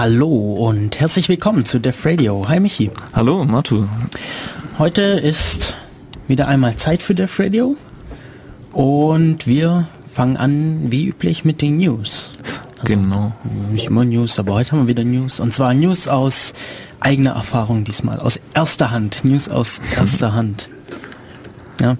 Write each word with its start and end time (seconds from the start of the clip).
Hallo 0.00 0.54
und 0.54 0.98
herzlich 0.98 1.28
willkommen 1.28 1.66
zu 1.66 1.78
Def 1.78 2.06
Radio. 2.06 2.48
Hi 2.48 2.58
Michi. 2.58 2.90
Hallo 3.12 3.44
Matu. 3.44 3.84
Heute 4.78 5.02
ist 5.02 5.76
wieder 6.26 6.48
einmal 6.48 6.76
Zeit 6.76 7.02
für 7.02 7.14
Def 7.14 7.38
Radio 7.38 7.76
und 8.72 9.46
wir 9.46 9.88
fangen 10.10 10.38
an 10.38 10.90
wie 10.90 11.06
üblich 11.06 11.44
mit 11.44 11.60
den 11.60 11.76
News. 11.76 12.32
Also 12.78 12.94
genau. 12.94 13.32
Nicht 13.70 13.88
immer 13.88 14.06
News, 14.06 14.38
aber 14.38 14.54
heute 14.54 14.72
haben 14.72 14.78
wir 14.78 14.86
wieder 14.86 15.04
News. 15.04 15.38
Und 15.38 15.52
zwar 15.52 15.74
News 15.74 16.08
aus 16.08 16.54
eigener 17.00 17.32
Erfahrung 17.32 17.84
diesmal, 17.84 18.20
aus 18.20 18.40
erster 18.54 18.90
Hand. 18.90 19.22
News 19.22 19.50
aus 19.50 19.82
erster 19.94 20.32
Hand. 20.32 20.70
Ja. 21.78 21.98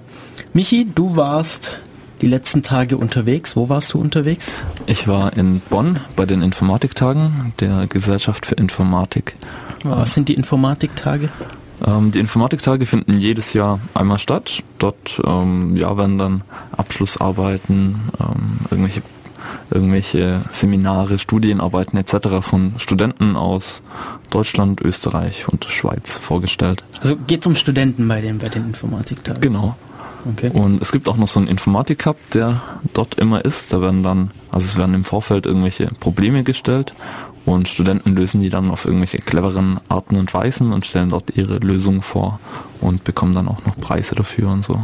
Michi, 0.53 0.87
du 0.95 1.15
warst 1.15 1.77
die 2.21 2.27
letzten 2.27 2.61
Tage 2.61 2.97
unterwegs. 2.97 3.55
Wo 3.55 3.69
warst 3.69 3.93
du 3.93 3.99
unterwegs? 3.99 4.53
Ich 4.85 5.07
war 5.07 5.35
in 5.35 5.59
Bonn 5.59 5.99
bei 6.15 6.25
den 6.25 6.41
Informatiktagen 6.41 7.53
der 7.59 7.87
Gesellschaft 7.87 8.45
für 8.45 8.55
Informatik. 8.55 9.35
Was 9.83 10.13
sind 10.13 10.29
die 10.29 10.35
Informatiktage? 10.35 11.29
Ähm, 11.85 12.11
die 12.11 12.19
Informatiktage 12.19 12.85
finden 12.85 13.13
jedes 13.13 13.53
Jahr 13.53 13.79
einmal 13.93 14.19
statt. 14.19 14.63
Dort 14.77 15.19
ähm, 15.25 15.75
ja, 15.75 15.97
werden 15.97 16.17
dann 16.19 16.41
Abschlussarbeiten, 16.77 17.99
ähm, 18.19 18.59
irgendwelche, 18.69 19.01
irgendwelche 19.71 20.41
Seminare, 20.51 21.17
Studienarbeiten 21.17 21.97
etc. 21.97 22.41
von 22.41 22.75
Studenten 22.77 23.35
aus 23.35 23.81
Deutschland, 24.29 24.81
Österreich 24.81 25.47
und 25.47 25.65
Schweiz 25.65 26.15
vorgestellt. 26.15 26.83
Also 26.99 27.15
geht 27.15 27.41
es 27.41 27.47
um 27.47 27.55
Studenten 27.55 28.07
bei 28.07 28.21
den, 28.21 28.37
bei 28.37 28.49
den 28.49 28.67
Informatiktagen? 28.67 29.41
Genau. 29.41 29.75
Okay. 30.29 30.51
Und 30.53 30.81
es 30.81 30.91
gibt 30.91 31.09
auch 31.09 31.17
noch 31.17 31.27
so 31.27 31.39
einen 31.39 31.47
Informatik-Cup, 31.47 32.17
der 32.33 32.61
dort 32.93 33.15
immer 33.15 33.43
ist. 33.43 33.73
Da 33.73 33.81
werden 33.81 34.03
dann, 34.03 34.31
also 34.51 34.65
es 34.65 34.77
werden 34.77 34.95
im 34.95 35.03
Vorfeld 35.03 35.45
irgendwelche 35.45 35.87
Probleme 35.99 36.43
gestellt 36.43 36.93
und 37.45 37.67
Studenten 37.67 38.15
lösen 38.15 38.41
die 38.41 38.49
dann 38.49 38.69
auf 38.69 38.85
irgendwelche 38.85 39.17
cleveren 39.17 39.79
Arten 39.89 40.15
und 40.17 40.33
Weisen 40.33 40.73
und 40.73 40.85
stellen 40.85 41.09
dort 41.09 41.35
ihre 41.35 41.57
Lösungen 41.57 42.01
vor 42.01 42.39
und 42.81 43.03
bekommen 43.03 43.33
dann 43.33 43.47
auch 43.47 43.65
noch 43.65 43.77
Preise 43.77 44.15
dafür 44.15 44.49
und 44.49 44.63
so. 44.63 44.79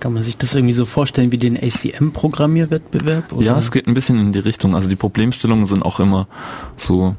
Kann 0.00 0.12
man 0.12 0.22
sich 0.22 0.36
das 0.36 0.54
irgendwie 0.54 0.72
so 0.72 0.84
vorstellen 0.84 1.30
wie 1.30 1.38
den 1.38 1.56
ACM-Programmierwettbewerb? 1.56 3.32
Ja, 3.40 3.58
es 3.58 3.70
geht 3.70 3.86
ein 3.86 3.94
bisschen 3.94 4.18
in 4.18 4.32
die 4.32 4.38
Richtung. 4.38 4.74
Also 4.74 4.88
die 4.88 4.96
Problemstellungen 4.96 5.66
sind 5.66 5.84
auch 5.84 6.00
immer 6.00 6.26
so 6.76 7.16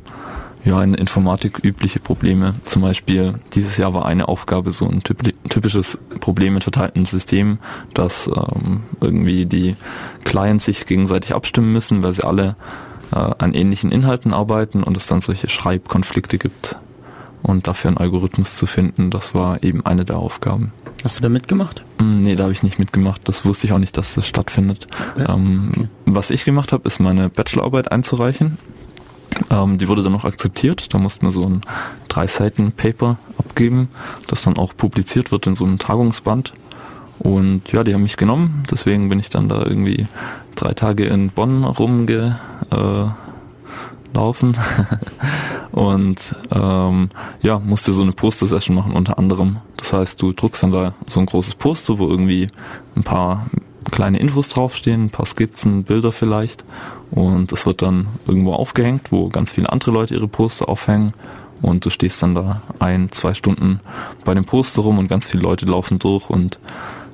ja, 0.66 0.84
in 0.84 0.94
Informatik 0.94 1.60
übliche 1.64 2.00
Probleme. 2.00 2.54
Zum 2.66 2.82
Beispiel 2.82 3.36
dieses 3.54 3.78
Jahr 3.78 3.94
war 3.94 4.06
eine 4.06 4.28
Aufgabe 4.28 4.72
so 4.72 4.88
ein 4.88 5.02
typisches 5.04 6.00
Problem 6.20 6.54
mit 6.54 6.64
verteilten 6.64 7.06
Systemen, 7.06 7.60
dass 7.94 8.28
ähm, 8.28 8.84
irgendwie 9.00 9.46
die 9.46 9.76
Clients 10.26 10.66
sich 10.66 10.86
gegenseitig 10.86 11.34
abstimmen 11.34 11.72
müssen, 11.72 12.04
weil 12.04 12.14
sie 12.14 12.24
alle 12.24 12.56
äh, 13.12 13.16
an 13.16 13.54
ähnlichen 13.54 13.92
Inhalten 13.92 14.34
arbeiten 14.34 14.84
und 14.84 14.98
es 14.98 15.08
dann 15.08 15.22
solche 15.22 15.50
Schreibkonflikte 15.50 16.38
gibt. 16.38 16.76
Und 17.42 17.70
dafür 17.70 17.88
einen 17.88 17.98
Algorithmus 17.98 18.58
zu 18.58 18.66
finden, 18.66 19.12
das 19.12 19.34
war 19.34 19.64
eben 19.64 19.86
eine 19.86 20.04
der 20.04 20.18
Aufgaben. 20.18 20.73
Hast 21.06 21.18
du 21.18 21.22
da 21.22 21.30
mitgemacht? 21.30 21.86
Mm, 21.98 22.18
nee, 22.18 22.36
da 22.36 22.44
habe 22.44 22.52
ich 22.52 22.64
nicht 22.64 22.80
mitgemacht. 22.80 23.22
Das 23.23 23.45
wusste 23.45 23.66
ich 23.66 23.72
auch 23.72 23.78
nicht, 23.80 23.95
dass 23.95 24.16
das 24.16 24.28
stattfindet. 24.28 24.88
Ja, 25.17 25.36
ähm, 25.36 25.72
okay. 25.73 25.88
Was 26.06 26.32
ich 26.32 26.44
gemacht 26.44 26.73
habe, 26.73 26.86
ist 26.86 27.00
meine 27.00 27.30
Bachelorarbeit 27.30 27.94
einzureichen 27.94 28.58
ähm, 29.50 29.78
die 29.78 29.88
wurde 29.88 30.04
dann 30.04 30.12
noch 30.12 30.26
akzeptiert. 30.26 30.94
Da 30.94 30.98
mussten 30.98 31.26
wir 31.26 31.32
so 31.32 31.45
ein 31.45 31.62
drei 32.08 32.28
Seiten 32.28 32.72
Paper 32.72 33.17
abgeben, 33.38 33.90
das 34.28 34.44
dann 34.44 34.58
auch 34.58 34.76
publiziert 34.76 35.32
wird 35.32 35.48
in 35.48 35.56
so 35.56 35.66
einem 35.66 35.80
Tagungsband. 35.80 36.54
Und 37.20 37.72
ja, 37.72 37.84
die 37.84 37.94
haben 37.94 38.04
mich 38.04 38.18
genommen. 38.18 38.64
Deswegen 38.72 39.10
bin 39.10 39.20
ich 39.20 39.30
dann 39.30 39.50
da 39.50 39.66
irgendwie 39.66 40.08
drei 40.56 40.73
Tage 40.73 41.06
in 41.06 41.30
Bonn 41.30 41.64
rumgelaufen. 41.64 42.38
und 45.72 46.36
ähm, 46.52 47.10
ja, 47.42 47.60
musste 47.60 47.92
so 47.92 48.02
eine 48.02 48.14
Poster-Session 48.14 48.76
machen 48.76 48.94
unter 48.94 49.18
anderem. 49.20 49.58
Das 49.78 49.94
heißt, 49.94 50.22
du 50.22 50.32
druckst 50.32 50.64
dann 50.64 50.72
da 50.72 50.94
so 51.08 51.20
ein 51.20 51.26
großes 51.26 51.56
Poster, 51.56 52.00
wo 52.00 52.08
irgendwie 52.08 52.50
ein 52.95 53.04
paar 53.04 53.48
kleine 53.92 54.20
Infos 54.20 54.50
draufstehen, 54.50 55.05
ein 55.05 55.10
paar 55.10 55.26
Skizzen, 55.26 55.83
Bilder 55.83 56.11
vielleicht. 56.11 56.64
Und 57.11 57.52
das 57.52 57.66
wird 57.66 57.82
dann 57.82 58.08
irgendwo 58.27 58.54
aufgehängt, 58.54 59.11
wo 59.11 59.30
ganz 59.30 59.52
viele 59.52 59.72
andere 59.72 59.92
Leute 59.92 60.16
ihre 60.16 60.27
Poster 60.27 60.70
aufhängen. 60.70 61.14
Und 61.61 61.86
du 61.86 61.89
stehst 61.89 62.23
dann 62.23 62.36
da 62.36 62.61
ein, 62.80 63.11
zwei 63.11 63.33
Stunden 63.33 63.82
bei 64.23 64.33
dem 64.33 64.45
Poster 64.45 64.82
rum 64.82 64.98
und 64.98 65.08
ganz 65.08 65.27
viele 65.27 65.44
Leute 65.44 65.66
laufen 65.66 66.00
durch 66.00 66.30
und 66.30 66.60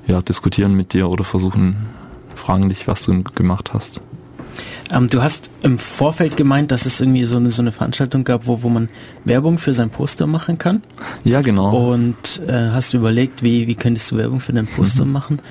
ja, 0.06 0.22
diskutieren 0.22 0.74
mit 0.74 0.92
dir 0.92 1.08
oder 1.08 1.24
versuchen, 1.24 1.88
fragen 2.34 2.68
dich, 2.68 2.86
was 2.86 3.02
du 3.02 3.22
gemacht 3.22 3.72
hast. 3.72 4.00
Ähm, 4.92 5.08
du 5.08 5.22
hast 5.22 5.50
im 5.62 5.78
Vorfeld 5.78 6.36
gemeint, 6.36 6.70
dass 6.70 6.86
es 6.86 7.00
irgendwie 7.00 7.24
so 7.24 7.36
eine, 7.36 7.50
so 7.50 7.60
eine 7.60 7.72
Veranstaltung 7.72 8.24
gab, 8.24 8.46
wo, 8.46 8.62
wo 8.62 8.68
man 8.68 8.88
Werbung 9.24 9.58
für 9.58 9.74
sein 9.74 9.90
Poster 9.90 10.26
machen 10.26 10.58
kann. 10.58 10.82
Ja, 11.24 11.40
genau. 11.40 11.92
Und 11.92 12.40
äh, 12.46 12.70
hast 12.70 12.92
du 12.92 12.98
überlegt, 12.98 13.42
wie, 13.42 13.66
wie 13.66 13.74
könntest 13.74 14.10
du 14.10 14.16
Werbung 14.16 14.40
für 14.40 14.52
dein 14.52 14.66
Poster 14.66 15.04
mhm. 15.04 15.12
machen? 15.12 15.42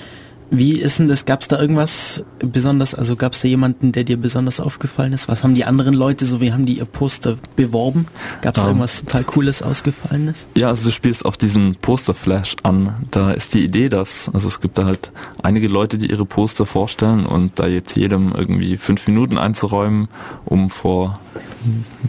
Wie 0.50 0.79
ist 0.79 1.00
denn 1.00 1.07
das? 1.07 1.25
Gab 1.25 1.41
es 1.41 1.47
da 1.47 1.59
irgendwas 1.59 2.23
besonders? 2.39 2.94
Also 2.94 3.16
gab 3.16 3.33
es 3.33 3.41
da 3.41 3.47
jemanden, 3.47 3.91
der 3.91 4.03
dir 4.03 4.17
besonders 4.17 4.59
aufgefallen 4.59 5.13
ist? 5.13 5.28
Was 5.28 5.44
haben 5.44 5.56
die 5.56 5.66
anderen 5.66 5.94
Leute 5.94 6.25
so? 6.25 6.39
Wie 6.39 6.53
haben 6.53 6.66
die 6.66 6.78
ihr 6.78 6.85
Poster 6.85 7.38
beworben? 7.56 8.07
Gab 8.41 8.56
es 8.56 8.61
um, 8.61 8.66
da 8.66 8.69
ähm. 8.69 8.78
irgendwas 8.78 9.00
total 9.01 9.23
Cooles 9.23 9.61
ausgefallenes? 9.61 10.47
Ja, 10.56 10.69
also 10.69 10.85
du 10.85 10.91
spielst 10.91 11.25
auf 11.25 11.38
diesen 11.38 11.75
Posterflash 11.75 12.57
an. 12.63 12.94
Da 13.11 13.31
ist 13.31 13.53
die 13.53 13.63
Idee, 13.63 13.89
dass 13.89 14.29
also 14.33 14.47
es 14.47 14.61
gibt 14.61 14.78
da 14.78 14.85
halt 14.85 15.11
einige 15.41 15.67
Leute, 15.67 15.97
die 15.97 16.09
ihre 16.09 16.25
Poster 16.25 16.66
vorstellen 16.66 17.25
und 17.25 17.59
da 17.59 17.67
jetzt 17.67 17.97
jedem 17.97 18.33
irgendwie 18.33 18.77
fünf 18.77 19.07
Minuten 19.07 19.38
einzuräumen, 19.38 20.07
um 20.45 20.69
vor 20.69 21.19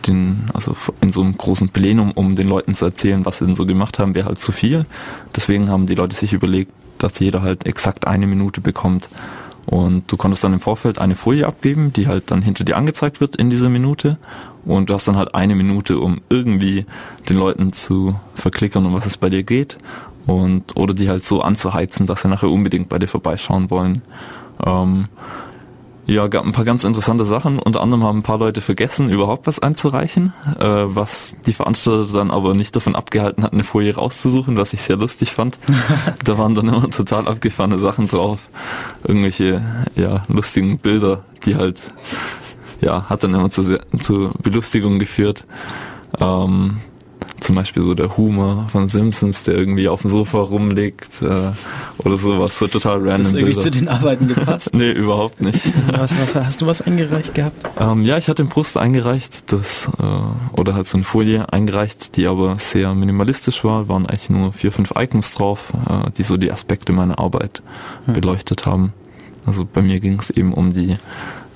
den, 0.07 0.51
also 0.53 0.77
in 1.01 1.11
so 1.11 1.23
einem 1.23 1.37
großen 1.37 1.71
Plenum, 1.71 2.13
um 2.13 2.37
den 2.37 2.49
Leuten 2.49 2.75
zu 2.75 2.85
erzählen, 2.85 3.25
was 3.25 3.39
sie 3.39 3.47
denn 3.47 3.55
so 3.55 3.67
gemacht 3.67 3.99
haben, 3.99 4.15
wäre 4.15 4.27
halt 4.27 4.39
zu 4.39 4.53
viel. 4.53 4.87
Deswegen 5.35 5.71
haben 5.71 5.87
die 5.87 5.95
Leute 5.95 6.15
sich 6.15 6.33
überlegt, 6.33 6.73
dass 7.03 7.19
jeder 7.19 7.43
halt 7.43 7.67
exakt 7.67 8.07
eine 8.07 8.27
Minute 8.27 8.61
bekommt. 8.61 9.09
Und 9.67 10.11
du 10.13 10.17
konntest 10.17 10.45
dann 10.45 10.53
im 10.53 10.61
Vorfeld 10.61 10.99
eine 10.99 11.17
Folie 11.17 11.47
abgeben, 11.47 11.93
die 11.93 12.07
halt 12.07 12.31
dann 12.31 12.41
hinter 12.41 12.65
dir 12.65 12.77
angezeigt 12.77 13.21
wird 13.21 13.35
in 13.35 13.51
dieser 13.51 13.69
Minute. 13.69 14.17
Und 14.65 14.91
du 14.91 14.95
hast 14.95 15.09
dann 15.09 15.17
halt 15.17 15.35
eine 15.35 15.57
Minute, 15.57 15.99
um 15.99 16.21
irgendwie 16.29 16.87
den 17.29 17.37
Leuten 17.37 17.73
zu 17.73 18.15
verklickern, 18.37 18.87
um 18.87 18.95
was 18.95 19.07
es 19.07 19.17
bei 19.17 19.29
dir 19.29 19.43
geht. 19.43 19.77
Und, 20.27 20.77
oder 20.77 20.95
die 20.95 21.09
halt 21.09 21.25
so 21.25 21.43
anzuheizen, 21.43 22.07
dass 22.07 22.23
sie 22.23 22.29
nachher 22.29 22.51
unbedingt 22.51 22.89
bei 22.89 22.99
dir 22.99 23.09
vorbeischauen 23.09 23.71
wollen. 23.71 24.03
Ähm, 24.65 25.09
ja, 26.07 26.29
gab 26.29 26.45
ein 26.45 26.53
paar 26.53 26.65
ganz 26.65 26.85
interessante 26.85 27.25
Sachen. 27.25 27.59
Unter 27.59 27.81
anderem 27.81 28.05
haben 28.05 28.19
ein 28.19 28.23
paar 28.23 28.39
Leute 28.39 28.61
vergessen, 28.61 29.09
überhaupt 29.11 29.47
was 29.49 29.59
einzureichen, 29.59 30.33
äh, 30.59 30.65
was 30.65 31.35
die 31.47 31.53
Veranstalter 31.53 32.13
dann 32.13 32.31
aber 32.31 32.55
nicht 32.55 32.77
davon 32.77 32.95
abgehalten 32.95 33.43
hat, 33.43 33.53
eine 33.53 33.65
Folie 33.65 33.95
rauszusuchen, 33.95 34.57
was 34.57 34.73
ich 34.73 34.83
sehr 34.83 34.97
lustig 34.97 35.33
fand. 35.33 35.59
da 36.25 36.39
waren 36.39 36.55
dann 36.55 36.69
immer 36.69 36.89
total 36.91 37.27
abgefahrene 37.27 37.79
Sachen 37.79 38.07
drauf. 38.07 38.49
Irgendwelche, 39.05 39.63
ja, 39.97 40.23
lustigen 40.29 40.79
Bilder, 40.79 41.25
die 41.45 41.57
halt, 41.57 41.93
ja, 42.81 43.09
hat 43.09 43.25
dann 43.25 43.35
immer 43.35 43.51
zu, 43.51 43.63
sehr, 43.63 43.81
zu 43.99 44.31
Belustigung 44.41 45.01
geführt. 45.01 45.45
Ähm, 46.21 46.79
zum 47.41 47.57
Beispiel 47.57 47.83
so 47.83 47.95
der 47.95 48.17
Humor 48.17 48.67
von 48.69 48.89
Simpsons, 48.89 49.43
der 49.43 49.55
irgendwie 49.55 49.89
auf 49.89 50.03
dem 50.03 50.11
Sofa 50.11 50.39
rumliegt 50.39 51.23
äh, 51.23 51.53
oder 51.99 52.17
sowas, 52.17 52.59
so 52.59 52.67
total 52.67 52.99
random. 52.99 53.23
Das 53.23 53.35
irgendwie 53.35 53.59
zu 53.59 53.71
den 53.71 53.89
Arbeiten 53.89 54.29
gepasst? 54.29 54.71
nee, 54.75 54.91
überhaupt 54.93 55.41
nicht. 55.41 55.73
was, 55.93 56.19
was, 56.19 56.35
hast 56.35 56.63
du 56.63 56.67
was 56.67 56.83
eingereicht 56.83 57.35
gehabt? 57.35 57.57
Ähm, 57.79 58.05
ja, 58.05 58.19
ich 58.19 58.29
hatte 58.29 58.43
ein 58.43 58.49
Post 58.49 58.77
eingereicht, 58.77 59.53
das 59.53 59.89
äh, 59.99 60.61
oder 60.61 60.75
halt 60.75 60.87
so 60.87 60.97
eine 60.97 61.05
Folie 61.05 61.53
eingereicht, 61.53 62.17
die 62.17 62.27
aber 62.27 62.59
sehr 62.59 62.95
minimalistisch 62.95 63.65
war, 63.65 63.89
waren 63.89 64.07
eigentlich 64.07 64.31
nur 64.31 64.53
vier, 64.53 64.73
fünf 64.73 64.93
Icons 64.97 65.35
drauf, 65.35 65.73
äh, 65.89 66.11
die 66.17 66.23
so 66.23 66.37
die 66.37 66.53
Aspekte 66.53 66.93
meiner 66.93 67.19
Arbeit 67.19 67.63
hm. 68.07 68.15
beleuchtet 68.15 68.67
haben. 68.67 68.93
Also 69.47 69.67
bei 69.71 69.83
mir 69.83 70.01
ging 70.01 70.19
es 70.19 70.31
eben 70.31 70.53
um 70.53 70.73
die 70.73 70.97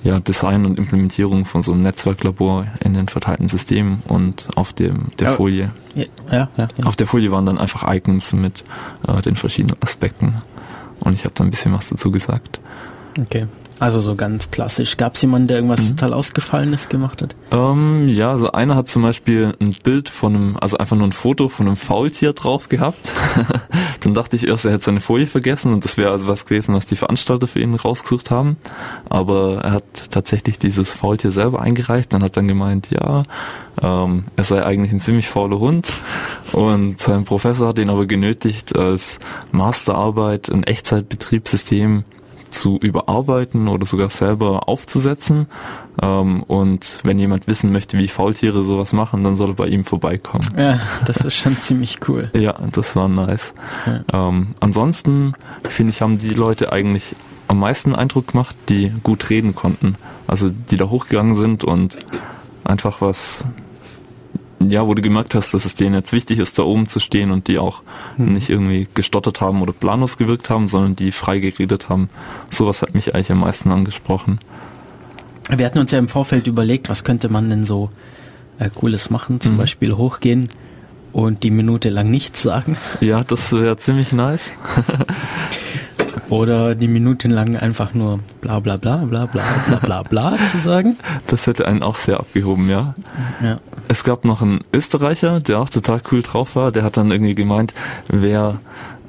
ja, 0.03 0.19
Design 0.19 0.65
und 0.65 0.77
Implementierung 0.77 1.45
von 1.45 1.61
so 1.61 1.71
einem 1.71 1.81
Netzwerklabor 1.81 2.67
in 2.83 2.93
den 2.93 3.07
verteilten 3.07 3.47
Systemen 3.47 4.01
und 4.07 4.47
auf 4.55 4.73
dem 4.73 5.11
der 5.19 5.29
ja, 5.29 5.33
Folie. 5.35 5.71
Ja, 5.95 6.05
ja, 6.31 6.49
ja, 6.57 6.85
Auf 6.85 6.95
der 6.95 7.07
Folie 7.07 7.31
waren 7.31 7.45
dann 7.45 7.57
einfach 7.57 7.91
Icons 7.93 8.33
mit 8.33 8.63
äh, 9.07 9.21
den 9.21 9.35
verschiedenen 9.35 9.77
Aspekten 9.81 10.35
und 10.99 11.13
ich 11.13 11.23
habe 11.23 11.33
da 11.35 11.43
ein 11.43 11.51
bisschen 11.51 11.73
was 11.73 11.89
dazu 11.89 12.11
gesagt. 12.11 12.59
Okay. 13.19 13.45
Also 13.81 13.99
so 13.99 14.13
ganz 14.13 14.51
klassisch. 14.51 14.95
Gab 14.95 15.15
es 15.15 15.23
jemanden, 15.23 15.47
der 15.47 15.57
irgendwas 15.57 15.81
mhm. 15.81 15.97
total 15.97 16.13
Ausgefallenes 16.13 16.87
gemacht 16.87 17.23
hat? 17.23 17.35
Ähm, 17.49 18.07
ja, 18.09 18.29
also 18.29 18.51
einer 18.51 18.75
hat 18.75 18.89
zum 18.89 19.01
Beispiel 19.01 19.53
ein 19.59 19.75
Bild 19.83 20.07
von 20.07 20.35
einem, 20.35 20.57
also 20.61 20.77
einfach 20.77 20.95
nur 20.95 21.07
ein 21.07 21.13
Foto 21.13 21.49
von 21.49 21.65
einem 21.65 21.77
Faultier 21.77 22.33
drauf 22.33 22.69
gehabt. 22.69 23.11
Dann 24.01 24.13
dachte 24.13 24.35
ich 24.35 24.47
erst, 24.47 24.65
er 24.65 24.73
hätte 24.73 24.83
seine 24.83 25.01
Folie 25.01 25.25
vergessen 25.25 25.73
und 25.73 25.83
das 25.83 25.97
wäre 25.97 26.11
also 26.11 26.27
was 26.27 26.45
gewesen, 26.45 26.75
was 26.75 26.85
die 26.85 26.95
Veranstalter 26.95 27.47
für 27.47 27.59
ihn 27.59 27.73
rausgesucht 27.73 28.29
haben. 28.29 28.57
Aber 29.09 29.61
er 29.63 29.71
hat 29.71 30.11
tatsächlich 30.11 30.59
dieses 30.59 30.93
Faultier 30.93 31.31
selber 31.31 31.59
eingereicht. 31.59 32.13
Dann 32.13 32.21
hat 32.21 32.37
dann 32.37 32.47
gemeint, 32.47 32.91
ja, 32.91 33.23
ähm, 33.81 34.25
er 34.35 34.43
sei 34.43 34.63
eigentlich 34.63 34.91
ein 34.91 35.01
ziemlich 35.01 35.27
fauler 35.27 35.57
Hund. 35.57 35.87
Und 36.51 36.99
sein 36.99 37.23
Professor 37.23 37.69
hat 37.69 37.79
ihn 37.79 37.89
aber 37.89 38.05
genötigt, 38.05 38.77
als 38.77 39.17
Masterarbeit 39.51 40.51
ein 40.51 40.63
Echtzeitbetriebssystem 40.65 42.03
zu 42.51 42.77
überarbeiten 42.81 43.67
oder 43.67 43.85
sogar 43.85 44.09
selber 44.09 44.67
aufzusetzen. 44.67 45.47
Ähm, 46.01 46.43
und 46.43 46.99
wenn 47.03 47.19
jemand 47.19 47.47
wissen 47.47 47.71
möchte, 47.71 47.97
wie 47.97 48.07
Faultiere 48.07 48.61
sowas 48.61 48.93
machen, 48.93 49.23
dann 49.23 49.35
soll 49.35 49.49
er 49.51 49.55
bei 49.55 49.67
ihm 49.67 49.83
vorbeikommen. 49.83 50.47
Ja, 50.57 50.79
das 51.05 51.17
ist 51.17 51.35
schon 51.35 51.57
ziemlich 51.61 51.99
cool. 52.07 52.29
Ja, 52.33 52.55
das 52.71 52.95
war 52.95 53.07
nice. 53.07 53.53
Ja. 53.85 54.29
Ähm, 54.29 54.55
ansonsten 54.59 55.33
finde 55.63 55.91
ich, 55.91 56.01
haben 56.01 56.17
die 56.17 56.29
Leute 56.29 56.71
eigentlich 56.71 57.15
am 57.47 57.59
meisten 57.59 57.95
Eindruck 57.95 58.27
gemacht, 58.27 58.55
die 58.69 58.93
gut 59.03 59.29
reden 59.29 59.55
konnten. 59.55 59.95
Also 60.27 60.49
die 60.49 60.77
da 60.77 60.89
hochgegangen 60.89 61.35
sind 61.35 61.63
und 61.63 61.97
einfach 62.63 63.01
was 63.01 63.45
ja, 64.69 64.87
wo 64.87 64.93
du 64.93 65.01
gemerkt 65.01 65.35
hast, 65.35 65.53
dass 65.53 65.65
es 65.65 65.75
denen 65.75 65.95
jetzt 65.95 66.13
wichtig 66.13 66.39
ist, 66.39 66.57
da 66.59 66.63
oben 66.63 66.87
zu 66.87 66.99
stehen 66.99 67.31
und 67.31 67.47
die 67.47 67.57
auch 67.57 67.81
mhm. 68.17 68.33
nicht 68.33 68.49
irgendwie 68.49 68.87
gestottert 68.93 69.41
haben 69.41 69.61
oder 69.61 69.73
planlos 69.73 70.17
gewirkt 70.17 70.49
haben, 70.49 70.67
sondern 70.67 70.95
die 70.95 71.11
frei 71.11 71.39
geredet 71.39 71.89
haben. 71.89 72.09
Sowas 72.49 72.81
hat 72.81 72.93
mich 72.93 73.13
eigentlich 73.13 73.31
am 73.31 73.39
meisten 73.39 73.71
angesprochen. 73.71 74.39
Wir 75.49 75.65
hatten 75.65 75.79
uns 75.79 75.91
ja 75.91 75.99
im 75.99 76.07
Vorfeld 76.07 76.47
überlegt, 76.47 76.89
was 76.89 77.03
könnte 77.03 77.29
man 77.29 77.49
denn 77.49 77.63
so 77.63 77.89
äh, 78.59 78.69
Cooles 78.73 79.09
machen, 79.09 79.41
zum 79.41 79.53
mhm. 79.53 79.57
Beispiel 79.57 79.93
hochgehen 79.93 80.47
und 81.13 81.43
die 81.43 81.51
Minute 81.51 81.89
lang 81.89 82.09
nichts 82.09 82.41
sagen. 82.41 82.77
Ja, 83.01 83.23
das 83.23 83.51
wäre 83.51 83.77
ziemlich 83.77 84.13
nice. 84.13 84.51
Oder 86.29 86.75
die 86.75 86.87
Minuten 86.87 87.31
lang 87.31 87.55
einfach 87.57 87.93
nur 87.93 88.19
bla 88.41 88.59
bla 88.59 88.77
bla 88.77 88.97
bla 88.97 89.25
bla 89.25 89.43
bla 89.67 89.77
bla 89.77 90.03
bla 90.03 90.37
zu 90.51 90.57
sagen. 90.57 90.97
Das 91.27 91.47
hätte 91.47 91.67
einen 91.67 91.83
auch 91.83 91.95
sehr 91.95 92.19
abgehoben, 92.19 92.69
ja. 92.69 92.93
ja. 93.43 93.59
Es 93.87 94.03
gab 94.03 94.25
noch 94.25 94.41
einen 94.41 94.61
Österreicher, 94.73 95.39
der 95.39 95.59
auch 95.59 95.69
total 95.69 96.01
cool 96.11 96.21
drauf 96.21 96.55
war. 96.55 96.71
Der 96.71 96.83
hat 96.83 96.97
dann 96.97 97.11
irgendwie 97.11 97.35
gemeint, 97.35 97.73
wer 98.07 98.59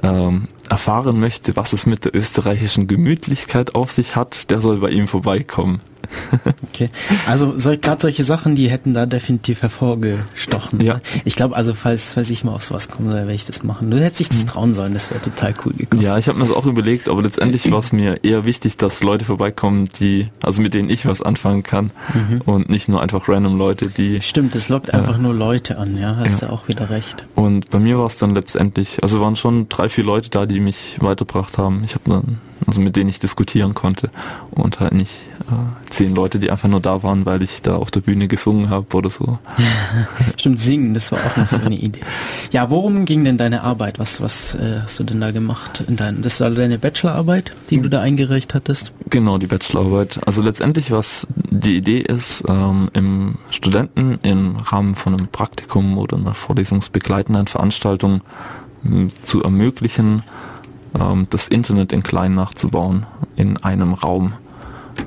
ähm, 0.03 0.49
erfahren 0.69 1.21
möchte, 1.21 1.57
was 1.57 1.73
es 1.73 1.87
mit 1.87 2.05
der 2.05 2.15
österreichischen 2.15 2.87
Gemütlichkeit 2.87 3.75
auf 3.75 3.91
sich 3.91 4.17
hat, 4.17 4.51
der 4.51 4.61
soll 4.61 4.79
bei 4.79 4.91
ihm 4.91 5.07
vorbeikommen. 5.07 5.81
okay, 6.69 6.91
also 7.27 7.59
so, 7.59 7.77
gerade 7.79 8.01
solche 8.01 8.25
Sachen, 8.25 8.55
die 8.55 8.71
hätten 8.71 8.95
da 8.95 9.07
definitiv 9.07 9.63
hervorgestochen. 9.63 10.81
Ja. 10.81 10.95
Ne? 10.95 11.01
Ich 11.25 11.37
glaube, 11.37 11.57
also 11.57 11.75
falls, 11.75 12.13
falls 12.13 12.31
ich 12.31 12.45
mal 12.45 12.53
auf 12.53 12.63
sowas 12.63 12.89
komme, 12.89 13.13
werde 13.13 13.33
ich 13.33 13.45
das 13.45 13.63
machen. 13.63 13.91
Du 13.91 13.99
hättest 13.99 14.21
dich 14.21 14.29
das 14.29 14.43
mhm. 14.43 14.49
trauen 14.49 14.75
sollen, 14.75 14.93
das 14.93 15.11
wäre 15.11 15.21
total 15.21 15.55
cool 15.65 15.73
gekommen. 15.73 16.03
Ja, 16.03 16.19
ich 16.19 16.29
habe 16.29 16.39
mir 16.39 16.45
das 16.45 16.55
auch 16.55 16.67
überlegt, 16.67 17.09
aber 17.09 17.23
letztendlich 17.23 17.71
war 17.71 17.81
es 17.81 17.93
mir 17.93 18.23
eher 18.25 18.45
wichtig, 18.45 18.77
dass 18.77 19.03
Leute 19.03 19.25
vorbeikommen, 19.25 19.89
die, 19.99 20.31
also 20.43 20.61
mit 20.61 20.75
denen 20.75 20.91
ich 20.91 21.07
was 21.07 21.23
anfangen 21.23 21.63
kann 21.63 21.91
mhm. 22.15 22.41
und 22.43 22.69
nicht 22.69 22.89
nur 22.89 23.03
einfach 23.03 23.29
random 23.29 23.57
Leute, 23.57 23.89
die. 23.89 24.21
Stimmt, 24.23 24.55
es 24.55 24.69
lockt 24.69 24.91
äh, 24.91 24.93
einfach 24.93 25.19
nur 25.19 25.35
Leute 25.35 25.79
an, 25.79 25.99
ja, 25.99 26.17
hast 26.17 26.43
ja. 26.43 26.49
du 26.49 26.53
auch 26.53 26.69
wieder 26.69 26.91
recht. 26.91 27.25
Und 27.35 27.71
bei 27.71 27.79
mir 27.79 27.99
war 27.99 28.07
es 28.07 28.17
dann 28.17 28.35
letztendlich, 28.35 29.03
also 29.03 29.21
waren 29.21 29.37
schon 29.37 29.69
drei, 29.69 29.89
vier 29.89 30.05
Leute 30.05 30.31
da, 30.31 30.47
die 30.47 30.61
mich 30.61 30.97
weitergebracht 31.01 31.59
haben. 31.59 31.83
Ich 31.85 31.95
habe 31.95 32.09
dann, 32.09 32.39
also 32.67 32.81
mit 32.81 32.97
denen 32.97 33.11
ich 33.11 33.19
diskutieren 33.19 33.75
konnte 33.75 34.11
und 34.51 34.81
halt 34.81 34.93
nicht 34.93 35.13
äh, 35.43 35.91
zehn 35.91 36.15
Leute, 36.15 36.39
die 36.39 36.51
einfach 36.51 36.69
nur 36.69 36.81
da 36.81 37.03
waren, 37.03 37.27
weil 37.27 37.43
ich 37.43 37.63
da 37.63 37.77
auf 37.77 37.91
der 37.91 38.01
Bühne 38.01 38.29
gesungen 38.29 38.71
habe 38.71 38.97
oder 38.97 39.11
so. 39.11 39.39
Stimmt, 40.37 40.61
singen, 40.61 40.95
das 40.95 41.13
war 41.13 41.19
auch 41.19 41.37
noch 41.37 41.49
so 41.49 41.61
eine 41.61 41.77
Idee. 41.77 42.01
Ja, 42.51 42.71
worum 42.71 43.05
ging 43.05 43.25
denn 43.25 43.39
deine 43.39 43.63
Arbeit? 43.63 43.99
Was, 43.99 44.21
was 44.21 44.55
äh, 44.55 44.81
hast 44.83 44.99
du 44.99 45.05
denn 45.05 45.21
da 45.21 45.31
gemacht? 45.31 45.85
In 45.87 45.97
dein, 45.97 46.23
das 46.23 46.41
war 46.41 46.51
deine 46.51 46.79
Bachelorarbeit, 46.79 47.55
die 47.71 47.81
du 47.81 47.89
da 47.89 48.01
eingereicht 48.01 48.55
hattest? 48.55 48.93
Genau, 49.11 49.39
die 49.39 49.47
Bachelorarbeit. 49.47 50.21
Also 50.27 50.43
letztendlich, 50.43 50.91
was 50.91 51.27
die 51.35 51.77
Idee 51.77 51.99
ist, 51.99 52.45
ähm, 52.49 52.89
im 52.93 53.39
Studenten 53.51 54.19
im 54.23 54.57
Rahmen 54.57 54.95
von 54.95 55.15
einem 55.15 55.29
Praktikum 55.29 55.99
oder 55.99 56.17
einer 56.17 56.35
vorlesungsbegleitenden 56.35 57.47
Veranstaltung 57.47 58.23
äh, 58.85 59.09
zu 59.23 59.43
ermöglichen, 59.43 60.23
ähm, 60.99 61.27
das 61.31 61.49
Internet 61.49 61.93
in 61.93 62.03
klein 62.03 62.35
nachzubauen 62.35 63.07
in 63.37 63.57
einem 63.59 63.95
Raum. 63.95 64.35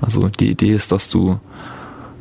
Also 0.01 0.29
die 0.29 0.49
Idee 0.49 0.73
ist, 0.73 0.91
dass 0.91 1.09
du 1.09 1.39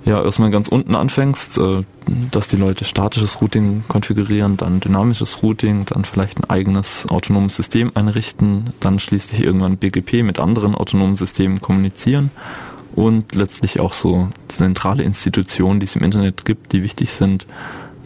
ja 0.04 0.22
erstmal 0.22 0.50
ganz 0.50 0.68
unten 0.68 0.94
anfängst, 0.94 1.58
äh, 1.58 1.82
dass 2.30 2.48
die 2.48 2.56
Leute 2.56 2.84
statisches 2.84 3.40
Routing 3.40 3.84
konfigurieren, 3.88 4.56
dann 4.56 4.80
dynamisches 4.80 5.42
Routing, 5.42 5.86
dann 5.86 6.04
vielleicht 6.04 6.38
ein 6.38 6.50
eigenes 6.50 7.06
autonomes 7.08 7.56
System 7.56 7.90
einrichten, 7.94 8.70
dann 8.80 8.98
schließlich 8.98 9.42
irgendwann 9.42 9.78
BGP 9.78 10.22
mit 10.22 10.38
anderen 10.38 10.74
autonomen 10.74 11.16
Systemen 11.16 11.60
kommunizieren 11.60 12.30
und 12.94 13.34
letztlich 13.34 13.80
auch 13.80 13.92
so 13.92 14.28
zentrale 14.48 15.02
Institutionen, 15.02 15.80
die 15.80 15.86
es 15.86 15.96
im 15.96 16.02
Internet 16.02 16.44
gibt, 16.44 16.72
die 16.72 16.82
wichtig 16.82 17.10
sind, 17.10 17.46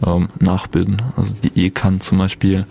ähm, 0.05 0.29
nachbilden. 0.39 1.01
Also 1.17 1.35
die 1.43 1.67
ECAN 1.67 2.01
zum 2.01 2.17
Beispiel, 2.17 2.65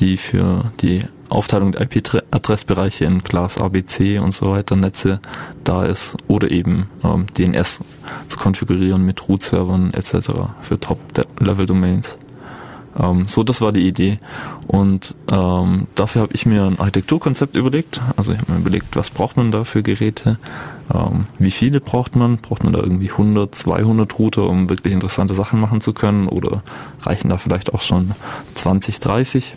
die 0.00 0.16
für 0.16 0.72
die 0.80 1.04
Aufteilung 1.34 1.72
der 1.72 1.82
IP-Adressbereiche 1.82 3.04
in 3.04 3.22
Class 3.22 3.58
ABC 3.58 4.18
und 4.18 4.32
so 4.32 4.50
weiter 4.50 4.76
Netze 4.76 5.20
da 5.64 5.84
ist 5.84 6.16
oder 6.28 6.50
eben 6.50 6.88
ähm, 7.02 7.26
DNS 7.36 7.80
zu 8.28 8.38
konfigurieren 8.38 9.04
mit 9.04 9.28
Root-Servern 9.28 9.92
etc. 9.94 10.30
für 10.62 10.78
Top-Level-Domains. 10.78 12.18
Ähm, 12.98 13.26
so, 13.26 13.42
das 13.42 13.60
war 13.60 13.72
die 13.72 13.86
Idee. 13.86 14.18
Und 14.66 15.14
ähm, 15.30 15.86
dafür 15.94 16.22
habe 16.22 16.34
ich 16.34 16.46
mir 16.46 16.64
ein 16.64 16.78
Architekturkonzept 16.78 17.56
überlegt. 17.56 18.00
Also 18.16 18.32
ich 18.32 18.38
habe 18.38 18.52
mir 18.52 18.58
überlegt, 18.58 18.96
was 18.96 19.10
braucht 19.10 19.36
man 19.36 19.50
da 19.50 19.64
für 19.64 19.82
Geräte? 19.82 20.38
Ähm, 20.92 21.26
wie 21.38 21.50
viele 21.50 21.80
braucht 21.80 22.16
man? 22.16 22.38
Braucht 22.38 22.64
man 22.64 22.72
da 22.72 22.80
irgendwie 22.80 23.10
100, 23.10 23.54
200 23.54 24.18
Router, 24.18 24.48
um 24.48 24.68
wirklich 24.68 24.92
interessante 24.92 25.34
Sachen 25.34 25.60
machen 25.60 25.80
zu 25.80 25.92
können? 25.92 26.28
Oder 26.28 26.62
reichen 27.02 27.28
da 27.28 27.38
vielleicht 27.38 27.74
auch 27.74 27.80
schon 27.80 28.12
20, 28.54 29.00
30? 29.00 29.56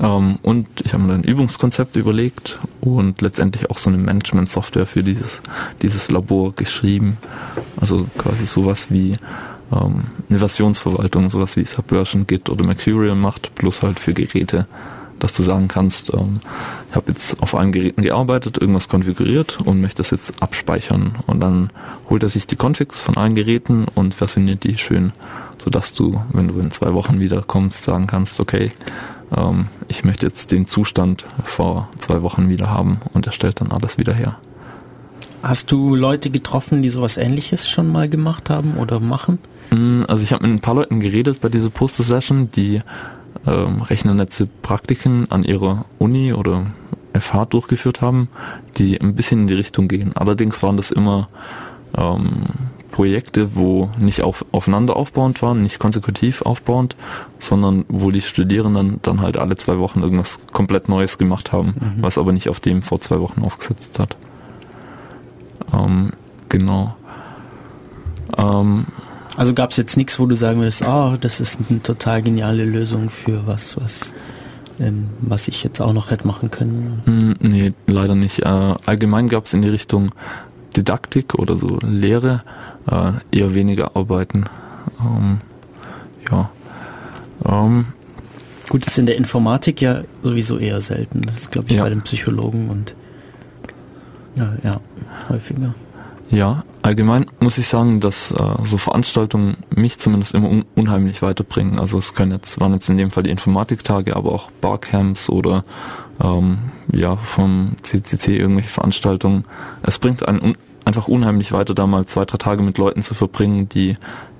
Ähm, 0.00 0.38
und 0.42 0.66
ich 0.84 0.92
habe 0.92 1.02
mir 1.02 1.14
ein 1.14 1.24
Übungskonzept 1.24 1.96
überlegt 1.96 2.58
und 2.80 3.20
letztendlich 3.20 3.70
auch 3.70 3.78
so 3.78 3.90
eine 3.90 3.98
Management-Software 3.98 4.86
für 4.86 5.02
dieses, 5.02 5.40
dieses 5.82 6.10
Labor 6.10 6.52
geschrieben. 6.54 7.16
Also 7.80 8.06
quasi 8.18 8.46
sowas 8.46 8.88
wie 8.90 9.16
ähm, 9.72 10.04
eine 10.28 10.38
Versionsverwaltung, 10.38 11.30
sowas 11.30 11.56
wie 11.56 11.64
Subversion, 11.64 12.26
Git 12.26 12.50
oder 12.50 12.64
Mercurial 12.64 13.16
macht, 13.16 13.54
plus 13.54 13.82
halt 13.82 13.98
für 13.98 14.14
Geräte, 14.14 14.66
dass 15.18 15.32
du 15.32 15.42
sagen 15.42 15.68
kannst, 15.68 16.12
ähm, 16.12 16.40
ich 16.90 16.96
habe 16.96 17.10
jetzt 17.10 17.42
auf 17.42 17.54
allen 17.54 17.72
Geräten 17.72 18.02
gearbeitet, 18.02 18.58
irgendwas 18.58 18.88
konfiguriert 18.88 19.58
und 19.64 19.80
möchte 19.80 20.02
das 20.02 20.10
jetzt 20.10 20.42
abspeichern. 20.42 21.16
Und 21.26 21.40
dann 21.40 21.70
holt 22.08 22.22
er 22.22 22.28
sich 22.28 22.46
die 22.46 22.56
Configs 22.56 23.00
von 23.00 23.16
allen 23.16 23.34
Geräten 23.34 23.86
und 23.94 24.14
versioniert 24.14 24.64
die 24.64 24.78
schön, 24.78 25.12
sodass 25.62 25.92
du, 25.92 26.20
wenn 26.32 26.48
du 26.48 26.58
in 26.60 26.70
zwei 26.70 26.92
Wochen 26.94 27.20
wiederkommst, 27.20 27.84
sagen 27.84 28.06
kannst, 28.06 28.38
okay, 28.38 28.72
ähm, 29.36 29.66
ich 29.88 30.04
möchte 30.04 30.26
jetzt 30.26 30.52
den 30.52 30.66
Zustand 30.66 31.24
vor 31.42 31.88
zwei 31.98 32.22
Wochen 32.22 32.48
wieder 32.48 32.70
haben 32.70 33.00
und 33.12 33.26
er 33.26 33.32
stellt 33.32 33.60
dann 33.60 33.72
alles 33.72 33.98
wieder 33.98 34.14
her. 34.14 34.38
Hast 35.42 35.70
du 35.70 35.94
Leute 35.94 36.30
getroffen, 36.30 36.80
die 36.80 36.88
sowas 36.88 37.16
ähnliches 37.16 37.68
schon 37.68 37.92
mal 37.92 38.08
gemacht 38.08 38.48
haben 38.48 38.76
oder 38.78 38.98
machen? 39.00 39.38
Mm, 39.70 40.02
also 40.08 40.24
ich 40.24 40.32
habe 40.32 40.46
mit 40.46 40.56
ein 40.56 40.60
paar 40.60 40.74
Leuten 40.74 41.00
geredet 41.00 41.40
bei 41.40 41.48
dieser 41.48 41.70
Poster-Session, 41.70 42.50
die 42.52 42.80
ähm, 43.46 43.82
Rechnernetze 43.82 44.48
Praktiken 44.62 45.30
an 45.30 45.44
ihrer 45.44 45.84
Uni 45.98 46.32
oder 46.32 46.66
FH 47.12 47.46
durchgeführt 47.46 48.00
haben, 48.00 48.28
die 48.78 49.00
ein 49.00 49.14
bisschen 49.14 49.42
in 49.42 49.46
die 49.46 49.54
Richtung 49.54 49.86
gehen. 49.86 50.12
Allerdings 50.14 50.62
waren 50.62 50.76
das 50.76 50.90
immer 50.90 51.28
ähm, 51.96 52.46
Projekte, 52.94 53.56
wo 53.56 53.90
nicht 53.98 54.22
auf, 54.22 54.44
aufeinander 54.52 54.94
aufbauend 54.94 55.42
waren, 55.42 55.64
nicht 55.64 55.80
konsekutiv 55.80 56.42
aufbauend, 56.42 56.94
sondern 57.40 57.84
wo 57.88 58.12
die 58.12 58.20
Studierenden 58.20 59.00
dann 59.02 59.20
halt 59.20 59.36
alle 59.36 59.56
zwei 59.56 59.78
Wochen 59.78 60.00
irgendwas 60.00 60.38
komplett 60.52 60.88
Neues 60.88 61.18
gemacht 61.18 61.50
haben, 61.50 61.74
mhm. 61.76 62.02
was 62.02 62.18
aber 62.18 62.30
nicht 62.30 62.48
auf 62.48 62.60
dem 62.60 62.82
vor 62.82 63.00
zwei 63.00 63.18
Wochen 63.18 63.42
aufgesetzt 63.42 63.98
hat. 63.98 64.16
Ähm, 65.72 66.12
genau. 66.48 66.94
Ähm, 68.38 68.86
also 69.36 69.54
gab 69.54 69.72
es 69.72 69.76
jetzt 69.76 69.96
nichts, 69.96 70.20
wo 70.20 70.26
du 70.26 70.36
sagen 70.36 70.60
würdest, 70.60 70.84
ah, 70.84 71.14
oh, 71.14 71.16
das 71.20 71.40
ist 71.40 71.58
eine 71.68 71.82
total 71.82 72.22
geniale 72.22 72.64
Lösung 72.64 73.10
für 73.10 73.44
was, 73.44 73.76
was 73.76 74.14
ähm, 74.78 75.08
was 75.20 75.48
ich 75.48 75.64
jetzt 75.64 75.80
auch 75.80 75.92
noch 75.92 76.12
hätte 76.12 76.28
machen 76.28 76.52
können? 76.52 77.02
Hm, 77.06 77.34
nee, 77.40 77.72
leider 77.88 78.14
nicht. 78.14 78.42
Äh, 78.42 78.74
allgemein 78.86 79.28
gab 79.28 79.46
es 79.46 79.54
in 79.54 79.62
die 79.62 79.68
Richtung 79.68 80.12
Didaktik 80.76 81.34
oder 81.34 81.56
so 81.56 81.78
Lehre 81.82 82.42
äh, 82.90 83.12
eher 83.36 83.54
weniger 83.54 83.96
arbeiten. 83.96 84.44
Ähm, 85.00 85.40
ja. 86.30 86.50
Ähm, 87.46 87.86
Gut, 88.68 88.86
das 88.86 88.94
ist 88.94 88.98
in 88.98 89.06
der 89.06 89.16
Informatik 89.16 89.80
ja 89.80 90.02
sowieso 90.22 90.58
eher 90.58 90.80
selten. 90.80 91.22
Das 91.22 91.36
ist, 91.36 91.52
glaube 91.52 91.68
ich, 91.68 91.76
ja. 91.76 91.82
bei 91.82 91.90
den 91.90 92.02
Psychologen 92.02 92.70
und 92.70 92.94
ja, 94.36 94.54
ja, 94.64 94.80
häufiger. 95.28 95.74
Ja, 96.30 96.64
allgemein 96.82 97.26
muss 97.40 97.58
ich 97.58 97.68
sagen, 97.68 98.00
dass 98.00 98.32
äh, 98.32 98.36
so 98.64 98.78
Veranstaltungen 98.78 99.56
mich 99.74 99.98
zumindest 99.98 100.34
immer 100.34 100.48
un 100.48 100.64
unheimlich 100.74 101.22
weiterbringen. 101.22 101.78
Also 101.78 101.98
es 101.98 102.14
können 102.14 102.32
jetzt, 102.32 102.60
waren 102.60 102.72
jetzt 102.72 102.88
in 102.88 102.96
dem 102.96 103.10
Fall 103.10 103.22
die 103.22 103.30
Informatiktage, 103.30 104.16
aber 104.16 104.32
auch 104.32 104.50
Barcamps 104.60 105.28
oder 105.28 105.64
ähm, 106.22 106.58
ja, 106.94 107.16
vom 107.16 107.72
CCC 107.82 108.38
irgendwelche 108.38 108.68
Veranstaltungen. 108.68 109.44
Es 109.82 109.98
bringt 109.98 110.26
einen 110.26 110.40
un 110.40 110.56
einfach 110.86 111.08
unheimlich 111.08 111.52
weiter, 111.52 111.74
da 111.74 111.86
mal 111.86 112.04
zwei, 112.04 112.26
drei 112.26 112.36
Tage 112.36 112.62
mit 112.62 112.76
Leuten 112.76 113.02
zu 113.02 113.14
verbringen, 113.14 113.70
die 113.70 113.96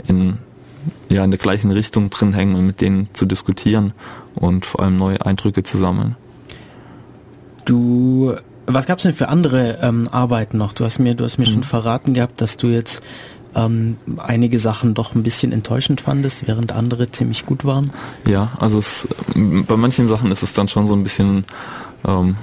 in, 0.06 0.36
ja, 1.08 1.24
in 1.24 1.30
der 1.30 1.38
gleichen 1.38 1.70
Richtung 1.70 2.10
drin 2.10 2.34
hängen 2.34 2.54
und 2.54 2.66
mit 2.66 2.82
denen 2.82 3.08
zu 3.14 3.24
diskutieren 3.24 3.94
und 4.34 4.66
vor 4.66 4.82
allem 4.82 4.98
neue 4.98 5.24
Eindrücke 5.24 5.62
zu 5.62 5.78
sammeln. 5.78 6.16
Du 7.64 8.34
was 8.66 8.86
gab 8.86 8.98
es 8.98 9.02
denn 9.02 9.14
für 9.14 9.28
andere 9.28 9.78
ähm, 9.82 10.08
Arbeiten 10.10 10.58
noch? 10.58 10.72
Du 10.72 10.84
hast 10.84 10.98
mir, 10.98 11.14
du 11.14 11.24
hast 11.24 11.38
mir 11.38 11.46
mhm. 11.48 11.52
schon 11.52 11.62
verraten 11.62 12.14
gehabt, 12.14 12.40
dass 12.40 12.56
du 12.56 12.68
jetzt 12.68 13.02
ähm, 13.54 13.98
einige 14.16 14.58
Sachen 14.58 14.94
doch 14.94 15.14
ein 15.14 15.22
bisschen 15.22 15.52
enttäuschend 15.52 16.00
fandest, 16.00 16.46
während 16.46 16.72
andere 16.72 17.10
ziemlich 17.10 17.46
gut 17.46 17.64
waren. 17.64 17.90
Ja, 18.26 18.52
also 18.58 18.78
es, 18.78 19.08
bei 19.34 19.76
manchen 19.76 20.08
Sachen 20.08 20.30
ist 20.30 20.42
es 20.42 20.52
dann 20.54 20.68
schon 20.68 20.86
so 20.86 20.94
ein 20.94 21.02
bisschen 21.02 21.44
ähm, 22.06 22.36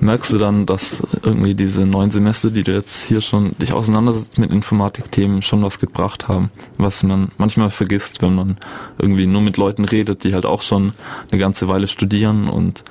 merkst 0.00 0.32
du 0.32 0.38
dann, 0.38 0.66
dass 0.66 1.02
irgendwie 1.22 1.54
diese 1.54 1.86
neun 1.86 2.10
Semester, 2.10 2.50
die 2.50 2.62
du 2.62 2.72
jetzt 2.72 3.04
hier 3.04 3.20
schon 3.20 3.56
dich 3.58 3.72
auseinandersetzt 3.72 4.38
mit 4.38 4.52
Informatikthemen, 4.52 5.42
schon 5.42 5.62
was 5.62 5.78
gebracht 5.78 6.28
haben, 6.28 6.50
was 6.78 7.02
man 7.02 7.28
manchmal 7.38 7.70
vergisst, 7.70 8.22
wenn 8.22 8.34
man 8.34 8.58
irgendwie 8.98 9.26
nur 9.26 9.40
mit 9.40 9.56
Leuten 9.56 9.84
redet, 9.84 10.24
die 10.24 10.34
halt 10.34 10.46
auch 10.46 10.62
schon 10.62 10.92
eine 11.30 11.40
ganze 11.40 11.68
Weile 11.68 11.88
studieren 11.88 12.48
und 12.48 12.84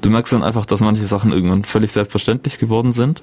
du 0.00 0.10
merkst 0.10 0.32
dann 0.32 0.42
einfach, 0.42 0.66
dass 0.66 0.80
manche 0.80 1.06
Sachen 1.06 1.32
irgendwann 1.32 1.64
völlig 1.64 1.92
selbstverständlich 1.92 2.58
geworden 2.58 2.92
sind 2.92 3.22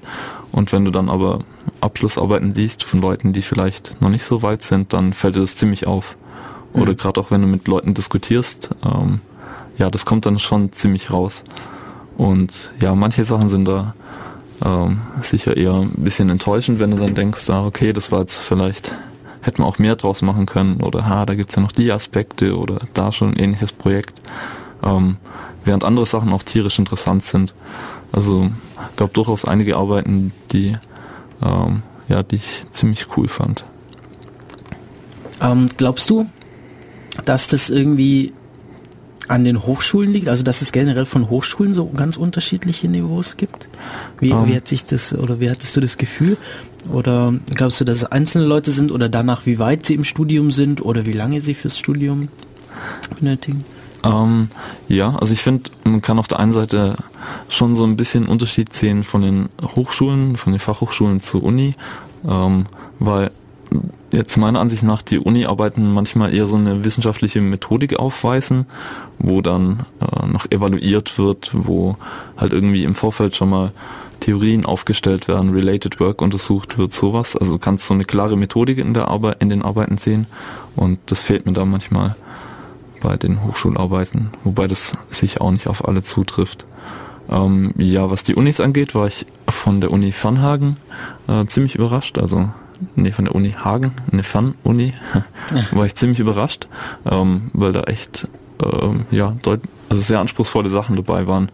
und 0.52 0.72
wenn 0.72 0.86
du 0.86 0.92
dann 0.92 1.10
aber 1.10 1.40
Abschlussarbeiten 1.82 2.56
siehst 2.56 2.84
von 2.84 3.02
Leuten, 3.02 3.34
die 3.34 3.42
vielleicht 3.42 4.02
noch 4.02 4.10
nicht 4.10 4.24
so 4.24 4.42
weit 4.42 4.64
sind, 4.64 4.94
dann 4.94 5.14
fällt 5.14 5.36
dir 5.36 5.42
das 5.42 5.56
ziemlich 5.56 5.88
auf. 5.88 6.18
Oder 6.74 6.92
mhm. 6.92 6.98
gerade 6.98 7.20
auch 7.20 7.32
wenn 7.32 7.42
du 7.42 7.48
mit 7.48 7.68
Leuten 7.68 7.94
diskutierst, 7.94 8.70
ähm, 8.84 9.22
ja, 9.78 9.90
das 9.90 10.06
kommt 10.06 10.26
dann 10.26 10.40
schon 10.40 10.72
ziemlich 10.74 11.12
raus. 11.12 11.44
Und 12.20 12.74
ja, 12.82 12.96
manche 12.96 13.24
Sachen 13.24 13.48
sind 13.48 13.64
da 13.64 13.94
ähm, 14.66 15.00
sicher 15.22 15.56
eher 15.56 15.74
ein 15.76 16.04
bisschen 16.04 16.30
enttäuschend, 16.30 16.78
wenn 16.78 16.92
du 16.92 16.98
dann 16.98 17.16
denkst, 17.16 17.50
ah, 17.50 17.66
okay, 17.66 17.94
das 17.94 18.12
war 18.12 18.20
jetzt 18.20 18.42
vielleicht, 18.42 18.94
hätten 19.40 19.62
wir 19.62 19.66
auch 19.66 19.80
mehr 19.80 19.96
draus 19.96 20.22
machen 20.22 20.46
können 20.46 20.82
oder 20.82 21.08
ha, 21.08 21.26
da 21.26 21.34
gibt's 21.34 21.56
ja 21.56 21.62
noch 21.62 21.72
die 21.72 21.90
Aspekte 21.94 22.58
oder 22.58 22.80
da 22.94 23.14
schon 23.14 23.30
ein 23.30 23.38
ähnliches 23.38 23.72
Projekt. 23.72 24.22
Ähm, 24.84 25.16
während 25.64 25.86
andere 25.86 26.06
Sachen 26.06 26.34
auch 26.34 26.44
tierisch 26.44 26.78
interessant 26.78 27.24
sind. 27.24 27.54
Also 28.12 28.52
gab 28.98 29.14
durchaus 29.14 29.46
einige 29.46 29.78
Arbeiten, 29.78 30.34
die 30.52 30.78
ähm, 31.42 31.84
ja, 32.10 32.22
die 32.22 32.36
ich 32.36 32.66
ziemlich 32.74 33.16
cool 33.16 33.30
fand. 33.30 33.64
Ähm, 35.42 35.70
glaubst 35.78 36.10
du, 36.10 36.26
dass 37.24 37.48
das 37.48 37.70
irgendwie 37.70 38.34
an 39.30 39.44
den 39.44 39.64
Hochschulen 39.66 40.12
liegt? 40.12 40.28
Also 40.28 40.44
dass 40.44 40.62
es 40.62 40.72
generell 40.72 41.06
von 41.06 41.30
Hochschulen 41.30 41.74
so 41.74 41.86
ganz 41.88 42.18
unterschiedliche 42.18 42.88
Niveaus 42.88 43.38
gibt? 43.38 43.68
Wie, 44.20 44.32
um. 44.32 44.48
wie 44.48 44.52
ähm. 44.52 44.58
hat 44.58 44.68
sich 44.68 44.86
das 44.86 45.14
oder 45.14 45.40
wie 45.40 45.50
hattest 45.50 45.76
du 45.76 45.82
das 45.82 45.98
Gefühl? 45.98 46.38
Oder 46.92 47.34
glaubst 47.56 47.82
du, 47.82 47.86
dass 47.86 48.00
es 48.00 48.06
einzelne 48.06 48.46
Leute 48.46 48.72
sind 48.72 48.92
oder 48.92 49.10
danach, 49.10 49.46
wie 49.46 49.60
weit 49.60 49.86
sie 49.86 49.96
im 49.96 50.04
Studium 50.04 50.52
sind 50.52 50.84
oder 50.84 51.06
wie 51.06 51.12
lange 51.12 51.42
sie 51.42 51.54
fürs 51.54 51.78
Studium 51.78 52.30
benötigen? 53.20 53.64
Ähm, 54.04 54.50
ja, 54.88 55.16
also 55.16 55.34
ich 55.34 55.42
finde, 55.42 55.70
man 55.84 56.02
kann 56.02 56.20
auf 56.20 56.28
der 56.28 56.40
einen 56.40 56.54
Seite 56.54 56.96
schon 57.50 57.76
so 57.76 57.84
ein 57.84 57.98
bisschen 57.98 58.28
Unterschied 58.28 58.74
sehen 58.74 59.04
von 59.04 59.22
den 59.22 59.50
Hochschulen, 59.62 60.38
von 60.38 60.54
den 60.54 60.60
Fachhochschulen 60.60 61.20
zur 61.20 61.44
Uni, 61.44 61.76
ähm, 62.28 62.66
weil 63.00 63.32
jetzt 64.12 64.38
meiner 64.38 64.60
Ansicht 64.60 64.84
nach 64.84 65.02
die 65.02 65.20
Uni-Arbeiten 65.20 65.92
manchmal 65.92 66.34
eher 66.34 66.48
so 66.48 66.56
eine 66.56 66.84
wissenschaftliche 66.84 67.42
Methodik 67.42 67.98
aufweisen, 67.98 68.66
wo 69.18 69.42
dann 69.42 69.86
äh, 70.02 70.26
noch 70.28 70.50
evaluiert 70.50 71.18
wird, 71.18 71.52
wo 71.54 71.96
halt 72.38 72.54
irgendwie 72.54 72.84
im 72.84 72.96
Vorfeld 72.96 73.36
schon 73.36 73.50
mal 73.50 73.72
Theorien 74.20 74.66
aufgestellt 74.66 75.28
werden, 75.28 75.52
Related 75.52 76.00
Work 76.00 76.22
untersucht 76.22 76.78
wird, 76.78 76.92
sowas. 76.94 77.36
Also 77.36 77.58
kannst 77.58 77.88
so 77.88 77.94
eine 77.94 78.04
klare 78.04 78.38
Methodik 78.38 78.78
in 78.78 78.94
der 78.94 79.08
Arbeit, 79.08 79.38
in 79.42 79.50
den 79.50 79.62
Arbeiten 79.62 79.98
sehen 79.98 80.28
und 80.76 81.00
das 81.08 81.22
fehlt 81.22 81.46
mir 81.46 81.54
da 81.54 81.66
manchmal 81.66 82.16
bei 83.02 83.16
den 83.16 83.44
Hochschularbeiten, 83.44 84.30
wobei 84.44 84.68
das 84.68 84.98
sich 85.10 85.40
auch 85.40 85.52
nicht 85.52 85.68
auf 85.68 85.88
alle 85.88 86.04
zutrifft. 86.04 86.66
Ähm, 87.30 87.74
ja, 87.78 88.10
was 88.10 88.24
die 88.24 88.36
Unis 88.36 88.60
angeht, 88.60 88.96
war 88.96 89.08
ich 89.08 89.26
von 89.48 89.82
der 89.82 89.92
Uni 89.92 90.12
Fernhagen 90.12 90.78
äh, 91.28 91.46
ziemlich 91.46 91.76
überrascht. 91.76 92.18
Also 92.18 92.50
nee, 92.96 93.12
von 93.12 93.26
der 93.26 93.36
Uni 93.36 93.52
Hagen, 93.52 93.94
eine 94.12 94.24
Fernuni, 94.24 94.94
war 95.72 95.86
ich 95.86 95.96
ziemlich 95.96 96.20
überrascht, 96.20 96.68
ähm, 97.10 97.52
weil 97.54 97.74
da 97.74 97.84
echt 97.84 98.28
ähm, 98.64 99.06
ja, 99.12 99.36
deut 99.42 99.62
also 99.90 100.02
sehr 100.02 100.20
anspruchsvolle 100.20 100.70
Sachen 100.70 100.96
dabei 100.96 101.28
waren. 101.28 101.52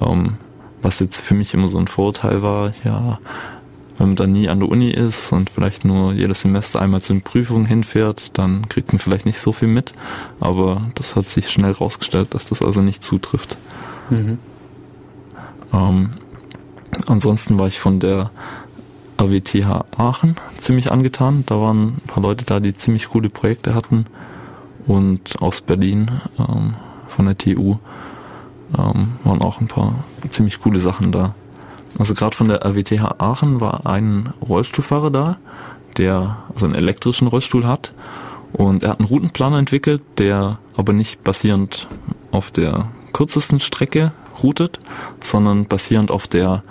Ähm, 0.00 0.36
was 0.82 0.98
jetzt 1.00 1.20
für 1.20 1.34
mich 1.34 1.52
immer 1.52 1.68
so 1.68 1.78
ein 1.78 1.88
Vorteil 1.88 2.42
war, 2.42 2.72
ja, 2.84 3.18
wenn 3.98 4.08
man 4.08 4.16
da 4.16 4.26
nie 4.26 4.48
an 4.48 4.60
der 4.60 4.68
Uni 4.70 4.88
ist 4.88 5.30
und 5.30 5.50
vielleicht 5.50 5.84
nur 5.84 6.14
jedes 6.14 6.40
Semester 6.40 6.80
einmal 6.80 7.02
zu 7.02 7.12
den 7.12 7.20
Prüfungen 7.20 7.66
hinfährt, 7.66 8.38
dann 8.38 8.66
kriegt 8.70 8.92
man 8.92 8.98
vielleicht 8.98 9.26
nicht 9.26 9.38
so 9.38 9.52
viel 9.52 9.68
mit. 9.68 9.92
Aber 10.40 10.90
das 10.94 11.16
hat 11.16 11.28
sich 11.28 11.50
schnell 11.50 11.72
rausgestellt, 11.72 12.34
dass 12.34 12.46
das 12.46 12.62
also 12.62 12.80
nicht 12.80 13.04
zutrifft. 13.04 13.58
Mhm. 14.08 14.38
Ähm, 15.74 16.10
ansonsten 17.06 17.58
war 17.58 17.68
ich 17.68 17.78
von 17.78 18.00
der 18.00 18.30
AWTH 19.20 19.84
Aachen 19.98 20.36
ziemlich 20.58 20.90
angetan. 20.90 21.44
Da 21.46 21.60
waren 21.60 21.98
ein 21.98 22.06
paar 22.06 22.22
Leute 22.22 22.44
da, 22.46 22.58
die 22.58 22.74
ziemlich 22.74 23.10
coole 23.10 23.28
Projekte 23.28 23.74
hatten. 23.74 24.06
Und 24.86 25.40
aus 25.42 25.60
Berlin 25.60 26.10
ähm, 26.38 26.74
von 27.06 27.26
der 27.26 27.36
TU 27.36 27.76
ähm, 28.76 29.12
waren 29.24 29.42
auch 29.42 29.60
ein 29.60 29.68
paar 29.68 30.04
ziemlich 30.30 30.60
coole 30.60 30.78
Sachen 30.78 31.12
da. 31.12 31.34
Also 31.98 32.14
gerade 32.14 32.34
von 32.34 32.48
der 32.48 32.64
RWTH 32.64 33.16
Aachen 33.18 33.60
war 33.60 33.86
ein 33.86 34.32
Rollstuhlfahrer 34.40 35.10
da, 35.10 35.36
der 35.98 36.38
also 36.54 36.64
einen 36.64 36.74
elektrischen 36.74 37.28
Rollstuhl 37.28 37.66
hat. 37.66 37.92
Und 38.54 38.82
er 38.82 38.90
hat 38.90 39.00
einen 39.00 39.08
Routenplaner 39.08 39.58
entwickelt, 39.58 40.02
der 40.16 40.58
aber 40.76 40.92
nicht 40.94 41.22
basierend 41.22 41.88
auf 42.30 42.50
der 42.50 42.88
kürzesten 43.12 43.60
Strecke 43.60 44.12
routet, 44.42 44.80
sondern 45.20 45.66
basierend 45.66 46.10
auf 46.10 46.26
der 46.26 46.62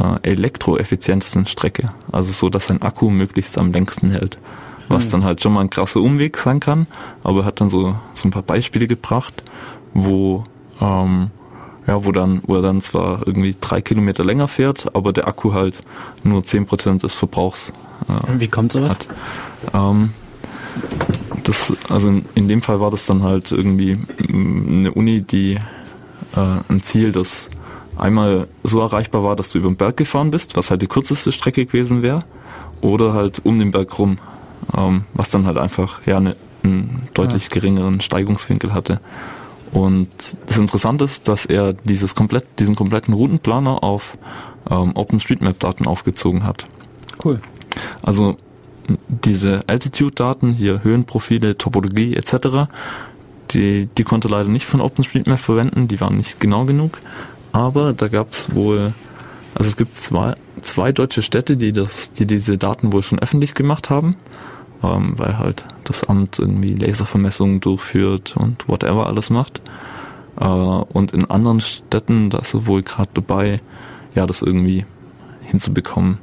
äh, 0.00 0.28
elektroeffizientesten 0.28 1.46
Strecke. 1.46 1.92
Also 2.12 2.32
so, 2.32 2.50
dass 2.50 2.66
sein 2.66 2.82
Akku 2.82 3.10
möglichst 3.10 3.58
am 3.58 3.72
längsten 3.72 4.10
hält. 4.10 4.38
Was 4.88 5.04
hm. 5.04 5.10
dann 5.12 5.24
halt 5.24 5.42
schon 5.42 5.54
mal 5.54 5.62
ein 5.62 5.70
krasser 5.70 6.00
Umweg 6.00 6.36
sein 6.36 6.60
kann, 6.60 6.86
aber 7.22 7.40
er 7.40 7.44
hat 7.46 7.60
dann 7.60 7.70
so, 7.70 7.96
so 8.12 8.28
ein 8.28 8.30
paar 8.30 8.42
Beispiele 8.42 8.86
gebracht, 8.86 9.42
wo 9.94 10.44
ähm, 10.80 11.30
ja, 11.86 12.04
wo 12.04 12.12
dann, 12.12 12.42
wo 12.46 12.56
er 12.56 12.62
dann 12.62 12.80
zwar 12.80 13.26
irgendwie 13.26 13.54
drei 13.60 13.80
Kilometer 13.80 14.24
länger 14.24 14.48
fährt, 14.48 14.94
aber 14.94 15.12
der 15.12 15.28
Akku 15.28 15.52
halt 15.52 15.82
nur 16.22 16.42
zehn 16.42 16.66
Prozent 16.66 17.02
des 17.02 17.14
Verbrauchs 17.14 17.72
äh, 18.08 18.40
Wie 18.40 18.48
kommt 18.48 18.72
sowas? 18.72 18.90
Hat. 18.90 19.06
Ähm, 19.72 20.10
das, 21.44 21.72
also 21.88 22.08
in, 22.08 22.24
in, 22.34 22.48
dem 22.48 22.62
Fall 22.62 22.80
war 22.80 22.90
das 22.90 23.06
dann 23.06 23.22
halt 23.22 23.52
irgendwie 23.52 23.96
mm, 23.96 24.68
eine 24.68 24.92
Uni, 24.92 25.22
die 25.22 25.54
äh, 25.54 25.60
ein 26.68 26.82
Ziel, 26.82 27.12
das 27.12 27.50
einmal 27.98 28.48
so 28.62 28.80
erreichbar 28.80 29.24
war, 29.24 29.36
dass 29.36 29.50
du 29.50 29.58
über 29.58 29.68
den 29.68 29.76
Berg 29.76 29.96
gefahren 29.96 30.30
bist, 30.30 30.56
was 30.56 30.70
halt 30.70 30.82
die 30.82 30.86
kürzeste 30.86 31.32
Strecke 31.32 31.64
gewesen 31.66 32.02
wäre, 32.02 32.24
oder 32.80 33.14
halt 33.14 33.40
um 33.44 33.58
den 33.58 33.70
Berg 33.70 33.98
rum, 33.98 34.18
ähm, 34.76 35.04
was 35.14 35.30
dann 35.30 35.46
halt 35.46 35.58
einfach 35.58 36.06
ja 36.06 36.18
eine, 36.18 36.36
einen 36.62 37.08
deutlich 37.14 37.50
geringeren 37.50 38.00
Steigungswinkel 38.00 38.74
hatte. 38.74 39.00
Und 39.72 40.08
das 40.46 40.56
Interessante 40.56 41.04
ist, 41.04 41.26
dass 41.28 41.46
er 41.46 41.72
dieses 41.72 42.14
komplett, 42.14 42.44
diesen 42.60 42.76
kompletten 42.76 43.12
Routenplaner 43.12 43.82
auf 43.82 44.16
ähm, 44.70 44.92
OpenStreetMap-Daten 44.94 45.86
aufgezogen 45.86 46.44
hat. 46.44 46.66
Cool. 47.24 47.40
Also 48.02 48.36
diese 49.08 49.64
Altitude-Daten, 49.66 50.52
hier 50.52 50.84
Höhenprofile, 50.84 51.58
Topologie 51.58 52.14
etc., 52.14 52.70
die, 53.50 53.88
die 53.98 54.04
konnte 54.04 54.28
leider 54.28 54.48
nicht 54.48 54.64
von 54.64 54.80
OpenStreetMap 54.80 55.38
verwenden, 55.38 55.88
die 55.88 56.00
waren 56.00 56.16
nicht 56.16 56.40
genau 56.40 56.64
genug 56.64 57.00
aber 57.54 57.92
da 57.92 58.08
gab 58.08 58.32
es 58.32 58.52
wohl, 58.52 58.92
also 59.54 59.70
es 59.70 59.76
gibt 59.76 59.96
zwei, 59.96 60.34
zwei 60.60 60.90
deutsche 60.90 61.22
Städte, 61.22 61.56
die 61.56 61.72
das, 61.72 62.10
die 62.10 62.26
diese 62.26 62.58
Daten 62.58 62.92
wohl 62.92 63.04
schon 63.04 63.20
öffentlich 63.20 63.54
gemacht 63.54 63.90
haben, 63.90 64.16
ähm, 64.82 65.16
weil 65.16 65.38
halt 65.38 65.64
das 65.84 66.02
Amt 66.02 66.40
irgendwie 66.40 66.74
Laservermessungen 66.74 67.60
durchführt 67.60 68.36
und 68.36 68.68
whatever 68.68 69.06
alles 69.06 69.30
macht. 69.30 69.62
Äh, 70.40 70.44
und 70.44 71.12
in 71.12 71.30
anderen 71.30 71.60
Städten, 71.60 72.28
da 72.28 72.38
ist 72.38 72.54
er 72.54 72.66
wohl 72.66 72.82
gerade 72.82 73.10
dabei, 73.14 73.60
ja, 74.16 74.26
das 74.26 74.42
irgendwie 74.42 74.84
hinzubekommen, 75.42 76.18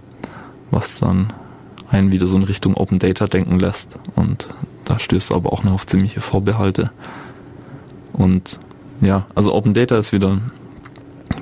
was 0.70 1.00
dann 1.00 1.32
einen 1.90 2.12
wieder 2.12 2.28
so 2.28 2.36
in 2.36 2.44
Richtung 2.44 2.76
Open 2.76 3.00
Data 3.00 3.28
denken 3.28 3.58
lässt. 3.58 3.98
Und 4.18 4.50
da 4.84 5.00
stößt 5.00 5.34
aber 5.34 5.54
auch 5.54 5.64
noch 5.64 5.72
auf 5.72 5.88
ziemliche 5.88 6.20
Vorbehalte. 6.20 6.92
Und 8.12 8.60
ja, 9.00 9.28
also 9.34 9.54
Open 9.54 9.74
Data 9.74 9.98
ist 9.98 10.12
wieder 10.12 10.42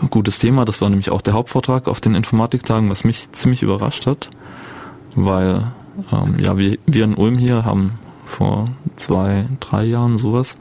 gutes 0.09 0.39
Thema. 0.39 0.65
Das 0.65 0.81
war 0.81 0.89
nämlich 0.89 1.11
auch 1.11 1.21
der 1.21 1.33
Hauptvortrag 1.33 1.87
auf 1.87 2.01
den 2.01 2.15
Informatiktagen, 2.15 2.89
was 2.89 3.03
mich 3.03 3.31
ziemlich 3.31 3.63
überrascht 3.63 4.05
hat, 4.05 4.29
weil 5.15 5.71
ähm, 6.11 6.35
ja 6.39 6.57
wir, 6.57 6.77
wir 6.85 7.03
in 7.03 7.15
Ulm 7.15 7.37
hier 7.37 7.65
haben 7.65 7.99
vor 8.25 8.69
zwei, 8.95 9.47
drei 9.59 9.83
Jahren 9.85 10.17
sowas 10.17 10.55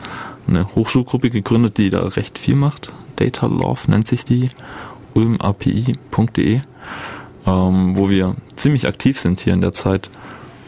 eine 0.47 0.75
Hochschulgruppe 0.75 1.31
gegründet, 1.31 1.79
die 1.79 1.91
da 1.91 2.07
recht 2.07 2.39
viel 2.39 2.57
macht. 2.57 2.93
Data 3.17 3.47
Love 3.47 3.91
nennt 3.91 4.09
sich 4.09 4.25
die, 4.25 4.49
ulmapi.de, 5.15 6.61
ähm, 7.47 7.97
wo 7.97 8.09
wir 8.09 8.37
ziemlich 8.57 8.87
aktiv 8.87 9.19
sind 9.19 9.41
hier 9.41 9.53
in 9.53 9.61
der 9.61 9.73
Zeit. 9.73 10.11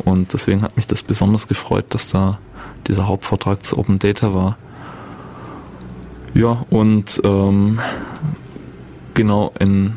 Und 0.04 0.32
deswegen 0.32 0.62
hat 0.62 0.76
mich 0.76 0.86
das 0.86 1.02
besonders 1.02 1.46
gefreut, 1.46 1.86
dass 1.90 2.10
da 2.10 2.38
dieser 2.86 3.06
Hauptvortrag 3.06 3.64
zu 3.64 3.78
Open 3.78 3.98
Data 3.98 4.34
war. 4.34 4.56
Ja, 6.34 6.64
und 6.70 7.20
ähm, 7.24 7.80
genau 9.14 9.52
in 9.58 9.92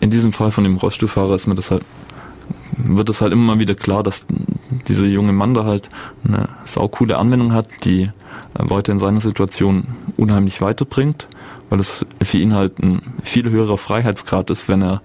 in 0.00 0.10
diesem 0.10 0.32
Fall 0.32 0.50
von 0.50 0.64
dem 0.64 0.76
Rollstuhlfahrer 0.76 1.34
ist 1.34 1.46
mir 1.46 1.54
das 1.54 1.70
halt, 1.70 1.84
wird 2.76 3.08
es 3.08 3.20
halt 3.20 3.32
immer 3.32 3.54
mal 3.54 3.58
wieder 3.58 3.74
klar, 3.74 4.02
dass 4.02 4.26
dieser 4.88 5.06
junge 5.06 5.32
Mann 5.32 5.54
da 5.54 5.64
halt 5.64 5.90
eine 6.24 6.48
saukoole 6.64 7.18
Anwendung 7.18 7.52
hat, 7.52 7.68
die 7.84 8.10
Leute 8.58 8.92
in 8.92 8.98
seiner 8.98 9.20
Situation 9.20 9.88
unheimlich 10.16 10.60
weiterbringt, 10.60 11.28
weil 11.70 11.80
es 11.80 12.06
für 12.22 12.38
ihn 12.38 12.54
halt 12.54 12.78
ein 12.78 13.00
viel 13.22 13.50
höherer 13.50 13.78
Freiheitsgrad 13.78 14.50
ist, 14.50 14.68
wenn 14.68 14.82
er 14.82 15.02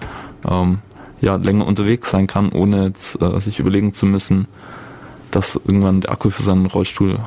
ähm, 0.48 0.80
ja 1.22 1.36
länger 1.36 1.68
unterwegs 1.68 2.12
sein 2.12 2.28
kann, 2.28 2.50
ohne 2.52 2.86
jetzt, 2.88 3.22
äh, 3.22 3.40
sich 3.40 3.60
überlegen 3.60 3.94
zu 3.94 4.06
müssen, 4.06 4.48
dass 5.32 5.56
irgendwann 5.56 6.02
der 6.02 6.12
Akku 6.12 6.30
für 6.30 6.44
seinen 6.44 6.66
Rollstuhl 6.66 7.20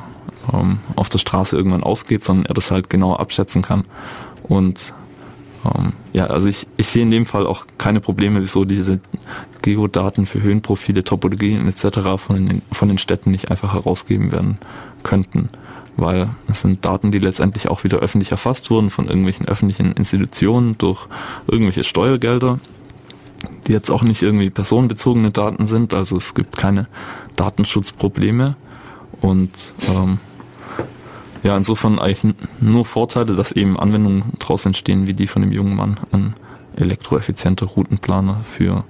ähm, 0.53 0.79
auf 0.95 1.09
der 1.09 1.17
Straße 1.17 1.57
irgendwann 1.57 1.83
ausgeht, 1.83 2.23
sondern 2.23 2.45
er 2.45 2.53
das 2.53 2.71
halt 2.71 2.89
genau 2.89 3.15
abschätzen 3.15 3.61
kann. 3.61 3.85
Und 4.43 4.93
ähm, 5.65 5.93
ja, 6.13 6.27
also 6.27 6.47
ich, 6.47 6.67
ich 6.77 6.87
sehe 6.87 7.03
in 7.03 7.11
dem 7.11 7.25
Fall 7.25 7.45
auch 7.45 7.65
keine 7.77 7.99
Probleme, 7.99 8.41
wieso 8.41 8.65
diese 8.65 8.99
Geodaten 9.61 10.25
für 10.25 10.41
Höhenprofile, 10.41 11.03
Topologien 11.03 11.67
etc. 11.67 12.17
von 12.17 12.47
den, 12.47 12.61
von 12.71 12.87
den 12.87 12.97
Städten 12.97 13.31
nicht 13.31 13.51
einfach 13.51 13.73
herausgeben 13.73 14.31
werden 14.31 14.57
könnten. 15.03 15.49
Weil 15.97 16.29
es 16.47 16.61
sind 16.61 16.83
Daten, 16.83 17.11
die 17.11 17.19
letztendlich 17.19 17.69
auch 17.69 17.83
wieder 17.83 17.99
öffentlich 17.99 18.31
erfasst 18.31 18.69
wurden 18.69 18.89
von 18.89 19.07
irgendwelchen 19.07 19.47
öffentlichen 19.47 19.93
Institutionen 19.93 20.77
durch 20.77 21.07
irgendwelche 21.47 21.85
Steuergelder, 21.85 22.59
die 23.65 23.71
jetzt 23.71 23.89
auch 23.89 24.03
nicht 24.03 24.21
irgendwie 24.21 24.49
personenbezogene 24.49 25.31
Daten 25.31 25.67
sind. 25.67 25.93
Also 25.93 26.17
es 26.17 26.33
gibt 26.33 26.57
keine 26.57 26.87
Datenschutzprobleme. 27.37 28.57
Und 29.21 29.73
ähm, 29.87 30.19
ja, 31.45 31.55
insofern 31.55 31.99
eigentlich 31.99 32.33
nur 32.59 32.85
Vorteile, 32.85 33.35
dass 33.35 33.51
eben 33.51 33.79
Anwendungen 33.79 34.33
daraus 34.39 34.65
entstehen, 34.65 35.05
wie 35.05 35.13
die 35.13 35.27
von 35.27 35.43
dem 35.43 35.51
jungen 35.51 35.75
Mann, 35.75 35.99
ein 36.11 36.33
elektroeffizienter 36.75 37.67
Routenplaner 37.67 38.41
für 38.43 38.83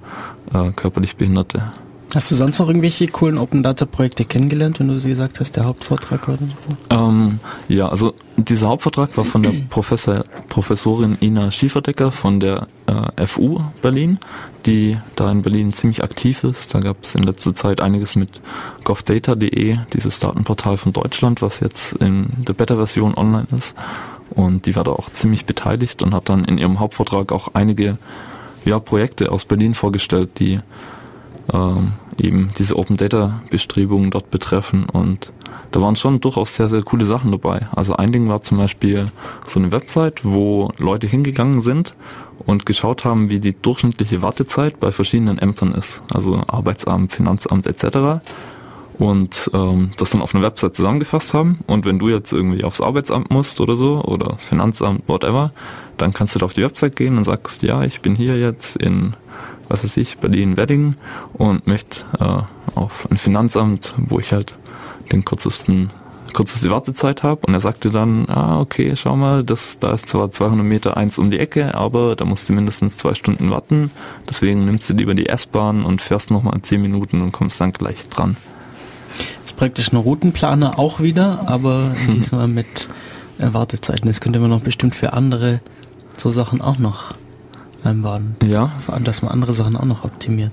äh, 0.54 0.70
körperlich 0.72 1.16
Behinderte. 1.16 1.72
Hast 2.16 2.30
du 2.30 2.34
sonst 2.34 2.58
noch 2.58 2.68
irgendwelche 2.68 3.08
coolen 3.08 3.36
Open 3.36 3.62
Data 3.62 3.84
Projekte 3.84 4.24
kennengelernt, 4.24 4.80
wenn 4.80 4.88
du 4.88 4.96
sie 4.96 5.10
gesagt 5.10 5.38
hast, 5.38 5.54
der 5.54 5.66
Hauptvortrag 5.66 6.24
so? 6.24 6.38
Ähm, 6.88 7.40
ja, 7.68 7.90
also 7.90 8.14
dieser 8.38 8.70
Hauptvortrag 8.70 9.14
war 9.18 9.24
von 9.26 9.42
der 9.42 9.52
Professor, 9.68 10.24
Professorin 10.48 11.18
Ina 11.20 11.50
Schieferdecker 11.50 12.10
von 12.12 12.40
der 12.40 12.68
äh, 12.86 13.26
FU 13.26 13.60
Berlin, 13.82 14.16
die 14.64 14.96
da 15.14 15.30
in 15.30 15.42
Berlin 15.42 15.74
ziemlich 15.74 16.02
aktiv 16.02 16.42
ist. 16.42 16.74
Da 16.74 16.80
gab 16.80 17.02
es 17.02 17.14
in 17.14 17.22
letzter 17.22 17.54
Zeit 17.54 17.82
einiges 17.82 18.16
mit 18.16 18.40
govdata.de, 18.84 19.76
dieses 19.92 20.18
Datenportal 20.18 20.78
von 20.78 20.94
Deutschland, 20.94 21.42
was 21.42 21.60
jetzt 21.60 21.92
in 21.96 22.28
der 22.48 22.54
Beta-Version 22.54 23.12
online 23.14 23.46
ist. 23.54 23.76
Und 24.30 24.64
die 24.64 24.74
war 24.74 24.84
da 24.84 24.92
auch 24.92 25.10
ziemlich 25.10 25.44
beteiligt 25.44 26.02
und 26.02 26.14
hat 26.14 26.30
dann 26.30 26.46
in 26.46 26.56
ihrem 26.56 26.80
Hauptvortrag 26.80 27.30
auch 27.30 27.48
einige 27.52 27.98
ja, 28.64 28.78
Projekte 28.78 29.30
aus 29.30 29.44
Berlin 29.44 29.74
vorgestellt, 29.74 30.30
die 30.38 30.60
ähm, 31.52 31.92
eben 32.18 32.48
diese 32.58 32.76
Open 32.76 32.96
Data 32.96 33.42
Bestrebungen 33.50 34.10
dort 34.10 34.30
betreffen 34.30 34.86
und 34.90 35.32
da 35.72 35.80
waren 35.80 35.96
schon 35.96 36.20
durchaus 36.20 36.54
sehr, 36.54 36.68
sehr 36.68 36.82
coole 36.82 37.04
Sachen 37.04 37.32
dabei. 37.32 37.68
Also 37.74 37.96
ein 37.96 38.12
Ding 38.12 38.28
war 38.28 38.42
zum 38.42 38.58
Beispiel 38.58 39.06
so 39.46 39.60
eine 39.60 39.72
Website, 39.72 40.24
wo 40.24 40.70
Leute 40.78 41.06
hingegangen 41.06 41.60
sind 41.60 41.94
und 42.46 42.66
geschaut 42.66 43.04
haben, 43.04 43.30
wie 43.30 43.40
die 43.40 43.60
durchschnittliche 43.60 44.22
Wartezeit 44.22 44.80
bei 44.80 44.92
verschiedenen 44.92 45.38
Ämtern 45.38 45.72
ist. 45.72 46.02
Also 46.12 46.40
Arbeitsamt, 46.46 47.12
Finanzamt 47.12 47.66
etc. 47.66 48.24
Und 48.98 49.50
ähm, 49.52 49.92
das 49.96 50.10
dann 50.10 50.22
auf 50.22 50.34
einer 50.34 50.44
Website 50.44 50.76
zusammengefasst 50.76 51.34
haben. 51.34 51.58
Und 51.66 51.84
wenn 51.84 51.98
du 51.98 52.08
jetzt 52.08 52.32
irgendwie 52.32 52.64
aufs 52.64 52.80
Arbeitsamt 52.80 53.30
musst 53.30 53.60
oder 53.60 53.74
so, 53.74 54.02
oder 54.02 54.30
das 54.30 54.44
Finanzamt, 54.44 55.02
whatever, 55.06 55.52
dann 55.98 56.12
kannst 56.12 56.34
du 56.34 56.38
da 56.38 56.46
auf 56.46 56.54
die 56.54 56.62
Website 56.62 56.96
gehen 56.96 57.18
und 57.18 57.24
sagst, 57.24 57.62
ja, 57.62 57.82
ich 57.84 58.00
bin 58.00 58.14
hier 58.14 58.38
jetzt 58.38 58.76
in 58.76 59.14
was 59.68 59.84
weiß 59.84 59.96
ich, 59.96 60.18
Berlin-Wedding 60.18 60.94
und 61.34 61.66
möchte 61.66 62.04
äh, 62.20 62.78
auf 62.78 63.08
ein 63.10 63.16
Finanzamt, 63.16 63.94
wo 63.96 64.18
ich 64.18 64.32
halt 64.32 64.54
den 65.12 65.24
kürzesten 65.24 65.90
kürzeste 66.36 66.70
Wartezeit 66.70 67.22
habe 67.22 67.46
und 67.46 67.54
er 67.54 67.60
sagte 67.60 67.88
dann, 67.88 68.28
ah 68.28 68.60
okay, 68.60 68.92
schau 68.94 69.16
mal, 69.16 69.42
das, 69.42 69.78
da 69.78 69.94
ist 69.94 70.06
zwar 70.06 70.30
200 70.30 70.66
Meter 70.66 70.96
eins 70.98 71.18
um 71.18 71.30
die 71.30 71.38
Ecke, 71.38 71.74
aber 71.74 72.14
da 72.14 72.26
musst 72.26 72.48
du 72.48 72.52
mindestens 72.52 72.98
zwei 72.98 73.14
Stunden 73.14 73.50
warten, 73.50 73.90
deswegen 74.28 74.66
nimmst 74.66 74.90
du 74.90 74.92
lieber 74.92 75.14
die 75.14 75.30
S-Bahn 75.30 75.82
und 75.82 76.02
fährst 76.02 76.30
nochmal 76.30 76.60
10 76.60 76.82
Minuten 76.82 77.22
und 77.22 77.32
kommst 77.32 77.58
dann 77.58 77.72
gleich 77.72 78.06
dran. 78.10 78.36
Das 79.16 79.52
ist 79.52 79.56
praktisch 79.56 79.90
ein 79.90 79.96
Routenplaner 79.96 80.78
auch 80.78 81.00
wieder, 81.00 81.44
aber 81.46 81.94
diesmal 82.08 82.48
mit 82.48 82.90
Wartezeiten. 83.38 84.06
Das 84.06 84.20
könnte 84.20 84.38
man 84.38 84.50
noch 84.50 84.62
bestimmt 84.62 84.94
für 84.94 85.14
andere 85.14 85.60
so 86.18 86.28
Sachen 86.28 86.60
auch 86.60 86.76
noch 86.76 87.14
einbauen. 87.84 88.36
Ja. 88.44 88.72
Vor 88.78 88.94
allem, 88.94 89.04
dass 89.04 89.22
man 89.22 89.30
andere 89.30 89.52
Sachen 89.52 89.76
auch 89.76 89.84
noch 89.84 90.04
optimiert. 90.04 90.52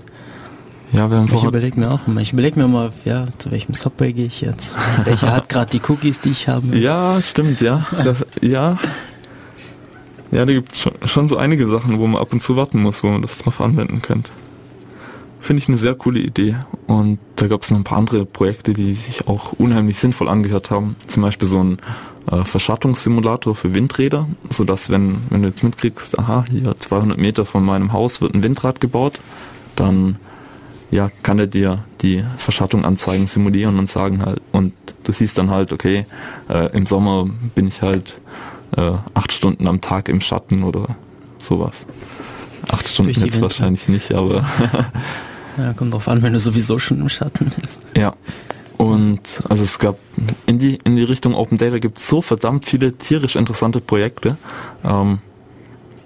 Ja, 0.91 1.09
wir 1.09 1.17
haben 1.17 1.31
Ich 1.33 1.43
überlege 1.43 1.79
mir 1.79 1.89
auch 1.91 2.07
immer. 2.07 2.21
Ich 2.21 2.33
überlege 2.33 2.59
mir 2.59 2.67
mal, 2.67 2.91
ja, 3.03 3.25
zu 3.39 3.49
welchem 3.49 3.73
Subway 3.73 4.13
gehe 4.13 4.27
ich 4.27 4.41
jetzt? 4.41 4.75
Welcher 5.03 5.33
hat 5.33 5.49
gerade 5.49 5.71
die 5.71 5.81
Cookies, 5.87 6.19
die 6.19 6.29
ich 6.29 6.47
habe? 6.47 6.77
Ja, 6.77 7.19
stimmt, 7.21 7.61
ja. 7.61 7.87
Das, 8.03 8.25
ja. 8.41 8.77
Ja, 10.31 10.45
da 10.45 10.53
gibt 10.53 10.73
es 10.73 10.81
schon, 10.81 10.93
schon 11.05 11.29
so 11.29 11.37
einige 11.37 11.67
Sachen, 11.67 11.97
wo 11.97 12.07
man 12.07 12.21
ab 12.21 12.31
und 12.31 12.43
zu 12.43 12.55
warten 12.55 12.81
muss, 12.81 13.03
wo 13.03 13.07
man 13.07 13.21
das 13.23 13.39
drauf 13.39 13.59
anwenden 13.59 14.01
könnte. 14.01 14.31
Finde 15.39 15.61
ich 15.61 15.67
eine 15.67 15.77
sehr 15.77 15.95
coole 15.95 16.19
Idee. 16.19 16.55
Und 16.87 17.19
da 17.35 17.47
gab 17.47 17.63
es 17.63 17.71
noch 17.71 17.77
ein 17.77 17.83
paar 17.83 17.97
andere 17.97 18.25
Projekte, 18.25 18.73
die 18.73 18.93
sich 18.93 19.27
auch 19.27 19.51
unheimlich 19.53 19.99
sinnvoll 19.99 20.29
angehört 20.29 20.71
haben. 20.71 20.95
Zum 21.07 21.23
Beispiel 21.23 21.47
so 21.47 21.61
ein 21.61 21.79
äh, 22.31 22.43
Verschattungssimulator 22.43 23.55
für 23.55 23.73
Windräder, 23.73 24.27
sodass 24.49 24.89
wenn, 24.89 25.17
wenn 25.29 25.41
du 25.41 25.49
jetzt 25.49 25.63
mitkriegst, 25.63 26.17
aha, 26.17 26.45
hier 26.49 26.75
200 26.77 27.17
Meter 27.17 27.45
von 27.45 27.63
meinem 27.63 27.91
Haus 27.93 28.21
wird 28.21 28.33
ein 28.33 28.43
Windrad 28.43 28.79
gebaut, 28.79 29.19
dann 29.75 30.17
ja, 30.91 31.09
kann 31.23 31.39
er 31.39 31.47
dir 31.47 31.83
die 32.01 32.23
Verschattung 32.37 32.85
anzeigen, 32.85 33.27
simulieren 33.27 33.79
und 33.79 33.89
sagen 33.89 34.23
halt, 34.23 34.41
und 34.51 34.73
du 35.03 35.11
siehst 35.11 35.37
dann 35.37 35.49
halt, 35.49 35.73
okay, 35.73 36.05
äh, 36.49 36.71
im 36.75 36.85
Sommer 36.85 37.27
bin 37.55 37.67
ich 37.67 37.81
halt 37.81 38.15
äh, 38.77 38.93
acht 39.13 39.33
Stunden 39.33 39.67
am 39.67 39.81
Tag 39.81 40.07
im 40.09 40.21
Schatten 40.21 40.63
oder 40.63 40.95
sowas. 41.39 41.87
Acht 42.69 42.87
Stunden 42.87 43.11
jetzt 43.11 43.41
wahrscheinlich 43.41 43.87
nicht, 43.87 44.13
aber. 44.13 44.45
ja, 45.57 45.73
kommt 45.73 45.93
drauf 45.93 46.07
an, 46.07 46.21
wenn 46.21 46.33
du 46.33 46.39
sowieso 46.39 46.79
schon 46.79 47.01
im 47.01 47.09
Schatten 47.09 47.51
bist. 47.59 47.81
Ja, 47.97 48.13
und 48.77 49.43
also 49.49 49.63
es 49.63 49.79
gab 49.79 49.97
in 50.45 50.59
die, 50.59 50.79
in 50.83 50.95
die 50.95 51.03
Richtung 51.03 51.35
Open 51.35 51.57
Data 51.57 51.79
gibt 51.79 51.99
es 51.99 52.07
so 52.07 52.21
verdammt 52.21 52.65
viele 52.65 52.93
tierisch 52.93 53.35
interessante 53.35 53.79
Projekte. 53.81 54.37
Ähm, 54.83 55.19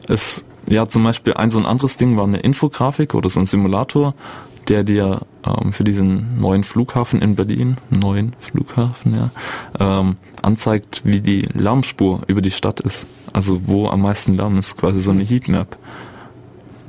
es, 0.07 0.43
ja, 0.67 0.87
zum 0.87 1.03
Beispiel 1.03 1.33
ein 1.33 1.51
so 1.51 1.59
ein 1.59 1.65
anderes 1.65 1.97
Ding 1.97 2.17
war 2.17 2.25
eine 2.25 2.39
Infografik 2.39 3.13
oder 3.13 3.29
so 3.29 3.39
ein 3.39 3.45
Simulator, 3.45 4.13
der 4.67 4.83
dir 4.83 5.21
ähm, 5.45 5.73
für 5.73 5.83
diesen 5.83 6.39
neuen 6.39 6.63
Flughafen 6.63 7.21
in 7.21 7.35
Berlin, 7.35 7.77
neuen 7.89 8.35
Flughafen, 8.39 9.15
ja, 9.15 9.29
ähm, 9.79 10.17
anzeigt, 10.41 11.01
wie 11.03 11.21
die 11.21 11.47
Lärmspur 11.53 12.21
über 12.27 12.41
die 12.41 12.51
Stadt 12.51 12.79
ist. 12.79 13.07
Also 13.33 13.61
wo 13.65 13.87
am 13.87 14.01
meisten 14.01 14.35
Lärm 14.35 14.57
ist, 14.57 14.77
quasi 14.77 14.99
so 14.99 15.11
eine 15.11 15.23
Heatmap. 15.23 15.77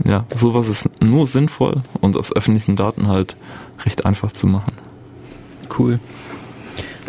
Ja, 0.07 0.25
sowas 0.35 0.69
ist 0.69 0.89
nur 1.03 1.27
sinnvoll 1.27 1.83
und 2.01 2.17
aus 2.17 2.35
öffentlichen 2.35 2.77
Daten 2.77 3.09
halt 3.09 3.37
recht 3.85 4.07
einfach 4.07 4.33
zu 4.33 4.47
machen. 4.47 4.73
Cool. 5.77 5.99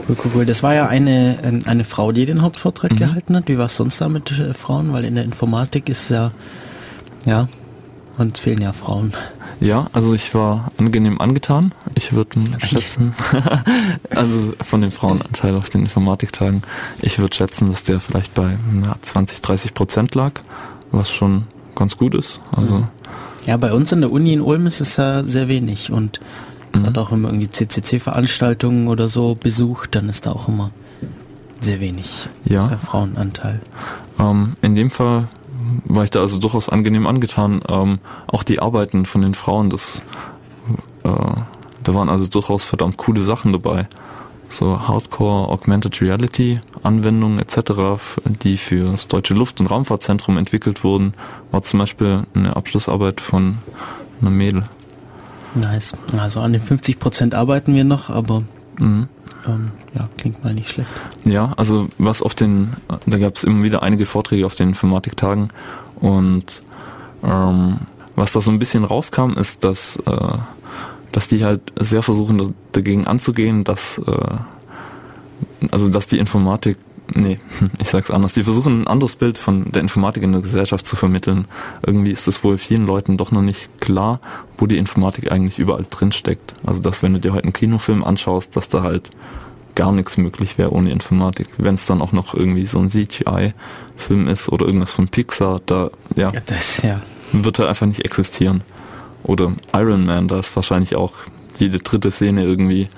Cool, 0.07 0.15
cool, 0.23 0.31
cool. 0.35 0.45
Das 0.45 0.63
war 0.63 0.73
ja 0.73 0.87
eine, 0.87 1.37
ähm, 1.43 1.59
eine 1.65 1.83
Frau, 1.83 2.11
die 2.11 2.25
den 2.25 2.41
Hauptvortrag 2.41 2.91
mhm. 2.91 2.95
gehalten 2.95 3.35
hat. 3.35 3.47
Wie 3.47 3.57
war 3.57 3.65
es 3.65 3.75
sonst 3.75 3.99
da 4.01 4.09
mit 4.09 4.31
äh, 4.31 4.53
Frauen? 4.53 4.93
Weil 4.93 5.05
in 5.05 5.15
der 5.15 5.23
Informatik 5.23 5.89
ist 5.89 6.09
ja, 6.09 6.31
ja, 7.25 7.47
uns 8.17 8.39
fehlen 8.39 8.61
ja 8.61 8.73
Frauen. 8.73 9.13
Ja, 9.59 9.87
also 9.91 10.13
ich 10.13 10.33
war 10.33 10.71
angenehm 10.77 11.19
angetan. 11.19 11.73
Ich 11.95 12.13
würde 12.13 12.39
schätzen, 12.59 13.13
also 14.09 14.53
von 14.61 14.81
dem 14.81 14.91
Frauenanteil 14.91 15.55
auf 15.55 15.69
den 15.69 15.81
Informatiktagen, 15.81 16.63
ich 17.01 17.19
würde 17.19 17.35
schätzen, 17.35 17.69
dass 17.69 17.83
der 17.83 17.99
vielleicht 17.99 18.33
bei 18.33 18.57
ja, 18.83 18.95
20, 19.01 19.41
30 19.41 19.73
Prozent 19.73 20.15
lag, 20.15 20.31
was 20.91 21.11
schon 21.11 21.43
ganz 21.75 21.97
gut 21.97 22.15
ist. 22.15 22.39
Also 22.51 22.87
ja, 23.45 23.57
bei 23.57 23.73
uns 23.73 23.91
in 23.91 24.01
der 24.01 24.11
Uni 24.11 24.33
in 24.33 24.41
Ulm 24.41 24.67
ist 24.67 24.79
es 24.79 24.97
ja 24.97 25.23
sehr 25.23 25.47
wenig 25.47 25.91
und 25.91 26.19
Mhm. 26.73 26.85
Hat 26.85 26.97
auch 26.97 27.11
immer 27.11 27.29
irgendwie 27.29 27.49
CCC-Veranstaltungen 27.49 28.87
oder 28.87 29.09
so 29.09 29.35
besucht, 29.35 29.95
dann 29.95 30.09
ist 30.09 30.25
da 30.25 30.31
auch 30.31 30.47
immer 30.47 30.71
sehr 31.59 31.79
wenig 31.79 32.29
ja. 32.45 32.71
Äh, 32.71 32.77
Frauenanteil. 32.77 33.61
Ähm, 34.19 34.53
in 34.61 34.75
dem 34.75 34.91
Fall 34.91 35.27
war 35.85 36.03
ich 36.03 36.09
da 36.09 36.21
also 36.21 36.39
durchaus 36.39 36.69
angenehm 36.69 37.07
angetan. 37.07 37.61
Ähm, 37.67 37.99
auch 38.27 38.43
die 38.43 38.59
Arbeiten 38.59 39.05
von 39.05 39.21
den 39.21 39.33
Frauen, 39.33 39.69
das, 39.69 40.01
äh, 41.03 41.09
da 41.83 41.93
waren 41.93 42.09
also 42.09 42.27
durchaus 42.27 42.63
verdammt 42.63 42.97
coole 42.97 43.21
Sachen 43.21 43.51
dabei. 43.51 43.87
So 44.51 44.87
Hardcore 44.87 45.49
Augmented 45.49 46.01
Reality 46.01 46.59
Anwendungen 46.81 47.37
etc., 47.39 48.01
die 48.25 48.57
für 48.57 48.91
das 48.91 49.07
Deutsche 49.07 49.35
Luft- 49.35 49.59
und 49.59 49.67
Raumfahrtzentrum 49.67 50.37
entwickelt 50.37 50.83
wurden, 50.83 51.13
war 51.51 51.61
zum 51.61 51.79
Beispiel 51.79 52.23
eine 52.33 52.55
Abschlussarbeit 52.55 53.21
von 53.21 53.59
einer 54.21 54.31
Mädel. 54.31 54.63
Nice. 55.55 55.93
Also 56.17 56.41
an 56.41 56.53
den 56.53 56.61
50 56.61 56.99
Prozent 56.99 57.35
arbeiten 57.35 57.73
wir 57.73 57.83
noch, 57.83 58.09
aber 58.09 58.43
mhm. 58.77 59.07
ähm, 59.47 59.71
ja, 59.95 60.09
klingt 60.17 60.43
mal 60.43 60.53
nicht 60.53 60.69
schlecht. 60.69 60.89
Ja, 61.25 61.53
also 61.57 61.87
was 61.97 62.21
auf 62.21 62.35
den, 62.35 62.73
da 63.05 63.17
gab 63.17 63.35
es 63.35 63.43
immer 63.43 63.63
wieder 63.63 63.83
einige 63.83 64.05
Vorträge 64.05 64.45
auf 64.45 64.55
den 64.55 64.69
Informatiktagen 64.69 65.49
und 65.99 66.61
ähm, 67.23 67.79
was 68.15 68.33
da 68.33 68.41
so 68.41 68.51
ein 68.51 68.59
bisschen 68.59 68.83
rauskam, 68.83 69.33
ist, 69.33 69.63
dass, 69.63 69.95
äh, 70.05 70.37
dass 71.11 71.27
die 71.27 71.43
halt 71.43 71.61
sehr 71.79 72.03
versuchen 72.03 72.53
dagegen 72.71 73.07
anzugehen, 73.07 73.63
dass, 73.63 73.99
äh, 74.05 75.67
also 75.71 75.89
dass 75.89 76.07
die 76.07 76.19
Informatik 76.19 76.77
nee, 77.13 77.39
ich 77.79 77.89
sag's 77.89 78.11
anders. 78.11 78.33
Die 78.33 78.43
versuchen 78.43 78.81
ein 78.81 78.87
anderes 78.87 79.15
Bild 79.15 79.37
von 79.37 79.71
der 79.71 79.81
Informatik 79.81 80.23
in 80.23 80.31
der 80.31 80.41
Gesellschaft 80.41 80.85
zu 80.85 80.95
vermitteln. 80.95 81.47
Irgendwie 81.85 82.11
ist 82.11 82.27
es 82.27 82.43
wohl 82.43 82.57
vielen 82.57 82.85
Leuten 82.85 83.17
doch 83.17 83.31
noch 83.31 83.41
nicht 83.41 83.79
klar, 83.79 84.19
wo 84.57 84.67
die 84.67 84.77
Informatik 84.77 85.31
eigentlich 85.31 85.59
überall 85.59 85.85
drin 85.89 86.11
steckt. 86.11 86.55
Also 86.65 86.79
dass 86.79 87.03
wenn 87.03 87.13
du 87.13 87.19
dir 87.19 87.33
heute 87.33 87.43
einen 87.43 87.53
Kinofilm 87.53 88.03
anschaust, 88.03 88.55
dass 88.55 88.69
da 88.69 88.83
halt 88.83 89.11
gar 89.75 89.91
nichts 89.93 90.17
möglich 90.17 90.57
wäre 90.57 90.73
ohne 90.73 90.91
Informatik. 90.91 91.47
Wenn 91.57 91.75
es 91.75 91.85
dann 91.85 92.01
auch 92.01 92.11
noch 92.11 92.33
irgendwie 92.33 92.65
so 92.65 92.79
ein 92.79 92.89
CGI-Film 92.89 94.27
ist 94.27 94.49
oder 94.49 94.65
irgendwas 94.65 94.91
von 94.91 95.07
Pixar, 95.07 95.61
da 95.65 95.89
ja, 96.17 96.33
ja, 96.33 96.41
das, 96.45 96.81
ja. 96.81 96.99
wird 97.31 97.59
er 97.59 97.69
einfach 97.69 97.85
nicht 97.85 98.03
existieren. 98.03 98.61
Oder 99.23 99.53
Iron 99.73 100.05
Man, 100.05 100.27
da 100.27 100.39
ist 100.39 100.53
wahrscheinlich 100.55 100.95
auch 100.95 101.13
jede 101.57 101.79
dritte 101.79 102.11
Szene 102.11 102.43
irgendwie 102.43 102.89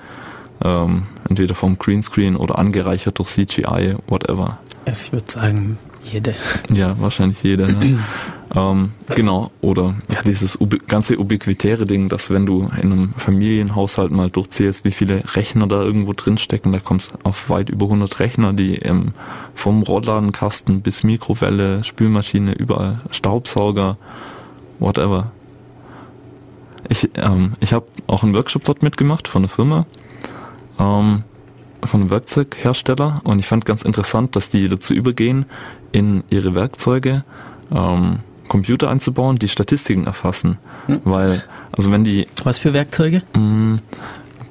ähm, 0.64 1.04
entweder 1.28 1.54
vom 1.54 1.78
Greenscreen 1.78 2.36
oder 2.36 2.58
angereichert 2.58 3.18
durch 3.18 3.30
CGI, 3.30 3.96
whatever. 4.06 4.58
Ich 4.86 5.12
würde 5.12 5.30
sagen, 5.30 5.78
jede. 6.04 6.34
Ja, 6.72 6.96
wahrscheinlich 6.98 7.42
jede. 7.42 7.72
Ne? 7.72 7.98
ähm, 8.54 8.92
genau. 9.14 9.50
Oder 9.60 9.94
ja, 10.12 10.22
dieses 10.24 10.60
ubi 10.60 10.80
ganze 10.86 11.18
ubiquitäre 11.18 11.86
Ding, 11.86 12.08
dass 12.08 12.30
wenn 12.30 12.46
du 12.46 12.70
in 12.80 12.92
einem 12.92 13.14
Familienhaushalt 13.16 14.10
mal 14.10 14.30
durchzählst, 14.30 14.84
wie 14.84 14.92
viele 14.92 15.22
Rechner 15.34 15.66
da 15.66 15.82
irgendwo 15.82 16.12
drin 16.12 16.38
stecken, 16.38 16.72
da 16.72 16.78
kommst 16.78 17.12
auf 17.24 17.50
weit 17.50 17.70
über 17.70 17.86
100 17.86 18.20
Rechner, 18.20 18.52
die 18.52 18.76
ähm, 18.76 19.12
vom 19.54 19.82
Rollladenkasten 19.82 20.82
bis 20.82 21.04
Mikrowelle, 21.04 21.84
Spülmaschine, 21.84 22.52
überall 22.52 23.00
Staubsauger, 23.10 23.96
whatever. 24.78 25.30
Ich, 26.88 27.10
ähm, 27.14 27.52
ich 27.60 27.72
habe 27.72 27.86
auch 28.08 28.22
einen 28.24 28.34
Workshop 28.34 28.64
dort 28.64 28.82
mitgemacht 28.82 29.28
von 29.28 29.42
einer 29.42 29.48
Firma 29.48 29.86
ähm, 30.82 31.22
von 31.84 32.00
einem 32.00 32.10
Werkzeughersteller 32.10 33.20
und 33.24 33.38
ich 33.38 33.46
fand 33.46 33.64
ganz 33.64 33.82
interessant, 33.82 34.36
dass 34.36 34.50
die 34.50 34.68
dazu 34.68 34.94
übergehen, 34.94 35.46
in 35.90 36.24
ihre 36.30 36.54
Werkzeuge 36.54 37.24
ähm, 37.74 38.20
Computer 38.48 38.90
einzubauen, 38.90 39.38
die 39.38 39.48
Statistiken 39.48 40.04
erfassen. 40.04 40.58
Hm. 40.86 41.00
Weil, 41.04 41.44
also 41.72 41.90
wenn 41.90 42.04
die... 42.04 42.28
Was 42.44 42.58
für 42.58 42.72
Werkzeuge? 42.72 43.22
Mh, 43.34 43.40
mm, 43.40 43.80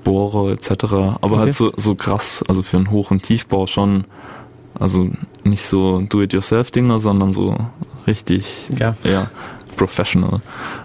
Bohrer 0.04 0.52
etc. 0.52 0.72
Aber 0.84 1.20
okay. 1.24 1.38
halt 1.38 1.56
so, 1.56 1.72
so 1.78 1.96
krass, 1.96 2.44
also 2.48 2.63
für 2.63 2.78
einen 2.78 2.89
Hoch- 2.91 3.12
und 3.12 3.24
Tiefbau 3.24 3.67
schon, 3.67 4.06
also 4.80 5.10
nicht 5.44 5.65
so 5.65 6.02
Do-it-yourself-Dinger, 6.02 7.00
sondern 7.00 7.32
so 7.34 7.56
richtig, 8.08 8.70
ja. 8.78 8.96
ja 9.04 9.30
professional. 9.76 10.42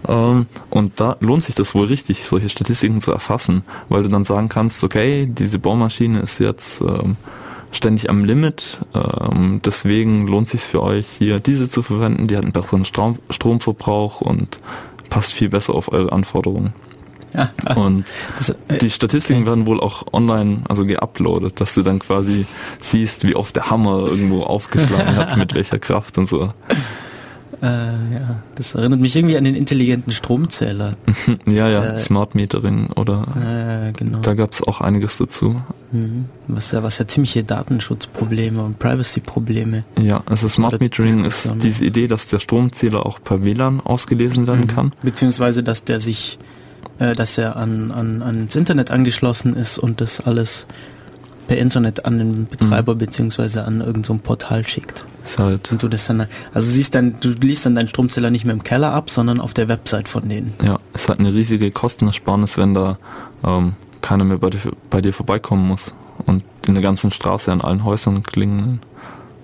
Ähm, 0.08 0.46
und 0.70 1.00
da 1.00 1.16
lohnt 1.20 1.44
sich 1.44 1.54
das 1.54 1.74
wohl 1.74 1.86
richtig, 1.86 2.24
solche 2.24 2.48
Statistiken 2.48 3.00
zu 3.00 3.12
erfassen, 3.12 3.64
weil 3.88 4.02
du 4.02 4.08
dann 4.08 4.24
sagen 4.24 4.48
kannst, 4.48 4.82
okay, 4.84 5.26
diese 5.26 5.58
Baumaschine 5.58 6.20
ist 6.20 6.38
jetzt 6.38 6.80
ähm, 6.80 7.16
ständig 7.72 8.10
am 8.10 8.24
Limit, 8.24 8.80
ähm, 8.94 9.60
deswegen 9.64 10.26
lohnt 10.26 10.48
sich 10.48 10.62
für 10.62 10.82
euch 10.82 11.06
hier 11.18 11.40
diese 11.40 11.68
zu 11.68 11.82
verwenden, 11.82 12.26
die 12.26 12.36
hat 12.36 12.44
einen 12.44 12.52
besseren 12.52 12.84
Strom 12.84 13.18
Stromverbrauch 13.30 14.20
und 14.20 14.60
passt 15.10 15.32
viel 15.32 15.48
besser 15.48 15.74
auf 15.74 15.92
eure 15.92 16.12
Anforderungen. 16.12 16.72
Ah, 17.34 17.74
und 17.74 18.12
das, 18.38 18.50
äh, 18.50 18.78
die 18.80 18.88
Statistiken 18.88 19.40
okay. 19.40 19.50
werden 19.50 19.66
wohl 19.66 19.80
auch 19.80 20.04
online, 20.12 20.62
also 20.68 20.86
geuploadet, 20.86 21.60
dass 21.60 21.74
du 21.74 21.82
dann 21.82 21.98
quasi 21.98 22.46
siehst, 22.80 23.26
wie 23.26 23.36
oft 23.36 23.54
der 23.56 23.70
Hammer 23.70 24.06
irgendwo 24.06 24.42
aufgeschlagen 24.42 25.16
hat, 25.16 25.36
mit 25.36 25.54
welcher 25.54 25.78
Kraft 25.78 26.16
und 26.18 26.28
so. 26.28 26.52
Äh, 27.62 27.66
ja, 27.66 28.42
das 28.54 28.74
erinnert 28.74 29.00
mich 29.00 29.16
irgendwie 29.16 29.36
an 29.36 29.44
den 29.44 29.54
intelligenten 29.54 30.12
Stromzähler. 30.12 30.94
ja, 31.46 31.68
ja, 31.68 31.80
Der, 31.80 31.98
Smart 31.98 32.34
Metering 32.34 32.88
oder 32.96 33.88
äh, 33.88 33.92
genau. 33.92 34.18
da 34.20 34.34
gab 34.34 34.52
es 34.52 34.62
auch 34.62 34.82
einiges 34.82 35.16
dazu. 35.16 35.62
Mhm. 35.90 36.26
Was 36.48 36.72
ja, 36.72 36.82
was 36.82 36.98
ja 36.98 37.08
ziemliche 37.08 37.44
Datenschutzprobleme 37.44 38.62
und 38.62 38.78
Privacy-Probleme. 38.78 39.84
Ja, 39.98 40.22
also 40.26 40.48
Smart 40.48 40.80
Metering 40.80 41.24
ist 41.24 41.50
diese 41.62 41.84
Idee, 41.86 42.08
dass 42.08 42.26
der 42.26 42.40
Stromzähler 42.40 43.06
auch 43.06 43.22
per 43.22 43.42
WLAN 43.42 43.80
ausgelesen 43.80 44.46
werden 44.46 44.62
mhm. 44.62 44.68
kann. 44.68 44.92
Beziehungsweise, 45.02 45.62
dass 45.62 45.82
der 45.82 46.00
sich, 46.00 46.38
äh, 46.98 47.14
dass 47.14 47.38
er 47.38 47.56
an, 47.56 47.90
an, 47.90 48.22
ans 48.22 48.54
Internet 48.54 48.90
angeschlossen 48.90 49.56
ist 49.56 49.78
und 49.78 50.02
das 50.02 50.20
alles 50.20 50.66
per 51.48 51.56
Internet 51.56 52.04
an 52.04 52.18
den 52.18 52.46
Betreiber 52.46 52.94
mhm. 52.94 52.98
beziehungsweise 52.98 53.64
an 53.64 53.80
irgendein 53.80 54.04
so 54.04 54.18
Portal 54.22 54.66
schickt. 54.66 55.06
Ist 55.26 55.38
halt 55.38 55.72
und 55.72 55.82
du 55.82 55.88
das 55.88 56.06
dann, 56.06 56.28
also 56.54 56.70
siehst 56.70 56.94
dann, 56.94 57.16
du 57.20 57.30
liest 57.30 57.66
dann 57.66 57.74
deinen 57.74 57.88
Stromzähler 57.88 58.30
nicht 58.30 58.44
mehr 58.44 58.54
im 58.54 58.62
Keller 58.62 58.92
ab, 58.92 59.10
sondern 59.10 59.40
auf 59.40 59.54
der 59.54 59.66
Website 59.68 60.08
von 60.08 60.28
denen. 60.28 60.52
Ja, 60.62 60.78
es 60.92 61.08
hat 61.08 61.18
eine 61.18 61.34
riesige 61.34 61.72
Kostenersparnis, 61.72 62.56
wenn 62.58 62.74
da 62.74 62.96
ähm, 63.44 63.74
keiner 64.02 64.24
mehr 64.24 64.38
bei 64.38 64.50
dir, 64.50 64.60
bei 64.88 65.00
dir 65.00 65.12
vorbeikommen 65.12 65.66
muss 65.66 65.94
und 66.26 66.44
in 66.68 66.74
der 66.74 66.82
ganzen 66.82 67.10
Straße 67.10 67.50
an 67.50 67.60
allen 67.60 67.84
Häusern 67.84 68.22
klingen 68.22 68.80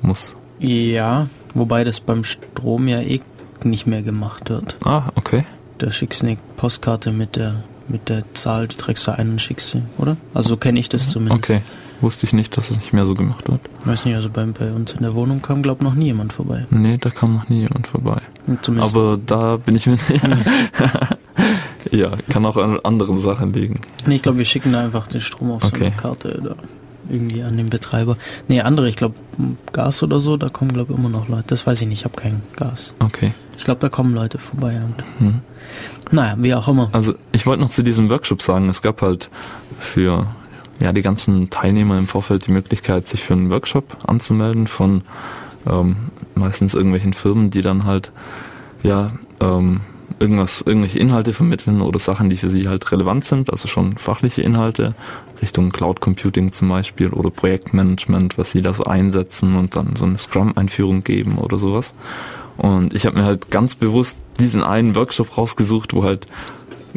muss. 0.02 0.36
Ja, 0.60 1.26
wobei 1.54 1.82
das 1.82 1.98
beim 1.98 2.22
Strom 2.22 2.86
ja 2.86 3.00
eh 3.00 3.20
nicht 3.64 3.88
mehr 3.88 4.04
gemacht 4.04 4.50
wird. 4.50 4.76
Ah, 4.84 5.08
okay. 5.16 5.44
Da 5.78 5.90
schickst 5.90 6.22
du 6.22 6.26
eine 6.26 6.38
Postkarte 6.56 7.10
mit 7.10 7.34
der 7.34 7.64
mit 7.88 8.08
der 8.08 8.22
Zahl, 8.34 8.68
die 8.68 8.76
trägst 8.76 9.06
du 9.08 9.10
ein 9.10 9.30
und 9.30 9.42
schickst 9.42 9.70
sie, 9.70 9.82
oder? 9.98 10.16
Also 10.32 10.50
so 10.50 10.56
kenne 10.56 10.78
ich 10.78 10.88
das 10.88 11.08
zumindest. 11.08 11.44
Okay. 11.44 11.62
Wusste 12.02 12.26
ich 12.26 12.32
nicht, 12.32 12.56
dass 12.56 12.70
es 12.70 12.76
nicht 12.76 12.92
mehr 12.92 13.06
so 13.06 13.14
gemacht 13.14 13.48
wird. 13.48 13.60
Weiß 13.84 14.04
nicht, 14.04 14.14
also 14.14 14.28
bei, 14.28 14.44
bei 14.44 14.72
uns 14.72 14.92
in 14.92 15.02
der 15.02 15.14
Wohnung 15.14 15.40
kam, 15.40 15.62
glaube 15.62 15.82
ich, 15.82 15.88
noch 15.88 15.94
nie 15.94 16.06
jemand 16.06 16.32
vorbei. 16.32 16.66
Nee, 16.68 16.98
da 17.00 17.10
kam 17.10 17.34
noch 17.34 17.48
nie 17.48 17.60
jemand 17.60 17.86
vorbei. 17.86 18.20
Aber 18.78 19.18
da 19.24 19.56
bin 19.56 19.76
ich 19.76 19.86
mir 19.86 19.96
Ja, 21.90 22.10
kann 22.28 22.44
auch 22.44 22.56
an 22.56 22.80
anderen 22.80 23.18
Sachen 23.18 23.52
liegen. 23.52 23.80
Nee, 24.06 24.16
ich 24.16 24.22
glaube, 24.22 24.38
wir 24.38 24.44
schicken 24.44 24.72
da 24.72 24.82
einfach 24.82 25.06
den 25.06 25.20
Strom 25.20 25.52
auf 25.52 25.64
okay. 25.64 25.78
so 25.78 25.84
eine 25.84 25.94
Karte 25.94 26.40
da 26.42 26.56
irgendwie 27.08 27.42
an 27.42 27.56
den 27.56 27.68
Betreiber. 27.68 28.16
Nee, 28.48 28.60
andere, 28.60 28.88
ich 28.88 28.96
glaube, 28.96 29.14
Gas 29.72 30.02
oder 30.02 30.20
so, 30.20 30.36
da 30.36 30.48
kommen, 30.48 30.72
glaube 30.72 30.92
ich, 30.92 30.98
immer 30.98 31.08
noch 31.08 31.28
Leute. 31.28 31.44
Das 31.48 31.66
weiß 31.66 31.82
ich 31.82 31.88
nicht, 31.88 32.00
ich 32.00 32.04
habe 32.04 32.16
kein 32.16 32.42
Gas. 32.56 32.94
Okay. 33.00 33.32
Ich 33.58 33.64
glaube, 33.64 33.80
da 33.80 33.88
kommen 33.88 34.14
Leute 34.14 34.38
vorbei. 34.38 34.80
Und 34.84 35.04
hm. 35.18 35.40
Naja, 36.10 36.34
wie 36.38 36.54
auch 36.54 36.68
immer. 36.68 36.88
Also, 36.92 37.14
ich 37.32 37.46
wollte 37.46 37.62
noch 37.62 37.70
zu 37.70 37.82
diesem 37.82 38.10
Workshop 38.10 38.42
sagen, 38.42 38.68
es 38.68 38.82
gab 38.82 39.02
halt 39.02 39.30
für 39.78 40.26
ja, 40.80 40.92
die 40.92 41.02
ganzen 41.02 41.50
Teilnehmer 41.50 41.98
im 41.98 42.06
Vorfeld 42.06 42.46
die 42.46 42.52
Möglichkeit, 42.52 43.08
sich 43.08 43.22
für 43.22 43.35
einen 43.35 43.50
Workshop 43.50 43.96
anzumelden 44.06 44.66
von 44.66 45.02
ähm, 45.68 45.96
meistens 46.35 46.74
irgendwelchen 46.74 47.12
Firmen, 47.12 47.50
die 47.50 47.62
dann 47.62 47.85
halt 47.85 48.12
ja 48.82 49.12
ähm, 49.40 49.80
irgendwas, 50.18 50.62
irgendwelche 50.62 50.98
Inhalte 50.98 51.32
vermitteln 51.32 51.80
oder 51.80 51.98
Sachen, 51.98 52.30
die 52.30 52.37
für 52.37 52.48
sie 52.48 52.68
halt 52.68 52.90
relevant 52.92 53.24
sind, 53.24 53.50
also 53.50 53.68
schon 53.68 53.96
fachliche 53.96 54.42
Inhalte 54.42 54.94
Richtung 55.40 55.70
Cloud 55.70 56.00
Computing 56.00 56.52
zum 56.52 56.68
Beispiel 56.68 57.08
oder 57.08 57.30
Projektmanagement, 57.30 58.38
was 58.38 58.52
sie 58.52 58.62
da 58.62 58.72
so 58.72 58.85
einsetzen 58.85 59.56
und 59.56 59.74
dann 59.76 59.96
so 59.96 60.04
eine 60.04 60.16
Scrum-Einführung 60.16 61.02
geben 61.02 61.38
oder 61.38 61.58
sowas. 61.58 61.94
Und 62.56 62.94
ich 62.94 63.06
habe 63.06 63.18
mir 63.18 63.24
halt 63.24 63.50
ganz 63.50 63.74
bewusst 63.74 64.18
diesen 64.38 64.62
einen 64.62 64.94
Workshop 64.94 65.37
rausgesucht, 65.37 65.94
wo 65.94 66.04
halt 66.04 66.28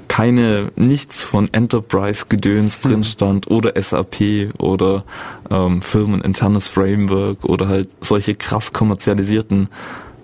keine 0.08 0.72
nichts 0.76 1.24
von 1.24 1.54
Enterprise-Gedöns 1.54 2.84
mhm. 2.84 2.88
drin 2.88 3.04
stand 3.04 3.52
oder 3.52 3.80
SAP 3.82 4.54
oder 4.60 5.04
ähm, 5.50 5.82
firmeninternes 5.82 6.68
Framework 6.68 7.46
oder 7.46 7.68
halt 7.68 7.90
solche 8.02 8.36
krass 8.36 8.74
kommerzialisierten 8.74 9.70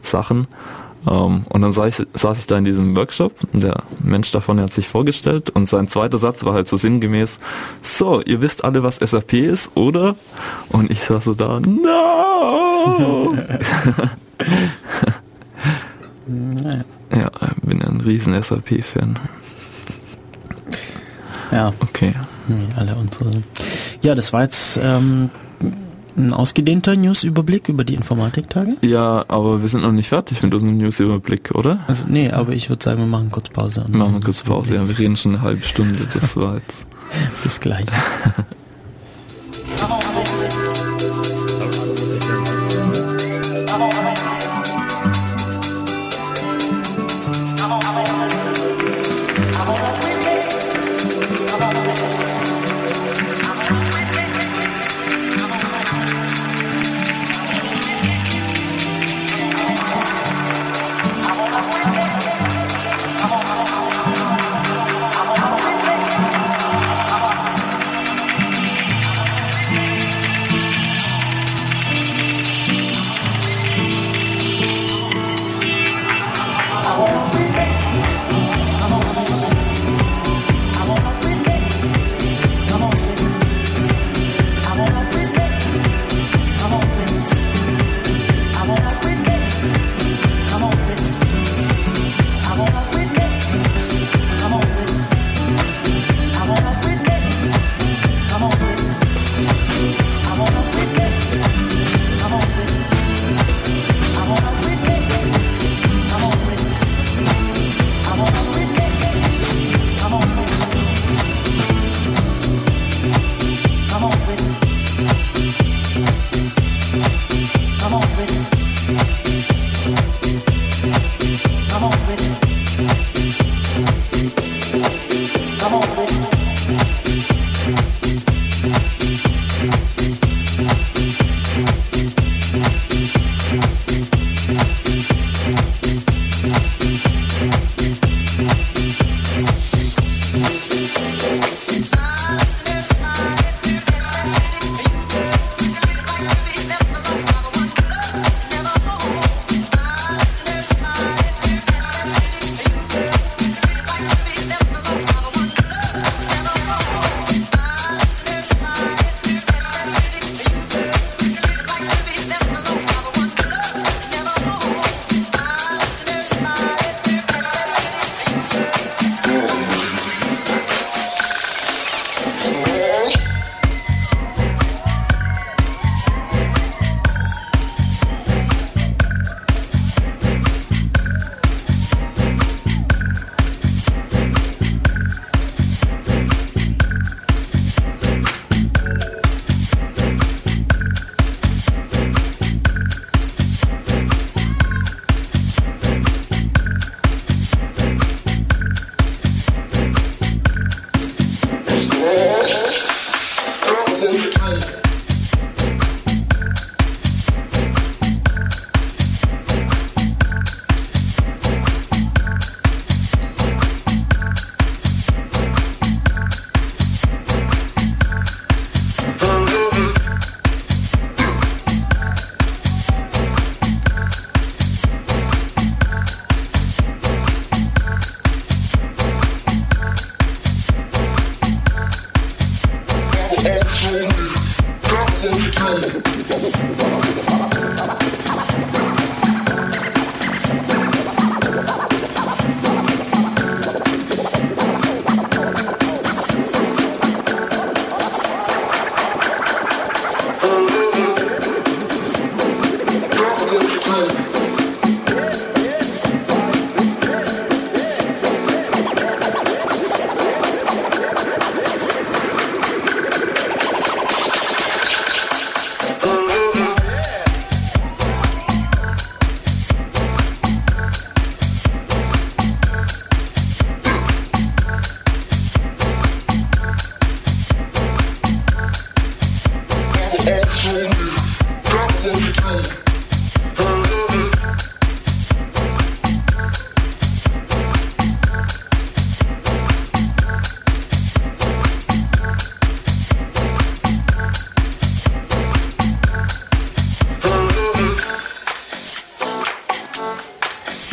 Sachen. 0.01 0.47
Ähm, 1.07 1.45
und 1.49 1.61
dann 1.61 1.71
saß 1.71 1.99
ich, 1.99 2.07
saß 2.13 2.37
ich 2.37 2.47
da 2.47 2.57
in 2.57 2.65
diesem 2.65 2.95
Workshop, 2.95 3.33
der 3.53 3.83
Mensch 4.03 4.31
davon 4.31 4.59
hat 4.59 4.73
sich 4.73 4.87
vorgestellt 4.87 5.49
und 5.49 5.67
sein 5.67 5.87
zweiter 5.87 6.19
Satz 6.19 6.43
war 6.43 6.53
halt 6.53 6.67
so 6.67 6.77
sinngemäß, 6.77 7.39
so, 7.81 8.21
ihr 8.21 8.41
wisst 8.41 8.63
alle, 8.63 8.83
was 8.83 8.97
SAP 8.97 9.33
ist, 9.33 9.71
oder? 9.75 10.15
Und 10.69 10.91
ich 10.91 11.01
saß 11.01 11.23
so 11.23 11.33
da, 11.33 11.59
no! 11.59 13.35
ja, 16.27 17.29
bin 17.63 17.81
ein 17.81 18.01
riesen 18.01 18.41
SAP-Fan. 18.41 19.19
Ja. 21.51 21.71
Okay. 21.79 22.13
Hm, 22.47 22.67
alle 22.75 22.95
unsere. 22.95 23.31
Ja, 24.01 24.15
das 24.15 24.33
war 24.33 24.43
jetzt 24.43 24.79
ähm, 24.81 25.29
ein 26.17 26.33
ausgedehnter 26.33 26.95
News-Überblick 26.95 27.69
über 27.69 27.83
die 27.83 27.95
Informatiktage. 27.95 28.77
Ja, 28.81 29.25
aber 29.27 29.61
wir 29.61 29.69
sind 29.69 29.81
noch 29.81 29.91
nicht 29.91 30.09
fertig 30.09 30.41
mit 30.43 30.53
unserem 30.53 30.77
News-Überblick, 30.77 31.51
oder? 31.53 31.79
Also, 31.87 32.05
nee, 32.07 32.31
aber 32.31 32.53
ich 32.53 32.69
würde 32.69 32.83
sagen, 32.83 32.99
wir 32.99 33.09
machen 33.09 33.31
kurz 33.31 33.49
Pause. 33.49 33.85
Machen 33.91 34.13
wir 34.13 34.21
kurz 34.21 34.41
Pause, 34.41 34.75
ja, 34.75 34.87
wir 34.87 34.97
reden 34.97 35.15
schon 35.15 35.35
eine 35.35 35.43
halbe 35.43 35.63
Stunde, 35.63 35.99
das 36.13 36.35
war 36.35 36.55
jetzt. 36.55 36.85
Bis 37.43 37.59
gleich. 37.59 37.85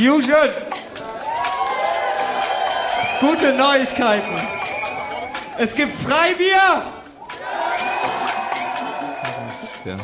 Fusion. 0.09 0.49
Gute 3.21 3.53
Neuigkeiten. 3.53 4.37
Es 5.59 5.77
gibt 5.77 5.93
Freibier. 5.97 6.83
Ja. 9.85 9.97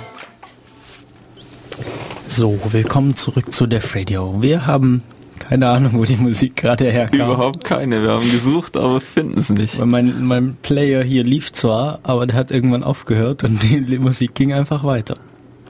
So, 2.28 2.60
willkommen 2.70 3.16
zurück 3.16 3.50
zu 3.50 3.66
Def 3.66 3.94
Radio. 3.94 4.42
Wir 4.42 4.66
haben 4.66 5.02
keine 5.38 5.70
Ahnung, 5.70 5.92
wo 5.94 6.04
die 6.04 6.16
Musik 6.16 6.56
gerade 6.56 6.90
herkam. 6.90 7.20
Überhaupt 7.20 7.64
keine. 7.64 8.02
Wir 8.02 8.10
haben 8.10 8.30
gesucht, 8.30 8.76
aber 8.76 9.00
finden 9.00 9.38
es 9.38 9.48
nicht. 9.48 9.78
Weil 9.78 9.86
mein, 9.86 10.22
mein 10.22 10.56
Player 10.56 11.02
hier 11.02 11.24
lief 11.24 11.50
zwar, 11.52 12.00
aber 12.02 12.26
der 12.26 12.36
hat 12.36 12.50
irgendwann 12.50 12.84
aufgehört 12.84 13.42
und 13.42 13.62
die 13.62 13.98
Musik 13.98 14.34
ging 14.34 14.52
einfach 14.52 14.84
weiter. 14.84 15.16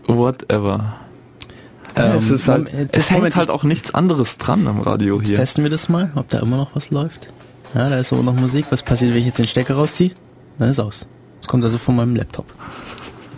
Whatever. 0.09 1.04
Ähm, 1.97 2.17
es 2.19 2.31
ist 2.31 2.49
halt, 2.49 2.71
es 2.93 3.11
hängt 3.11 3.37
halt 3.37 3.51
auch 3.51 3.63
nichts 3.63 3.95
anderes 3.95 4.39
dran 4.39 4.67
am 4.67 4.81
Radio 4.81 5.19
Jetzt 5.19 5.29
hier. 5.29 5.37
testen 5.37 5.63
wir 5.65 5.71
das 5.71 5.89
mal, 5.89 6.11
ob 6.15 6.29
da 6.29 6.41
immer 6.41 6.57
noch 6.57 6.75
was 6.75 6.91
läuft. 6.91 7.29
Ja, 7.75 7.89
da 7.89 7.99
ist 7.99 8.13
immer 8.13 8.23
noch 8.23 8.35
Musik. 8.35 8.67
Was 8.71 8.83
passiert, 8.83 9.13
wenn 9.13 9.21
ich 9.21 9.27
jetzt 9.27 9.39
den 9.39 9.47
Stecker 9.47 9.75
rausziehe? 9.75 10.13
Dann 10.59 10.71
ist 10.71 10.79
aus. 10.81 11.07
Das 11.41 11.49
kommt 11.49 11.65
also 11.65 11.79
von 11.79 11.97
meinem 11.97 12.15
Laptop. 12.17 12.47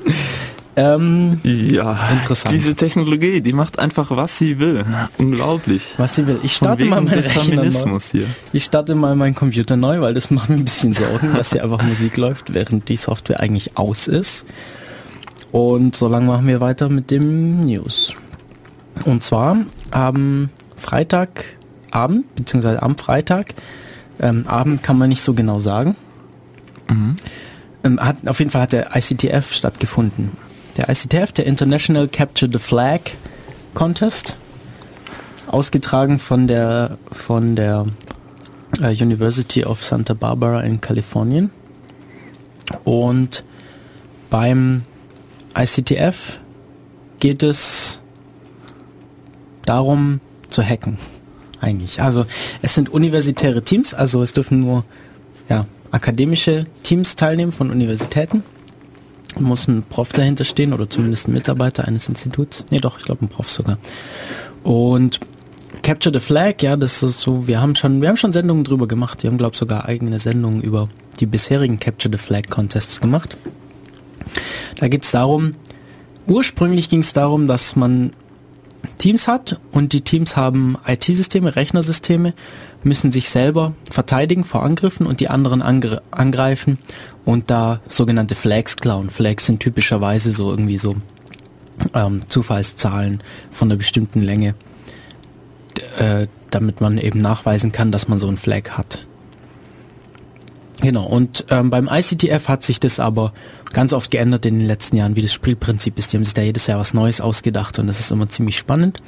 ähm, 0.76 1.40
Ja, 1.42 1.98
Interessant. 2.12 2.54
diese 2.54 2.74
Technologie, 2.74 3.40
die 3.40 3.52
macht 3.52 3.78
einfach, 3.78 4.10
was 4.14 4.36
sie 4.38 4.58
will. 4.58 4.84
Unglaublich. 5.18 5.94
was 5.96 6.16
sie 6.16 6.26
will. 6.26 6.38
Ich 6.42 6.54
starte 6.54 6.84
mal 6.84 7.00
meinen 7.00 7.18
Rechner 7.20 7.64
neu. 7.64 7.98
Hier. 8.12 8.26
Ich 8.52 8.64
starte 8.64 8.94
mal 8.94 9.16
meinen 9.16 9.34
Computer 9.34 9.76
neu, 9.76 10.00
weil 10.00 10.14
das 10.14 10.30
macht 10.30 10.50
mir 10.50 10.56
ein 10.56 10.64
bisschen 10.64 10.92
Sorgen, 10.92 11.34
dass 11.34 11.52
hier 11.52 11.64
einfach 11.64 11.82
Musik 11.82 12.16
läuft, 12.16 12.52
während 12.54 12.88
die 12.88 12.96
Software 12.96 13.40
eigentlich 13.40 13.76
aus 13.76 14.06
ist. 14.06 14.44
Und 15.52 15.96
so 15.96 16.08
lange 16.08 16.26
machen 16.26 16.46
wir 16.46 16.60
weiter 16.60 16.88
mit 16.90 17.10
dem 17.10 17.64
News. 17.64 18.14
Und 19.04 19.22
zwar 19.22 19.58
am 19.90 20.48
Freitagabend, 20.76 22.34
beziehungsweise 22.34 22.82
am 22.82 22.96
Freitag, 22.96 23.54
ähm, 24.20 24.46
Abend 24.46 24.82
kann 24.82 24.98
man 24.98 25.08
nicht 25.08 25.22
so 25.22 25.34
genau 25.34 25.58
sagen, 25.58 25.96
ähm, 27.84 28.00
hat, 28.00 28.16
auf 28.26 28.38
jeden 28.38 28.50
Fall 28.50 28.62
hat 28.62 28.72
der 28.72 28.96
ICTF 28.96 29.52
stattgefunden. 29.52 30.32
Der 30.76 30.88
ICTF, 30.88 31.32
der 31.32 31.46
International 31.46 32.08
Capture 32.08 32.50
the 32.50 32.58
Flag 32.58 33.00
Contest, 33.74 34.36
ausgetragen 35.46 36.18
von 36.18 36.48
der, 36.48 36.98
von 37.12 37.56
der 37.56 37.86
äh, 38.80 38.90
University 38.90 39.64
of 39.64 39.84
Santa 39.84 40.14
Barbara 40.14 40.60
in 40.62 40.80
Kalifornien. 40.80 41.50
Und 42.84 43.44
beim 44.28 44.82
ICTF 45.56 46.40
geht 47.20 47.42
es 47.42 48.00
darum 49.68 50.20
zu 50.48 50.62
hacken. 50.62 50.98
Eigentlich. 51.60 52.00
Also 52.02 52.26
es 52.62 52.74
sind 52.74 52.88
universitäre 52.88 53.62
Teams, 53.62 53.94
also 53.94 54.22
es 54.22 54.32
dürfen 54.32 54.60
nur 54.60 54.84
ja, 55.48 55.66
akademische 55.90 56.64
Teams 56.82 57.16
teilnehmen 57.16 57.52
von 57.52 57.70
Universitäten. 57.70 58.42
Muss 59.38 59.68
ein 59.68 59.82
Prof 59.82 60.12
dahinter 60.12 60.44
stehen 60.44 60.72
oder 60.72 60.88
zumindest 60.88 61.28
ein 61.28 61.34
Mitarbeiter 61.34 61.86
eines 61.86 62.08
Instituts. 62.08 62.64
Nee, 62.70 62.78
doch, 62.78 62.98
ich 62.98 63.04
glaube 63.04 63.24
ein 63.24 63.28
Prof 63.28 63.50
sogar. 63.50 63.78
Und 64.62 65.20
Capture 65.82 66.12
the 66.12 66.20
Flag, 66.20 66.62
ja, 66.62 66.76
das 66.76 67.02
ist 67.02 67.20
so, 67.20 67.46
wir 67.46 67.60
haben 67.60 67.74
schon, 67.74 68.00
wir 68.00 68.08
haben 68.08 68.16
schon 68.16 68.32
Sendungen 68.32 68.64
drüber 68.64 68.88
gemacht. 68.88 69.22
Wir 69.22 69.30
haben, 69.30 69.38
glaube 69.38 69.52
ich, 69.52 69.58
sogar 69.58 69.84
eigene 69.84 70.18
Sendungen 70.18 70.62
über 70.62 70.88
die 71.20 71.26
bisherigen 71.26 71.78
Capture 71.78 72.16
the 72.16 72.22
Flag 72.22 72.48
Contests 72.50 73.00
gemacht. 73.00 73.36
Da 74.78 74.88
geht 74.88 75.04
es 75.04 75.10
darum, 75.10 75.54
ursprünglich 76.26 76.88
ging 76.88 77.00
es 77.00 77.12
darum, 77.12 77.46
dass 77.46 77.76
man 77.76 78.12
Teams 78.98 79.28
hat 79.28 79.60
und 79.72 79.92
die 79.92 80.00
Teams 80.00 80.36
haben 80.36 80.76
IT-Systeme, 80.86 81.56
Rechnersysteme, 81.56 82.34
müssen 82.82 83.10
sich 83.10 83.30
selber 83.30 83.74
verteidigen 83.90 84.44
vor 84.44 84.62
Angriffen 84.62 85.06
und 85.06 85.20
die 85.20 85.28
anderen 85.28 85.62
angre 85.62 86.02
angreifen 86.10 86.78
und 87.24 87.50
da 87.50 87.80
sogenannte 87.88 88.34
Flags 88.34 88.76
klauen. 88.76 89.10
Flags 89.10 89.46
sind 89.46 89.60
typischerweise 89.60 90.32
so 90.32 90.50
irgendwie 90.50 90.78
so 90.78 90.96
ähm, 91.94 92.20
Zufallszahlen 92.28 93.22
von 93.50 93.68
einer 93.68 93.76
bestimmten 93.76 94.22
Länge, 94.22 94.54
äh, 95.98 96.26
damit 96.50 96.80
man 96.80 96.98
eben 96.98 97.20
nachweisen 97.20 97.72
kann, 97.72 97.92
dass 97.92 98.08
man 98.08 98.18
so 98.18 98.28
ein 98.28 98.36
Flag 98.36 98.70
hat. 98.70 99.06
Genau, 100.82 101.04
und 101.04 101.46
ähm, 101.50 101.70
beim 101.70 101.88
ICTF 101.90 102.48
hat 102.48 102.62
sich 102.62 102.80
das 102.80 103.00
aber 103.00 103.32
ganz 103.72 103.92
oft 103.92 104.10
geändert 104.10 104.44
in 104.46 104.58
den 104.58 104.66
letzten 104.66 104.96
Jahren, 104.96 105.16
wie 105.16 105.22
das 105.22 105.32
Spielprinzip 105.32 105.98
ist. 105.98 106.12
Die 106.12 106.16
haben 106.16 106.24
sich 106.24 106.34
da 106.34 106.42
jedes 106.42 106.66
Jahr 106.66 106.78
was 106.78 106.94
Neues 106.94 107.20
ausgedacht 107.20 107.78
und 107.78 107.86
das 107.86 108.00
ist 108.00 108.10
immer 108.10 108.28
ziemlich 108.28 108.58
spannend. 108.58 109.02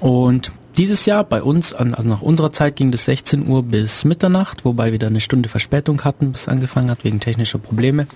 Und 0.00 0.50
dieses 0.78 1.06
Jahr 1.06 1.24
bei 1.24 1.42
uns, 1.42 1.72
also 1.72 2.08
nach 2.08 2.22
unserer 2.22 2.52
Zeit 2.52 2.76
ging 2.76 2.90
das 2.90 3.04
16 3.04 3.48
Uhr 3.48 3.64
bis 3.64 4.04
Mitternacht, 4.04 4.64
wobei 4.64 4.92
wir 4.92 4.98
da 4.98 5.08
eine 5.08 5.20
Stunde 5.20 5.48
Verspätung 5.48 6.04
hatten, 6.04 6.32
bis 6.32 6.42
es 6.42 6.48
angefangen 6.48 6.90
hat, 6.90 7.04
wegen 7.04 7.20
technischer 7.20 7.58
Probleme. 7.58 8.06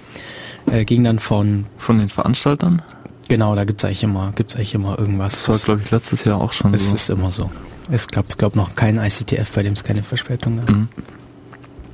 Äh, 0.71 0.85
ging 0.85 1.03
dann 1.05 1.19
von... 1.19 1.67
Von 1.77 1.99
den 1.99 2.09
Veranstaltern? 2.09 2.83
Genau, 3.29 3.55
da 3.57 3.65
gibt's 3.65 3.85
eigentlich 3.85 4.05
immer, 4.05 4.33
gibt's 4.37 4.55
eigentlich 4.55 4.75
immer 4.75 4.99
irgendwas. 4.99 5.45
Das 5.45 5.49
war, 5.49 5.59
glaube 5.59 5.81
ich, 5.83 5.91
letztes 5.91 6.25
Jahr 6.25 6.41
auch 6.41 6.53
schon 6.53 6.73
es 6.73 6.89
so. 6.89 6.95
Es 6.95 7.03
ist 7.03 7.11
immer 7.11 7.31
so. 7.31 7.51
Es 7.91 8.07
gab, 8.07 8.29
glaube 8.39 8.57
noch 8.57 8.75
keinen 8.77 8.99
ICTF, 8.99 9.51
bei 9.53 9.63
dem 9.63 9.73
es 9.73 9.83
keine 9.83 10.03
Verspätung 10.03 10.59
gab. 10.59 10.71
Mhm. 10.71 10.89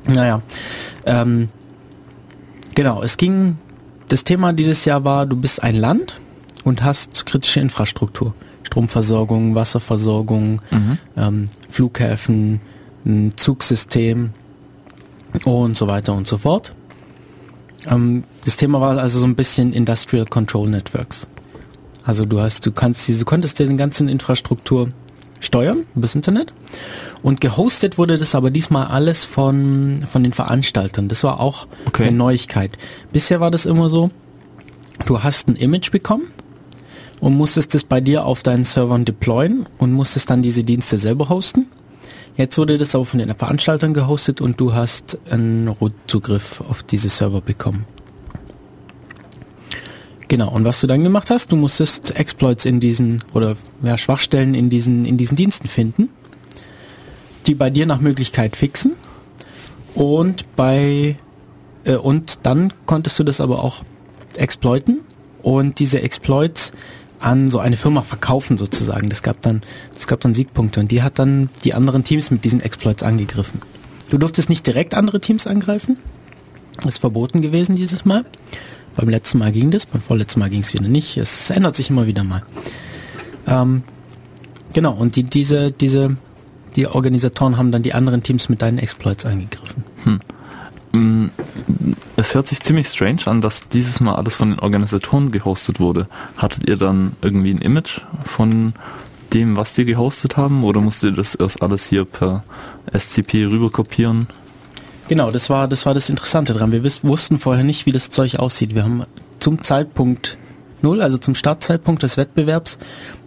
Naja, 0.08 0.42
ähm, 1.04 1.48
genau, 2.74 3.02
es 3.02 3.16
ging, 3.16 3.58
das 4.08 4.24
Thema 4.24 4.52
dieses 4.52 4.84
Jahr 4.84 5.04
war, 5.04 5.26
du 5.26 5.36
bist 5.36 5.62
ein 5.62 5.76
Land 5.76 6.18
und 6.64 6.82
hast 6.82 7.26
kritische 7.26 7.60
Infrastruktur. 7.60 8.34
Stromversorgung, 8.62 9.54
Wasserversorgung, 9.54 10.60
mhm. 10.70 10.98
ähm, 11.16 11.48
Flughäfen, 11.70 12.60
ein 13.06 13.32
Zugsystem 13.36 14.30
und 15.44 15.76
so 15.76 15.86
weiter 15.86 16.14
und 16.14 16.26
so 16.26 16.38
fort. 16.38 16.74
Ähm, 17.86 18.24
das 18.44 18.56
Thema 18.56 18.80
war 18.80 18.98
also 18.98 19.20
so 19.20 19.26
ein 19.26 19.36
bisschen 19.36 19.72
Industrial 19.72 20.26
Control 20.26 20.68
Networks. 20.68 21.28
Also 22.04 22.24
du 22.24 22.40
hast, 22.40 22.64
du 22.66 22.72
kannst 22.72 23.08
diese, 23.08 23.20
du 23.20 23.24
konntest 23.24 23.58
diese 23.58 23.74
ganzen 23.74 24.08
Infrastruktur 24.08 24.90
steuern 25.40 25.86
übers 25.94 26.14
Internet 26.14 26.52
und 27.22 27.40
gehostet 27.40 27.98
wurde 27.98 28.18
das 28.18 28.34
aber 28.34 28.50
diesmal 28.50 28.86
alles 28.86 29.24
von, 29.24 30.04
von 30.10 30.22
den 30.22 30.32
Veranstaltern. 30.32 31.08
Das 31.08 31.24
war 31.24 31.40
auch 31.40 31.66
okay. 31.86 32.04
eine 32.04 32.16
Neuigkeit. 32.16 32.72
Bisher 33.12 33.40
war 33.40 33.50
das 33.50 33.66
immer 33.66 33.88
so, 33.88 34.10
du 35.06 35.22
hast 35.22 35.48
ein 35.48 35.56
Image 35.56 35.90
bekommen 35.90 36.24
und 37.20 37.36
musstest 37.36 37.74
es 37.74 37.84
bei 37.84 38.00
dir 38.00 38.24
auf 38.24 38.42
deinen 38.42 38.64
Servern 38.64 39.04
deployen 39.04 39.66
und 39.78 39.92
musstest 39.92 40.30
dann 40.30 40.42
diese 40.42 40.64
Dienste 40.64 40.98
selber 40.98 41.28
hosten. 41.28 41.66
Jetzt 42.36 42.56
wurde 42.56 42.78
das 42.78 42.94
aber 42.94 43.04
von 43.04 43.18
den 43.18 43.34
Veranstaltern 43.34 43.94
gehostet 43.94 44.40
und 44.40 44.60
du 44.60 44.72
hast 44.72 45.18
einen 45.28 45.66
Root-Zugriff 45.66 46.60
auf 46.60 46.84
diese 46.84 47.08
Server 47.08 47.40
bekommen. 47.40 47.84
Genau, 50.28 50.50
und 50.50 50.64
was 50.64 50.80
du 50.80 50.86
dann 50.86 51.02
gemacht 51.02 51.30
hast, 51.30 51.52
du 51.52 51.56
musstest 51.56 52.16
Exploits 52.18 52.66
in 52.66 52.80
diesen, 52.80 53.24
oder 53.32 53.56
ja, 53.82 53.96
Schwachstellen 53.96 54.54
in 54.54 54.68
diesen, 54.68 55.04
in 55.04 55.16
diesen 55.16 55.36
Diensten 55.36 55.68
finden 55.68 56.10
die 57.48 57.54
bei 57.54 57.70
dir 57.70 57.86
nach 57.86 58.00
Möglichkeit 58.00 58.54
fixen 58.54 58.92
und 59.94 60.44
bei 60.54 61.16
äh, 61.84 61.96
und 61.96 62.40
dann 62.42 62.72
konntest 62.86 63.18
du 63.18 63.24
das 63.24 63.40
aber 63.40 63.64
auch 63.64 63.82
exploiten 64.36 65.00
und 65.42 65.78
diese 65.78 66.02
Exploits 66.02 66.72
an 67.20 67.50
so 67.50 67.58
eine 67.58 67.76
Firma 67.76 68.02
verkaufen 68.02 68.58
sozusagen. 68.58 69.08
Das 69.08 69.22
gab 69.22 69.42
dann, 69.42 69.62
das 69.94 70.06
gab 70.06 70.20
dann 70.20 70.34
Siegpunkte 70.34 70.78
und 70.78 70.92
die 70.92 71.02
hat 71.02 71.18
dann 71.18 71.48
die 71.64 71.74
anderen 71.74 72.04
Teams 72.04 72.30
mit 72.30 72.44
diesen 72.44 72.60
Exploits 72.60 73.02
angegriffen. 73.02 73.62
Du 74.10 74.18
durftest 74.18 74.48
nicht 74.50 74.66
direkt 74.66 74.94
andere 74.94 75.20
Teams 75.20 75.46
angreifen. 75.46 75.96
Das 76.76 76.94
ist 76.94 76.98
verboten 76.98 77.42
gewesen 77.42 77.74
dieses 77.74 78.04
Mal. 78.04 78.24
Beim 78.98 79.10
letzten 79.10 79.38
Mal 79.38 79.52
ging 79.52 79.70
das, 79.70 79.86
beim 79.86 80.00
vorletzten 80.00 80.40
Mal 80.40 80.50
ging 80.50 80.62
es 80.62 80.74
wieder 80.74 80.88
nicht. 80.88 81.16
Es 81.18 81.50
ändert 81.50 81.76
sich 81.76 81.88
immer 81.88 82.08
wieder 82.08 82.24
mal. 82.24 82.42
Ähm, 83.46 83.84
genau, 84.72 84.92
und 84.92 85.14
die, 85.14 85.22
diese, 85.22 85.70
diese 85.70 86.16
die 86.74 86.88
Organisatoren 86.88 87.56
haben 87.56 87.70
dann 87.70 87.84
die 87.84 87.94
anderen 87.94 88.24
Teams 88.24 88.48
mit 88.48 88.60
deinen 88.60 88.78
Exploits 88.78 89.24
angegriffen. 89.24 89.84
Hm. 90.02 90.20
Mm, 90.90 91.30
es 92.16 92.34
hört 92.34 92.48
sich 92.48 92.58
ziemlich 92.58 92.88
strange 92.88 93.26
an, 93.26 93.40
dass 93.40 93.68
dieses 93.68 94.00
Mal 94.00 94.16
alles 94.16 94.34
von 94.34 94.50
den 94.50 94.58
Organisatoren 94.58 95.30
gehostet 95.30 95.78
wurde. 95.78 96.08
Hattet 96.36 96.68
ihr 96.68 96.76
dann 96.76 97.12
irgendwie 97.22 97.52
ein 97.52 97.58
Image 97.58 98.00
von 98.24 98.74
dem, 99.32 99.56
was 99.56 99.74
die 99.74 99.84
gehostet 99.84 100.36
haben, 100.36 100.64
oder 100.64 100.80
musstet 100.80 101.12
ihr 101.12 101.16
das 101.18 101.36
erst 101.36 101.62
alles 101.62 101.86
hier 101.86 102.04
per 102.04 102.42
SCP 102.92 103.44
rüber 103.44 103.70
kopieren? 103.70 104.26
Genau, 105.08 105.30
das 105.30 105.48
war 105.48 105.68
das 105.68 105.86
war 105.86 105.94
das 105.94 106.08
Interessante 106.08 106.52
dran. 106.52 106.70
Wir 106.70 106.84
wussten 106.84 107.38
vorher 107.38 107.64
nicht, 107.64 107.86
wie 107.86 107.92
das 107.92 108.10
Zeug 108.10 108.38
aussieht. 108.38 108.74
Wir 108.74 108.84
haben 108.84 109.04
zum 109.40 109.62
Zeitpunkt 109.62 110.36
null, 110.82 111.00
also 111.02 111.18
zum 111.18 111.34
Startzeitpunkt 111.34 112.02
des 112.02 112.16
Wettbewerbs, 112.16 112.78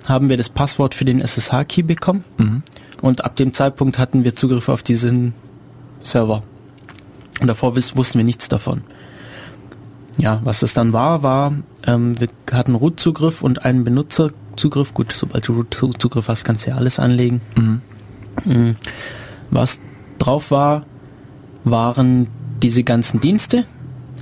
haben 0.07 0.29
wir 0.29 0.37
das 0.37 0.49
Passwort 0.49 0.95
für 0.95 1.05
den 1.05 1.21
SSH-Key 1.21 1.83
bekommen. 1.83 2.23
Mhm. 2.37 2.63
Und 3.01 3.25
ab 3.25 3.35
dem 3.35 3.53
Zeitpunkt 3.53 3.97
hatten 3.97 4.23
wir 4.23 4.36
Zugriff 4.36 4.69
auf 4.69 4.84
diesen 4.84 5.34
Server. 6.03 6.43
Und 7.39 7.47
davor 7.47 7.75
wussten 7.75 8.19
wir 8.19 8.23
nichts 8.23 8.47
davon. 8.47 8.84
Ja, 10.17 10.41
was 10.43 10.61
es 10.61 10.73
dann 10.73 10.93
war, 10.93 11.23
war, 11.23 11.53
ähm, 11.88 12.19
wir 12.19 12.27
hatten 12.51 12.75
Root-Zugriff 12.75 13.41
und 13.41 13.65
einen 13.65 13.84
Benutzerzugriff. 13.84 14.93
Gut, 14.93 15.13
sobald 15.13 15.47
du 15.47 15.53
Root-Zugriff 15.53 16.27
hast, 16.27 16.43
kannst 16.43 16.65
du 16.65 16.71
ja 16.71 16.75
alles 16.75 16.99
anlegen. 16.99 17.41
Mhm. 17.55 17.82
Mhm. 18.45 18.75
Was 19.49 19.79
drauf 20.19 20.51
war, 20.51 20.86
waren 21.64 22.28
diese 22.62 22.84
ganzen 22.84 23.20
Dienste 23.20 23.66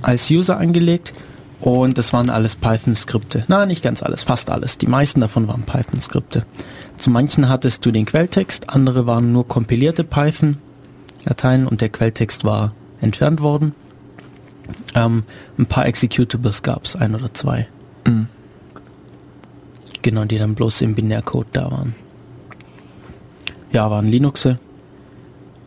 als 0.02 0.30
User 0.30 0.58
angelegt 0.58 1.12
und 1.60 1.98
das 1.98 2.12
waren 2.12 2.30
alles 2.30 2.56
Python-Skripte. 2.56 3.44
Na, 3.48 3.66
nicht 3.66 3.82
ganz 3.82 4.02
alles, 4.02 4.22
fast 4.22 4.50
alles. 4.50 4.78
Die 4.78 4.86
meisten 4.86 5.20
davon 5.20 5.46
waren 5.46 5.62
Python-Skripte. 5.62 6.46
Zu 6.96 7.10
manchen 7.10 7.48
hattest 7.48 7.84
du 7.84 7.90
den 7.90 8.06
Quelltext, 8.06 8.70
andere 8.70 9.06
waren 9.06 9.32
nur 9.32 9.46
kompilierte 9.46 10.04
Python-Dateien 10.04 11.66
und 11.66 11.80
der 11.80 11.90
Quelltext 11.90 12.44
war 12.44 12.72
entfernt 13.00 13.40
worden. 13.40 13.74
Ähm, 14.94 15.24
ein 15.58 15.66
paar 15.66 15.86
Executables 15.86 16.62
gab 16.62 16.84
es, 16.84 16.96
ein 16.96 17.14
oder 17.14 17.32
zwei. 17.34 17.68
Mhm. 18.06 18.28
Genau, 20.02 20.24
die 20.24 20.38
dann 20.38 20.54
bloß 20.54 20.80
im 20.82 20.94
Binärcode 20.94 21.48
da 21.52 21.70
waren. 21.70 21.94
Ja, 23.72 23.90
waren 23.90 24.08
Linuxe. 24.08 24.58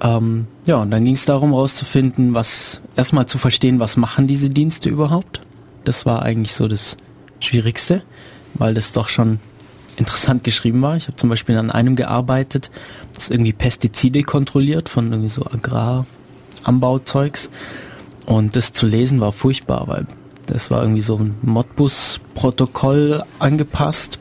Ähm, 0.04 0.48
ja, 0.66 0.78
und 0.78 0.92
dann 0.92 1.04
ging 1.04 1.16
es 1.16 1.26
darum 1.26 1.52
herauszufinden, 1.52 2.36
was 2.36 2.82
erstmal 2.96 3.26
zu 3.26 3.38
verstehen, 3.38 3.80
was 3.80 3.96
machen 3.96 4.28
diese 4.28 4.50
Dienste 4.50 4.90
überhaupt. 4.90 5.40
Das 5.86 6.06
war 6.06 6.22
eigentlich 6.22 6.54
so 6.54 6.68
das 6.68 6.98
Schwierigste, 7.40 8.04
weil 8.54 8.74
das 8.74 8.92
doch 8.92 9.08
schon 9.08 9.40
interessant 9.96 10.44
geschrieben 10.44 10.82
war. 10.82 10.98
Ich 10.98 11.08
habe 11.08 11.16
zum 11.16 11.30
Beispiel 11.30 11.58
an 11.58 11.72
einem 11.72 11.96
gearbeitet, 11.96 12.70
das 13.14 13.30
irgendwie 13.30 13.54
Pestizide 13.54 14.24
kontrolliert 14.24 14.90
von 14.90 15.12
irgendwie 15.12 15.30
so 15.30 15.46
Agraranbauzeugs. 15.46 17.50
Und 18.26 18.56
das 18.56 18.74
zu 18.74 18.86
lesen 18.86 19.22
war 19.22 19.32
furchtbar, 19.32 19.88
weil 19.88 20.08
das 20.48 20.72
war 20.72 20.82
irgendwie 20.82 21.02
so 21.02 21.18
ein 21.18 21.36
Modbus-Protokoll 21.42 23.24
angepasst. 23.40 24.20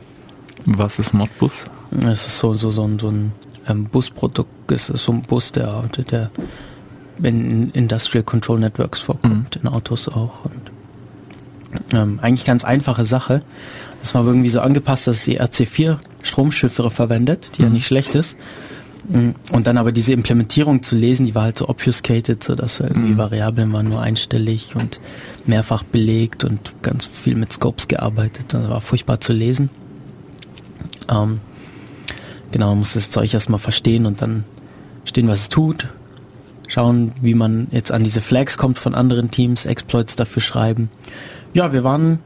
Was 0.64 0.98
ist 0.98 1.12
Modbus? 1.12 1.64
Es 1.90 2.26
ist 2.26 2.38
so, 2.38 2.54
so, 2.54 2.70
so 2.70 2.88
so 2.98 3.10
ein 3.10 3.32
ähm, 3.68 3.84
Busprotokoll, 3.84 4.50
es 4.68 4.90
ist 4.90 5.04
so 5.04 5.12
ein 5.12 5.22
Bus, 5.22 5.52
der, 5.52 5.82
der 6.10 6.30
in 7.22 7.70
Industrial 7.70 8.24
Control 8.24 8.58
Networks 8.58 9.00
vorkommt, 9.00 9.56
mhm. 9.56 9.62
in 9.62 9.68
Autos 9.68 10.08
auch. 10.08 10.44
Und 10.44 11.94
ähm, 11.94 12.18
eigentlich 12.22 12.44
ganz 12.44 12.64
einfache 12.64 13.04
Sache. 13.04 13.42
Das 14.00 14.14
war 14.14 14.24
irgendwie 14.26 14.48
so 14.48 14.60
angepasst, 14.60 15.06
dass 15.06 15.24
sie 15.24 15.40
RC4 15.40 15.98
Stromschiffe 16.22 16.90
verwendet, 16.90 17.52
die 17.56 17.62
mhm. 17.62 17.68
ja 17.68 17.72
nicht 17.74 17.86
schlecht 17.86 18.14
ist. 18.14 18.36
Mm, 19.08 19.30
und 19.52 19.66
dann 19.66 19.78
aber 19.78 19.92
diese 19.92 20.12
Implementierung 20.12 20.82
zu 20.82 20.96
lesen, 20.96 21.26
die 21.26 21.34
war 21.34 21.44
halt 21.44 21.58
so 21.58 21.68
obfuscated, 21.68 22.42
so 22.42 22.54
dass 22.54 22.80
irgendwie 22.80 23.12
mhm. 23.12 23.18
Variablen 23.18 23.72
waren 23.72 23.88
nur 23.88 24.00
einstellig 24.00 24.74
und 24.76 25.00
mehrfach 25.46 25.82
belegt 25.82 26.44
und 26.44 26.74
ganz 26.82 27.06
viel 27.06 27.36
mit 27.36 27.52
Scopes 27.52 27.88
gearbeitet. 27.88 28.46
Das 28.48 28.68
war 28.68 28.80
furchtbar 28.80 29.20
zu 29.20 29.32
lesen. 29.32 29.70
Ähm, 31.10 31.40
genau, 32.52 32.68
man 32.68 32.78
muss 32.78 32.94
das 32.94 33.10
Zeug 33.10 33.34
erstmal 33.34 33.58
verstehen 33.58 34.06
und 34.06 34.22
dann 34.22 34.44
verstehen, 35.00 35.28
was 35.28 35.40
es 35.40 35.48
tut. 35.48 35.88
Schauen, 36.68 37.12
wie 37.20 37.34
man 37.34 37.66
jetzt 37.70 37.90
an 37.90 38.04
diese 38.04 38.22
Flags 38.22 38.56
kommt 38.56 38.78
von 38.78 38.94
anderen 38.94 39.30
Teams, 39.30 39.66
Exploits 39.66 40.16
dafür 40.16 40.40
schreiben. 40.40 40.88
Ja, 41.52 41.72
wir 41.72 41.84
waren 41.84 42.20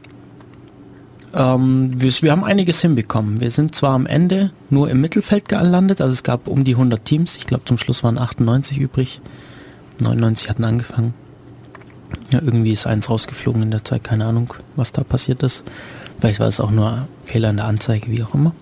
ähm, 1.33 1.99
wir, 2.01 2.11
wir, 2.21 2.31
haben 2.31 2.43
einiges 2.43 2.81
hinbekommen. 2.81 3.41
Wir 3.41 3.51
sind 3.51 3.75
zwar 3.75 3.93
am 3.93 4.05
Ende 4.05 4.51
nur 4.69 4.89
im 4.89 5.01
Mittelfeld 5.01 5.49
gelandet, 5.49 6.01
also 6.01 6.13
es 6.13 6.23
gab 6.23 6.47
um 6.47 6.63
die 6.63 6.73
100 6.73 7.03
Teams. 7.03 7.35
Ich 7.37 7.45
glaube 7.45 7.65
zum 7.65 7.77
Schluss 7.77 8.03
waren 8.03 8.17
98 8.17 8.77
übrig. 8.77 9.19
99 10.01 10.49
hatten 10.49 10.63
angefangen. 10.63 11.13
Ja, 12.31 12.39
irgendwie 12.41 12.71
ist 12.71 12.87
eins 12.87 13.09
rausgeflogen 13.09 13.61
in 13.63 13.71
der 13.71 13.83
Zeit, 13.83 14.03
keine 14.03 14.25
Ahnung, 14.25 14.53
was 14.75 14.91
da 14.93 15.03
passiert 15.03 15.43
ist. 15.43 15.63
Vielleicht 16.19 16.39
war 16.39 16.47
es 16.47 16.59
auch 16.59 16.71
nur 16.71 17.07
Fehler 17.25 17.49
in 17.49 17.57
der 17.57 17.65
Anzeige, 17.65 18.09
wie 18.09 18.23
auch 18.23 18.33
immer. 18.33 18.53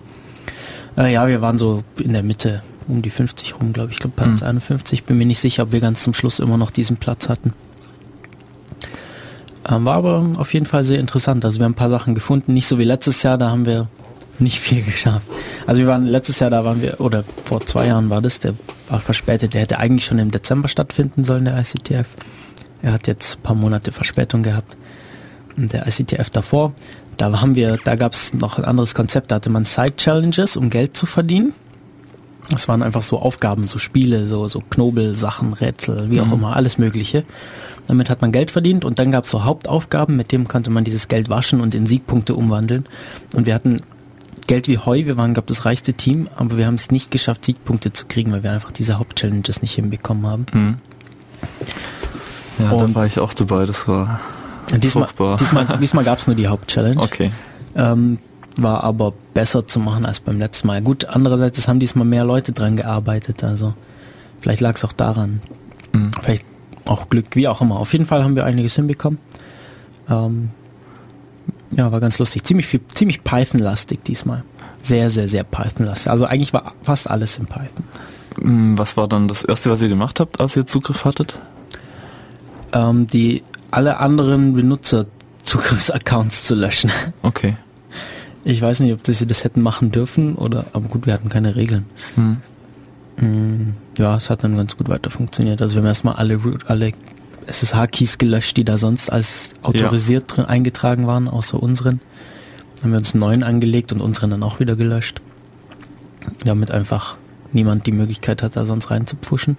Äh, 0.96 1.12
ja, 1.12 1.26
wir 1.28 1.40
waren 1.42 1.58
so 1.58 1.84
in 1.98 2.12
der 2.12 2.22
Mitte, 2.22 2.62
um 2.88 3.02
die 3.02 3.10
50 3.10 3.60
rum, 3.60 3.72
glaube 3.72 3.90
ich. 3.90 3.96
Ich 3.96 4.00
glaube 4.00 4.16
Platz 4.16 4.40
Mhm. 4.40 4.46
51. 4.48 5.04
Bin 5.04 5.18
mir 5.18 5.26
nicht 5.26 5.40
sicher, 5.40 5.64
ob 5.64 5.72
wir 5.72 5.80
ganz 5.80 6.02
zum 6.02 6.14
Schluss 6.14 6.38
immer 6.38 6.56
noch 6.56 6.70
diesen 6.70 6.96
Platz 6.96 7.28
hatten. 7.28 7.52
Ähm, 9.68 9.84
war 9.84 9.96
aber 9.96 10.24
auf 10.38 10.54
jeden 10.54 10.66
Fall 10.66 10.84
sehr 10.84 11.00
interessant. 11.00 11.44
Also 11.44 11.58
wir 11.58 11.64
haben 11.64 11.72
ein 11.72 11.76
paar 11.76 11.90
Sachen 11.90 12.14
gefunden. 12.14 12.54
Nicht 12.54 12.68
so 12.68 12.78
wie 12.78 12.84
letztes 12.84 13.22
Jahr, 13.22 13.36
da 13.36 13.50
haben 13.50 13.66
wir 13.66 13.88
nicht 14.38 14.60
viel 14.60 14.82
geschafft. 14.84 15.26
Also 15.66 15.80
wir 15.80 15.88
waren 15.88 16.06
letztes 16.06 16.38
Jahr, 16.38 16.50
da 16.50 16.64
waren 16.64 16.80
wir, 16.82 17.00
oder 17.00 17.24
vor 17.44 17.60
zwei 17.66 17.86
Jahren 17.86 18.08
war 18.10 18.22
das, 18.22 18.38
der 18.38 18.54
war 18.88 19.00
verspätet. 19.00 19.54
Der 19.54 19.62
hätte 19.62 19.78
eigentlich 19.78 20.04
schon 20.04 20.18
im 20.18 20.30
Dezember 20.30 20.68
stattfinden 20.68 21.24
sollen, 21.24 21.44
der 21.46 21.58
ICTF. 21.58 22.06
Er 22.82 22.92
hat 22.92 23.06
jetzt 23.08 23.38
ein 23.38 23.42
paar 23.42 23.56
Monate 23.56 23.90
Verspätung 23.90 24.42
gehabt. 24.42 24.76
Und 25.56 25.72
der 25.72 25.86
ICTF 25.86 26.28
davor, 26.30 26.72
da 27.16 27.40
haben 27.40 27.54
wir, 27.54 27.78
da 27.82 27.94
gab 27.96 28.12
es 28.12 28.34
noch 28.34 28.58
ein 28.58 28.64
anderes 28.64 28.94
Konzept, 28.94 29.30
da 29.30 29.36
hatte 29.36 29.50
man 29.50 29.64
Side-Challenges, 29.64 30.56
um 30.56 30.70
Geld 30.70 30.96
zu 30.96 31.06
verdienen. 31.06 31.52
Das 32.50 32.68
waren 32.68 32.82
einfach 32.82 33.02
so 33.02 33.18
Aufgaben, 33.18 33.66
so 33.66 33.78
Spiele, 33.78 34.26
so, 34.28 34.46
so 34.46 34.60
Knobelsachen, 34.60 35.52
Rätsel, 35.54 36.10
wie 36.10 36.20
auch 36.20 36.30
immer, 36.30 36.54
alles 36.54 36.78
Mögliche. 36.78 37.24
Damit 37.88 38.08
hat 38.08 38.20
man 38.20 38.30
Geld 38.30 38.52
verdient 38.52 38.84
und 38.84 38.98
dann 39.00 39.10
gab 39.10 39.24
es 39.24 39.30
so 39.30 39.44
Hauptaufgaben, 39.44 40.16
mit 40.16 40.30
dem 40.30 40.46
konnte 40.46 40.70
man 40.70 40.84
dieses 40.84 41.08
Geld 41.08 41.28
waschen 41.28 41.60
und 41.60 41.74
in 41.74 41.86
Siegpunkte 41.86 42.34
umwandeln. 42.36 42.84
Und 43.34 43.46
wir 43.46 43.54
hatten 43.54 43.80
Geld 44.46 44.68
wie 44.68 44.78
Heu, 44.78 45.06
wir 45.06 45.16
waren, 45.16 45.34
glaube 45.34 45.48
das 45.48 45.64
reichste 45.64 45.94
Team, 45.94 46.28
aber 46.36 46.56
wir 46.56 46.66
haben 46.66 46.76
es 46.76 46.92
nicht 46.92 47.10
geschafft, 47.10 47.44
Siegpunkte 47.44 47.92
zu 47.92 48.06
kriegen, 48.06 48.30
weil 48.30 48.44
wir 48.44 48.52
einfach 48.52 48.70
diese 48.70 48.98
Hauptchallenges 48.98 49.60
nicht 49.60 49.74
hinbekommen 49.74 50.26
haben. 50.26 50.46
Mhm. 50.52 50.78
Ja, 52.60 52.70
Und- 52.70 52.90
da 52.90 52.94
war 52.94 53.06
ich 53.06 53.18
auch 53.18 53.34
dabei, 53.34 53.66
das 53.66 53.88
war 53.88 54.20
diesmal 54.72 55.04
Furchtbar. 55.04 55.36
diesmal, 55.36 55.66
diesmal 55.80 56.04
gab 56.04 56.18
es 56.18 56.26
nur 56.26 56.36
die 56.36 56.48
Hauptchallenge. 56.48 57.00
okay. 57.00 57.32
Ähm, 57.74 58.18
war 58.58 58.84
aber 58.84 59.12
besser 59.34 59.66
zu 59.66 59.78
machen 59.78 60.06
als 60.06 60.20
beim 60.20 60.38
letzten 60.38 60.66
Mal. 60.68 60.80
Gut, 60.80 61.04
andererseits, 61.04 61.58
es 61.58 61.68
haben 61.68 61.78
diesmal 61.78 62.06
mehr 62.06 62.24
Leute 62.24 62.52
dran 62.52 62.76
gearbeitet, 62.76 63.44
also 63.44 63.74
vielleicht 64.40 64.62
lag 64.62 64.76
es 64.76 64.84
auch 64.84 64.94
daran. 64.94 65.40
Mhm. 65.92 66.10
Vielleicht 66.22 66.44
auch 66.86 67.10
Glück, 67.10 67.26
wie 67.34 67.48
auch 67.48 67.60
immer. 67.60 67.78
Auf 67.78 67.92
jeden 67.92 68.06
Fall 68.06 68.24
haben 68.24 68.34
wir 68.34 68.44
einiges 68.46 68.76
hinbekommen. 68.76 69.18
Ähm, 70.08 70.50
ja, 71.72 71.90
war 71.92 72.00
ganz 72.00 72.18
lustig. 72.18 72.44
Ziemlich 72.44 72.66
viel, 72.66 72.80
ziemlich 72.94 73.24
Python-lastig 73.24 74.02
diesmal. 74.04 74.44
Sehr, 74.80 75.10
sehr, 75.10 75.28
sehr 75.28 75.44
Python-lastig. 75.44 76.10
Also 76.10 76.26
eigentlich 76.26 76.52
war 76.52 76.72
fast 76.82 77.10
alles 77.10 77.38
in 77.38 77.46
Python. 77.46 77.84
Mm, 78.40 78.78
Was 78.78 78.96
war 78.96 79.08
dann 79.08 79.28
das 79.28 79.42
erste, 79.42 79.68
was 79.70 79.82
ihr 79.82 79.88
gemacht 79.88 80.20
habt, 80.20 80.40
als 80.40 80.56
ihr 80.56 80.64
Zugriff 80.64 81.04
hattet? 81.04 81.38
Ähm, 82.72 83.06
die 83.06 83.42
alle 83.70 83.98
anderen 84.00 84.54
Benutzerzugriffsaccounts 84.54 86.44
zu 86.44 86.54
löschen. 86.54 86.90
Okay. 87.22 87.56
Ich 88.44 88.62
weiß 88.62 88.80
nicht, 88.80 88.92
ob 88.92 89.02
das 89.02 89.18
sie 89.18 89.26
das 89.26 89.42
hätten 89.44 89.60
machen 89.62 89.90
dürfen 89.90 90.36
oder, 90.36 90.66
aber 90.72 90.88
gut, 90.88 91.06
wir 91.06 91.12
hatten 91.12 91.28
keine 91.28 91.56
Regeln. 91.56 91.84
Hm. 92.14 92.36
Mm, 93.16 93.72
Ja, 93.98 94.16
es 94.16 94.30
hat 94.30 94.44
dann 94.44 94.56
ganz 94.56 94.76
gut 94.76 94.88
weiter 94.88 95.10
funktioniert. 95.10 95.60
Also 95.62 95.74
wir 95.74 95.80
haben 95.80 95.86
erstmal 95.88 96.14
alle, 96.16 96.36
Root- 96.36 96.68
alle 96.70 96.92
SSH-Keys 97.46 98.18
gelöscht, 98.18 98.56
die 98.56 98.64
da 98.64 98.78
sonst 98.78 99.10
als 99.10 99.54
autorisiert 99.62 100.24
drin 100.36 100.44
eingetragen 100.44 101.06
waren, 101.06 101.26
außer 101.28 101.60
unseren. 101.60 102.00
Dann 102.76 102.84
haben 102.84 102.90
wir 102.92 102.98
uns 102.98 103.14
einen 103.14 103.20
neuen 103.20 103.42
angelegt 103.42 103.92
und 103.92 104.00
unseren 104.00 104.30
dann 104.30 104.42
auch 104.42 104.60
wieder 104.60 104.76
gelöscht. 104.76 105.22
Damit 106.44 106.70
einfach 106.70 107.16
niemand 107.52 107.86
die 107.86 107.92
Möglichkeit 107.92 108.42
hat, 108.42 108.54
da 108.56 108.64
sonst 108.64 108.90
reinzupfuschen. 108.90 109.56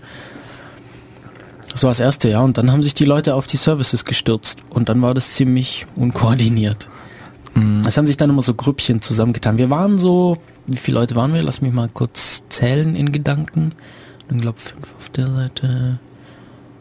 Das 1.77 1.83
war 1.83 1.91
das 1.91 1.99
erste 1.99 2.27
Jahr 2.27 2.43
und 2.43 2.57
dann 2.57 2.71
haben 2.71 2.81
sich 2.81 2.95
die 2.95 3.05
Leute 3.05 3.35
auf 3.35 3.45
die 3.45 3.57
Services 3.57 4.03
gestürzt 4.03 4.63
und 4.71 4.89
dann 4.89 4.99
war 5.03 5.13
das 5.13 5.35
ziemlich 5.35 5.85
unkoordiniert. 5.95 6.89
Mhm. 7.53 7.83
Es 7.85 7.99
haben 7.99 8.07
sich 8.07 8.17
dann 8.17 8.31
immer 8.31 8.41
so 8.41 8.55
Grüppchen 8.55 8.99
zusammengetan. 8.99 9.59
Wir 9.59 9.69
waren 9.69 9.99
so, 9.99 10.39
wie 10.65 10.77
viele 10.77 10.97
Leute 10.97 11.15
waren 11.15 11.35
wir? 11.35 11.43
Lass 11.43 11.61
mich 11.61 11.71
mal 11.71 11.87
kurz 11.87 12.41
zählen 12.49 12.95
in 12.95 13.11
Gedanken. 13.11 13.69
Ich 14.27 14.41
glaube 14.41 14.57
fünf 14.57 14.87
auf 14.97 15.09
der 15.09 15.27
Seite. 15.27 15.99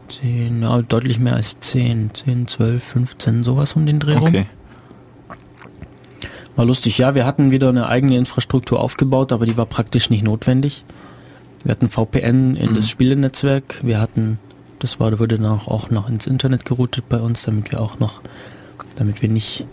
Zehn, 0.07 0.63
ja, 0.63 0.81
deutlich 0.81 1.19
mehr 1.19 1.35
als 1.35 1.59
zehn. 1.59 2.09
Zehn, 2.15 2.47
zwölf, 2.47 2.83
15, 2.83 3.43
sowas 3.43 3.73
um 3.73 3.85
den 3.85 3.99
Dreh 3.99 4.15
rum. 4.15 4.29
Okay. 4.29 4.47
War 6.55 6.65
lustig, 6.65 6.97
ja, 6.97 7.13
wir 7.13 7.27
hatten 7.27 7.51
wieder 7.51 7.69
eine 7.69 7.87
eigene 7.87 8.17
Infrastruktur 8.17 8.79
aufgebaut, 8.79 9.31
aber 9.31 9.45
die 9.45 9.57
war 9.57 9.67
praktisch 9.67 10.09
nicht 10.09 10.23
notwendig. 10.23 10.85
Wir 11.63 11.69
hatten 11.73 11.87
VPN 11.87 12.55
in 12.55 12.71
Mhm. 12.71 12.73
das 12.73 12.89
Spielenetzwerk, 12.89 13.79
wir 13.83 14.01
hatten, 14.01 14.39
das 14.79 14.99
war, 14.99 15.17
wurde 15.19 15.37
dann 15.37 15.45
auch, 15.47 15.89
noch 15.89 16.09
ins 16.09 16.27
Internet 16.27 16.65
geroutet 16.65 17.09
bei 17.09 17.19
uns, 17.19 17.43
damit 17.43 17.71
wir 17.71 17.81
auch 17.81 17.99
noch, 17.99 18.21
damit 18.95 19.21
wir 19.21 19.29
nicht 19.29 19.65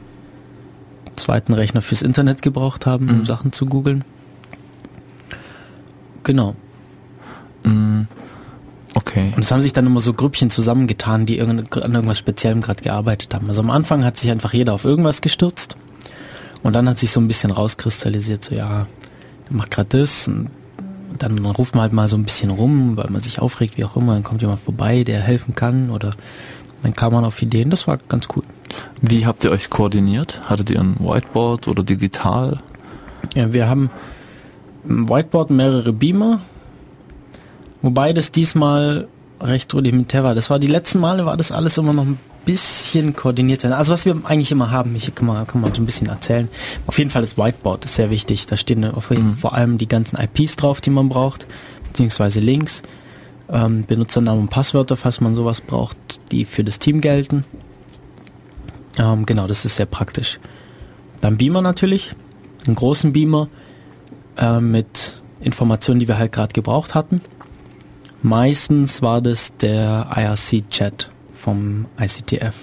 einen 1.07 1.17
zweiten 1.17 1.53
Rechner 1.55 1.83
fürs 1.83 2.03
Internet 2.03 2.43
gebraucht 2.43 2.87
haben, 2.87 3.09
um 3.11 3.19
Mhm. 3.19 3.27
Sachen 3.27 3.53
zu 3.53 3.67
googeln. 3.67 4.05
Genau. 6.23 6.55
Mm, 7.65 8.03
Okay. 8.97 9.33
Und 9.35 9.43
es 9.43 9.51
haben 9.51 9.61
sich 9.61 9.73
dann 9.73 9.87
immer 9.87 9.99
so 9.99 10.13
Grüppchen 10.15 10.51
zusammengetan, 10.51 11.27
die 11.27 11.41
an 11.41 11.59
irgendwas 11.59 12.17
Speziellem 12.19 12.61
gerade 12.61 12.81
gearbeitet 12.83 13.35
haben. 13.35 13.49
Also 13.49 13.61
am 13.61 13.71
Anfang 13.71 14.05
hat 14.05 14.17
sich 14.17 14.31
einfach 14.31 14.53
jeder 14.53 14.73
auf 14.73 14.85
irgendwas 14.85 15.21
gestürzt 15.21 15.77
und 16.63 16.75
dann 16.75 16.89
hat 16.89 16.99
sich 16.99 17.11
so 17.11 17.21
ein 17.21 17.27
bisschen 17.27 17.51
rauskristallisiert, 17.51 18.45
so 18.45 18.55
ja, 18.55 18.87
macht 19.51 19.73
gerade 19.73 19.99
das 19.99 20.29
und 20.29 20.49
dann 21.19 21.45
ruft 21.47 21.75
man 21.75 21.83
halt 21.83 21.93
mal 21.93 22.09
so 22.09 22.17
ein 22.17 22.25
bisschen 22.25 22.51
rum, 22.51 22.97
weil 22.97 23.11
man 23.11 23.21
sich 23.21 23.41
aufregt, 23.41 23.77
wie 23.77 23.85
auch 23.85 23.97
immer, 23.97 24.15
dann 24.15 24.23
kommt 24.23 24.43
jemand 24.43 24.61
vorbei, 24.61 25.05
der 25.05 25.21
helfen 25.21 25.55
kann 25.55 25.91
oder 25.91 26.11
dann 26.83 26.95
kam 26.95 27.13
man 27.13 27.25
auf 27.25 27.41
Ideen, 27.41 27.71
das 27.71 27.87
war 27.87 27.99
ganz 28.09 28.29
cool. 28.37 28.43
Wie 29.01 29.27
habt 29.27 29.45
ihr 29.45 29.51
euch 29.51 29.71
koordiniert? 29.71 30.41
Hattet 30.45 30.71
ihr 30.71 30.81
ein 30.81 30.97
Whiteboard 30.99 31.69
oder 31.69 31.83
digital? 31.83 32.59
Ja, 33.35 33.53
wir 33.53 33.69
haben 33.69 33.91
im 34.87 35.09
Whiteboard 35.09 35.51
mehrere 35.51 35.93
Beamer, 35.93 36.41
wobei 37.81 38.13
das 38.13 38.33
diesmal 38.33 39.09
recht 39.41 39.73
rudimentär 39.75 40.25
war. 40.25 40.35
Das 40.35 40.51
war 40.51 40.59
die 40.59 40.67
letzten 40.67 41.01
Male 41.01 41.27
war 41.27 41.37
das 41.37 41.53
alles 41.53 41.79
immer 41.79 41.93
noch 41.93 42.05
ein 42.05 42.19
bisschen 42.45 43.15
koordinierter. 43.15 43.77
Also 43.77 43.93
was 43.93 44.05
wir 44.05 44.17
eigentlich 44.25 44.53
immer 44.53 44.71
haben, 44.71 44.95
ich 44.97 45.15
kann 45.15 45.27
mal, 45.27 45.45
kann 45.47 45.61
mal 45.61 45.75
so 45.75 45.83
ein 45.83 45.87
bisschen 45.87 46.09
erzählen. 46.09 46.49
Auf 46.87 46.99
jeden 46.99 47.11
Fall 47.11 47.23
das 47.23 47.37
Whiteboard 47.39 47.85
ist 47.85 47.95
sehr 47.95 48.11
wichtig. 48.11 48.47
Da 48.47 48.57
stehen 48.57 48.85
auf, 48.85 49.11
Mhm. 49.11 49.35
vor 49.37 49.55
allem 49.55 49.79
die 49.79 49.89
ganzen 49.89 50.17
IPs 50.19 50.57
drauf, 50.57 50.81
die 50.81 50.91
man 50.91 51.09
braucht, 51.09 51.47
beziehungsweise 51.89 52.41
Links, 52.41 52.83
ähm, 53.51 53.85
Benutzernamen 53.87 54.43
und 54.43 54.49
Passwörter, 54.51 54.97
falls 54.97 55.21
man 55.21 55.35
sowas 55.35 55.61
braucht, 55.61 55.97
die 56.33 56.45
für 56.45 56.65
das 56.65 56.79
Team 56.79 57.01
gelten. 57.01 57.45
Ähm, 58.99 59.27
genau, 59.27 59.47
das 59.47 59.65
ist 59.65 59.77
sehr 59.77 59.87
praktisch. 59.87 60.39
Beim 61.21 61.37
Beamer 61.37 61.63
natürlich, 61.63 62.13
einen 62.67 62.77
großen 62.77 63.13
Beamer 63.13 63.49
äh, 64.37 64.61
mit 64.61 65.21
Informationen, 65.41 66.01
die 66.01 66.09
wir 66.09 66.19
halt 66.19 66.33
gerade 66.33 66.53
gebraucht 66.53 66.95
hatten. 66.95 67.21
Meistens 68.23 69.03
war 69.03 69.21
das 69.21 69.57
der 69.59 70.09
IRC-Chat 70.17 71.11
vom 71.45 71.87
ICTF. 72.01 72.55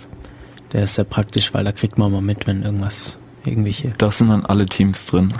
Der 0.74 0.84
ist 0.84 0.96
sehr 0.96 1.06
praktisch, 1.06 1.54
weil 1.54 1.64
da 1.64 1.72
kriegt 1.72 1.98
man 1.98 2.12
mal 2.12 2.22
mit, 2.22 2.48
wenn 2.48 2.64
irgendwas, 2.64 3.18
irgendwelche. 3.46 3.94
Da 3.98 4.10
sind 4.10 4.30
dann 4.30 4.46
alle 4.46 4.66
Teams 4.66 5.06
drin. 5.06 5.34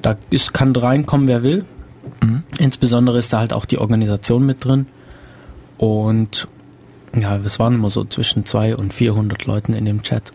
Da 0.00 0.16
ist, 0.30 0.54
kann 0.54 0.74
reinkommen, 0.74 1.28
wer 1.28 1.42
will. 1.42 1.64
Mhm. 2.22 2.42
Insbesondere 2.58 3.18
ist 3.18 3.32
da 3.32 3.38
halt 3.38 3.52
auch 3.52 3.66
die 3.66 3.78
Organisation 3.78 4.46
mit 4.46 4.64
drin. 4.64 4.86
Und 5.76 6.48
ja, 7.14 7.36
es 7.36 7.58
waren 7.58 7.74
immer 7.74 7.90
so 7.90 8.04
zwischen 8.04 8.46
200 8.46 8.80
und 8.80 8.94
400 8.94 9.44
Leuten 9.44 9.74
in 9.74 9.84
dem 9.84 10.02
Chat. 10.02 10.32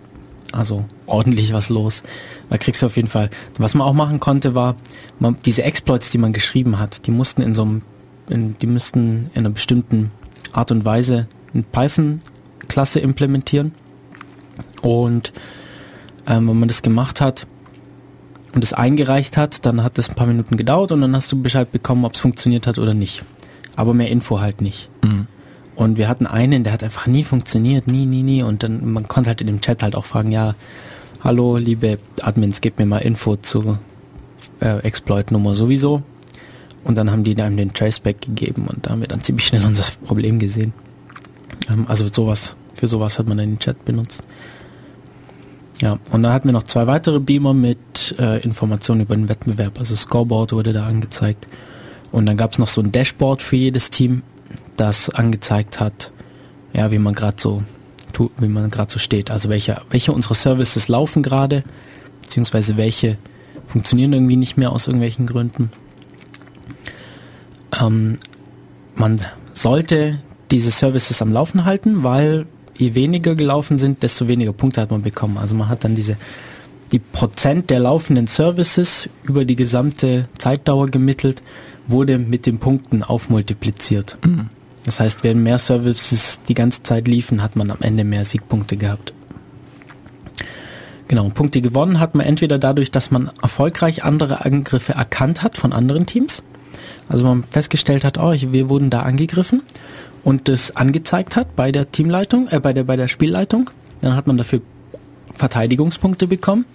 Also 0.51 0.85
ordentlich 1.07 1.53
was 1.53 1.69
los. 1.69 2.03
Da 2.49 2.57
kriegst 2.57 2.81
du 2.81 2.85
auf 2.85 2.95
jeden 2.95 3.07
Fall. 3.07 3.29
Was 3.57 3.73
man 3.73 3.87
auch 3.87 3.93
machen 3.93 4.19
konnte, 4.19 4.53
war, 4.53 4.75
man, 5.19 5.37
diese 5.45 5.63
Exploits, 5.63 6.11
die 6.11 6.17
man 6.17 6.33
geschrieben 6.33 6.77
hat, 6.79 7.07
die 7.07 7.11
mussten 7.11 7.41
in 7.41 7.53
so 7.53 7.63
einem, 7.63 7.81
in, 8.29 8.57
die 8.59 8.67
müssten 8.67 9.29
in 9.33 9.39
einer 9.39 9.49
bestimmten 9.49 10.11
Art 10.51 10.71
und 10.71 10.85
Weise 10.85 11.27
eine 11.57 11.65
Python-Klasse 11.71 12.99
implementieren. 12.99 13.73
Und 14.81 15.33
ähm, 16.27 16.47
wenn 16.47 16.59
man 16.59 16.67
das 16.67 16.81
gemacht 16.81 17.21
hat 17.21 17.47
und 18.53 18.63
es 18.63 18.73
eingereicht 18.73 19.37
hat, 19.37 19.65
dann 19.65 19.83
hat 19.83 19.97
das 19.97 20.09
ein 20.09 20.15
paar 20.15 20.27
Minuten 20.27 20.57
gedauert 20.57 20.91
und 20.91 21.01
dann 21.01 21.15
hast 21.15 21.31
du 21.31 21.41
Bescheid 21.41 21.71
bekommen, 21.71 22.05
ob 22.05 22.13
es 22.13 22.19
funktioniert 22.19 22.67
hat 22.67 22.77
oder 22.79 22.93
nicht. 22.93 23.23
Aber 23.75 23.93
mehr 23.93 24.09
Info 24.09 24.39
halt 24.39 24.61
nicht. 24.61 24.89
Mhm. 25.03 25.27
Und 25.75 25.97
wir 25.97 26.07
hatten 26.07 26.25
einen, 26.25 26.63
der 26.63 26.73
hat 26.73 26.83
einfach 26.83 27.05
nie 27.05 27.23
funktioniert, 27.23 27.87
nie, 27.87 28.05
nie, 28.05 28.23
nie. 28.23 28.41
Und 28.41 28.63
dann, 28.63 28.91
man 28.91 29.07
konnte 29.07 29.29
halt 29.29 29.41
in 29.41 29.47
dem 29.47 29.61
Chat 29.61 29.83
halt 29.83 29.95
auch 29.95 30.05
fragen, 30.05 30.31
ja, 30.31 30.55
hallo, 31.23 31.57
liebe 31.57 31.99
Admins, 32.21 32.61
gebt 32.61 32.79
mir 32.79 32.87
mal 32.87 32.99
Info 32.99 33.35
zur 33.35 33.77
äh, 34.59 34.79
Exploit-Nummer 34.79 35.53
sowieso. 35.55 36.01
Und 36.83 36.95
dann 36.95 37.11
haben 37.11 37.23
die 37.23 37.39
einem 37.39 37.57
den 37.57 37.73
Traceback 37.73 38.21
gegeben 38.21 38.65
und 38.67 38.85
da 38.85 38.91
haben 38.91 39.01
wir 39.01 39.07
dann 39.07 39.21
ziemlich 39.21 39.45
schnell 39.45 39.63
unser 39.65 39.83
Problem 40.05 40.39
gesehen. 40.39 40.73
Ähm, 41.69 41.85
also 41.87 42.05
sowas, 42.11 42.55
für 42.73 42.87
sowas 42.87 43.19
hat 43.19 43.27
man 43.27 43.37
den 43.37 43.59
Chat 43.59 43.83
benutzt. 43.85 44.23
Ja, 45.81 45.99
und 46.11 46.23
dann 46.23 46.33
hatten 46.33 46.47
wir 46.47 46.53
noch 46.53 46.63
zwei 46.63 46.87
weitere 46.87 47.19
Beamer 47.19 47.53
mit 47.53 48.15
äh, 48.19 48.39
Informationen 48.39 49.01
über 49.01 49.15
den 49.15 49.29
Wettbewerb. 49.29 49.77
Also 49.79 49.95
Scoreboard 49.95 50.51
wurde 50.53 50.73
da 50.73 50.87
angezeigt. 50.87 51.47
Und 52.11 52.25
dann 52.25 52.37
gab 52.37 52.53
es 52.53 52.59
noch 52.59 52.67
so 52.67 52.81
ein 52.81 52.91
Dashboard 52.91 53.41
für 53.41 53.57
jedes 53.57 53.89
Team, 53.89 54.23
das 54.75 55.09
angezeigt 55.09 55.79
hat, 55.79 56.11
ja, 56.73 56.91
wie 56.91 56.99
man 56.99 57.13
gerade 57.13 57.37
so, 57.39 57.63
wie 58.37 58.47
man 58.47 58.69
gerade 58.71 58.91
so 58.91 58.97
steht. 58.97 59.29
Also 59.29 59.49
welche, 59.49 59.81
welche 59.89 60.13
unserer 60.13 60.33
Services 60.35 60.87
laufen 60.87 61.21
gerade, 61.21 61.63
beziehungsweise 62.21 62.77
welche 62.77 63.17
funktionieren 63.67 64.13
irgendwie 64.13 64.37
nicht 64.37 64.57
mehr 64.57 64.71
aus 64.71 64.87
irgendwelchen 64.87 65.27
Gründen. 65.27 65.71
Ähm, 67.79 68.17
man 68.95 69.19
sollte 69.53 70.19
diese 70.51 70.71
Services 70.71 71.21
am 71.21 71.31
Laufen 71.31 71.65
halten, 71.65 72.03
weil 72.03 72.45
je 72.75 72.95
weniger 72.95 73.35
gelaufen 73.35 73.77
sind, 73.77 74.03
desto 74.03 74.27
weniger 74.27 74.53
Punkte 74.53 74.81
hat 74.81 74.91
man 74.91 75.01
bekommen. 75.01 75.37
Also 75.37 75.55
man 75.55 75.69
hat 75.69 75.83
dann 75.83 75.95
diese 75.95 76.17
die 76.91 76.99
Prozent 76.99 77.69
der 77.69 77.79
laufenden 77.79 78.27
Services 78.27 79.09
über 79.23 79.43
die 79.43 79.55
gesamte 79.55 80.29
Zeitdauer 80.37 80.87
gemittelt, 80.87 81.41
wurde 81.87 82.17
mit 82.17 82.45
den 82.45 82.59
Punkten 82.59 83.03
aufmultipliziert. 83.03 84.17
Mhm. 84.25 84.49
Das 84.85 85.01
heißt, 85.01 85.23
wenn 85.23 85.43
mehr 85.43 85.57
Services 85.57 86.39
die 86.47 86.53
ganze 86.53 86.83
Zeit 86.83 87.07
liefen, 87.07 87.43
hat 87.43 87.57
man 87.57 87.71
am 87.71 87.79
Ende 87.81 88.05
mehr 88.05 88.23
Siegpunkte 88.23 88.77
gehabt. 88.77 89.13
Genau, 91.09 91.29
Punkte 91.29 91.61
gewonnen 91.61 91.99
hat 91.99 92.15
man 92.15 92.25
entweder 92.25 92.57
dadurch, 92.57 92.91
dass 92.91 93.11
man 93.11 93.31
erfolgreich 93.41 94.03
andere 94.03 94.45
Angriffe 94.45 94.93
erkannt 94.93 95.43
hat 95.43 95.57
von 95.57 95.73
anderen 95.73 96.05
Teams. 96.05 96.43
Also 97.09 97.23
man 97.23 97.43
festgestellt 97.43 98.03
hat, 98.03 98.17
oh, 98.17 98.33
wir 98.33 98.69
wurden 98.69 98.89
da 98.89 99.01
angegriffen 99.01 99.61
und 100.27 100.49
das 100.49 100.75
angezeigt 100.75 101.37
hat 101.37 101.55
bei 101.55 101.71
der 101.71 101.89
Teamleitung, 101.89 102.49
äh, 102.49 102.59
bei 102.59 102.73
der, 102.73 102.83
bei 102.83 102.97
der 102.97 103.07
Spielleitung. 103.07 103.69
Dann 104.01 104.13
hat 104.13 104.27
man 104.27 104.37
dafür 104.37 104.59
Verteidigungspunkte 105.33 106.27
bekommen. 106.27 106.65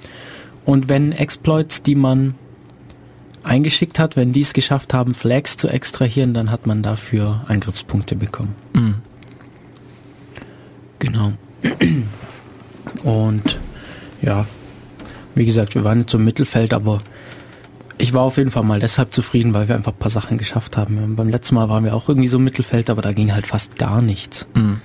Und 0.64 0.88
wenn 0.88 1.12
Exploits, 1.12 1.82
die 1.82 1.94
man 1.94 2.34
eingeschickt 3.42 3.98
hat, 3.98 4.16
wenn 4.16 4.32
die 4.32 4.40
es 4.40 4.54
geschafft 4.54 4.94
haben, 4.94 5.12
Flags 5.12 5.58
zu 5.58 5.68
extrahieren, 5.68 6.32
dann 6.32 6.50
hat 6.50 6.66
man 6.66 6.82
dafür 6.82 7.44
Angriffspunkte 7.46 8.16
bekommen. 8.16 8.54
Mhm. 8.72 8.94
Genau. 10.98 11.32
Und 13.02 13.58
ja, 14.22 14.46
wie 15.34 15.44
gesagt, 15.44 15.74
wir 15.74 15.84
waren 15.84 16.00
jetzt 16.00 16.14
im 16.14 16.24
Mittelfeld, 16.24 16.72
aber 16.72 17.02
ich 17.98 18.12
war 18.12 18.22
auf 18.22 18.36
jeden 18.36 18.50
Fall 18.50 18.64
mal 18.64 18.80
deshalb 18.80 19.12
zufrieden, 19.12 19.54
weil 19.54 19.68
wir 19.68 19.74
einfach 19.74 19.92
ein 19.92 19.98
paar 19.98 20.10
Sachen 20.10 20.38
geschafft 20.38 20.76
haben. 20.76 21.16
Beim 21.16 21.28
letzten 21.28 21.54
Mal 21.54 21.68
waren 21.68 21.84
wir 21.84 21.94
auch 21.94 22.08
irgendwie 22.08 22.28
so 22.28 22.38
im 22.38 22.44
Mittelfeld, 22.44 22.90
aber 22.90 23.02
da 23.02 23.12
ging 23.12 23.32
halt 23.32 23.46
fast 23.46 23.76
gar 23.76 24.02
nichts. 24.02 24.46
Mhm 24.54 24.80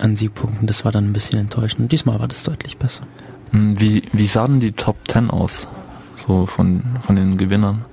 an 0.00 0.16
Siegpunkten. 0.16 0.66
Das 0.66 0.84
war 0.84 0.92
dann 0.92 1.06
ein 1.06 1.12
bisschen 1.12 1.38
enttäuschend. 1.38 1.92
Diesmal 1.92 2.20
war 2.20 2.28
das 2.28 2.42
deutlich 2.42 2.76
besser. 2.76 3.04
Hm, 3.50 3.78
wie, 3.80 4.02
wie 4.12 4.26
sahen 4.26 4.60
die 4.60 4.72
Top 4.72 4.96
10 5.08 5.30
aus? 5.30 5.68
So 6.16 6.46
von, 6.46 6.82
von 7.02 7.16
den 7.16 7.36
Gewinnern? 7.36 7.84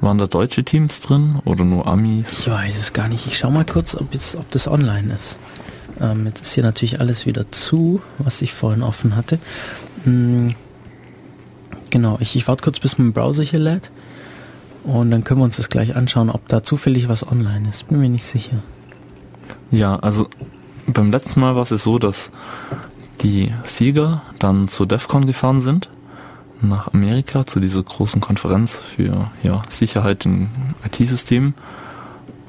Waren 0.00 0.18
da 0.18 0.26
deutsche 0.26 0.62
Teams 0.62 1.00
drin 1.00 1.36
oder 1.44 1.64
nur 1.64 1.86
Amis? 1.86 2.40
Ich 2.40 2.50
weiß 2.50 2.78
es 2.78 2.92
gar 2.92 3.08
nicht. 3.08 3.26
Ich 3.26 3.38
schau 3.38 3.50
mal 3.50 3.64
kurz, 3.64 3.94
ob, 3.94 4.12
jetzt, 4.12 4.36
ob 4.36 4.50
das 4.50 4.68
online 4.68 5.12
ist. 5.14 5.38
Ähm, 6.00 6.26
jetzt 6.26 6.42
ist 6.42 6.52
hier 6.52 6.64
natürlich 6.64 7.00
alles 7.00 7.24
wieder 7.24 7.50
zu, 7.50 8.02
was 8.18 8.42
ich 8.42 8.52
vorhin 8.52 8.82
offen 8.82 9.16
hatte. 9.16 9.38
Hm, 10.04 10.54
genau, 11.90 12.18
ich, 12.20 12.36
ich 12.36 12.46
warte 12.48 12.62
kurz, 12.62 12.78
bis 12.80 12.98
mein 12.98 13.12
Browser 13.12 13.42
hier 13.42 13.58
lädt. 13.58 13.90
Und 14.84 15.10
dann 15.10 15.24
können 15.24 15.40
wir 15.40 15.44
uns 15.44 15.56
das 15.56 15.68
gleich 15.68 15.96
anschauen, 15.96 16.30
ob 16.30 16.46
da 16.48 16.62
zufällig 16.62 17.08
was 17.08 17.26
online 17.26 17.68
ist. 17.68 17.88
Bin 17.88 17.98
mir 17.98 18.08
nicht 18.08 18.26
sicher. 18.26 18.62
Ja, 19.70 19.96
also 19.96 20.28
beim 20.86 21.10
letzten 21.10 21.40
Mal 21.40 21.56
war 21.56 21.62
es 21.62 21.70
so, 21.70 21.98
dass 21.98 22.30
die 23.22 23.52
Sieger 23.64 24.22
dann 24.38 24.68
zu 24.68 24.86
DEFCON 24.86 25.26
gefahren 25.26 25.60
sind, 25.60 25.90
nach 26.62 26.92
Amerika, 26.94 27.46
zu 27.46 27.60
dieser 27.60 27.82
großen 27.82 28.20
Konferenz 28.20 28.76
für 28.76 29.30
ja, 29.42 29.62
Sicherheit 29.68 30.24
in 30.24 30.48
IT-Systemen. 30.84 31.54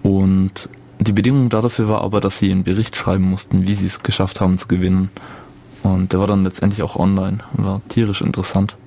Und 0.04 0.70
die 1.00 1.14
Bedingung 1.14 1.50
dafür 1.50 1.90
war 1.90 2.02
aber, 2.02 2.22
dass 2.22 2.40
sie 2.40 2.52
einen 2.52 2.64
Bericht 2.64 2.96
schreiben 2.96 3.24
mussten, 3.30 3.68
wie 3.68 3.74
sie 3.74 3.88
es 3.88 4.04
geschafft 4.04 4.42
haben 4.42 4.58
zu 4.58 4.68
gewinnen. 4.68 5.10
Und 5.84 6.14
der 6.14 6.20
war 6.20 6.28
dann 6.28 6.44
letztendlich 6.44 6.84
auch 6.84 6.96
online 6.96 7.40
war 7.54 7.82
tierisch 7.90 8.22
interessant. 8.22 8.78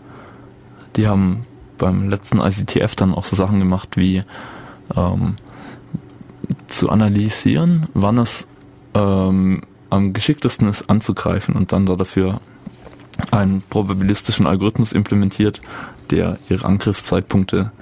Die 0.97 1.09
haben 1.09 1.47
beim 1.79 2.09
letzten 2.09 2.39
ICTF 2.39 2.95
dann 2.95 3.15
auch 3.15 3.25
so 3.25 3.37
Sachen 3.37 3.59
gemacht 3.59 3.97
wie 3.97 4.23
ähm, 4.97 5.37
zu 6.67 6.91
analysieren, 6.91 7.87
wann 7.95 8.19
es 8.19 8.47
ähm, 8.95 9.63
am 9.89 10.13
geschicktesten 10.13 10.69
ist 10.69 10.89
anzugreifen 10.89 11.55
und 11.55 11.73
dann 11.73 11.87
da 11.87 11.97
dafür 11.97 12.41
einen 13.31 13.63
probabilistischen 13.69 14.47
Algorithmus 14.47 14.93
implementiert, 14.93 15.61
der 16.11 16.39
ihre 16.49 16.65
Angriffszeitpunkte 16.65 17.73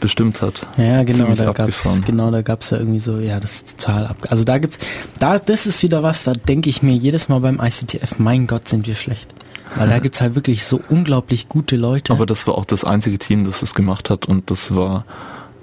bestimmt 0.00 0.42
hat. 0.42 0.66
Ja, 0.76 1.02
genau, 1.02 1.34
da 1.34 1.52
gab's, 1.52 1.88
genau, 2.04 2.30
da 2.30 2.42
gab's 2.42 2.70
ja 2.70 2.78
irgendwie 2.78 3.00
so, 3.00 3.18
ja, 3.18 3.40
das 3.40 3.56
ist 3.56 3.80
total 3.80 4.06
ab. 4.06 4.16
Also 4.28 4.44
da 4.44 4.58
gibt's, 4.58 4.78
da, 5.18 5.38
das 5.38 5.66
ist 5.66 5.82
wieder 5.82 6.02
was, 6.02 6.24
da 6.24 6.32
denke 6.32 6.70
ich 6.70 6.82
mir 6.82 6.94
jedes 6.94 7.28
Mal 7.28 7.40
beim 7.40 7.60
ICTF, 7.60 8.18
mein 8.18 8.46
Gott, 8.46 8.68
sind 8.68 8.86
wir 8.86 8.94
schlecht. 8.94 9.34
Weil 9.76 9.88
da 9.88 9.98
gibt's 9.98 10.20
halt 10.20 10.34
wirklich 10.34 10.64
so 10.64 10.80
unglaublich 10.88 11.48
gute 11.48 11.76
Leute. 11.76 12.12
Aber 12.12 12.26
das 12.26 12.46
war 12.46 12.56
auch 12.56 12.64
das 12.64 12.84
einzige 12.84 13.18
Team, 13.18 13.44
das 13.44 13.60
das 13.60 13.74
gemacht 13.74 14.10
hat 14.10 14.26
und 14.26 14.50
das 14.50 14.74
war, 14.74 15.04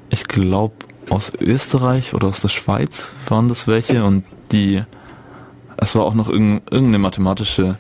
ich 0.10 0.26
glaube, 0.26 0.76
aus 1.10 1.32
Österreich 1.40 2.14
oder 2.14 2.28
aus 2.28 2.42
der 2.42 2.50
Schweiz 2.50 3.14
waren 3.28 3.50
das 3.50 3.68
welche 3.68 4.04
und 4.04 4.24
die 4.52 4.84
es 5.78 5.96
war 5.96 6.04
auch 6.04 6.14
noch 6.14 6.30
irgendeine 6.30 7.00
mathematische 7.00 7.78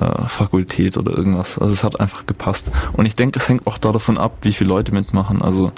äh, 0.00 0.28
Fakultät 0.28 0.96
oder 0.96 1.16
irgendwas. 1.16 1.58
Also 1.58 1.72
es 1.72 1.84
hat 1.84 2.00
einfach 2.00 2.26
gepasst. 2.26 2.70
Und 2.92 3.06
ich 3.06 3.16
denke, 3.16 3.38
es 3.38 3.48
hängt 3.48 3.66
auch 3.66 3.78
davon 3.78 4.18
ab, 4.18 4.38
wie 4.42 4.52
viele 4.52 4.68
Leute 4.68 4.92
mitmachen. 4.92 5.42
Also 5.42 5.72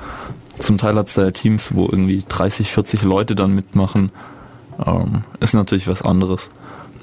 zum 0.58 0.78
Teil 0.78 0.96
hat 0.96 1.08
es 1.08 1.14
da 1.14 1.30
Teams, 1.30 1.74
wo 1.74 1.86
irgendwie 1.86 2.24
30, 2.26 2.70
40 2.70 3.02
Leute 3.02 3.34
dann 3.34 3.54
mitmachen. 3.54 4.12
Ähm, 4.84 5.22
ist 5.40 5.54
natürlich 5.54 5.88
was 5.88 6.02
anderes. 6.02 6.50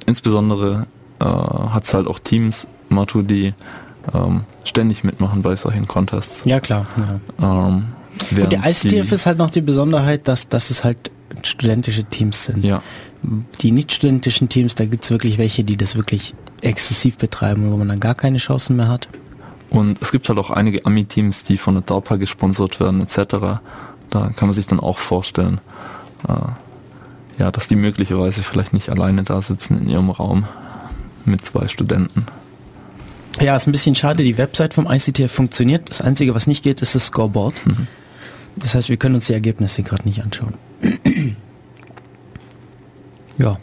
Insbesondere 0.06 0.88
äh, 1.20 1.26
hat 1.26 1.84
es 1.84 1.94
halt 1.94 2.08
auch 2.08 2.20
Teams, 2.20 2.68
Matu, 2.90 3.22
die 3.22 3.54
ähm, 4.14 4.44
ständig 4.64 5.04
mitmachen 5.04 5.42
bei 5.42 5.56
solchen 5.56 5.88
Contests. 5.88 6.44
Ja, 6.46 6.60
klar. 6.60 6.86
Ja. 7.40 7.68
Ähm, 7.68 7.86
und 8.32 8.52
der 8.52 8.66
ICTF 8.66 9.12
ist 9.12 9.26
halt 9.26 9.38
noch 9.38 9.52
die 9.52 9.62
Besonderheit, 9.62 10.28
dass, 10.28 10.50
dass 10.50 10.70
es 10.70 10.84
halt 10.84 11.12
studentische 11.44 12.04
Teams 12.04 12.46
sind. 12.46 12.64
Ja 12.64 12.82
die 13.62 13.72
nicht-studentischen 13.72 14.50
Teams, 14.50 14.76
da 14.76 14.86
gibt 14.86 15.04
es 15.04 15.12
wirklich 15.12 15.38
welche, 15.38 15.64
die 15.64 15.78
das 15.78 15.96
wirklich 15.96 16.34
exzessiv 16.62 17.18
betreiben, 17.18 17.72
wo 17.72 17.78
man 17.78 17.88
dann 17.88 18.00
gar 18.00 18.16
keine 18.16 18.38
Chancen 18.38 18.76
mehr 18.76 18.88
hat. 18.88 19.08
Und 19.70 20.02
es 20.02 20.12
gibt 20.12 20.30
halt 20.30 20.40
auch 20.40 20.50
einige 20.50 20.86
Ami-Teams, 20.86 21.44
die 21.44 21.58
von 21.58 21.76
der 21.76 21.84
DARPA 21.84 22.16
gesponsert 22.16 22.80
werden, 22.80 23.02
etc. 23.02 23.18
Da 24.10 24.30
kann 24.36 24.48
man 24.48 24.54
sich 24.54 24.68
dann 24.68 24.80
auch 24.80 24.98
vorstellen, 24.98 25.60
äh, 26.28 27.42
ja, 27.42 27.52
dass 27.52 27.68
die 27.68 27.76
möglicherweise 27.76 28.44
vielleicht 28.44 28.74
nicht 28.74 28.90
alleine 28.90 29.24
da 29.24 29.42
sitzen 29.42 29.80
in 29.82 29.90
ihrem 29.90 30.10
Raum 30.10 30.46
mit 31.28 31.46
zwei 31.46 31.68
Studenten. 31.68 32.26
Ja, 33.40 33.56
ist 33.56 33.68
ein 33.68 33.72
bisschen 33.72 33.96
schade, 33.96 34.24
die 34.24 34.38
Website 34.38 34.74
vom 34.74 34.88
ICTF 34.90 35.32
funktioniert. 35.32 35.90
Das 35.90 36.02
Einzige, 36.02 36.34
was 36.34 36.48
nicht 36.48 36.64
geht, 36.64 36.82
ist 36.82 36.96
das 36.96 37.08
Scoreboard. 37.08 37.54
Mhm. 37.66 37.88
Das 38.56 38.74
heißt, 38.74 38.90
wir 38.90 38.98
können 38.98 39.16
uns 39.16 39.28
die 39.28 39.34
Ergebnisse 39.34 39.84
gerade 39.84 40.08
nicht 40.08 40.22
anschauen. 40.24 40.54
Ja. 43.40 43.60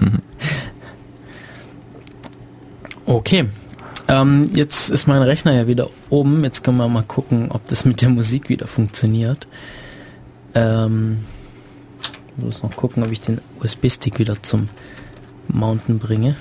okay. 3.06 3.46
Ähm, 4.08 4.50
jetzt 4.54 4.90
ist 4.90 5.06
mein 5.06 5.22
Rechner 5.22 5.52
ja 5.52 5.66
wieder 5.66 5.88
oben. 6.10 6.44
Jetzt 6.44 6.62
können 6.62 6.76
wir 6.76 6.88
mal 6.88 7.02
gucken, 7.02 7.50
ob 7.50 7.66
das 7.66 7.84
mit 7.84 8.02
der 8.02 8.10
Musik 8.10 8.48
wieder 8.48 8.66
funktioniert. 8.66 9.48
Ähm, 10.54 11.24
muss 12.36 12.62
noch 12.62 12.76
gucken, 12.76 13.02
ob 13.02 13.10
ich 13.10 13.20
den 13.20 13.40
USB-Stick 13.62 14.18
wieder 14.18 14.42
zum 14.42 14.68
Mountain 15.48 15.98
bringe. 15.98 16.36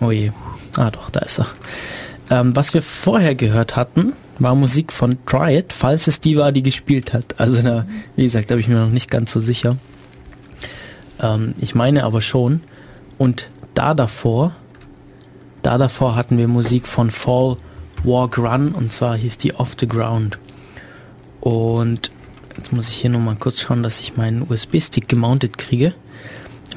Oh 0.00 0.10
je. 0.10 0.32
Ah 0.76 0.90
doch, 0.90 1.10
da 1.10 1.20
ist 1.20 1.40
er. 1.40 1.46
Ähm, 2.30 2.54
was 2.54 2.74
wir 2.74 2.82
vorher 2.82 3.34
gehört 3.34 3.76
hatten, 3.76 4.12
war 4.38 4.54
Musik 4.54 4.92
von 4.92 5.18
Try 5.26 5.58
It, 5.58 5.72
falls 5.72 6.06
es 6.06 6.20
die 6.20 6.36
war, 6.36 6.52
die 6.52 6.62
gespielt 6.62 7.12
hat. 7.12 7.40
Also 7.40 7.62
da, 7.62 7.86
wie 8.14 8.24
gesagt, 8.24 8.50
da 8.50 8.54
bin 8.54 8.60
ich 8.60 8.68
mir 8.68 8.76
noch 8.76 8.90
nicht 8.90 9.10
ganz 9.10 9.32
so 9.32 9.40
sicher. 9.40 9.76
Ähm, 11.20 11.54
ich 11.58 11.74
meine 11.74 12.04
aber 12.04 12.20
schon. 12.20 12.60
Und 13.16 13.48
da 13.74 13.94
davor, 13.94 14.52
da 15.62 15.78
davor 15.78 16.14
hatten 16.14 16.38
wir 16.38 16.48
Musik 16.48 16.86
von 16.86 17.10
Fall 17.10 17.56
Walk 18.04 18.38
Run 18.38 18.72
und 18.72 18.92
zwar 18.92 19.16
hieß 19.16 19.38
die 19.38 19.54
Off 19.54 19.74
the 19.78 19.88
Ground. 19.88 20.38
Und 21.40 22.10
jetzt 22.58 22.72
muss 22.72 22.88
ich 22.88 22.96
hier 22.96 23.10
nochmal 23.10 23.36
kurz 23.36 23.60
schauen, 23.60 23.82
dass 23.82 24.00
ich 24.00 24.16
meinen 24.16 24.42
USB-Stick 24.42 25.08
gemountet 25.08 25.56
kriege. 25.56 25.94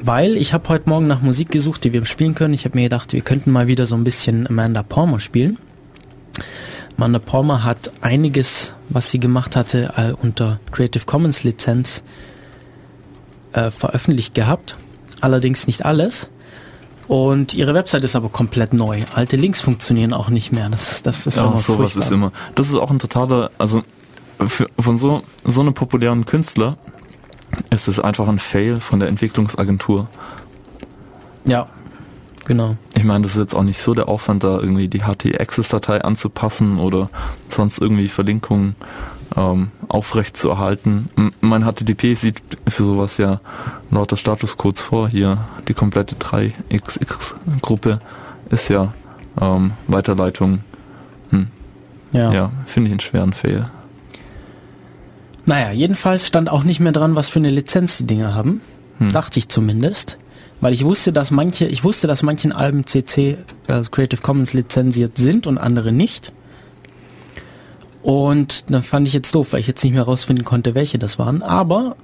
Weil 0.02 0.36
ich 0.36 0.52
habe 0.52 0.68
heute 0.68 0.88
Morgen 0.88 1.06
nach 1.06 1.20
Musik 1.20 1.50
gesucht, 1.50 1.84
die 1.84 1.92
wir 1.92 2.04
spielen 2.06 2.34
können. 2.34 2.54
Ich 2.54 2.64
habe 2.64 2.76
mir 2.76 2.84
gedacht, 2.84 3.12
wir 3.12 3.20
könnten 3.20 3.50
mal 3.52 3.66
wieder 3.66 3.86
so 3.86 3.94
ein 3.94 4.04
bisschen 4.04 4.46
Amanda 4.46 4.82
Palmer 4.82 5.20
spielen. 5.20 5.58
Amanda 6.96 7.18
Palmer 7.18 7.64
hat 7.64 7.92
einiges, 8.00 8.74
was 8.88 9.10
sie 9.10 9.20
gemacht 9.20 9.54
hatte, 9.56 9.92
äh, 9.96 10.12
unter 10.12 10.60
Creative 10.70 11.04
Commons 11.04 11.42
Lizenz 11.42 12.02
äh, 13.52 13.70
veröffentlicht 13.70 14.34
gehabt. 14.34 14.76
Allerdings 15.20 15.66
nicht 15.66 15.84
alles. 15.84 16.30
Und 17.08 17.54
ihre 17.54 17.74
Website 17.74 18.04
ist 18.04 18.16
aber 18.16 18.28
komplett 18.28 18.72
neu. 18.72 19.02
Alte 19.14 19.36
Links 19.36 19.60
funktionieren 19.60 20.12
auch 20.12 20.30
nicht 20.30 20.52
mehr. 20.52 20.68
Das, 20.70 20.92
ist, 20.92 21.06
das 21.06 21.26
ist 21.26 21.36
ja, 21.36 21.58
sowas 21.58 21.96
ist 21.96 22.10
immer. 22.10 22.32
Das 22.54 22.68
ist 22.68 22.76
auch 22.76 22.90
ein 22.90 22.98
totaler, 22.98 23.50
also 23.58 23.82
für, 24.46 24.68
von 24.78 24.98
so 24.98 25.22
so 25.44 25.60
einem 25.60 25.74
populären 25.74 26.24
Künstler 26.24 26.76
ist 27.70 27.88
es 27.88 28.00
einfach 28.00 28.28
ein 28.28 28.38
Fail 28.38 28.80
von 28.80 29.00
der 29.00 29.08
Entwicklungsagentur. 29.08 30.08
Ja, 31.44 31.66
genau. 32.44 32.76
Ich 32.94 33.04
meine, 33.04 33.22
das 33.22 33.32
ist 33.32 33.38
jetzt 33.38 33.54
auch 33.54 33.62
nicht 33.62 33.78
so 33.78 33.94
der 33.94 34.08
Aufwand, 34.08 34.44
da 34.44 34.58
irgendwie 34.58 34.88
die 34.88 35.02
HT-Access-Datei 35.02 36.02
anzupassen 36.02 36.78
oder 36.78 37.10
sonst 37.48 37.78
irgendwie 37.78 38.08
Verlinkungen 38.08 38.76
ähm, 39.36 39.70
aufrecht 39.88 40.36
zu 40.36 40.50
erhalten. 40.50 41.08
Mein 41.40 41.64
HTTP 41.64 42.14
sieht 42.14 42.42
für 42.68 42.84
sowas 42.84 43.18
ja 43.18 43.40
lauter 43.90 44.16
Statuscodes 44.16 44.80
vor. 44.80 45.08
Hier 45.08 45.38
die 45.68 45.74
komplette 45.74 46.16
3xx-Gruppe 46.16 48.00
ist 48.50 48.68
ja 48.68 48.92
ähm, 49.40 49.72
Weiterleitung. 49.88 50.60
Hm. 51.30 51.48
Ja, 52.12 52.32
ja 52.32 52.50
finde 52.66 52.88
ich 52.88 52.92
einen 52.92 53.00
schweren 53.00 53.32
Fail. 53.32 53.70
Naja, 55.46 55.72
jedenfalls 55.72 56.26
stand 56.26 56.50
auch 56.50 56.64
nicht 56.64 56.80
mehr 56.80 56.92
dran, 56.92 57.16
was 57.16 57.28
für 57.28 57.38
eine 57.38 57.50
Lizenz 57.50 57.98
die 57.98 58.06
Dinge 58.06 58.34
haben. 58.34 58.60
Hm. 58.98 59.12
Dachte 59.12 59.38
ich 59.38 59.48
zumindest. 59.48 60.18
Weil 60.60 60.72
ich 60.72 60.84
wusste, 60.84 61.12
dass 61.12 61.32
manche, 61.32 61.66
ich 61.66 61.82
wusste, 61.82 62.06
dass 62.06 62.22
manchen 62.22 62.52
Alben 62.52 62.86
CC, 62.86 63.38
also 63.66 63.90
Creative 63.90 64.20
Commons 64.20 64.52
lizenziert 64.52 65.18
sind 65.18 65.48
und 65.48 65.58
andere 65.58 65.90
nicht. 65.90 66.32
Und 68.02 68.70
dann 68.70 68.82
fand 68.82 69.08
ich 69.08 69.14
jetzt 69.14 69.34
doof, 69.34 69.52
weil 69.52 69.60
ich 69.60 69.66
jetzt 69.66 69.82
nicht 69.82 69.92
mehr 69.92 70.02
rausfinden 70.02 70.44
konnte, 70.44 70.76
welche 70.76 70.98
das 70.98 71.18
waren. 71.18 71.42
Aber 71.42 71.96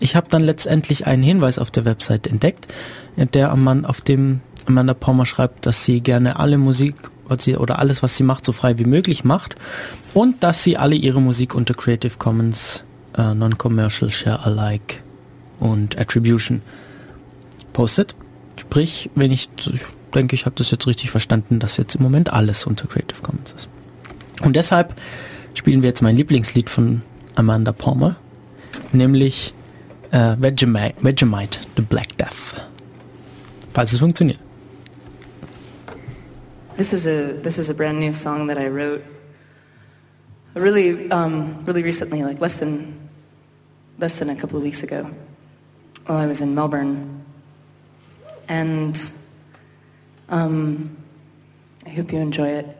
ich 0.00 0.16
habe 0.16 0.26
dann 0.28 0.42
letztendlich 0.42 1.06
einen 1.06 1.22
Hinweis 1.22 1.58
auf 1.58 1.70
der 1.70 1.84
Website 1.84 2.26
entdeckt, 2.26 2.66
der 3.16 3.52
am 3.52 3.62
Mann 3.62 3.84
auf 3.84 4.00
dem 4.00 4.40
Amanda 4.66 4.94
Palmer 4.94 5.26
schreibt, 5.26 5.66
dass 5.66 5.84
sie 5.84 6.00
gerne 6.00 6.38
alle 6.38 6.58
Musik 6.58 6.94
was 7.30 7.44
sie, 7.44 7.56
oder 7.56 7.78
alles, 7.78 8.02
was 8.02 8.16
sie 8.16 8.22
macht, 8.22 8.44
so 8.44 8.52
frei 8.52 8.78
wie 8.78 8.84
möglich 8.84 9.24
macht 9.24 9.56
und 10.14 10.42
dass 10.42 10.64
sie 10.64 10.76
alle 10.76 10.96
ihre 10.96 11.20
Musik 11.20 11.54
unter 11.54 11.74
Creative 11.74 12.14
Commons 12.18 12.84
äh, 13.16 13.34
Non-Commercial 13.34 14.10
Share 14.10 14.44
Alike 14.44 14.96
und 15.58 15.98
Attribution 15.98 16.62
postet. 17.72 18.14
Sprich, 18.56 19.10
wenn 19.14 19.30
ich, 19.30 19.48
ich 19.72 19.82
denke, 20.14 20.34
ich 20.34 20.46
habe 20.46 20.56
das 20.56 20.70
jetzt 20.70 20.86
richtig 20.86 21.10
verstanden, 21.10 21.58
dass 21.58 21.76
jetzt 21.76 21.94
im 21.94 22.02
Moment 22.02 22.32
alles 22.32 22.66
unter 22.66 22.86
Creative 22.86 23.20
Commons 23.22 23.52
ist. 23.52 23.68
Und 24.42 24.56
deshalb 24.56 24.94
spielen 25.54 25.82
wir 25.82 25.88
jetzt 25.88 26.02
mein 26.02 26.16
Lieblingslied 26.16 26.68
von 26.68 27.02
Amanda 27.34 27.72
Palmer, 27.72 28.16
nämlich 28.92 29.54
äh, 30.10 30.36
Vegemite, 30.38 30.94
Vegemite, 31.00 31.60
The 31.76 31.82
Black 31.82 32.16
Death. 32.18 32.66
Falls 33.72 33.92
es 33.92 33.98
funktioniert. 33.98 34.40
This 36.80 36.94
is 36.94 37.06
a 37.06 37.34
this 37.34 37.58
is 37.58 37.68
a 37.68 37.74
brand 37.74 38.00
new 38.00 38.10
song 38.10 38.46
that 38.46 38.56
I 38.56 38.68
wrote 38.68 39.04
really 40.54 41.10
um, 41.10 41.62
really 41.66 41.82
recently, 41.82 42.22
like 42.22 42.40
less 42.40 42.56
than 42.56 43.10
less 43.98 44.18
than 44.18 44.30
a 44.30 44.34
couple 44.34 44.56
of 44.56 44.62
weeks 44.62 44.82
ago, 44.82 45.10
while 46.06 46.16
I 46.16 46.24
was 46.24 46.40
in 46.40 46.54
Melbourne, 46.54 47.22
and 48.48 48.98
um, 50.30 50.96
I 51.84 51.90
hope 51.90 52.14
you 52.14 52.18
enjoy 52.18 52.48
it. 52.48 52.76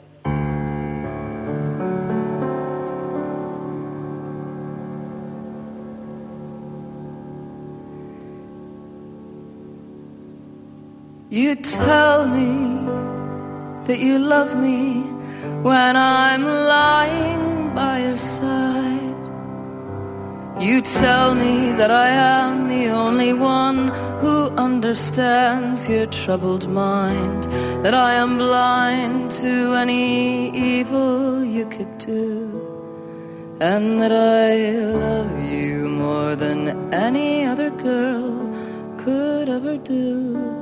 You 11.29 11.55
tell 11.57 12.27
me 12.27 12.90
that 13.87 13.99
you 13.99 14.19
love 14.19 14.57
me 14.57 15.03
when 15.63 15.97
I'm 15.97 16.45
lying 16.45 17.75
by 17.75 18.01
your 18.01 18.19
side. 18.19 19.01
You 20.61 20.83
tell 20.83 21.35
me 21.35 21.73
that 21.73 21.91
I 21.91 22.09
am 22.09 22.69
the 22.69 22.89
only 22.89 23.33
one 23.33 23.89
who 24.21 24.49
understands 24.57 25.89
your 25.89 26.07
troubled 26.07 26.69
mind, 26.69 27.45
that 27.83 27.95
I 27.95 28.13
am 28.13 28.37
blind 28.37 29.31
to 29.43 29.73
any 29.75 30.51
evil 30.51 31.43
you 31.43 31.65
could 31.65 31.97
do, 31.97 32.61
and 33.61 33.99
that 34.01 34.13
I 34.13 34.81
love 35.07 35.33
you 35.41 35.89
more 35.89 36.37
than 36.37 36.93
any 36.93 37.47
other 37.47 37.71
girl 37.71 38.55
could 38.99 39.49
ever 39.49 39.79
do. 39.79 40.60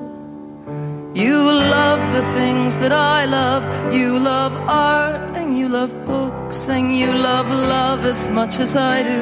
You 1.18 1.36
love 1.42 2.00
the 2.12 2.22
things 2.38 2.76
that 2.76 2.92
I 2.92 3.24
love. 3.24 3.64
You 3.92 4.20
love 4.20 4.54
art 4.68 5.36
and 5.36 5.58
you 5.58 5.68
love 5.68 5.92
books 6.06 6.68
and 6.68 6.94
you 6.96 7.12
love 7.12 7.50
love 7.50 8.04
as 8.04 8.28
much 8.28 8.60
as 8.60 8.76
I 8.76 9.02
do. 9.02 9.20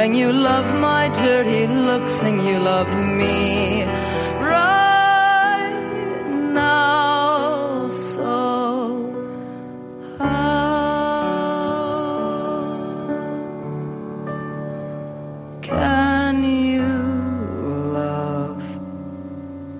And 0.00 0.16
you 0.16 0.32
love 0.32 0.66
my 0.80 1.08
dirty 1.10 1.68
looks 1.68 2.20
and 2.24 2.44
you 2.44 2.58
love 2.58 2.90
me 3.20 3.84
right 4.42 6.24
now. 6.52 7.86
So 7.90 9.14
how 10.18 10.96
can 15.62 16.42
you 16.42 16.88
love 17.94 18.60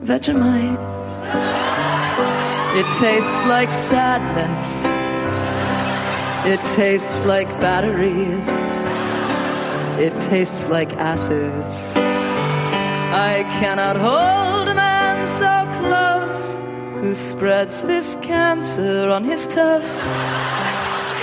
Vegemite? 0.04 0.85
It 2.78 2.84
tastes 3.00 3.42
like 3.46 3.72
sadness. 3.72 4.84
It 6.44 6.60
tastes 6.76 7.24
like 7.24 7.48
batteries. 7.58 8.48
It 9.98 10.20
tastes 10.20 10.68
like 10.68 10.92
asses. 10.98 11.96
I 11.96 13.44
cannot 13.60 13.96
hold 13.96 14.68
a 14.68 14.74
man 14.74 15.26
so 15.26 15.54
close 15.80 16.58
who 17.00 17.14
spreads 17.14 17.80
this 17.80 18.16
cancer 18.16 19.08
on 19.08 19.24
his 19.24 19.46
toast. 19.46 20.04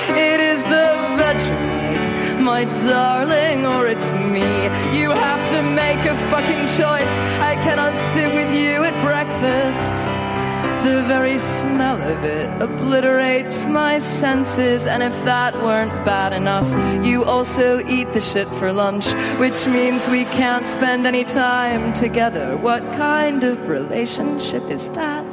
It 0.09 0.39
is 0.39 0.63
the 0.63 0.89
Vegemite 1.19 2.41
my 2.41 2.65
darling, 2.87 3.67
or 3.67 3.85
it's 3.85 4.15
me. 4.15 4.63
You 4.91 5.11
have 5.11 5.47
to 5.51 5.61
make 5.61 6.03
a 6.05 6.15
fucking 6.31 6.65
choice. 6.65 7.13
I 7.39 7.55
cannot 7.61 7.95
sit 8.15 8.33
with 8.33 8.51
you 8.51 8.83
at 8.83 8.95
breakfast. 9.03 10.32
The 10.83 11.01
very 11.07 11.37
smell 11.37 12.01
of 12.01 12.25
it 12.25 12.49
obliterates 12.61 13.67
my 13.67 13.99
senses, 13.99 14.85
and 14.85 15.01
if 15.01 15.13
that 15.23 15.55
weren't 15.55 15.93
bad 16.03 16.33
enough, 16.33 16.67
you 17.05 17.23
also 17.23 17.79
eat 17.87 18.11
the 18.11 18.19
shit 18.19 18.49
for 18.49 18.73
lunch, 18.73 19.13
which 19.39 19.65
means 19.65 20.09
we 20.09 20.25
can't 20.25 20.67
spend 20.67 21.07
any 21.07 21.23
time 21.23 21.93
together. 21.93 22.57
What 22.57 22.81
kind 22.93 23.45
of 23.45 23.69
relationship 23.69 24.63
is 24.69 24.89
that? 24.89 25.23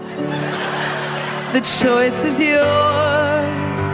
The 1.53 1.61
choice 1.61 2.25
is 2.25 2.39
yours. 2.39 3.89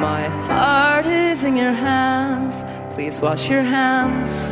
My 0.00 0.28
heart 0.48 1.04
is 1.04 1.44
in 1.44 1.58
your 1.58 1.72
hands. 1.72 2.64
Please 2.94 3.20
wash 3.20 3.50
your 3.50 3.62
hands. 3.62 4.48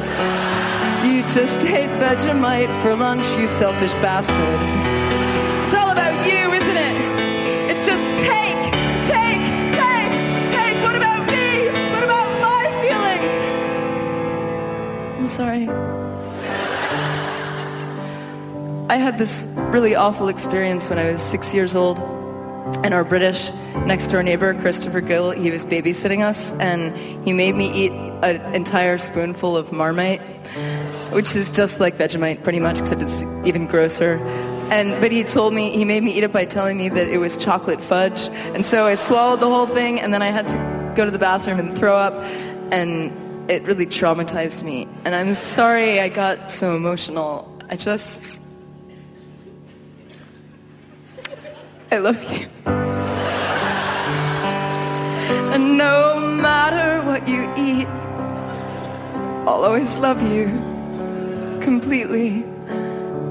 You 1.08 1.22
just 1.22 1.64
ate 1.64 1.88
Vegemite 1.98 2.82
for 2.82 2.94
lunch, 2.94 3.26
you 3.38 3.46
selfish 3.46 3.94
bastard. 3.94 4.93
Sorry. 15.34 15.68
I 18.88 18.96
had 18.96 19.18
this 19.18 19.48
really 19.72 19.96
awful 19.96 20.28
experience 20.28 20.88
when 20.88 20.98
I 21.00 21.10
was 21.10 21.20
six 21.20 21.52
years 21.52 21.74
old, 21.74 21.98
and 22.84 22.94
our 22.94 23.02
British 23.02 23.50
next 23.84 24.08
door 24.08 24.22
neighbor, 24.22 24.54
Christopher 24.54 25.00
Gill, 25.00 25.32
he 25.32 25.50
was 25.50 25.64
babysitting 25.64 26.22
us, 26.22 26.52
and 26.60 26.96
he 27.26 27.32
made 27.32 27.56
me 27.56 27.68
eat 27.72 27.90
an 28.22 28.54
entire 28.54 28.96
spoonful 28.96 29.56
of 29.56 29.72
Marmite, 29.72 30.20
which 31.10 31.34
is 31.34 31.50
just 31.50 31.80
like 31.80 31.94
Vegemite, 31.94 32.44
pretty 32.44 32.60
much, 32.60 32.78
except 32.78 33.02
it's 33.02 33.24
even 33.44 33.66
grosser. 33.66 34.18
And 34.70 35.00
but 35.00 35.10
he 35.10 35.24
told 35.24 35.52
me 35.52 35.70
he 35.70 35.84
made 35.84 36.04
me 36.04 36.12
eat 36.12 36.22
it 36.22 36.32
by 36.32 36.44
telling 36.44 36.78
me 36.78 36.88
that 36.90 37.08
it 37.08 37.18
was 37.18 37.36
chocolate 37.36 37.80
fudge, 37.80 38.28
and 38.54 38.64
so 38.64 38.86
I 38.86 38.94
swallowed 38.94 39.40
the 39.40 39.48
whole 39.48 39.66
thing, 39.66 39.98
and 39.98 40.14
then 40.14 40.22
I 40.22 40.28
had 40.28 40.46
to 40.46 40.92
go 40.94 41.04
to 41.04 41.10
the 41.10 41.18
bathroom 41.18 41.58
and 41.58 41.76
throw 41.76 41.96
up, 41.96 42.14
and 42.70 43.10
it 43.48 43.62
really 43.64 43.86
traumatized 43.86 44.62
me. 44.62 44.88
And 45.04 45.14
I'm 45.14 45.34
sorry 45.34 46.00
I 46.00 46.08
got 46.08 46.50
so 46.50 46.76
emotional. 46.76 47.50
I 47.68 47.76
just 47.76 48.42
I 51.90 51.98
love 51.98 52.22
you. 52.24 52.48
And 55.54 55.78
no 55.78 56.18
matter 56.18 57.06
what 57.06 57.28
you 57.28 57.44
eat, 57.56 57.86
I'll 59.46 59.64
always 59.64 59.96
love 59.98 60.20
you 60.22 60.46
completely. 61.60 62.44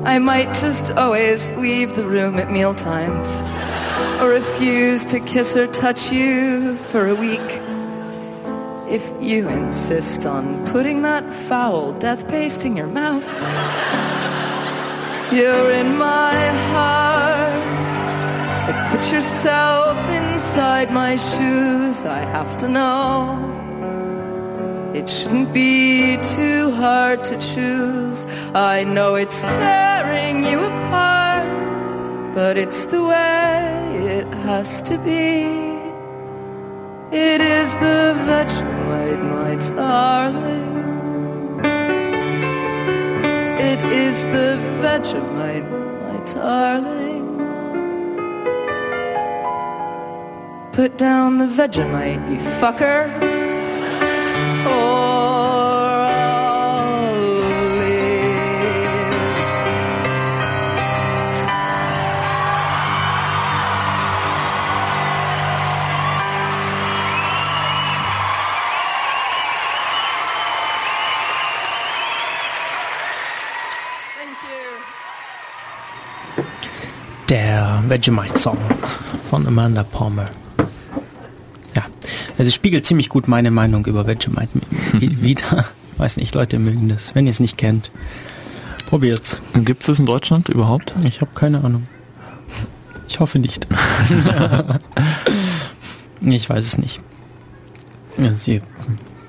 I 0.05 0.19
might 0.19 0.53
just 0.53 0.91
always 0.91 1.51
leave 1.57 1.95
the 1.95 2.05
room 2.05 2.37
at 2.39 2.51
meal 2.51 2.73
times 2.73 3.41
or 4.21 4.29
refuse 4.29 5.03
to 5.05 5.19
kiss 5.19 5.57
or 5.57 5.67
touch 5.67 6.11
you 6.11 6.77
for 6.77 7.07
a 7.07 7.15
week. 7.15 7.72
If 8.87 9.13
you 9.19 9.47
insist 9.47 10.25
on 10.25 10.65
putting 10.67 11.01
that 11.03 11.31
foul 11.31 11.93
death 11.93 12.27
paste 12.27 12.65
in 12.65 12.75
your 12.75 12.87
mouth, 12.87 13.25
you're 15.31 15.71
in 15.71 15.97
my 15.97 16.35
heart. 16.69 17.63
But 18.67 18.89
put 18.91 19.11
yourself 19.11 19.97
inside 20.09 20.91
my 20.91 21.15
shoes, 21.15 22.03
I 22.03 22.19
have 22.19 22.57
to 22.57 22.67
know. 22.67 23.39
It 24.93 25.07
shouldn't 25.07 25.53
be 25.53 26.17
too 26.21 26.71
hard 26.71 27.23
to 27.23 27.37
choose. 27.39 28.25
I 28.53 28.83
know 28.83 29.15
it's 29.15 29.41
tearing 29.57 30.43
you 30.43 30.59
apart, 30.59 31.47
but 32.35 32.57
it's 32.57 32.83
the 32.85 33.01
way 33.01 34.17
it 34.17 34.27
has 34.45 34.81
to 34.83 34.97
be. 34.97 35.72
It 37.15 37.41
is 37.41 37.75
the 37.75 38.15
Vegemite, 38.25 39.21
my 39.21 39.55
darling. 39.75 40.73
It 43.59 43.79
is 43.93 44.25
the 44.25 44.57
Vegemite, 44.81 45.69
my 46.01 46.17
darling. 46.33 47.27
Put 50.71 50.97
down 50.97 51.37
the 51.37 51.45
Vegemite, 51.45 52.31
you 52.31 52.37
fucker. 52.59 53.05
Or 54.65 55.02
Der 77.83 77.89
Vegemite-Song 77.89 78.57
von 79.29 79.45
Amanda 79.47 79.83
Palmer. 79.83 80.27
Ja, 81.75 81.83
also 82.37 82.47
es 82.47 82.53
spiegelt 82.53 82.85
ziemlich 82.85 83.09
gut 83.09 83.27
meine 83.27 83.51
Meinung 83.51 83.85
über 83.85 84.07
Vegemite 84.07 84.49
mi- 84.93 85.21
wieder. 85.21 85.65
Weiß 85.97 86.17
nicht, 86.17 86.33
Leute 86.33 86.59
mögen 86.59 86.89
das. 86.89 87.13
Wenn 87.13 87.25
ihr 87.27 87.31
es 87.31 87.39
nicht 87.39 87.57
kennt, 87.57 87.91
probiert's. 88.87 89.41
Gibt 89.53 89.81
es 89.81 89.87
das 89.87 89.99
in 89.99 90.05
Deutschland 90.05 90.49
überhaupt? 90.49 90.93
Ich 91.03 91.21
habe 91.21 91.31
keine 91.35 91.63
Ahnung. 91.63 91.87
Ich 93.07 93.19
hoffe 93.19 93.39
nicht. 93.39 93.67
Ich 96.25 96.49
weiß 96.49 96.65
es 96.65 96.77
nicht. 96.77 97.01
Ja, 98.17 98.33
sie, 98.37 98.61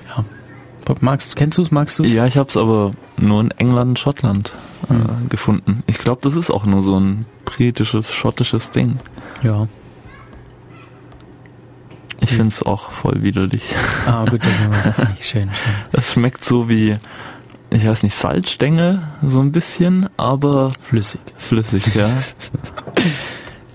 ja. 0.07 0.24
Magst 1.00 1.32
du, 1.32 1.36
kennst 1.36 1.59
du 1.59 1.62
es? 1.62 1.72
Magst 1.72 1.98
du 1.98 2.05
es? 2.05 2.12
Ja, 2.12 2.24
ich 2.26 2.36
habe 2.36 2.48
es 2.48 2.57
aber 2.57 2.92
nur 3.16 3.40
in 3.40 3.50
England, 3.52 3.98
Schottland 3.98 4.52
äh, 4.91 4.93
Hm. 4.95 5.28
gefunden. 5.28 5.82
Ich 5.87 5.99
glaube, 5.99 6.20
das 6.22 6.35
ist 6.37 6.51
auch 6.51 6.64
nur 6.66 6.82
so 6.82 6.99
ein 6.99 7.26
britisches, 7.45 8.12
schottisches 8.12 8.70
Ding. 8.70 8.99
Ja. 9.43 9.66
Ich 12.20 12.30
Hm. 12.30 12.37
finde 12.37 12.49
es 12.51 12.62
auch 12.62 12.91
voll 12.91 13.22
widerlich. 13.22 13.62
Ah, 14.07 14.24
gut, 14.24 14.41
das 14.43 14.87
ist 14.87 14.99
nicht 15.11 15.24
schön. 15.24 15.51
Es 15.93 16.12
schmeckt 16.12 16.45
so 16.45 16.68
wie, 16.68 16.97
ich 17.70 17.87
weiß 17.87 18.03
nicht, 18.03 18.14
Salzstängel, 18.14 19.03
so 19.22 19.41
ein 19.41 19.53
bisschen, 19.53 20.09
aber 20.16 20.70
Flüssig. 20.80 21.20
flüssig, 21.37 21.95
ja. 21.95 22.09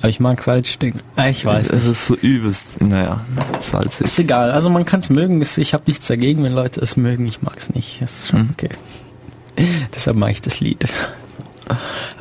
Aber 0.02 0.08
ich 0.08 0.22
mag 0.22 0.42
Salzstängel. 0.42 1.02
Ah, 1.18 1.28
Ich 1.28 1.44
weiß. 1.44 1.72
Es 1.72 1.86
ist 1.86 2.08
so 2.08 2.16
übelst, 2.16 2.80
naja, 2.80 3.20
salzig. 3.60 4.06
Ist 4.08 4.18
egal. 4.18 4.50
Also 4.52 4.70
man 4.70 4.86
kann 4.86 5.02
es 5.02 5.10
mögen. 5.10 5.42
Ich 5.42 5.74
habe 5.74 5.84
nichts 5.88 6.08
dagegen, 6.08 6.42
wenn 6.46 6.54
Leute 6.54 6.80
es 6.80 6.96
mögen. 6.96 7.28
Ich 7.28 7.42
mag 7.42 7.58
es 7.58 7.70
nicht. 7.76 8.02
Das 8.02 8.20
ist 8.20 8.28
schon 8.30 8.40
Mhm. 8.44 8.50
Deshalb 9.96 10.18
mache 10.18 10.32
ich 10.32 10.42
das 10.42 10.60
Lied. 10.60 10.86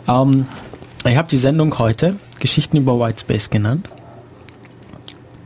Ähm, 0.07 0.47
ich 1.05 1.16
habe 1.16 1.28
die 1.28 1.36
Sendung 1.36 1.78
heute 1.78 2.16
Geschichten 2.41 2.76
über 2.76 2.99
Whitespace 2.99 3.51
genannt. 3.51 3.89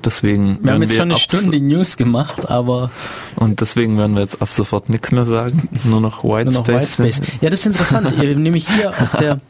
Deswegen 0.04 0.58
Wir 0.62 0.72
haben 0.72 0.82
jetzt 0.82 0.96
schon 0.96 1.10
eine 1.10 1.18
Stunde 1.18 1.60
News 1.60 1.96
gemacht, 1.96 2.50
aber 2.50 2.90
Und 3.36 3.60
deswegen 3.60 3.96
werden 3.98 4.14
wir 4.14 4.22
jetzt 4.22 4.42
ab 4.42 4.48
sofort 4.48 4.88
nichts 4.88 5.12
mehr 5.12 5.24
sagen. 5.24 5.68
Nur 5.84 6.00
noch 6.00 6.24
White 6.24 6.50
nur 6.50 6.60
noch 6.60 6.66
Space. 6.66 6.98
Whitespace. 6.98 7.40
Ja, 7.40 7.50
das 7.50 7.60
ist 7.60 7.66
interessant. 7.66 8.16
Nämlich 8.36 8.68
hier 8.68 8.90
auf 8.90 9.16
der, 9.18 9.40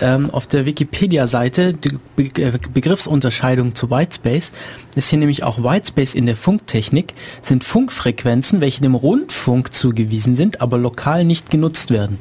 ähm, 0.00 0.30
auf 0.30 0.46
der 0.46 0.66
Wikipedia-Seite, 0.66 1.74
die 1.74 1.98
Be 2.16 2.42
äh, 2.42 2.52
Begriffsunterscheidung 2.72 3.74
zu 3.74 3.90
Whitespace, 3.90 4.52
ist 4.96 5.08
hier 5.08 5.18
nämlich 5.18 5.44
auch 5.44 5.58
Whitespace 5.58 6.14
in 6.14 6.26
der 6.26 6.36
Funktechnik, 6.36 7.14
sind 7.42 7.62
Funkfrequenzen, 7.62 8.60
welche 8.60 8.82
dem 8.82 8.94
Rundfunk 8.94 9.72
zugewiesen 9.72 10.34
sind, 10.34 10.60
aber 10.60 10.78
lokal 10.78 11.24
nicht 11.24 11.50
genutzt 11.50 11.90
werden. 11.90 12.18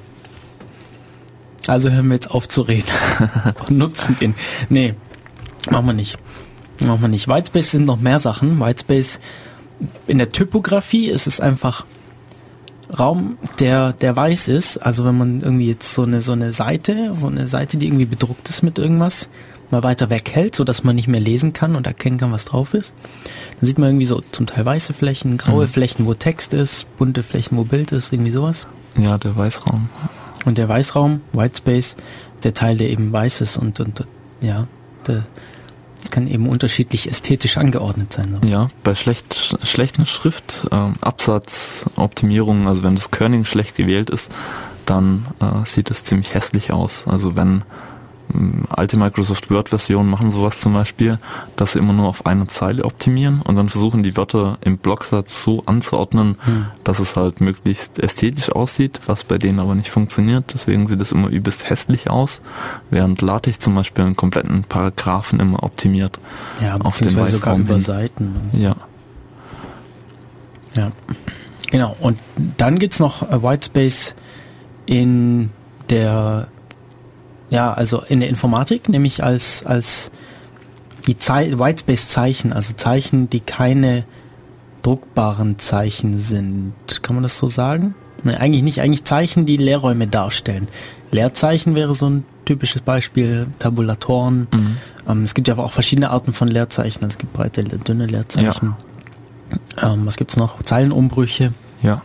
Also 1.68 1.90
hören 1.90 2.08
wir 2.08 2.16
jetzt 2.16 2.32
auf 2.32 2.48
zu 2.48 2.62
reden. 2.62 2.88
Und 3.68 3.78
nutzen 3.78 4.16
den. 4.20 4.36
Nee, 4.70 4.96
machen 5.70 5.86
wir 5.88 5.94
nicht. 5.94 6.18
Machen 6.82 7.02
wir 7.02 7.08
nicht. 7.08 7.28
Whitespace 7.28 7.72
sind 7.72 7.86
noch 7.86 8.00
mehr 8.00 8.20
Sachen. 8.20 8.60
Whitespace 8.60 9.20
in 10.08 10.18
der 10.18 10.32
Typografie 10.32 11.10
ist 11.10 11.28
es 11.28 11.40
einfach 11.40 11.86
Raum, 12.98 13.38
der, 13.60 13.94
der 13.94 14.16
weiß 14.16 14.50
ist, 14.50 14.78
also 14.78 15.06
wenn 15.06 15.18
man 15.18 15.42
irgendwie 15.42 15.68
jetzt 15.68 15.94
so 15.94 16.04
eine, 16.04 16.22
so 16.22 16.34
eine 16.34 16.52
Seite, 16.52 17.14
so 17.14 17.28
eine 17.28 17.48
Seite, 17.48 17.78
die 17.78 17.88
irgendwie 17.88 18.06
bedruckt 18.06 18.50
ist 18.50 18.64
mit 18.64 18.78
irgendwas, 18.78 19.30
mal 19.70 19.84
weiter 19.84 20.10
weghält, 20.10 20.56
so 20.56 20.66
dass 20.66 20.84
man 20.84 20.96
nicht 20.96 21.08
mehr 21.08 21.22
lesen 21.22 21.54
kann 21.54 21.76
und 21.76 21.88
erkennen 21.88 22.18
kann, 22.18 22.34
was 22.34 22.46
drauf 22.46 22.74
ist, 22.74 22.94
dann 23.60 23.68
sieht 23.68 23.78
man 23.78 23.90
irgendwie 23.90 24.06
so 24.06 24.22
zum 24.32 24.46
Teil 24.46 24.66
weiße 24.66 24.94
Flächen, 24.94 25.38
graue 25.38 25.68
Flächen, 25.70 26.06
wo 26.06 26.14
Text 26.14 26.54
ist, 26.54 26.86
bunte 26.98 27.22
Flächen, 27.22 27.58
wo 27.58 27.64
Bild 27.64 27.94
ist, 27.94 28.12
irgendwie 28.12 28.32
sowas. 28.32 28.68
Ja, 28.98 29.18
der 29.18 29.38
Weißraum. 29.38 29.88
Und 30.44 30.58
der 30.58 30.68
Weißraum, 30.68 31.22
Whitespace, 31.32 31.96
der 32.44 32.54
Teil, 32.54 32.76
der 32.78 32.90
eben 32.90 33.14
weiß 33.14 33.40
ist 33.40 33.58
und, 33.58 33.80
und 33.80 34.06
ja, 34.42 34.68
der, 35.08 35.24
kann 36.10 36.28
eben 36.28 36.48
unterschiedlich 36.48 37.10
ästhetisch 37.10 37.58
angeordnet 37.58 38.14
sein. 38.14 38.40
So. 38.42 38.48
Ja, 38.48 38.70
bei 38.84 38.96
schlecht, 38.96 39.58
schlechten 39.64 40.06
Schrift, 40.06 40.68
ähm, 40.72 40.96
Absatzoptimierungen, 41.02 42.68
also 42.68 42.84
wenn 42.84 42.96
das 42.96 43.12
Kerning 43.12 43.46
schlecht 43.46 43.76
gewählt 43.76 44.10
ist, 44.10 44.32
dann 44.86 45.26
äh, 45.40 45.66
sieht 45.66 45.92
es 45.92 46.04
ziemlich 46.04 46.34
hässlich 46.34 46.72
aus. 46.72 47.06
Also 47.08 47.36
wenn 47.36 47.64
alte 48.70 48.98
Microsoft 48.98 49.50
Word-Versionen 49.50 50.10
machen 50.10 50.32
sowas 50.32 50.60
zum 50.60 50.74
Beispiel, 50.74 51.20
dass 51.56 51.74
sie 51.74 51.80
immer 51.80 51.94
nur 51.94 52.08
auf 52.08 52.26
eine 52.26 52.48
Zeile 52.48 52.86
optimieren 52.86 53.42
und 53.42 53.56
dann 53.56 53.70
versuchen 53.70 54.04
die 54.04 54.16
Wörter 54.18 54.58
im 54.62 54.78
Blocksatz 54.78 55.44
so 55.44 55.64
anzuordnen, 55.66 56.38
hm. 56.44 56.66
dass 56.84 57.00
es 57.00 57.16
halt 57.16 57.42
möglichst 57.42 58.00
ästhetisch 58.00 58.52
aussieht, 58.52 59.02
was 59.06 59.24
bei 59.24 59.38
denen 59.38 59.60
aber 59.60 59.76
nicht 59.76 59.90
funktioniert. 59.90 60.54
Deswegen 60.54 60.88
sieht 60.88 61.02
es 61.02 61.12
immer 61.12 61.30
übelst 61.30 61.70
hässlich 61.70 62.10
aus, 62.10 62.42
während 62.90 63.22
LaTeX 63.22 63.60
zum 63.60 63.76
Beispiel 63.76 64.06
einen 64.06 64.16
kompletten 64.16 64.64
Paragraphen 64.64 65.40
immer 65.40 65.64
optimiert. 65.64 66.20
Ja, 66.62 66.78
auf 66.78 67.00
den 67.00 67.26
sogar 67.26 67.58
über 67.58 67.74
hin. 67.74 67.82
Seiten. 67.82 68.36
Ja. 68.54 68.76
Ja. 70.76 70.92
Genau. 71.70 71.96
Und 72.00 72.20
dann 72.58 72.80
gibt's 72.80 73.00
noch 73.00 73.24
äh, 73.24 73.42
Whitespace 73.42 74.16
in 74.86 75.50
der 75.90 76.48
ja, 77.52 77.74
also 77.74 78.02
in 78.08 78.22
der 78.22 78.30
Informatik, 78.30 78.90
nämlich 78.90 79.24
als, 79.24 79.66
als 79.66 80.10
die 81.06 81.16
Whitespace-Zeichen, 81.16 82.54
also 82.54 82.74
Zeichen, 82.74 83.30
die 83.30 83.42
keine 83.42 84.06
druckbaren 84.82 85.60
Zeichen 85.60 86.18
sind. 86.18 86.74
Kann 87.02 87.16
man 87.16 87.24
das 87.24 87.38
so 87.38 87.48
sagen? 87.48 87.94
Nein, 88.24 88.36
eigentlich 88.36 88.64
nicht. 88.64 88.80
Eigentlich 88.82 89.04
Zeichen, 89.04 89.46
die 89.46 89.58
Leerräume 89.58 90.08
darstellen. 90.08 90.70
Leerzeichen 91.12 91.76
wäre 91.76 91.94
so 91.94 92.10
ein 92.10 92.26
typisches 92.46 92.82
Beispiel, 92.82 93.48
Tabulatoren. 93.60 94.48
Mhm. 94.54 94.78
Ähm, 95.10 95.24
es 95.24 95.34
gibt 95.34 95.50
ja 95.50 95.56
aber 95.56 95.66
auch 95.66 95.74
verschiedene 95.74 96.10
Arten 96.10 96.32
von 96.32 96.48
Leerzeichen. 96.48 97.04
Es 97.06 97.18
gibt 97.18 97.34
breite, 97.34 97.64
dünne 97.64 98.06
Leerzeichen. 98.06 98.76
Ja. 99.78 99.94
Ähm, 99.94 100.06
was 100.06 100.16
gibt's 100.16 100.38
noch? 100.38 100.62
Zeilenumbrüche. 100.64 101.52
Ja. 101.84 102.02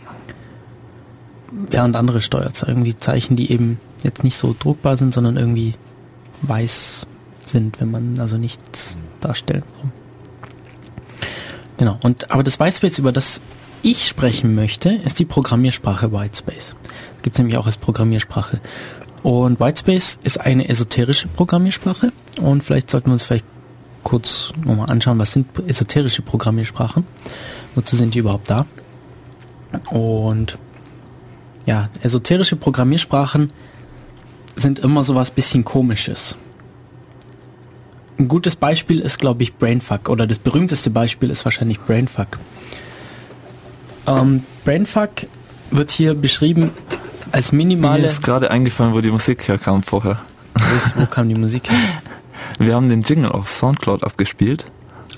Ja, 1.70 1.84
und 1.84 1.94
andere 1.94 2.20
Steuerzeichen, 2.20 2.82
die 2.82 2.96
Zeichen, 2.96 3.36
die 3.36 3.52
eben 3.52 3.78
jetzt 4.02 4.24
nicht 4.24 4.36
so 4.36 4.54
druckbar 4.58 4.96
sind, 4.96 5.14
sondern 5.14 5.36
irgendwie 5.36 5.74
weiß 6.42 7.06
sind, 7.44 7.80
wenn 7.80 7.90
man 7.90 8.18
also 8.20 8.36
nichts 8.36 8.98
darstellt. 9.20 9.64
So. 9.80 9.88
Genau. 11.78 11.98
Und 12.02 12.30
aber 12.30 12.42
das 12.42 12.58
Whitespace, 12.58 12.98
über 12.98 13.12
das 13.12 13.40
ich 13.82 14.06
sprechen 14.06 14.54
möchte, 14.54 14.90
ist 14.90 15.18
die 15.18 15.24
Programmiersprache 15.24 16.12
Whitespace. 16.12 16.74
Gibt 17.22 17.36
es 17.36 17.38
nämlich 17.38 17.56
auch 17.56 17.66
als 17.66 17.76
Programmiersprache. 17.76 18.60
Und 19.22 19.60
Whitespace 19.60 20.18
ist 20.22 20.40
eine 20.40 20.68
esoterische 20.68 21.28
Programmiersprache. 21.28 22.12
Und 22.40 22.62
vielleicht 22.62 22.90
sollten 22.90 23.08
wir 23.08 23.14
uns 23.14 23.22
vielleicht 23.22 23.44
kurz 24.02 24.52
nochmal 24.64 24.88
anschauen, 24.90 25.18
was 25.18 25.32
sind 25.32 25.48
esoterische 25.66 26.22
Programmiersprachen? 26.22 27.04
Wozu 27.74 27.96
sind 27.96 28.14
die 28.14 28.20
überhaupt 28.20 28.50
da? 28.50 28.66
Und 29.90 30.58
ja, 31.66 31.88
esoterische 32.02 32.56
Programmiersprachen 32.56 33.52
sind 34.56 34.78
immer 34.78 35.02
so 35.04 35.14
was 35.14 35.30
bisschen 35.30 35.64
komisches. 35.64 36.36
Ein 38.18 38.28
gutes 38.28 38.56
Beispiel 38.56 39.00
ist, 39.00 39.18
glaube 39.18 39.42
ich, 39.42 39.54
Brainfuck 39.54 40.08
oder 40.08 40.26
das 40.26 40.38
berühmteste 40.38 40.90
Beispiel 40.90 41.30
ist 41.30 41.44
wahrscheinlich 41.44 41.78
Brainfuck. 41.80 42.38
Ähm, 44.06 44.44
Brainfuck 44.64 45.10
wird 45.70 45.90
hier 45.90 46.14
beschrieben 46.14 46.70
als 47.32 47.52
minimale. 47.52 48.00
Mir 48.00 48.06
ist 48.06 48.22
gerade 48.22 48.50
eingefallen, 48.50 48.94
wo 48.94 49.00
die 49.00 49.10
Musik 49.10 49.46
herkam 49.48 49.82
vorher. 49.82 50.20
Wo, 50.54 51.02
wo 51.02 51.06
kam 51.06 51.28
die 51.28 51.34
Musik 51.34 51.70
her? 51.70 51.78
Wir 52.58 52.74
haben 52.74 52.88
den 52.88 53.02
Jingle 53.02 53.32
auf 53.32 53.50
Soundcloud 53.50 54.02
abgespielt. 54.02 54.64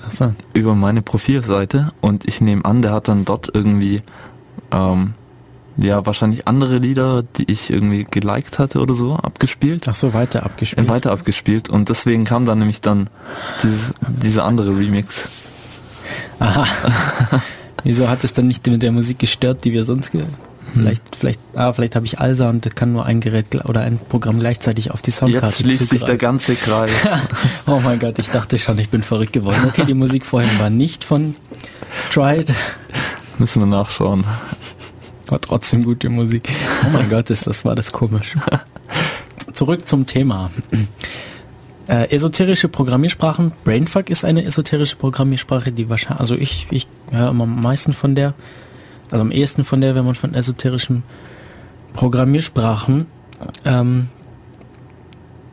So. 0.09 0.33
Über 0.53 0.75
meine 0.75 1.01
Profilseite 1.01 1.93
und 2.01 2.27
ich 2.27 2.41
nehme 2.41 2.65
an, 2.65 2.81
der 2.81 2.91
hat 2.91 3.07
dann 3.07 3.23
dort 3.23 3.49
irgendwie 3.53 4.01
ähm, 4.71 5.13
ja, 5.81 6.05
wahrscheinlich 6.05 6.47
andere 6.47 6.77
Lieder, 6.77 7.23
die 7.37 7.49
ich 7.51 7.69
irgendwie 7.69 8.05
geliked 8.09 8.59
hatte 8.59 8.79
oder 8.79 8.93
so, 8.93 9.15
abgespielt. 9.15 9.87
Ach 9.87 9.95
so, 9.95 10.13
weiter 10.13 10.43
abgespielt. 10.43 10.87
Äh, 10.87 10.89
weiter 10.89 11.11
abgespielt 11.11 11.69
und 11.69 11.89
deswegen 11.89 12.25
kam 12.25 12.45
dann 12.45 12.59
nämlich 12.59 12.81
dann 12.81 13.09
dieses, 13.63 13.93
dieser 14.07 14.43
andere 14.45 14.77
Remix. 14.77 15.29
Aha. 16.39 16.65
Wieso 17.83 18.09
hat 18.09 18.23
es 18.23 18.33
dann 18.33 18.47
nicht 18.47 18.67
mit 18.67 18.83
der 18.83 18.91
Musik 18.91 19.19
gestört, 19.19 19.63
die 19.63 19.71
wir 19.71 19.85
sonst 19.85 20.11
ge 20.11 20.23
Vielleicht, 20.73 21.01
hm. 21.01 21.19
vielleicht, 21.19 21.39
ah, 21.55 21.73
vielleicht 21.73 21.95
habe 21.95 22.05
ich 22.05 22.19
Alsa 22.19 22.47
und 22.49 22.75
kann 22.75 22.91
nur 22.91 23.05
ein 23.05 23.21
Gerät 23.21 23.47
oder 23.65 23.81
ein 23.81 23.97
Programm 23.97 24.39
gleichzeitig 24.39 24.91
auf 24.91 25.01
die 25.01 25.09
Soundkarte 25.09 25.47
Jetzt 25.47 25.59
schließt 25.61 25.79
zugreifen. 25.79 25.97
sich 25.97 26.05
der 26.05 26.17
ganze 26.17 26.55
Kreis. 26.55 26.91
oh 27.65 27.79
mein 27.83 27.97
Gott, 27.99 28.19
ich 28.19 28.29
dachte 28.29 28.59
schon, 28.59 28.77
ich 28.77 28.89
bin 28.89 29.01
verrückt 29.01 29.33
geworden. 29.33 29.63
Okay, 29.67 29.85
die 29.85 29.95
Musik 29.95 30.25
vorhin 30.25 30.59
war 30.59 30.69
nicht 30.69 31.03
von 31.03 31.35
Tried. 32.11 32.53
Müssen 33.39 33.61
wir 33.61 33.67
nachschauen. 33.67 34.25
War 35.29 35.39
trotzdem 35.39 35.83
gute 35.83 36.09
Musik. 36.09 36.49
Oh 36.85 36.89
mein 36.91 37.09
Gott, 37.09 37.29
ist 37.29 37.45
das 37.45 37.65
war 37.65 37.75
das 37.75 37.91
komisch. 37.91 38.35
Zurück 39.53 39.87
zum 39.87 40.05
Thema. 40.05 40.49
Äh, 41.87 42.09
esoterische 42.11 42.67
Programmiersprachen. 42.67 43.51
Brainfuck 43.63 44.09
ist 44.09 44.23
eine 44.23 44.43
esoterische 44.45 44.95
Programmiersprache, 44.95 45.71
die 45.71 45.89
wahrscheinlich, 45.89 46.19
also 46.19 46.35
ich, 46.35 46.67
ich 46.71 46.87
höre 47.11 47.29
immer 47.29 47.43
am 47.43 47.61
meisten 47.61 47.93
von 47.93 48.15
der, 48.15 48.33
also 49.11 49.21
am 49.21 49.31
ehesten 49.31 49.63
von 49.63 49.81
der, 49.81 49.95
wenn 49.95 50.05
man 50.05 50.15
von 50.15 50.33
esoterischen 50.33 51.03
Programmiersprachen 51.93 53.05
ähm, 53.65 54.07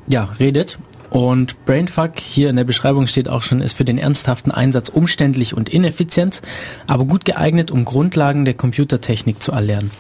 ja, 0.06 0.24
redet. 0.38 0.78
Und 1.11 1.64
Brainfuck, 1.64 2.18
hier 2.18 2.50
in 2.50 2.57
der 2.57 2.64
Beschreibung 2.64 3.07
steht 3.07 3.28
auch 3.28 3.42
schon, 3.42 3.61
ist 3.61 3.74
für 3.74 3.84
den 3.84 3.98
ernsthaften 3.98 4.50
Einsatz 4.50 4.88
umständlich 4.88 5.54
und 5.54 5.68
ineffizient, 5.68 6.42
aber 6.86 7.04
gut 7.04 7.24
geeignet, 7.24 7.70
um 7.70 7.84
Grundlagen 7.84 8.44
der 8.44 8.54
Computertechnik 8.54 9.42
zu 9.42 9.52
erlernen. 9.52 9.90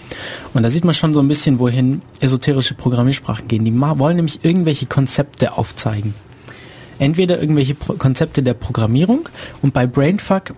Und 0.54 0.62
da 0.62 0.70
sieht 0.70 0.84
man 0.84 0.94
schon 0.94 1.14
so 1.14 1.20
ein 1.20 1.28
bisschen, 1.28 1.58
wohin 1.58 2.02
esoterische 2.20 2.74
Programmiersprachen 2.74 3.48
gehen. 3.48 3.64
Die 3.64 3.78
wollen 3.78 4.16
nämlich 4.16 4.44
irgendwelche 4.44 4.86
Konzepte 4.86 5.52
aufzeigen. 5.52 6.14
Entweder 6.98 7.40
irgendwelche 7.40 7.74
Pro 7.74 7.94
Konzepte 7.94 8.42
der 8.42 8.54
Programmierung 8.54 9.28
und 9.60 9.74
bei 9.74 9.86
Brainfuck 9.86 10.54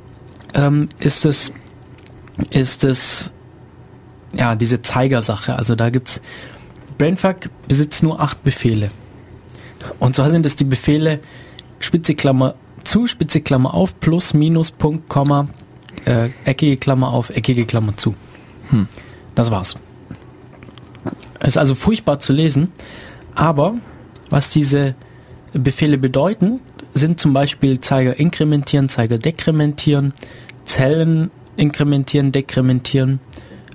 ähm, 0.55 0.89
ist 1.01 1.25
es, 1.25 1.53
ist 2.51 2.85
es, 2.85 3.33
ja, 4.35 4.55
diese 4.55 4.81
Zeigersache. 4.83 5.57
Also 5.57 5.75
da 5.75 5.91
gibt's, 5.91 6.21
Brainfuck 6.97 7.51
besitzt 7.67 8.05
nur 8.05 8.21
acht 8.21 8.45
Befehle. 8.45 8.91
Und 9.99 10.17
zwar 10.17 10.31
sind 10.31 10.47
es 10.47 10.57
die 10.57 10.65
Befehle 10.65 11.21
Spitze 11.79 12.15
Klammer 12.15 12.55
zu, 12.85 13.07
Spitze 13.07 13.41
Klammer 13.41 13.75
auf, 13.75 13.99
plus, 14.01 14.35
minus, 14.35 14.71
Punkt, 14.71 15.09
Komma, 15.09 15.49
äh, 16.05 16.31
eckige 16.45 16.77
Klammer 16.77 17.13
auf, 17.13 17.31
eckige 17.31 17.67
Klammer 17.67 17.97
zu. 17.97 18.15
Hm. 18.71 18.89
Das 19.35 19.51
war's. 19.51 19.77
Ist 21.41 21.59
also 21.59 21.75
furchtbar 21.75 22.19
zu 22.19 22.33
lesen, 22.33 22.73
aber 23.35 23.75
was 24.31 24.51
diese 24.51 24.95
Befehle 25.53 25.97
bedeuten, 25.97 26.61
sind 26.95 27.21
zum 27.21 27.33
Beispiel 27.33 27.81
Zeiger 27.81 28.19
inkrementieren, 28.19 28.89
Zeiger 28.89 29.19
dekrementieren, 29.19 30.13
Zellen 30.65 31.31
inkrementieren, 31.57 32.33
dekrementieren, 32.33 33.21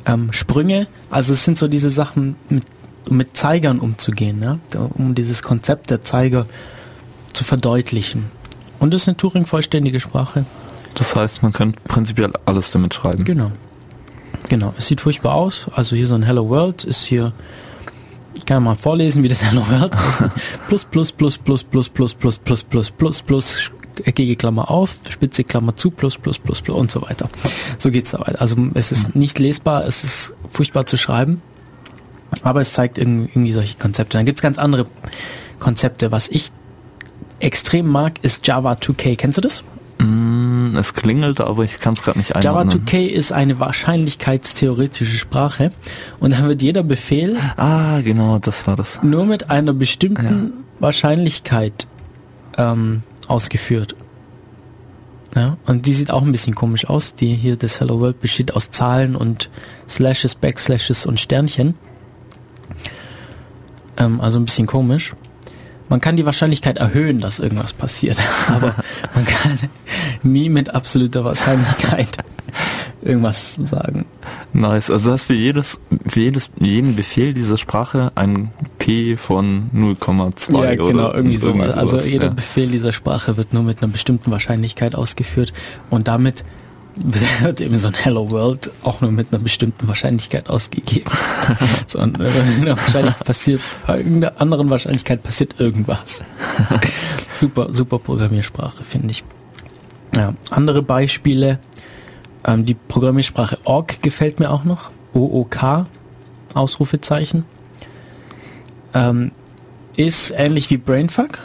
ähm, 0.06 0.34
Sprünge. 0.34 0.88
Also 1.10 1.34
es 1.34 1.45
sind 1.45 1.58
so 1.58 1.68
diese 1.68 1.89
Sachen, 1.89 2.36
mit 2.49 2.64
mit 3.10 3.36
Zeigern 3.36 3.80
umzugehen, 3.80 4.41
ja? 4.41 4.56
um 4.93 5.16
dieses 5.16 5.43
Konzept 5.43 5.89
der 5.89 6.04
Zeiger 6.04 6.45
zu 7.34 7.43
verdeutlichen. 7.43 8.26
Und 8.80 8.93
es 8.93 9.04
ist 9.04 9.08
eine 9.08 9.18
Turing-vollständige 9.18 9.99
Sprache. 9.99 10.45
Das 10.95 11.16
heißt, 11.16 11.41
man 11.41 11.54
kann 11.54 11.74
prinzipiell 11.86 12.32
alles 12.45 12.72
damit 12.72 12.93
schreiben. 12.93 13.24
Genau. 13.24 13.51
Genau. 14.49 14.74
Es 14.78 14.88
sieht 14.88 15.01
furchtbar 15.01 15.34
aus. 15.34 15.68
Also 15.74 15.95
hier 15.95 16.08
so 16.08 16.16
ein 16.16 16.24
Hello 16.24 16.49
World 16.49 16.84
ist 16.84 17.06
hier. 17.06 17.34
Ich 18.36 18.45
kann 18.45 18.64
mal 18.64 18.76
vorlesen, 18.76 19.24
wie 19.24 19.28
das 19.28 19.43
Hello 19.43 19.62
World 19.70 19.95
ist. 19.95 20.24
plus, 20.68 20.86
plus, 20.86 21.12
plus, 21.12 21.38
plus, 21.38 21.64
plus, 21.64 21.89
plus, 21.89 22.14
plus, 22.14 22.38
plus, 22.38 22.64
plus, 22.64 22.91
plus, 22.91 23.22
plus, 23.22 23.72
eckige 24.04 24.36
Klammer 24.36 24.70
auf, 24.72 24.99
spitze 25.10 25.43
Klammer 25.43 25.76
zu, 25.76 25.91
plus, 25.91 26.18
plus, 26.18 26.39
plus, 26.39 26.62
plus 26.62 26.78
und 26.78 26.91
so 26.91 27.01
weiter. 27.04 27.30
So 27.78 27.91
geht's 27.91 28.12
da 28.12 28.20
weiter. 28.20 28.41
Also 28.41 28.56
es 28.74 28.91
ist 28.91 29.16
nicht 29.16 29.39
lesbar, 29.39 29.86
es 29.86 30.04
ist 30.04 30.36
furchtbar 30.49 30.86
zu 30.86 30.97
schreiben. 30.97 31.41
Aber 32.41 32.61
es 32.61 32.73
zeigt 32.73 32.97
irgendwie 32.97 33.51
solche 33.51 33.77
Konzepte. 33.77 34.17
Dann 34.17 34.25
gibt 34.25 34.39
es 34.39 34.41
ganz 34.41 34.57
andere 34.57 34.86
Konzepte. 35.59 36.11
Was 36.11 36.29
ich 36.29 36.51
extrem 37.39 37.88
mag, 37.88 38.13
ist 38.23 38.47
Java 38.47 38.73
2K. 38.73 39.15
Kennst 39.15 39.38
du 39.38 39.41
das? 39.41 39.63
Mm, 39.99 40.75
es 40.75 40.93
klingelt, 40.93 41.39
aber 41.41 41.63
ich 41.63 41.79
kann 41.79 41.93
es 41.93 42.01
gerade 42.01 42.17
nicht 42.17 42.36
einordnen. 42.36 42.71
Java 42.71 42.86
2K 42.86 43.07
ist 43.07 43.31
eine 43.31 43.59
wahrscheinlichkeitstheoretische 43.59 45.17
Sprache 45.17 45.71
und 46.19 46.31
da 46.31 46.43
wird 46.47 46.61
jeder 46.61 46.84
Befehl 46.84 47.38
ah 47.57 48.01
genau 48.01 48.39
das 48.39 48.65
war 48.67 48.75
das 48.75 49.01
nur 49.03 49.25
mit 49.25 49.49
einer 49.49 49.73
bestimmten 49.73 50.25
ja. 50.25 50.63
Wahrscheinlichkeit 50.79 51.88
ähm, 52.57 53.03
ausgeführt. 53.27 53.95
Ja, 55.36 55.57
und 55.65 55.88
die 55.88 55.93
sieht 55.93 56.11
auch 56.11 56.21
ein 56.21 56.31
bisschen 56.31 56.53
komisch 56.53 56.86
aus. 56.88 57.15
Die 57.15 57.34
hier 57.34 57.55
das 57.55 57.79
Hello 57.79 57.99
World 57.99 58.21
besteht 58.21 58.53
aus 58.53 58.69
Zahlen 58.69 59.15
und 59.15 59.49
Slashes, 59.89 60.36
Backslashes 60.36 61.07
und 61.07 61.19
Sternchen. 61.19 61.73
Ähm, 63.97 64.22
also 64.22 64.39
ein 64.39 64.45
bisschen 64.45 64.68
komisch. 64.68 65.14
man 65.89 66.01
kann 66.01 66.16
die 66.16 66.26
Wahrscheinlichkeit 66.26 66.78
erhöhen, 66.78 67.20
dass 67.20 67.39
irgendwas 67.39 67.74
passiert, 67.74 68.18
aber 68.47 68.76
man 69.14 69.26
kann 69.26 69.59
nie 70.24 70.49
mit 70.49 70.74
absoluter 70.74 71.24
Wahrscheinlichkeit 71.24 72.18
irgendwas 73.01 73.55
sagen. 73.66 74.05
Nice. 74.53 74.89
Also 74.89 75.07
du 75.07 75.14
hast 75.14 75.24
für 75.24 75.34
jedes, 75.34 75.80
für 76.07 76.20
jedes, 76.20 76.49
jeden 76.59 76.95
Befehl 76.95 77.34
dieser 77.34 77.57
Sprache 77.57 78.11
ein 78.16 78.51
P 78.80 79.18
von 79.18 79.70
0,2 79.74 80.51
ja, 80.51 80.59
oder 80.59 80.76
genau, 80.76 81.14
irgendwie 81.14 81.38
so. 81.38 81.51
sowas, 81.51 81.76
Also 81.76 81.97
jeder 81.97 82.28
ja. 82.28 82.34
Befehl 82.34 82.68
dieser 82.68 82.93
Sprache 82.93 83.38
wird 83.38 83.53
nur 83.53 83.64
mit 83.64 83.82
einer 83.82 83.91
bestimmten 83.91 84.32
Wahrscheinlichkeit 84.32 84.95
ausgeführt 84.95 85.53
und 85.89 86.07
damit 86.07 86.43
wird 87.41 87.61
eben 87.61 87.77
so 87.77 87.87
ein 87.87 87.93
Hello 87.93 88.29
World 88.31 88.71
auch 88.83 89.01
nur 89.01 89.11
mit 89.11 89.31
einer 89.31 89.41
bestimmten 89.41 89.87
Wahrscheinlichkeit 89.87 90.49
ausgegeben. 90.49 91.11
so, 91.87 91.99
und 91.99 92.19
äh, 92.19 92.75
wahrscheinlich 92.75 93.15
passiert, 93.19 93.61
bei 93.87 93.97
irgendeiner 93.97 94.39
anderen 94.39 94.69
Wahrscheinlichkeit 94.69 95.23
passiert 95.23 95.59
irgendwas. 95.59 96.23
super, 97.33 97.73
super 97.73 97.99
Programmiersprache, 97.99 98.83
finde 98.83 99.11
ich. 99.11 99.23
Ja, 100.15 100.33
andere 100.49 100.81
Beispiele. 100.81 101.59
Ähm, 102.45 102.65
die 102.65 102.75
Programmiersprache 102.75 103.57
Org 103.63 104.01
gefällt 104.01 104.39
mir 104.39 104.51
auch 104.51 104.63
noch. 104.63 104.91
OOK, 105.13 105.85
Ausrufezeichen. 106.53 107.45
Ähm, 108.93 109.31
ist 109.95 110.31
ähnlich 110.31 110.69
wie 110.69 110.77
Brainfuck. 110.77 111.39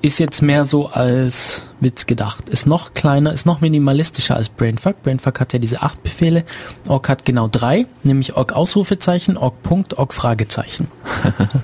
Ist 0.00 0.20
jetzt 0.20 0.42
mehr 0.42 0.64
so 0.64 0.88
als 0.88 1.64
Witz 1.80 2.06
gedacht. 2.06 2.48
Ist 2.48 2.66
noch 2.66 2.94
kleiner, 2.94 3.32
ist 3.32 3.46
noch 3.46 3.60
minimalistischer 3.60 4.36
als 4.36 4.48
Brainfuck. 4.48 5.02
Brainfuck 5.02 5.40
hat 5.40 5.52
ja 5.52 5.58
diese 5.58 5.82
acht 5.82 6.02
Befehle. 6.02 6.44
Org 6.86 7.08
hat 7.08 7.24
genau 7.24 7.48
drei, 7.48 7.86
nämlich 8.04 8.36
Org 8.36 8.52
Ausrufezeichen, 8.52 9.36
Org 9.36 9.62
Punkt, 9.62 9.98
Org 9.98 10.14
Fragezeichen. 10.14 10.88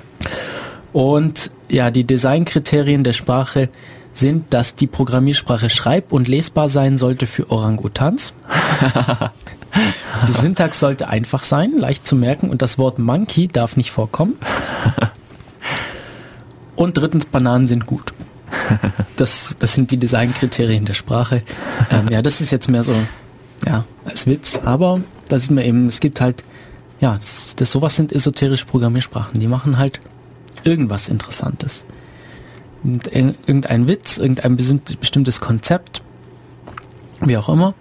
Und 0.93 1.51
ja, 1.69 1.91
die 1.91 2.05
Designkriterien 2.05 3.05
der 3.05 3.13
Sprache 3.13 3.69
sind, 4.13 4.55
dass 4.55 4.77
die 4.77 4.87
Programmiersprache 4.87 5.71
schreib- 5.71 6.13
und 6.13 6.29
lesbar 6.29 6.69
sein 6.69 6.99
sollte 6.99 7.27
für 7.27 7.51
Orangutans. 7.51 8.33
Die 10.29 10.33
Syntax 10.33 10.79
sollte 10.79 11.09
einfach 11.09 11.43
sein, 11.43 11.73
leicht 11.77 12.07
zu 12.07 12.15
merken 12.15 12.49
und 12.49 12.63
das 12.63 12.79
Wort 12.79 13.01
Monkey 13.01 13.49
darf 13.49 13.77
nicht 13.77 13.91
vorkommen. 13.91 14.35
Und 16.77 16.99
drittens, 16.99 17.27
Bananen 17.27 17.67
sind 17.67 17.87
gut. 17.87 18.14
Das, 19.17 19.57
das 19.61 19.75
sind 19.75 19.91
die 19.93 19.97
Designkriterien 19.97 20.85
der 20.87 20.95
Sprache. 20.95 21.43
Ähm, 21.91 22.09
ja, 22.11 22.21
das 22.23 22.41
ist 22.41 22.51
jetzt 22.51 22.69
mehr 22.69 22.83
so, 22.83 22.95
ja, 23.67 23.85
als 24.05 24.27
Witz, 24.27 24.59
aber 24.65 25.01
da 25.29 25.39
sieht 25.39 25.53
man 25.53 25.63
eben, 25.65 25.87
es 25.87 26.01
gibt 26.01 26.21
halt, 26.21 26.43
ja, 27.01 27.15
das, 27.15 27.55
das 27.57 27.71
sowas 27.71 27.95
sind 27.97 28.13
esoterische 28.13 28.67
Programmiersprachen, 28.67 29.39
die 29.39 29.47
machen 29.47 29.79
halt 29.79 30.01
irgendwas 30.65 31.09
Interessantes. 31.09 31.85
Und 32.83 33.07
ir- 33.15 33.35
Irgendein 33.47 33.87
Witz, 33.87 34.19
irgendein 34.19 34.57
bestimm- 34.57 34.99
bestimmtes 34.99 35.41
Konzept, 35.41 36.03
wie 37.21 37.37
auch 37.37 37.49
immer. 37.49 37.75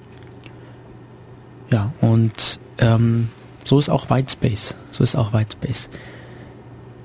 Ja, 1.71 1.91
und 2.01 2.59
ähm, 2.77 3.29
so 3.65 3.79
ist 3.79 3.89
auch 3.89 4.09
Whitespace. 4.09 4.75
So 4.91 5.03
ist 5.03 5.15
auch 5.15 5.33
Whitespace. 5.33 5.89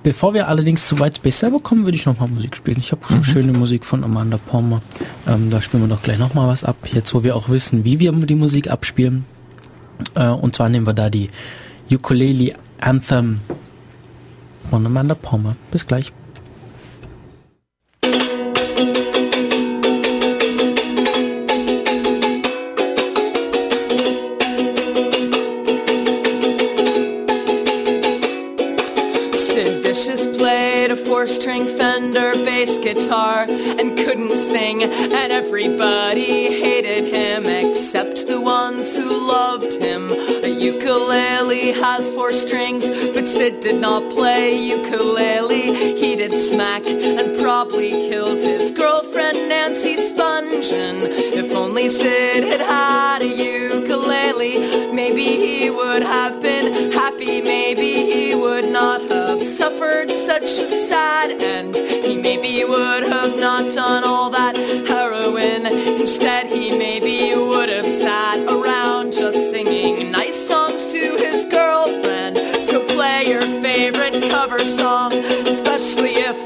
Bevor 0.03 0.33
wir 0.33 0.49
allerdings 0.49 0.87
zu 0.87 0.99
Whitespace 0.99 1.41
selber 1.41 1.59
kommen, 1.61 1.85
würde 1.85 1.97
ich 1.97 2.07
noch 2.07 2.19
mal 2.21 2.29
Musik 2.29 2.57
spielen. 2.57 2.79
Ich 2.79 2.93
habe 2.93 3.03
so 3.09 3.23
schöne 3.23 3.53
Musik 3.53 3.85
von 3.85 4.05
Amanda 4.05 4.39
Palmer. 4.39 4.81
Ähm, 5.27 5.51
da 5.51 5.61
spielen 5.61 5.83
wir 5.83 5.89
doch 5.89 6.03
gleich 6.03 6.19
noch 6.19 6.35
mal 6.35 6.49
was 6.49 6.63
ab. 6.65 6.77
Jetzt, 6.93 7.15
wo 7.15 7.25
wir 7.25 7.35
auch 7.35 7.49
wissen, 7.49 7.85
wie 7.85 7.99
wir 7.99 8.13
die 8.13 8.35
Musik 8.37 8.71
abspielen. 8.71 9.25
Äh, 10.15 10.29
und 10.29 10.55
zwar 10.55 10.69
nehmen 10.69 10.87
wir 10.87 10.95
da 10.95 11.11
die 11.11 11.31
Ukulele 11.91 12.55
Anthem 12.81 13.41
von 14.71 14.87
Amanda 14.87 15.15
Palmer. 15.15 15.57
Bis 15.73 15.87
gleich. 15.87 16.13
Guitar 32.95 33.45
and 33.49 33.99
couldn't 33.99 34.35
sing, 34.35 34.83
and 34.83 35.31
everybody 35.31 36.61
hated 36.65 37.05
him 37.05 37.45
except 37.45 38.27
the 38.27 38.41
ones 38.41 38.97
who 38.97 39.09
loved 39.29 39.75
him. 39.75 40.11
A 40.11 40.49
ukulele 40.49 41.73
has 41.73 42.11
four 42.13 42.33
strings, 42.33 42.89
but 43.15 43.29
Sid 43.29 43.61
did 43.61 43.79
not 43.79 44.11
play 44.11 44.57
ukulele. 44.57 45.67
He 46.03 46.17
did 46.17 46.33
smack 46.33 46.87
and 46.87 47.37
probably 47.37 47.91
killed 48.09 48.41
his 48.41 48.71
girlfriend 48.71 49.39
Nancy 49.51 49.97
Spungen. 49.97 50.97
If 51.41 51.55
only 51.55 51.91
Sid 51.91 52.45
had 52.45 52.63
had 52.63 53.21
a 53.21 53.27
ukulele, 53.27 54.93
maybe 54.93 55.27
he 55.45 55.69
would 55.69 56.03
have 56.03 56.41
been 56.41 56.91
happy. 56.93 57.43
Maybe 57.43 57.91
he 58.13 58.35
would 58.35 58.69
not 58.71 59.03
have 59.03 59.28
suffered 59.79 60.11
such 60.11 60.59
a 60.59 60.67
sad 60.67 61.41
end. 61.41 61.77
He 61.77 62.17
maybe 62.17 62.65
would 62.65 63.05
have 63.05 63.39
not 63.39 63.73
done 63.73 64.03
all 64.03 64.29
that 64.31 64.57
heroin. 64.57 65.67
Instead, 65.67 66.47
he 66.47 66.77
maybe 66.77 67.35
would 67.37 67.69
have 67.69 67.87
sat 67.87 68.39
around 68.49 69.13
just 69.13 69.39
singing 69.51 70.11
nice 70.11 70.49
songs 70.49 70.91
to 70.93 71.17
his 71.19 71.45
girlfriend. 71.45 72.37
So 72.67 72.85
play 72.87 73.27
your 73.29 73.43
favorite 73.63 74.31
cover 74.31 74.59
song, 74.65 75.13
especially 75.47 76.15
if 76.15 76.39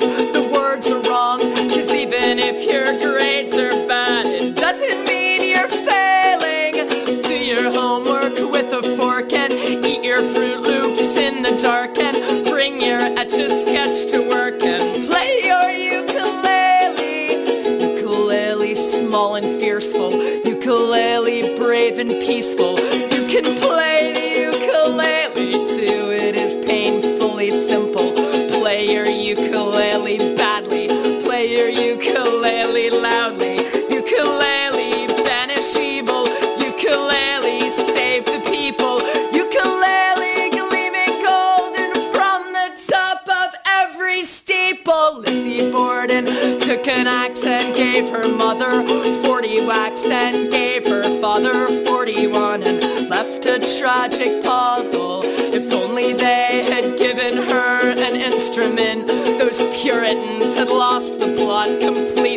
40 50.02 50.08
whacks, 50.08 50.08
then 50.08 50.50
gave 50.50 50.86
her 50.86 51.02
father 51.20 51.66
41 51.86 52.62
and 52.62 53.08
left 53.08 53.46
a 53.46 53.58
tragic 53.78 54.42
puzzle. 54.42 55.22
If 55.24 55.72
only 55.72 56.12
they 56.12 56.64
had 56.64 56.98
given 56.98 57.36
her 57.36 57.90
an 57.90 58.16
instrument, 58.16 59.06
those 59.06 59.60
Puritans 59.82 60.54
had 60.54 60.68
lost 60.68 61.20
the 61.20 61.34
plot 61.34 61.80
completely. 61.80 62.31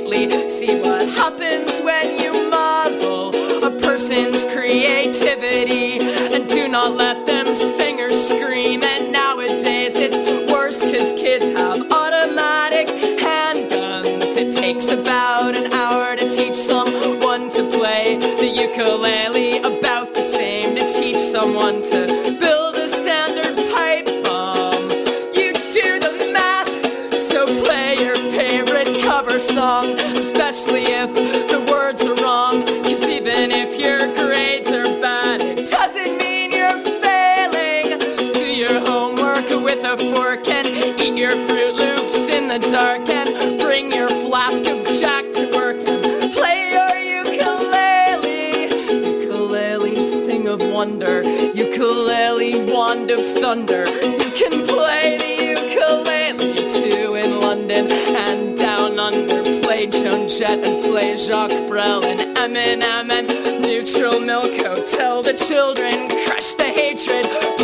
A 39.96 40.16
fork 40.16 40.48
and 40.50 40.68
eat 40.68 41.18
your 41.18 41.32
Fruit 41.48 41.76
Loops 41.76 42.28
in 42.30 42.48
the 42.48 42.60
dark 42.60 43.08
and 43.10 43.60
bring 43.60 43.92
your 43.92 44.10
flask 44.10 44.70
of 44.70 44.86
Jack 45.00 45.24
to 45.34 45.50
work 45.56 45.78
and 45.88 46.34
play 46.34 46.72
your 46.76 46.96
ukulele. 47.24 48.64
Ukulele, 49.22 49.96
thing 50.26 50.48
of 50.48 50.60
wonder. 50.60 51.24
Ukulele, 51.54 52.72
wand 52.72 53.12
of 53.12 53.20
thunder. 53.40 53.86
You 54.02 54.32
can 54.42 54.66
play 54.68 55.18
the 55.18 55.34
ukulele 55.56 56.70
too 56.70 57.16
in 57.16 57.40
London. 57.40 57.90
And 57.92 58.58
down 58.58 59.00
under. 59.00 59.44
Play 59.62 59.88
Joan 59.88 60.28
Jett 60.28 60.60
and 60.66 60.84
play 60.84 61.16
Jacques 61.16 61.68
Brel 61.70 62.04
and 62.04 62.36
Eminem 62.38 63.12
and 63.12 63.62
Neutral 63.62 64.20
Milk 64.20 64.54
Hotel. 64.62 65.24
The 65.24 65.34
children 65.34 66.10
crush 66.26 66.54
the 66.56 66.66
hatred. 66.66 67.55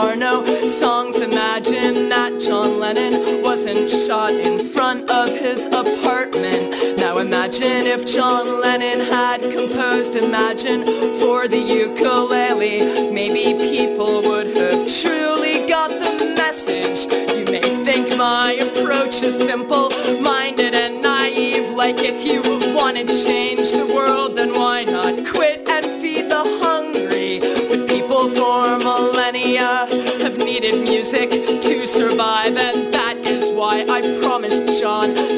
Are 0.00 0.16
no 0.16 0.42
songs. 0.66 1.16
Imagine 1.16 2.08
that 2.08 2.40
John 2.40 2.80
Lennon 2.80 3.42
wasn't 3.42 3.90
shot 3.90 4.32
in 4.32 4.66
front 4.68 5.10
of 5.10 5.28
his 5.28 5.66
apartment. 5.66 6.96
Now 6.96 7.18
imagine 7.18 7.86
if 7.86 8.06
John 8.06 8.62
Lennon 8.62 9.00
had 9.00 9.42
composed 9.42 10.16
Imagine 10.16 10.84
for 11.20 11.48
the 11.48 11.58
ukulele. 11.58 13.10
Maybe 13.12 13.44
people 13.74 14.22
would 14.22 14.48
have 14.56 14.80
truly 15.00 15.66
got 15.68 15.90
the 15.90 16.34
message. 16.34 17.00
You 17.36 17.44
may 17.52 17.84
think 17.84 18.16
my 18.16 18.52
approach 18.52 19.22
is 19.22 19.36
simple 19.36 19.90
minded 20.22 20.74
and 20.74 21.02
naive. 21.02 21.68
Like 21.70 21.98
if 21.98 22.24
you 22.24 22.40
want 22.74 22.96
to 22.96 23.06
change 23.26 23.70
the 23.72 23.86
world, 23.86 24.36
then 24.36 24.52
why 24.54 24.84
not 24.84 25.26
quit 25.26 25.59
to 31.10 31.86
survive, 31.88 32.56
and 32.56 32.92
that 32.92 33.16
is 33.26 33.48
why 33.48 33.84
I 33.88 34.00
promised 34.22 34.80
John 34.80 35.29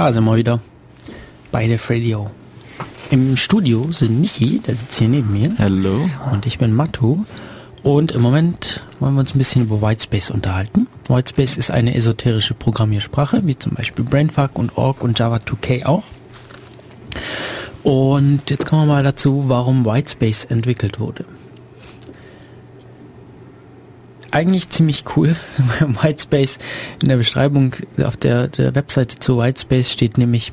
Da 0.00 0.14
sind 0.14 0.24
wir 0.24 0.34
wieder. 0.34 0.60
Bei 1.52 1.68
der 1.68 1.78
Radio. 1.90 2.30
Im 3.10 3.36
Studio 3.36 3.92
sind 3.92 4.18
Michi, 4.18 4.58
der 4.60 4.74
sitzt 4.74 4.98
hier 4.98 5.10
neben 5.10 5.30
mir. 5.30 5.52
Hello. 5.58 6.08
Und 6.32 6.46
ich 6.46 6.56
bin 6.56 6.72
Matu. 6.72 7.26
Und 7.82 8.12
im 8.12 8.22
Moment 8.22 8.82
wollen 8.98 9.12
wir 9.12 9.20
uns 9.20 9.34
ein 9.34 9.38
bisschen 9.38 9.64
über 9.64 9.82
Whitespace 9.82 10.30
unterhalten. 10.30 10.86
Whitespace 11.06 11.58
ist 11.58 11.70
eine 11.70 11.94
esoterische 11.94 12.54
Programmiersprache, 12.54 13.42
wie 13.44 13.58
zum 13.58 13.74
Beispiel 13.74 14.02
Brainfuck 14.02 14.58
und 14.58 14.78
Org 14.78 15.04
und 15.04 15.18
Java 15.18 15.36
2K 15.36 15.84
auch. 15.84 16.04
Und 17.82 18.48
jetzt 18.48 18.64
kommen 18.64 18.86
wir 18.86 18.94
mal 18.94 19.02
dazu, 19.02 19.44
warum 19.48 19.84
Whitespace 19.84 20.46
entwickelt 20.46 20.98
wurde. 20.98 21.26
Eigentlich 24.30 24.70
ziemlich 24.70 25.04
cool. 25.16 25.34
Whitespace 25.80 26.58
in 27.02 27.08
der 27.08 27.16
Beschreibung 27.16 27.74
auf 28.02 28.16
der, 28.16 28.48
der 28.48 28.74
Webseite 28.74 29.18
zu 29.18 29.38
Whitespace 29.38 29.90
steht 29.90 30.18
nämlich, 30.18 30.52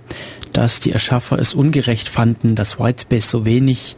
dass 0.53 0.79
die 0.79 0.91
Erschaffer 0.91 1.37
es 1.37 1.53
ungerecht 1.53 2.09
fanden, 2.09 2.55
dass 2.55 2.79
Whitespace 2.79 3.29
so 3.29 3.45
wenig 3.45 3.95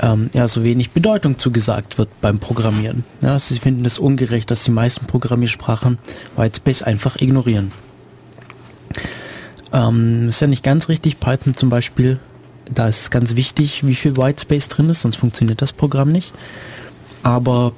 ähm, 0.00 0.30
ja, 0.32 0.48
so 0.48 0.64
wenig 0.64 0.90
Bedeutung 0.90 1.38
zugesagt 1.38 1.98
wird 1.98 2.08
beim 2.20 2.38
Programmieren. 2.38 3.04
Ja, 3.20 3.38
sie 3.38 3.58
finden 3.58 3.84
es 3.84 3.98
ungerecht, 3.98 4.50
dass 4.50 4.64
die 4.64 4.70
meisten 4.70 5.06
Programmiersprachen 5.06 5.98
Whitespace 6.36 6.82
einfach 6.82 7.16
ignorieren. 7.16 7.70
Ähm, 9.72 10.28
ist 10.28 10.40
ja 10.40 10.46
nicht 10.46 10.64
ganz 10.64 10.88
richtig. 10.88 11.20
Python 11.20 11.54
zum 11.54 11.68
Beispiel, 11.68 12.18
da 12.70 12.88
ist 12.88 13.10
ganz 13.10 13.36
wichtig, 13.36 13.86
wie 13.86 13.94
viel 13.94 14.16
Whitespace 14.16 14.68
drin 14.68 14.90
ist, 14.90 15.02
sonst 15.02 15.16
funktioniert 15.16 15.62
das 15.62 15.72
Programm 15.72 16.08
nicht. 16.08 16.32
Aber 17.22 17.72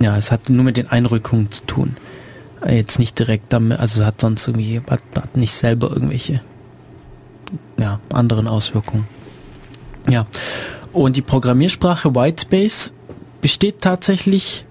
ja, 0.00 0.16
es 0.16 0.30
hat 0.30 0.48
nur 0.48 0.64
mit 0.64 0.76
den 0.76 0.88
Einrückungen 0.88 1.50
zu 1.50 1.64
tun. 1.64 1.96
Äh, 2.64 2.76
Jetzt 2.76 2.98
nicht 2.98 3.18
direkt 3.18 3.52
damit, 3.52 3.78
also 3.78 4.04
hat 4.04 4.20
sonst 4.20 4.46
irgendwie, 4.46 4.80
hat, 4.88 5.02
hat 5.14 5.36
nicht 5.36 5.52
selber 5.52 5.90
irgendwelche 5.90 6.42
ja, 7.78 8.00
anderen 8.12 8.48
Auswirkungen. 8.48 9.06
Ja. 10.08 10.26
Und 10.92 11.16
die 11.16 11.22
Programmiersprache 11.22 12.14
Whitespace 12.14 12.92
besteht 13.40 13.82
tatsächlich 13.82 14.64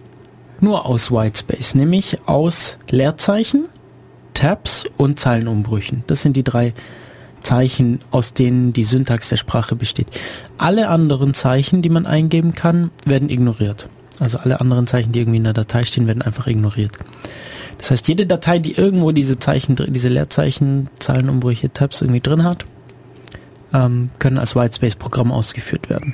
nur 0.59 0.85
aus 0.85 1.11
Whitespace, 1.11 1.75
nämlich 1.75 2.19
aus 2.25 2.77
Leerzeichen, 2.89 3.65
Tabs 4.33 4.85
und 4.97 5.19
Zeilenumbrüchen. 5.19 6.03
Das 6.07 6.21
sind 6.21 6.35
die 6.35 6.43
drei 6.43 6.73
Zeichen, 7.43 7.99
aus 8.11 8.33
denen 8.33 8.73
die 8.73 8.83
Syntax 8.83 9.29
der 9.29 9.37
Sprache 9.37 9.75
besteht. 9.75 10.07
Alle 10.57 10.89
anderen 10.89 11.33
Zeichen, 11.33 11.81
die 11.81 11.89
man 11.89 12.05
eingeben 12.05 12.53
kann, 12.53 12.89
werden 13.05 13.29
ignoriert. 13.29 13.87
Also 14.19 14.37
alle 14.39 14.61
anderen 14.61 14.87
Zeichen, 14.87 15.11
die 15.11 15.19
irgendwie 15.19 15.37
in 15.37 15.43
der 15.43 15.53
Datei 15.53 15.83
stehen, 15.83 16.07
werden 16.07 16.21
einfach 16.21 16.47
ignoriert. 16.47 16.91
Das 17.77 17.91
heißt, 17.91 18.07
jede 18.07 18.25
Datei, 18.25 18.59
die 18.59 18.73
irgendwo 18.73 19.11
diese 19.11 19.37
Zeichen, 19.39 19.75
diese 19.89 20.07
Leerzeichen, 20.09 20.89
Zeilenumbrüche, 20.99 21.71
Tabs 21.73 22.01
irgendwie 22.01 22.21
drin 22.21 22.43
hat, 22.43 22.65
ähm, 23.73 24.09
können 24.19 24.37
als 24.37 24.55
Whitespace-Programm 24.55 25.31
ausgeführt 25.31 25.89
werden. 25.89 26.13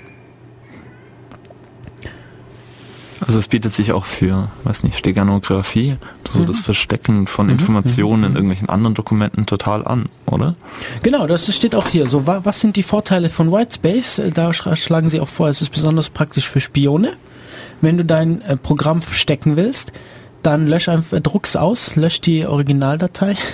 Also 3.25 3.37
es 3.37 3.47
bietet 3.47 3.71
sich 3.73 3.91
auch 3.91 4.05
für, 4.05 4.47
weiß 4.63 4.81
nicht, 4.83 4.97
Steganographie, 4.97 5.97
so 6.27 6.39
Mhm. 6.39 6.47
das 6.47 6.59
Verstecken 6.59 7.27
von 7.27 7.49
Informationen 7.49 8.23
in 8.23 8.33
irgendwelchen 8.33 8.67
anderen 8.67 8.95
Dokumenten 8.95 9.45
total 9.45 9.85
an, 9.85 10.07
oder? 10.25 10.55
Genau, 11.03 11.27
das 11.27 11.53
steht 11.55 11.75
auch 11.75 11.87
hier. 11.87 12.07
So, 12.07 12.25
wa 12.25 12.41
was 12.43 12.61
sind 12.61 12.75
die 12.77 12.83
Vorteile 12.83 13.29
von 13.29 13.51
Whitespace? 13.51 14.19
Äh, 14.19 14.31
Da 14.31 14.51
schlagen 14.53 15.09
sie 15.09 15.19
auch 15.19 15.27
vor, 15.27 15.49
es 15.49 15.61
ist 15.61 15.69
besonders 15.69 16.09
praktisch 16.09 16.49
für 16.49 16.59
Spione. 16.59 17.13
Wenn 17.81 17.97
du 17.97 18.05
dein 18.05 18.41
äh, 18.41 18.57
Programm 18.57 19.01
verstecken 19.01 19.57
willst, 19.57 19.91
dann 20.43 20.67
lösch 20.67 20.89
einfach, 20.89 21.19
druck's 21.19 21.55
aus, 21.55 21.95
lösch 21.95 22.21
die 22.21 22.45
Originaldatei. 22.45 23.35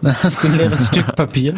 Dann 0.00 0.16
hast 0.22 0.42
du 0.42 0.46
ein 0.46 0.56
leeres 0.56 0.86
Stück 0.92 1.14
Papier. 1.14 1.54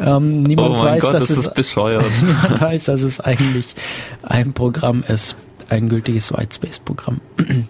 Ähm, 0.00 0.42
niemand 0.42 0.70
oh 0.70 0.84
weiß, 0.84 1.02
Gott, 1.02 1.14
dass 1.14 1.26
das 1.26 1.46
es 1.56 1.76
niemand 1.76 2.60
weiß, 2.60 2.84
dass 2.84 3.02
es 3.02 3.20
eigentlich 3.20 3.74
ein 4.22 4.52
Programm 4.52 5.02
ist, 5.08 5.34
ein 5.68 5.88
gültiges 5.88 6.32
Whitespace-Programm. 6.32 7.20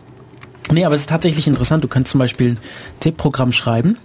nee, 0.73 0.85
aber 0.85 0.95
es 0.95 1.03
ist 1.03 1.11
tatsächlich 1.11 1.47
interessant. 1.47 1.85
Du 1.85 1.89
kannst 1.89 2.11
zum 2.11 2.19
Beispiel 2.19 2.51
ein 2.51 2.59
C-Programm 3.01 3.53
schreiben 3.53 3.97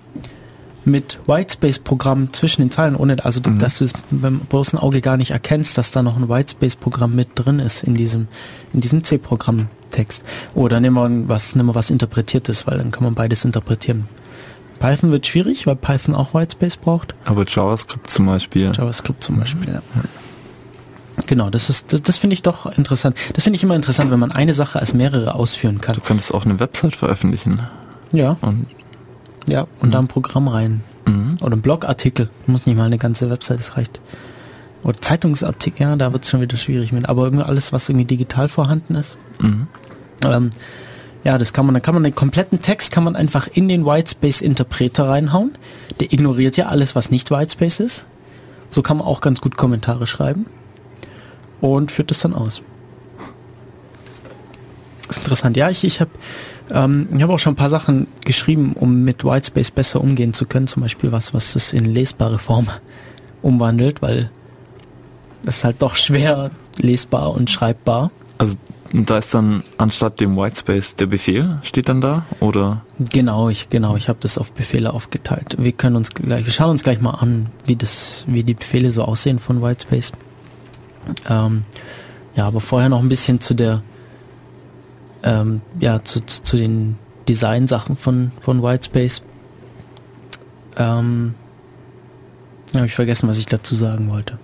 mit 0.85 1.19
Whitespace-Programm 1.27 2.34
zwischen 2.34 2.61
den 2.61 2.72
Zeilen, 2.72 2.95
ohne 2.95 3.23
also 3.23 3.39
dass 3.39 3.77
du 3.77 3.85
es 3.85 3.93
beim 4.11 4.39
bloßen 4.39 4.77
Auge 4.80 5.01
gar 5.01 5.18
nicht 5.18 5.31
erkennst, 5.31 5.77
dass 5.77 5.91
da 5.91 6.03
noch 6.03 6.18
ein 6.18 6.30
Whitespace-Programm 6.30 7.15
mit 7.15 7.30
drin 7.35 7.60
ist 7.60 7.84
in 7.84 7.95
diesem 7.95 8.27
in 8.73 8.81
diesem 8.81 9.03
C-Programm. 9.03 9.67
Text. 9.91 10.23
Oder 10.55 10.79
nehmen 10.79 10.95
wir 10.95 11.29
was, 11.29 11.55
nehmen 11.55 11.69
wir 11.69 11.75
was 11.75 11.91
Interpretiertes, 11.91 12.65
weil 12.65 12.79
dann 12.79 12.89
kann 12.89 13.03
man 13.03 13.13
beides 13.13 13.45
interpretieren. 13.45 14.07
Python 14.79 15.11
wird 15.11 15.27
schwierig, 15.27 15.67
weil 15.67 15.75
Python 15.75 16.15
auch 16.15 16.33
Whitespace 16.33 16.77
braucht. 16.77 17.13
Aber 17.25 17.45
JavaScript 17.47 18.09
zum 18.09 18.25
Beispiel. 18.25 18.71
JavaScript 18.75 19.21
zum 19.23 19.39
Beispiel, 19.39 19.71
ja. 19.71 19.81
Genau, 21.27 21.51
das 21.51 21.69
ist, 21.69 21.93
das, 21.93 22.01
das 22.01 22.17
finde 22.17 22.33
ich 22.33 22.41
doch 22.41 22.65
interessant. 22.75 23.15
Das 23.33 23.43
finde 23.43 23.57
ich 23.57 23.63
immer 23.63 23.75
interessant, 23.75 24.09
wenn 24.09 24.19
man 24.19 24.31
eine 24.31 24.53
Sache 24.55 24.79
als 24.79 24.95
mehrere 24.95 25.35
ausführen 25.35 25.79
kann. 25.79 25.93
Du 25.95 26.01
könntest 26.01 26.33
auch 26.33 26.43
eine 26.43 26.59
Website 26.59 26.95
veröffentlichen. 26.95 27.61
Ja, 28.11 28.37
Und 28.41 28.65
ja, 29.47 29.67
und 29.79 29.93
da 29.93 29.99
ein 29.99 30.07
Programm 30.07 30.47
rein. 30.47 30.83
mhm. 31.05 31.37
Oder 31.41 31.55
ein 31.55 31.61
Blogartikel. 31.61 32.29
Muss 32.47 32.65
nicht 32.65 32.75
mal 32.77 32.85
eine 32.85 32.97
ganze 32.97 33.29
Website, 33.29 33.59
das 33.59 33.77
reicht. 33.77 34.01
Oder 34.84 34.99
Zeitungsartikel, 34.99 35.81
ja, 35.81 35.95
da 35.95 36.11
wird 36.11 36.23
es 36.23 36.30
schon 36.30 36.41
wieder 36.41 36.57
schwierig 36.57 36.91
mit. 36.91 37.07
Aber 37.07 37.23
irgendwie 37.23 37.45
alles, 37.45 37.72
was 37.72 37.88
irgendwie 37.89 38.05
digital 38.05 38.49
vorhanden 38.49 38.95
ist. 38.95 39.18
Mhm. 39.39 39.68
Ähm, 40.23 40.49
ja, 41.23 41.38
das 41.38 41.53
kann 41.53 41.65
man, 41.65 41.73
da 41.73 41.80
kann 41.80 41.93
man 41.93 42.03
den 42.03 42.15
kompletten 42.15 42.61
Text 42.61 42.91
kann 42.91 43.03
man 43.03 43.15
einfach 43.15 43.47
in 43.47 43.69
den 43.69 43.85
Whitespace-Interpreter 43.85 45.07
reinhauen. 45.07 45.57
Der 45.99 46.11
ignoriert 46.11 46.57
ja 46.57 46.65
alles, 46.68 46.95
was 46.95 47.11
nicht 47.11 47.31
Whitespace 47.31 47.80
ist. 47.80 48.05
So 48.69 48.81
kann 48.81 48.97
man 48.97 49.07
auch 49.07 49.22
ganz 49.22 49.39
gut 49.39 49.55
Kommentare 49.55 50.05
schreiben. 50.05 50.47
Und 51.61 51.91
führt 51.91 52.11
das 52.11 52.19
dann 52.19 52.34
aus. 52.34 52.61
Das 55.07 55.18
ist 55.18 55.23
interessant. 55.23 55.55
Ja, 55.55 55.69
ich, 55.69 55.85
ich 55.85 56.01
habe 56.01 56.11
ähm, 56.72 57.07
ich 57.15 57.23
hab 57.23 57.30
auch 57.30 57.39
schon 57.39 57.53
ein 57.53 57.57
paar 57.57 57.69
Sachen 57.69 58.07
geschrieben, 58.26 58.73
um 58.73 59.03
mit 59.03 59.23
Whitespace 59.23 59.72
besser 59.72 60.01
umgehen 60.01 60.34
zu 60.34 60.45
können. 60.45 60.68
Zum 60.68 60.81
Beispiel 60.81 61.14
was, 61.14 61.34
was 61.34 61.53
das 61.53 61.72
in 61.72 61.85
lesbare 61.85 62.39
Form 62.39 62.68
umwandelt, 63.41 64.01
weil 64.01 64.30
ist 65.44 65.64
halt 65.64 65.82
doch 65.82 65.95
schwer 65.95 66.52
lesbar 66.78 67.34
und 67.34 67.49
schreibbar. 67.49 68.11
Also 68.38 68.57
da 68.94 69.18
ist 69.18 69.34
dann 69.34 69.64
anstatt 69.78 70.20
dem 70.20 70.38
Whitespace 70.38 70.95
der 70.95 71.07
Befehl, 71.07 71.60
steht 71.64 71.90
dann 71.90 71.99
da? 71.99 72.26
Oder? 72.40 72.84
Genau, 72.99 73.49
ich 73.49 73.70
genau, 73.70 73.95
ich 73.95 74.07
habe 74.07 74.20
das 74.22 74.38
auf 74.38 74.52
Befehle 74.52 74.94
aufgeteilt. 74.94 75.56
Wir 75.57 75.72
können 75.72 75.95
uns 75.95 76.11
gleich, 76.11 76.45
wir 76.45 76.53
schauen 76.53 76.70
uns 76.70 76.84
gleich 76.84 77.02
mal 77.02 77.11
an, 77.11 77.48
wie 77.65 77.76
das, 77.76 78.24
wie 78.28 78.44
die 78.44 78.53
Befehle 78.53 78.91
so 78.91 79.03
aussehen 79.03 79.40
von 79.40 79.64
Whitespace. 79.64 80.11
Ähm, 81.28 81.65
ja, 82.36 82.45
aber 82.45 82.61
vorher 82.61 82.90
noch 82.90 83.02
ein 83.02 83.10
bisschen 83.10 83.41
zu 83.41 83.56
der, 83.56 83.82
ähm, 85.24 85.61
ja, 85.80 86.03
zu, 86.03 86.20
zu, 86.22 86.44
zu 86.44 86.57
den 86.57 86.98
Design-Sachen 87.28 87.95
von 87.95 88.32
von 88.41 88.61
Whitespace. 88.61 89.24
Ähm, 90.78 91.34
habe 92.76 92.86
ich 92.86 92.94
vergessen, 92.94 93.28
was 93.28 93.38
ich 93.38 93.45
dazu 93.48 93.74
sagen 93.76 94.10
wollte. 94.10 94.38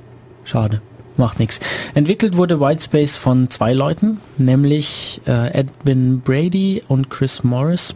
Schade. 0.43 0.81
Macht 1.19 1.37
nichts. 1.37 1.59
Entwickelt 1.95 2.37
wurde 2.37 2.61
Whitespace 2.61 3.17
von 3.17 3.49
zwei 3.49 3.73
Leuten, 3.73 4.21
nämlich 4.37 5.19
äh, 5.27 5.51
Edwin 5.51 6.21
Brady 6.21 6.81
und 6.87 7.09
Chris 7.09 7.43
Morris. 7.43 7.93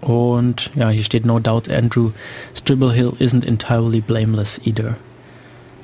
Und 0.00 0.72
ja, 0.74 0.88
hier 0.88 1.04
steht 1.04 1.24
No 1.24 1.38
doubt 1.38 1.70
Andrew 1.70 2.10
Stribble-Hill 2.56 3.12
isn't 3.20 3.46
entirely 3.46 4.00
blameless 4.00 4.60
either. 4.64 4.96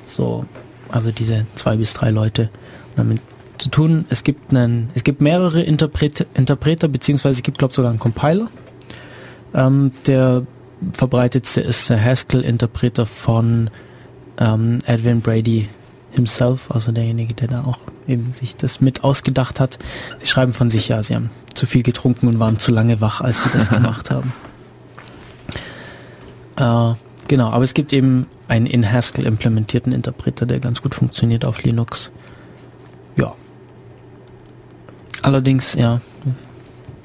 So, 0.03 0.43
also 0.89 1.11
diese 1.11 1.45
zwei 1.55 1.77
bis 1.77 1.93
drei 1.93 2.11
Leute 2.11 2.49
damit 2.97 3.21
zu 3.57 3.69
tun. 3.69 4.03
Es 4.09 4.25
gibt 4.25 4.53
einen, 4.53 4.89
es 4.93 5.05
gibt 5.05 5.21
mehrere 5.21 5.61
Interpret 5.61 6.27
Interpreter, 6.33 6.89
beziehungsweise 6.89 7.37
es 7.37 7.43
gibt, 7.43 7.59
glaube 7.59 7.71
ich, 7.71 7.75
sogar 7.75 7.91
einen 7.91 7.99
Compiler. 7.99 8.49
Ähm, 9.53 9.93
der 10.05 10.45
verbreitetste 10.91 11.61
ist 11.61 11.89
der 11.89 12.03
Haskell-Interpreter 12.03 13.05
von 13.05 13.69
ähm, 14.37 14.79
Edwin 14.85 15.21
Brady 15.21 15.69
himself, 16.11 16.71
also 16.71 16.91
derjenige, 16.91 17.33
der 17.33 17.47
da 17.47 17.63
auch 17.63 17.79
eben 18.07 18.31
sich 18.31 18.55
das 18.55 18.81
mit 18.81 19.03
ausgedacht 19.03 19.59
hat. 19.59 19.77
Sie 20.19 20.27
schreiben 20.27 20.53
von 20.53 20.69
sich, 20.69 20.87
ja, 20.87 21.03
sie 21.03 21.15
haben 21.15 21.29
zu 21.53 21.65
viel 21.65 21.83
getrunken 21.83 22.27
und 22.27 22.39
waren 22.39 22.57
zu 22.57 22.71
lange 22.71 23.01
wach, 23.01 23.21
als 23.21 23.43
sie 23.43 23.49
das 23.49 23.69
gemacht 23.71 24.11
haben. 24.11 24.33
Äh, 26.57 26.95
genau, 27.27 27.49
aber 27.49 27.63
es 27.63 27.73
gibt 27.73 27.91
eben 27.93 28.27
einen 28.47 28.65
in 28.65 28.89
Haskell 28.89 29.25
implementierten 29.25 29.91
Interpreter, 29.91 30.45
der 30.45 30.59
ganz 30.59 30.81
gut 30.81 30.95
funktioniert 30.95 31.45
auf 31.45 31.63
Linux. 31.63 32.11
Ja. 33.17 33.33
Allerdings, 35.21 35.73
ja, 35.73 36.01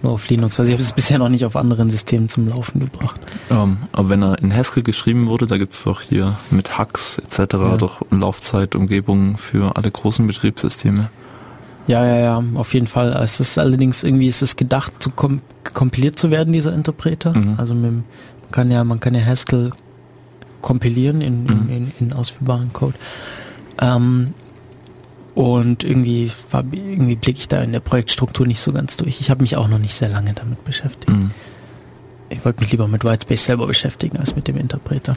nur 0.03 0.13
auf 0.13 0.29
Linux. 0.29 0.59
Also 0.59 0.69
ich 0.69 0.75
habe 0.75 0.83
es 0.83 0.93
bisher 0.93 1.19
noch 1.19 1.29
nicht 1.29 1.45
auf 1.45 1.57
anderen 1.57 1.91
Systemen 1.91 2.29
zum 2.29 2.49
Laufen 2.49 2.81
gebracht. 2.81 3.21
Ähm, 3.51 3.79
aber 3.93 4.09
wenn 4.09 4.23
er 4.23 4.39
in 4.43 4.55
Haskell 4.55 4.83
geschrieben 4.83 5.27
wurde, 5.29 5.47
da 5.47 5.57
gibt 5.59 5.75
es 5.75 5.85
doch 5.85 6.01
hier 6.01 6.37
mit 6.51 6.79
Hacks 6.79 7.19
etc. 7.19 7.39
Ja. 7.55 7.77
doch 7.77 8.01
Laufzeitumgebungen 8.11 9.37
für 9.37 9.77
alle 9.77 9.91
großen 9.91 10.27
Betriebssysteme. 10.27 11.11
Ja, 11.87 12.05
ja, 12.07 12.17
ja, 12.19 12.45
auf 12.55 12.73
jeden 12.75 12.87
Fall. 12.87 13.13
Es 13.23 13.41
ist 13.41 13.59
allerdings 13.59 14.05
irgendwie, 14.05 14.27
ist 14.29 14.43
es 14.43 14.57
gedacht, 14.57 14.93
zu 15.03 15.11
kom 15.11 15.41
kompiliert 15.75 16.19
zu 16.19 16.31
werden, 16.31 16.53
dieser 16.53 16.73
Interpreter. 16.73 17.37
Mhm. 17.37 17.55
Also 17.59 17.75
mit, 17.75 17.93
man 17.93 18.05
kann 18.53 18.71
ja, 18.71 18.83
man 18.85 19.01
kann 19.01 19.15
ja 19.15 19.25
Haskell 19.25 19.71
kompilieren 20.63 21.21
in, 21.21 21.47
in, 21.47 21.65
Mhm. 21.65 21.71
in, 21.71 21.93
in 22.01 22.13
ausführbaren 22.13 22.73
Code. 22.73 22.95
Ähm, 23.81 24.35
und 25.35 25.85
irgendwie, 25.85 26.31
war- 26.51 26.65
irgendwie 26.73 27.17
blicke 27.17 27.39
ich 27.39 27.49
da 27.49 27.61
in 27.63 27.73
der 27.73 27.81
Projektstruktur 27.81 28.47
nicht 28.47 28.61
so 28.61 28.73
ganz 28.73 28.97
durch. 28.97 29.21
Ich 29.21 29.31
habe 29.31 29.43
mich 29.43 29.57
auch 29.57 29.69
noch 29.69 29.79
nicht 29.79 29.95
sehr 29.95 30.09
lange 30.09 30.33
damit 30.35 30.65
beschäftigt. 30.65 31.09
Mhm. 31.09 31.31
Ich 32.29 32.45
wollte 32.45 32.61
mich 32.63 32.71
lieber 32.71 32.87
mit 32.89 33.05
Whitespace 33.05 33.45
selber 33.45 33.67
beschäftigen 33.67 34.19
als 34.19 34.37
mit 34.37 34.47
dem 34.49 34.57
Interpreter. 34.57 35.17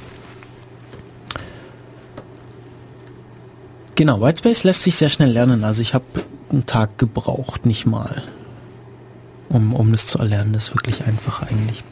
Genau, 3.95 4.22
Whitespace 4.22 4.64
lässt 4.64 4.84
sich 4.84 4.95
sehr 4.95 5.10
schnell 5.10 5.31
lernen. 5.31 5.64
Also 5.64 5.81
ich 5.81 5.94
habe 5.94 6.06
einen 6.52 6.65
Tag 6.65 6.98
gebraucht, 6.98 7.65
nicht 7.65 7.85
mal, 7.85 8.23
um, 9.49 9.73
um 9.73 9.91
das 9.91 10.07
zu 10.07 10.18
erlernen. 10.18 10.53
Das 10.53 10.69
ist 10.69 10.76
wirklich 10.76 11.06
einfach 11.06 11.44
eigentlich. 11.44 11.84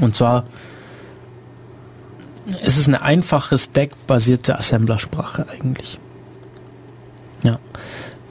Und 0.00 0.14
zwar, 0.14 0.44
es 2.62 2.76
ist 2.76 2.88
eine 2.88 3.02
einfache 3.02 3.56
Stack-basierte 3.56 4.58
Assemblersprache 4.58 5.46
eigentlich. 5.48 5.98
Ja. 7.42 7.58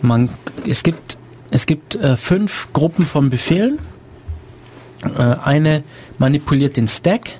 Man, 0.02 0.30
es 0.68 0.84
gibt, 0.84 1.18
es 1.52 1.66
gibt 1.66 1.96
äh, 1.96 2.18
fünf 2.18 2.70
Gruppen 2.74 3.06
von 3.06 3.30
Befehlen. 3.30 3.80
Äh, 5.04 5.36
eine 5.44 5.84
manipuliert 6.18 6.78
den 6.78 6.88
Stack. 6.88 7.40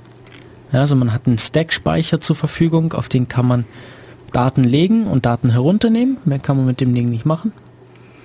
Ja, 0.72 0.82
also 0.82 0.96
man 0.96 1.14
hat 1.14 1.28
einen 1.28 1.38
Stack-Speicher 1.38 2.20
zur 2.20 2.36
Verfügung, 2.36 2.94
auf 2.94 3.10
den 3.10 3.28
kann 3.28 3.48
man 3.48 3.66
Daten 4.34 4.64
legen 4.64 5.08
und 5.08 5.26
Daten 5.26 5.52
herunternehmen. 5.52 6.18
Mehr 6.26 6.40
kann 6.40 6.58
man 6.58 6.66
mit 6.66 6.82
dem 6.82 6.94
Ding 6.94 7.10
nicht 7.10 7.26
machen. 7.26 7.54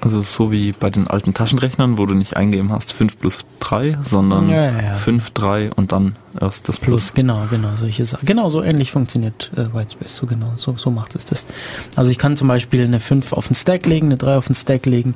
Also 0.05 0.21
so 0.21 0.51
wie 0.51 0.73
bei 0.73 0.91
den 0.91 1.07
alten 1.07 1.33
Taschenrechnern, 1.33 1.97
wo 1.97 2.07
du 2.07 2.15
nicht 2.15 2.37
eingeben 2.37 2.73
hast 2.73 2.93
5 2.93 3.19
plus 3.21 3.39
3, 3.61 3.99
sondern 4.03 4.49
Ja, 4.49 4.65
ja, 4.65 4.83
ja. 4.83 4.95
5, 4.95 5.31
3 5.31 5.71
und 5.75 5.93
dann 5.93 6.17
erst 6.41 6.69
das 6.69 6.79
Plus, 6.81 7.03
Plus. 7.05 7.15
genau, 7.15 7.47
genau, 7.49 7.69
solche 7.77 8.05
Sachen. 8.05 8.27
Genau, 8.27 8.49
so 8.51 8.65
ähnlich 8.65 8.91
funktioniert 8.91 9.53
äh, 9.55 9.73
Whitespace. 9.73 10.17
So 10.17 10.27
genau, 10.27 10.55
so, 10.57 10.77
so 10.77 10.91
macht 10.91 11.15
es 11.15 11.25
das. 11.25 11.47
Also 11.95 12.11
ich 12.11 12.19
kann 12.19 12.37
zum 12.37 12.49
Beispiel 12.49 12.83
eine 12.83 12.99
5 12.99 13.33
auf 13.33 13.47
den 13.47 13.55
Stack 13.55 13.87
legen, 13.87 14.07
eine 14.09 14.17
3 14.17 14.39
auf 14.39 14.47
den 14.49 14.57
Stack 14.57 14.87
legen 14.87 15.15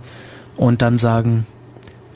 und 0.56 0.82
dann 0.82 0.98
sagen, 0.98 1.46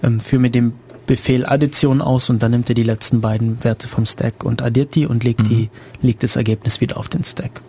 ähm, 0.05 0.21
führe 0.21 0.43
mir 0.43 0.51
den 0.51 0.75
Befehl 1.09 1.45
Addition 1.45 2.01
aus 2.01 2.31
und 2.31 2.41
dann 2.41 2.53
nimmt 2.53 2.69
er 2.69 2.77
die 2.77 2.85
letzten 2.85 3.21
beiden 3.21 3.65
Werte 3.65 3.89
vom 3.89 4.07
Stack 4.07 4.45
und 4.45 4.63
addiert 4.63 4.95
die 4.95 5.07
und 5.09 5.25
legt 5.25 5.41
Mhm. 5.41 5.49
die, 5.49 5.71
legt 6.03 6.23
das 6.23 6.37
Ergebnis 6.37 6.81
wieder 6.81 6.99
auf 6.99 7.09
den 7.09 7.25
Stack. 7.25 7.63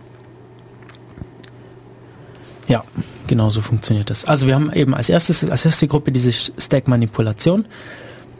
Ja, 2.72 2.85
genau 3.27 3.49
so 3.49 3.60
funktioniert 3.60 4.10
das. 4.10 4.23
Also 4.23 4.48
wir 4.48 4.56
haben 4.56 4.72
eben 4.72 4.95
als 4.95 5.10
erstes, 5.10 5.43
als 5.49 5.65
erste 5.65 5.88
Gruppe 5.88 6.14
diese 6.14 6.31
Stack-Manipulation. 6.31 7.65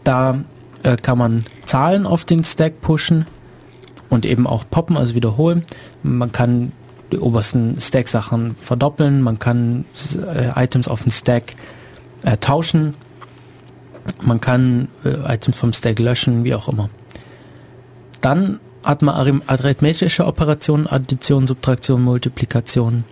Da 0.04 0.42
äh, 0.82 0.96
kann 0.96 1.18
man 1.18 1.44
Zahlen 1.66 2.06
auf 2.06 2.24
den 2.24 2.42
Stack 2.42 2.80
pushen 2.80 3.26
und 4.08 4.24
eben 4.24 4.46
auch 4.46 4.64
poppen, 4.70 4.96
also 4.96 5.14
wiederholen. 5.14 5.64
Man 6.02 6.32
kann 6.32 6.72
die 7.12 7.18
obersten 7.18 7.78
Stack-Sachen 7.78 8.56
verdoppeln, 8.56 9.20
man 9.20 9.38
kann 9.38 9.84
äh, 10.34 10.64
Items 10.64 10.88
auf 10.88 11.02
dem 11.02 11.10
Stack 11.12 11.54
äh, 12.22 12.38
tauschen, 12.38 12.94
man 14.22 14.40
kann 14.40 14.88
äh, 15.04 15.34
Items 15.34 15.58
vom 15.58 15.74
Stack 15.74 15.98
löschen, 15.98 16.44
wie 16.44 16.54
auch 16.54 16.68
immer. 16.68 16.88
Dann 18.22 18.60
hat 18.82 19.02
man 19.02 19.14
arith- 19.14 19.42
arithmetische 19.46 20.26
Operationen, 20.26 20.86
Addition, 20.86 21.46
Subtraktion, 21.46 22.00
Multiplikation, 22.02 23.04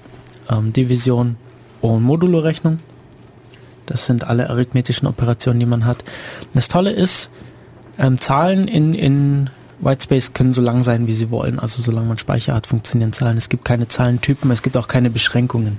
ähm, 0.51 0.73
Division 0.73 1.37
und 1.81 2.03
Modulorechnung. 2.03 2.79
Das 3.87 4.07
sind 4.07 4.25
alle 4.25 4.51
arithmetischen 4.51 5.09
Operationen, 5.09 5.61
die 5.61 5.67
man 5.67 5.85
hat. 5.85 6.05
Das 6.55 6.69
Tolle 6.69 6.91
ist, 6.91 7.31
ähm, 7.99 8.19
Zahlen 8.19 8.69
in, 8.69 8.95
in 8.95 9.51
Whitespace 9.81 10.33
können 10.33 10.53
so 10.53 10.61
lang 10.61 10.85
sein, 10.85 11.07
wie 11.07 11.13
sie 11.13 11.31
wollen. 11.31 11.59
Also 11.59 11.83
solange 11.83 12.07
man 12.07 12.19
Speicher 12.19 12.55
hat, 12.55 12.67
funktionieren 12.67 13.13
Zahlen. 13.13 13.37
Es 13.37 13.49
gibt 13.49 13.65
keine 13.65 13.89
Zahlentypen, 13.89 14.51
es 14.51 14.63
gibt 14.63 14.77
auch 14.77 14.89
keine 14.89 15.11
Beschränkungen. 15.11 15.79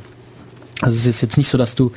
Also 0.81 0.97
es 0.97 1.05
ist 1.05 1.21
jetzt 1.21 1.37
nicht 1.37 1.49
so, 1.49 1.57
dass 1.57 1.75
du 1.75 1.91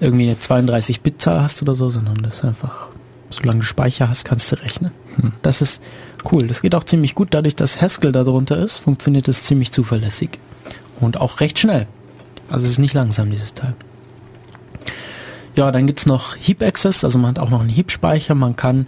irgendwie 0.00 0.24
eine 0.24 0.34
32-Bit-Zahl 0.34 1.40
hast 1.40 1.62
oder 1.62 1.74
so, 1.74 1.90
sondern 1.90 2.16
das 2.16 2.36
ist 2.36 2.44
einfach, 2.44 2.88
solange 3.30 3.60
du 3.60 3.66
Speicher 3.66 4.08
hast, 4.08 4.24
kannst 4.24 4.50
du 4.50 4.56
rechnen. 4.56 4.92
Hm. 5.16 5.32
Das 5.42 5.62
ist 5.62 5.82
cool. 6.30 6.46
Das 6.46 6.62
geht 6.62 6.74
auch 6.74 6.84
ziemlich 6.84 7.14
gut. 7.14 7.28
Dadurch, 7.32 7.54
dass 7.54 7.80
Haskell 7.80 8.12
da 8.12 8.24
drunter 8.24 8.58
ist, 8.58 8.78
funktioniert 8.78 9.28
es 9.28 9.44
ziemlich 9.44 9.70
zuverlässig. 9.72 10.38
Und 11.00 11.20
auch 11.20 11.40
recht 11.40 11.58
schnell. 11.58 11.86
Also 12.50 12.66
es 12.66 12.72
ist 12.72 12.78
nicht 12.78 12.94
langsam, 12.94 13.30
dieses 13.30 13.54
Teil. 13.54 13.74
ja, 15.56 15.70
dann 15.70 15.86
gibt's 15.86 16.06
noch 16.06 16.36
Heap 16.36 16.62
Access, 16.62 17.04
also 17.04 17.18
man 17.18 17.30
hat 17.30 17.38
auch 17.38 17.50
noch 17.50 17.60
einen 17.60 17.68
Heap-Speicher. 17.68 18.34
Man 18.34 18.56
kann 18.56 18.86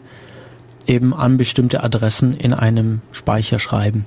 eben 0.86 1.14
an 1.14 1.36
bestimmte 1.36 1.82
Adressen 1.82 2.36
in 2.36 2.52
einem 2.52 3.02
Speicher 3.12 3.58
schreiben. 3.58 4.06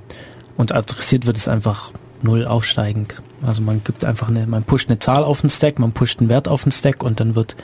Und 0.58 0.74
adressiert 0.74 1.26
wird 1.26 1.38
es 1.38 1.48
einfach 1.48 1.92
null 2.22 2.46
aufsteigend. 2.46 3.22
Also 3.46 3.62
man 3.62 3.84
gibt 3.84 4.04
einfach 4.06 4.30
eine, 4.30 4.48
man 4.48 4.64
pusht 4.64 4.90
eine 4.90 5.00
Zahl 5.00 5.24
auf 5.24 5.42
den 5.42 5.50
Stack, 5.50 5.80
man 5.80 5.92
pusht 5.92 6.20
einen 6.20 6.30
Wert 6.30 6.48
auf 6.48 6.64
den 6.64 6.72
Stack 6.72 7.04
und 7.04 7.20
dann 7.20 7.36
wird 7.36 7.56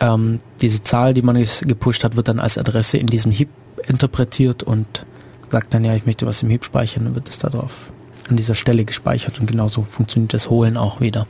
ähm, 0.00 0.40
diese 0.60 0.82
Zahl, 0.82 1.14
die 1.14 1.22
man 1.22 1.42
gepusht 1.62 2.04
hat, 2.04 2.16
wird 2.16 2.28
dann 2.28 2.40
als 2.40 2.58
Adresse 2.58 2.96
in 2.96 3.06
diesem 3.06 3.32
Heap 3.32 3.48
interpretiert 3.86 4.62
und 4.62 5.04
sagt 5.48 5.74
dann, 5.74 5.84
ja, 5.84 5.94
ich 5.94 6.06
möchte 6.06 6.26
was 6.26 6.42
im 6.42 6.50
Heap 6.50 6.64
speichern, 6.64 7.04
dann 7.04 7.14
wird 7.14 7.28
es 7.28 7.38
darauf 7.38 7.92
an 8.30 8.36
dieser 8.36 8.54
Stelle 8.54 8.84
gespeichert 8.84 9.40
und 9.40 9.46
genauso 9.46 9.86
funktioniert 9.88 10.32
das 10.32 10.48
Holen 10.50 10.76
auch 10.76 11.00
wieder. 11.00 11.26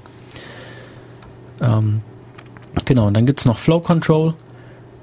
Ähm, 1.60 2.02
genau, 2.85 3.06
und 3.09 3.14
dann 3.14 3.27
gibt 3.27 3.40
es 3.40 3.47
noch 3.47 3.59
Flow 3.59 3.81
Control. 3.81 4.35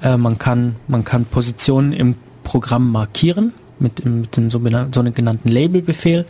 Äh, 0.02 0.18
man, 0.18 0.38
kann, 0.38 0.76
man 0.88 1.04
kann 1.04 1.26
Positionen 1.26 1.94
im 1.94 2.16
Programm 2.44 2.92
markieren 2.92 3.54
mit, 3.80 4.06
mit 4.06 4.38
dem 4.38 4.50
sogenannten 4.50 5.50
Label-Befehl 5.50 6.26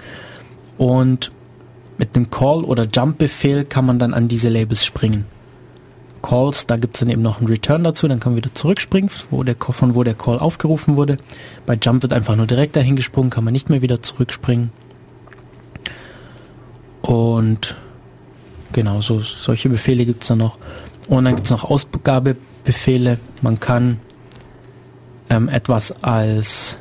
und 0.77 1.31
mit 1.97 2.15
dem 2.15 2.29
Call- 2.29 2.63
oder 2.63 2.87
Jump-Befehl 2.91 3.65
kann 3.65 3.85
man 3.85 3.99
dann 3.99 4.13
an 4.13 4.27
diese 4.27 4.49
Labels 4.49 4.85
springen. 4.85 5.25
Calls, 6.21 6.67
da 6.67 6.77
gibt 6.77 6.95
es 6.95 6.99
dann 6.99 7.09
eben 7.09 7.21
noch 7.21 7.39
einen 7.39 7.47
Return 7.47 7.83
dazu, 7.83 8.07
dann 8.07 8.19
kann 8.19 8.33
man 8.33 8.37
wieder 8.37 8.53
zurückspringen, 8.53 9.09
wo 9.31 9.43
der, 9.43 9.55
von 9.59 9.95
wo 9.95 10.03
der 10.03 10.13
Call 10.13 10.39
aufgerufen 10.39 10.95
wurde. 10.95 11.17
Bei 11.65 11.77
Jump 11.81 12.01
wird 12.01 12.13
einfach 12.13 12.35
nur 12.35 12.47
direkt 12.47 12.75
dahin 12.75 12.95
gesprungen, 12.95 13.29
kann 13.29 13.43
man 13.43 13.53
nicht 13.53 13.69
mehr 13.69 13.81
wieder 13.81 14.01
zurückspringen. 14.01 14.71
Und 17.07 17.75
genau, 18.73 18.99
so, 18.99 19.21
solche 19.21 19.69
Befehle 19.69 20.05
gibt 20.05 20.23
es 20.23 20.27
dann 20.27 20.39
noch. 20.39 20.57
Und 21.07 21.23
dann 21.23 21.35
gibt 21.35 21.47
es 21.47 21.51
noch 21.51 21.63
Ausgabebefehle. 21.63 23.17
Man 23.41 23.61
kann 23.61 24.01
ähm, 25.29 25.47
etwas 25.47 26.03
als, 26.03 26.77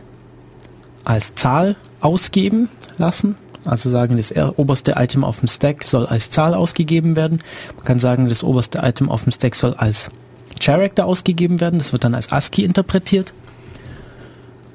als 1.04 1.36
Zahl 1.36 1.76
ausgeben 2.00 2.68
lassen. 2.98 3.36
Also 3.64 3.88
sagen, 3.88 4.16
das 4.16 4.32
oberste 4.56 4.94
Item 4.96 5.22
auf 5.22 5.38
dem 5.40 5.48
Stack 5.48 5.84
soll 5.84 6.06
als 6.06 6.30
Zahl 6.30 6.54
ausgegeben 6.54 7.14
werden. 7.14 7.38
Man 7.76 7.84
kann 7.84 8.00
sagen, 8.00 8.28
das 8.28 8.42
oberste 8.42 8.80
Item 8.82 9.08
auf 9.08 9.22
dem 9.22 9.32
Stack 9.32 9.54
soll 9.54 9.74
als 9.74 10.10
Character 10.60 11.06
ausgegeben 11.06 11.60
werden. 11.60 11.78
Das 11.78 11.92
wird 11.92 12.02
dann 12.02 12.16
als 12.16 12.32
ASCII 12.32 12.64
interpretiert. 12.64 13.32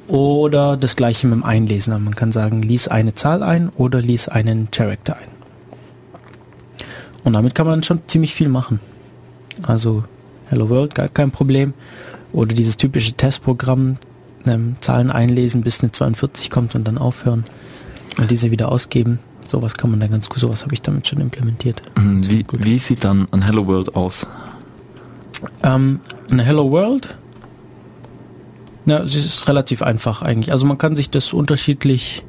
Oder 0.07 0.77
das 0.77 0.95
gleiche 0.95 1.27
mit 1.27 1.37
dem 1.37 1.43
Einlesen. 1.43 2.03
Man 2.03 2.15
kann 2.15 2.31
sagen, 2.31 2.61
lies 2.61 2.87
eine 2.87 3.15
Zahl 3.15 3.43
ein 3.43 3.69
oder 3.69 4.01
lies 4.01 4.29
einen 4.29 4.71
Character 4.71 5.17
ein. 5.17 5.30
Und 7.23 7.33
damit 7.33 7.55
kann 7.55 7.67
man 7.67 7.83
schon 7.83 8.01
ziemlich 8.07 8.33
viel 8.33 8.49
machen. 8.49 8.79
Also 9.63 10.03
Hello 10.47 10.69
World, 10.69 10.95
gar 10.95 11.07
kein 11.07 11.31
Problem. 11.31 11.73
Oder 12.33 12.53
dieses 12.53 12.77
typische 12.77 13.13
Testprogramm, 13.13 13.97
ähm, 14.45 14.75
Zahlen 14.81 15.09
einlesen, 15.09 15.61
bis 15.61 15.81
eine 15.81 15.91
42 15.91 16.49
kommt 16.49 16.75
und 16.75 16.87
dann 16.87 16.97
aufhören 16.97 17.43
und 18.17 18.31
diese 18.31 18.51
wieder 18.51 18.69
ausgeben. 18.71 19.19
Sowas 19.47 19.75
kann 19.75 19.91
man 19.91 19.99
da 19.99 20.07
ganz 20.07 20.29
gut, 20.29 20.39
sowas 20.39 20.63
habe 20.63 20.73
ich 20.73 20.81
damit 20.81 21.07
schon 21.07 21.19
implementiert. 21.19 21.81
Mhm, 21.97 22.29
wie, 22.29 22.45
wie 22.51 22.77
sieht 22.79 23.03
dann 23.03 23.27
ein 23.31 23.41
Hello 23.41 23.67
World 23.67 23.95
aus? 23.95 24.27
Ähm, 25.63 25.99
eine 26.29 26.43
Hello 26.43 26.71
World? 26.71 27.17
Na, 28.85 28.99
es 28.99 29.15
ist 29.15 29.47
relativ 29.47 29.81
einfach 29.81 30.21
eigentlich. 30.21 30.51
Also 30.51 30.65
man 30.65 30.77
kann 30.77 30.95
sich 30.95 31.09
das 31.09 31.33
unterschiedlich 31.33 32.23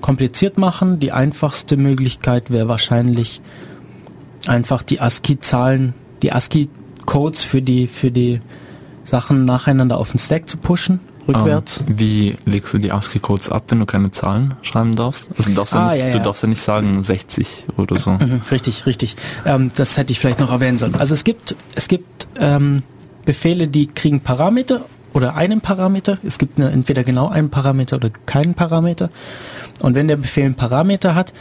kompliziert 0.00 0.58
machen. 0.58 1.00
Die 1.00 1.12
einfachste 1.12 1.76
Möglichkeit 1.76 2.50
wäre 2.50 2.68
wahrscheinlich 2.68 3.40
einfach 4.46 4.82
die 4.82 5.00
ASCII-Zahlen, 5.00 5.94
die 6.22 6.32
ASCII-Codes 6.32 7.42
für 7.42 7.62
die, 7.62 7.86
für 7.86 8.10
die 8.10 8.40
Sachen 9.04 9.44
nacheinander 9.44 9.98
auf 9.98 10.10
den 10.10 10.18
Stack 10.18 10.48
zu 10.48 10.56
pushen 10.56 11.00
rückwärts. 11.28 11.78
Um, 11.78 11.88
ähm, 11.88 11.98
wie 11.98 12.36
legst 12.44 12.74
du 12.74 12.78
die 12.78 12.92
ASCII-Codes 12.92 13.50
ab, 13.50 13.64
wenn 13.68 13.80
du 13.80 13.86
keine 13.86 14.10
Zahlen 14.10 14.54
schreiben 14.62 14.94
darfst? 14.94 15.28
Also 15.36 15.50
du 15.50 15.54
darfst, 15.54 15.74
ah, 15.74 15.88
ja 15.88 15.92
nicht, 15.92 16.00
ja, 16.00 16.06
ja. 16.08 16.12
du 16.12 16.20
darfst 16.20 16.42
ja 16.42 16.48
nicht 16.48 16.60
sagen 16.60 17.02
60 17.02 17.64
oder 17.76 17.98
so. 17.98 18.10
Mhm, 18.10 18.42
richtig, 18.50 18.86
richtig. 18.86 19.16
Ähm, 19.44 19.70
das 19.74 19.96
hätte 19.96 20.12
ich 20.12 20.20
vielleicht 20.20 20.40
noch 20.40 20.52
erwähnen 20.52 20.78
sollen. 20.78 20.94
Also 20.94 21.14
es 21.14 21.24
gibt, 21.24 21.56
es 21.74 21.88
gibt 21.88 22.28
ähm, 22.38 22.82
Befehle, 23.24 23.68
die 23.68 23.86
kriegen 23.86 24.20
Parameter 24.20 24.84
oder 25.12 25.34
einen 25.34 25.60
Parameter. 25.60 26.18
Es 26.24 26.38
gibt 26.38 26.58
eine, 26.58 26.70
entweder 26.70 27.04
genau 27.04 27.28
einen 27.28 27.50
Parameter 27.50 27.96
oder 27.96 28.10
keinen 28.26 28.54
Parameter. 28.54 29.10
Und 29.82 29.94
wenn 29.94 30.08
der 30.08 30.16
Befehl 30.16 30.44
einen 30.44 30.56
Parameter 30.56 31.14
hat, 31.14 31.32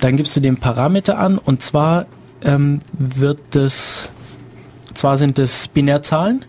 dann 0.00 0.16
gibst 0.16 0.36
du 0.36 0.40
den 0.40 0.58
Parameter 0.58 1.18
an 1.18 1.38
und 1.38 1.62
zwar 1.62 2.06
ähm, 2.44 2.80
wird 2.92 3.40
das, 3.50 4.08
zwar 4.94 5.18
sind 5.18 5.38
es 5.38 5.68
Binärzahlen, 5.68 6.44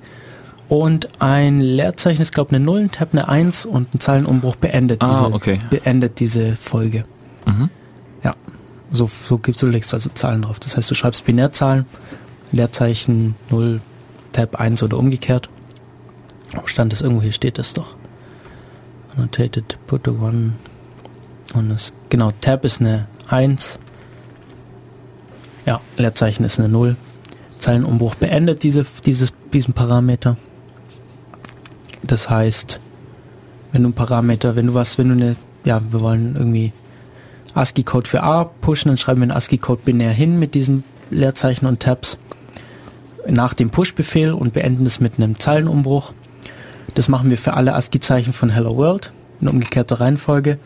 und 0.67 1.09
ein 1.21 1.59
Leerzeichen 1.61 2.21
ist, 2.21 2.33
glaube 2.33 2.49
ich, 2.49 2.55
eine 2.55 2.65
Null, 2.65 2.89
Tab 2.89 3.09
eine 3.11 3.27
1 3.27 3.65
und 3.65 3.93
ein 3.93 3.99
Zeilenumbruch 3.99 4.55
beendet, 4.55 5.03
ah, 5.03 5.09
diese, 5.11 5.33
okay. 5.35 5.59
beendet 5.69 6.19
diese 6.19 6.55
Folge. 6.55 7.05
Mhm. 7.45 7.69
Ja, 8.23 8.35
so, 8.91 9.09
so 9.27 9.37
gibst 9.37 9.61
du 9.61 9.67
legst 9.67 9.93
also 9.93 10.09
Zahlen 10.09 10.41
drauf. 10.41 10.59
Das 10.59 10.75
heißt, 10.75 10.89
du 10.89 10.95
schreibst 10.95 11.25
Binärzahlen, 11.25 11.85
Leerzeichen 12.51 13.35
0, 13.51 13.81
Tab 14.31 14.59
1 14.59 14.81
oder 14.81 14.97
umgekehrt. 14.97 15.49
Stand 16.65 16.93
es 16.93 17.01
irgendwo 17.01 17.21
hier 17.21 17.31
steht 17.31 17.57
das 17.59 17.73
doch. 17.73 17.95
Annotated, 19.15 19.77
put 19.87 20.07
a 20.07 20.11
one. 20.11 20.53
Und 21.53 21.69
das, 21.69 21.93
genau, 22.09 22.31
Tab 22.41 22.65
ist 22.65 22.81
eine 22.81 23.07
1. 23.27 23.79
Ja, 25.65 25.81
Leerzeichen 25.97 26.43
ist 26.45 26.59
eine 26.59 26.69
0. 26.69 26.95
Zeilenumbruch 27.57 28.15
beendet 28.15 28.63
diese, 28.63 28.85
dieses, 29.05 29.33
diesen 29.51 29.73
Parameter. 29.73 30.37
Das 32.03 32.29
heißt, 32.29 32.79
wenn 33.71 33.83
du 33.83 33.89
ein 33.89 33.93
Parameter, 33.93 34.55
wenn 34.55 34.67
du 34.67 34.73
was, 34.73 34.97
wenn 34.97 35.09
du 35.09 35.15
eine, 35.15 35.35
ja, 35.63 35.81
wir 35.89 36.01
wollen 36.01 36.35
irgendwie 36.35 36.71
ASCII-Code 37.55 38.07
für 38.07 38.21
A 38.21 38.43
pushen, 38.43 38.89
dann 38.89 38.97
schreiben 38.97 39.21
wir 39.21 39.23
einen 39.23 39.31
ASCII-Code 39.31 39.81
binär 39.83 40.11
hin 40.11 40.37
mit 40.37 40.53
diesen 40.53 40.83
Leerzeichen 41.09 41.65
und 41.65 41.79
Tabs 41.79 42.17
nach 43.27 43.53
dem 43.53 43.71
Push-Befehl 43.71 44.33
und 44.33 44.53
beenden 44.53 44.85
es 44.85 44.99
mit 44.99 45.17
einem 45.17 45.39
Zeilenumbruch. 45.39 46.13
Das 46.93 47.07
machen 47.07 47.29
wir 47.29 47.37
für 47.37 47.53
alle 47.53 47.73
ASCII-Zeichen 47.73 48.33
von 48.33 48.49
Hello 48.49 48.77
World 48.77 49.11
in 49.41 49.47
umgekehrter 49.47 49.99
Reihenfolge 49.99 50.59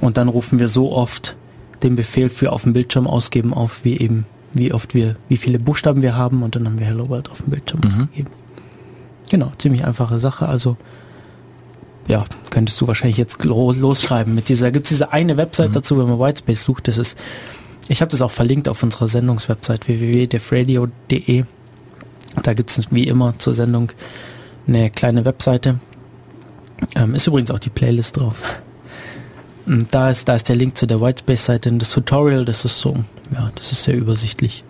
und 0.00 0.16
dann 0.16 0.28
rufen 0.28 0.58
wir 0.58 0.68
so 0.68 0.92
oft 0.92 1.36
den 1.82 1.96
Befehl 1.96 2.28
für 2.28 2.52
auf 2.52 2.62
dem 2.62 2.72
Bildschirm 2.72 3.06
ausgeben 3.06 3.52
auf, 3.52 3.84
wie 3.84 3.98
eben, 3.98 4.26
wie 4.58 4.72
oft 4.72 4.94
wir, 4.94 5.16
wie 5.28 5.36
viele 5.36 5.58
Buchstaben 5.58 6.02
wir 6.02 6.16
haben 6.16 6.42
und 6.42 6.56
dann 6.56 6.66
haben 6.66 6.78
wir 6.78 6.86
Hello 6.86 7.08
World 7.08 7.30
auf 7.30 7.38
dem 7.38 7.50
Bildschirm 7.50 7.80
mhm. 7.82 7.88
ausgegeben. 7.88 8.30
Genau, 9.30 9.52
ziemlich 9.58 9.84
einfache 9.84 10.18
Sache. 10.18 10.48
Also 10.48 10.76
ja, 12.08 12.24
könntest 12.50 12.80
du 12.80 12.86
wahrscheinlich 12.86 13.16
jetzt 13.16 13.42
losschreiben 13.44 14.34
mit 14.34 14.48
dieser, 14.48 14.70
gibt 14.70 14.86
es 14.86 14.90
diese 14.90 15.12
eine 15.12 15.36
Website 15.36 15.70
mhm. 15.70 15.74
dazu, 15.74 15.98
wenn 15.98 16.08
man 16.08 16.18
Whitespace 16.18 16.62
sucht, 16.62 16.88
das 16.88 16.98
ist, 16.98 17.18
ich 17.88 18.00
habe 18.00 18.10
das 18.10 18.22
auch 18.22 18.30
verlinkt 18.30 18.68
auf 18.68 18.82
unserer 18.82 19.08
Sendungswebsite 19.08 19.88
www.defradio.de. 19.88 21.44
Da 22.42 22.54
gibt 22.54 22.70
es 22.70 22.92
wie 22.92 23.04
immer 23.04 23.38
zur 23.38 23.54
Sendung 23.54 23.92
eine 24.66 24.90
kleine 24.90 25.24
Webseite. 25.24 25.80
Ähm, 26.94 27.14
ist 27.14 27.26
übrigens 27.26 27.50
auch 27.50 27.58
die 27.58 27.70
Playlist 27.70 28.18
drauf. 28.18 28.42
Und 29.66 29.92
da 29.92 30.10
ist, 30.10 30.28
da 30.28 30.34
ist 30.34 30.48
der 30.48 30.56
Link 30.56 30.76
zu 30.76 30.86
der 30.86 31.00
Whitespace-Seite 31.00 31.72
das 31.72 31.90
Tutorial, 31.90 32.44
das 32.44 32.64
ist 32.64 32.78
so, 32.78 32.94
ja, 33.32 33.50
das 33.56 33.72
ist 33.72 33.82
sehr 33.82 33.96
übersichtlich. 33.96 34.64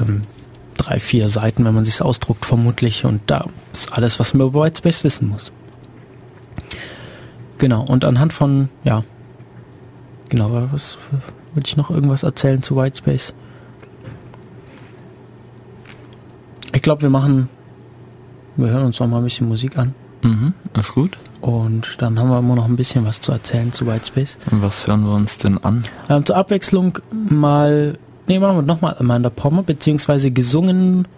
Ähm, 0.00 0.22
drei, 0.76 1.00
vier 1.00 1.28
Seiten, 1.28 1.64
wenn 1.64 1.74
man 1.74 1.84
sich 1.84 2.00
ausdruckt, 2.00 2.46
vermutlich. 2.46 3.04
Und 3.04 3.20
da 3.26 3.46
ist 3.72 3.92
alles, 3.92 4.20
was 4.20 4.32
man 4.32 4.46
über 4.46 4.64
Whitespace 4.64 5.02
wissen 5.04 5.28
muss. 5.28 5.52
Genau, 7.58 7.82
und 7.82 8.04
anhand 8.04 8.32
von, 8.32 8.68
ja, 8.84 9.02
genau, 10.28 10.68
was 10.70 10.96
würde 11.54 11.66
ich 11.66 11.76
noch 11.76 11.90
irgendwas 11.90 12.22
erzählen 12.22 12.62
zu 12.62 12.76
Whitespace? 12.76 13.34
Ich 16.72 16.82
glaube, 16.82 17.02
wir 17.02 17.10
machen, 17.10 17.48
wir 18.56 18.68
hören 18.70 18.86
uns 18.86 19.00
noch 19.00 19.08
mal 19.08 19.18
ein 19.18 19.24
bisschen 19.24 19.48
Musik 19.48 19.76
an. 19.76 19.94
Mhm, 20.22 20.54
ist 20.74 20.94
gut. 20.94 21.18
Und 21.40 21.96
dann 21.98 22.18
haben 22.18 22.30
wir 22.30 22.38
immer 22.38 22.56
noch 22.56 22.66
ein 22.66 22.76
bisschen 22.76 23.04
was 23.04 23.20
zu 23.20 23.32
erzählen 23.32 23.72
zu 23.72 23.86
Whitespace. 23.86 24.38
Und 24.50 24.62
was 24.62 24.86
hören 24.86 25.04
wir 25.04 25.14
uns 25.14 25.38
denn 25.38 25.58
an? 25.58 25.84
Ähm, 26.08 26.24
zur 26.24 26.36
Abwechslung 26.36 26.98
mal 27.10 27.98
Nee, 28.28 28.40
machen 28.40 28.56
wir 28.56 28.62
nochmal 28.62 28.94
Amanda 28.98 29.30
Pommer, 29.30 29.62
beziehungsweise 29.62 30.30
gesungen, 30.30 31.08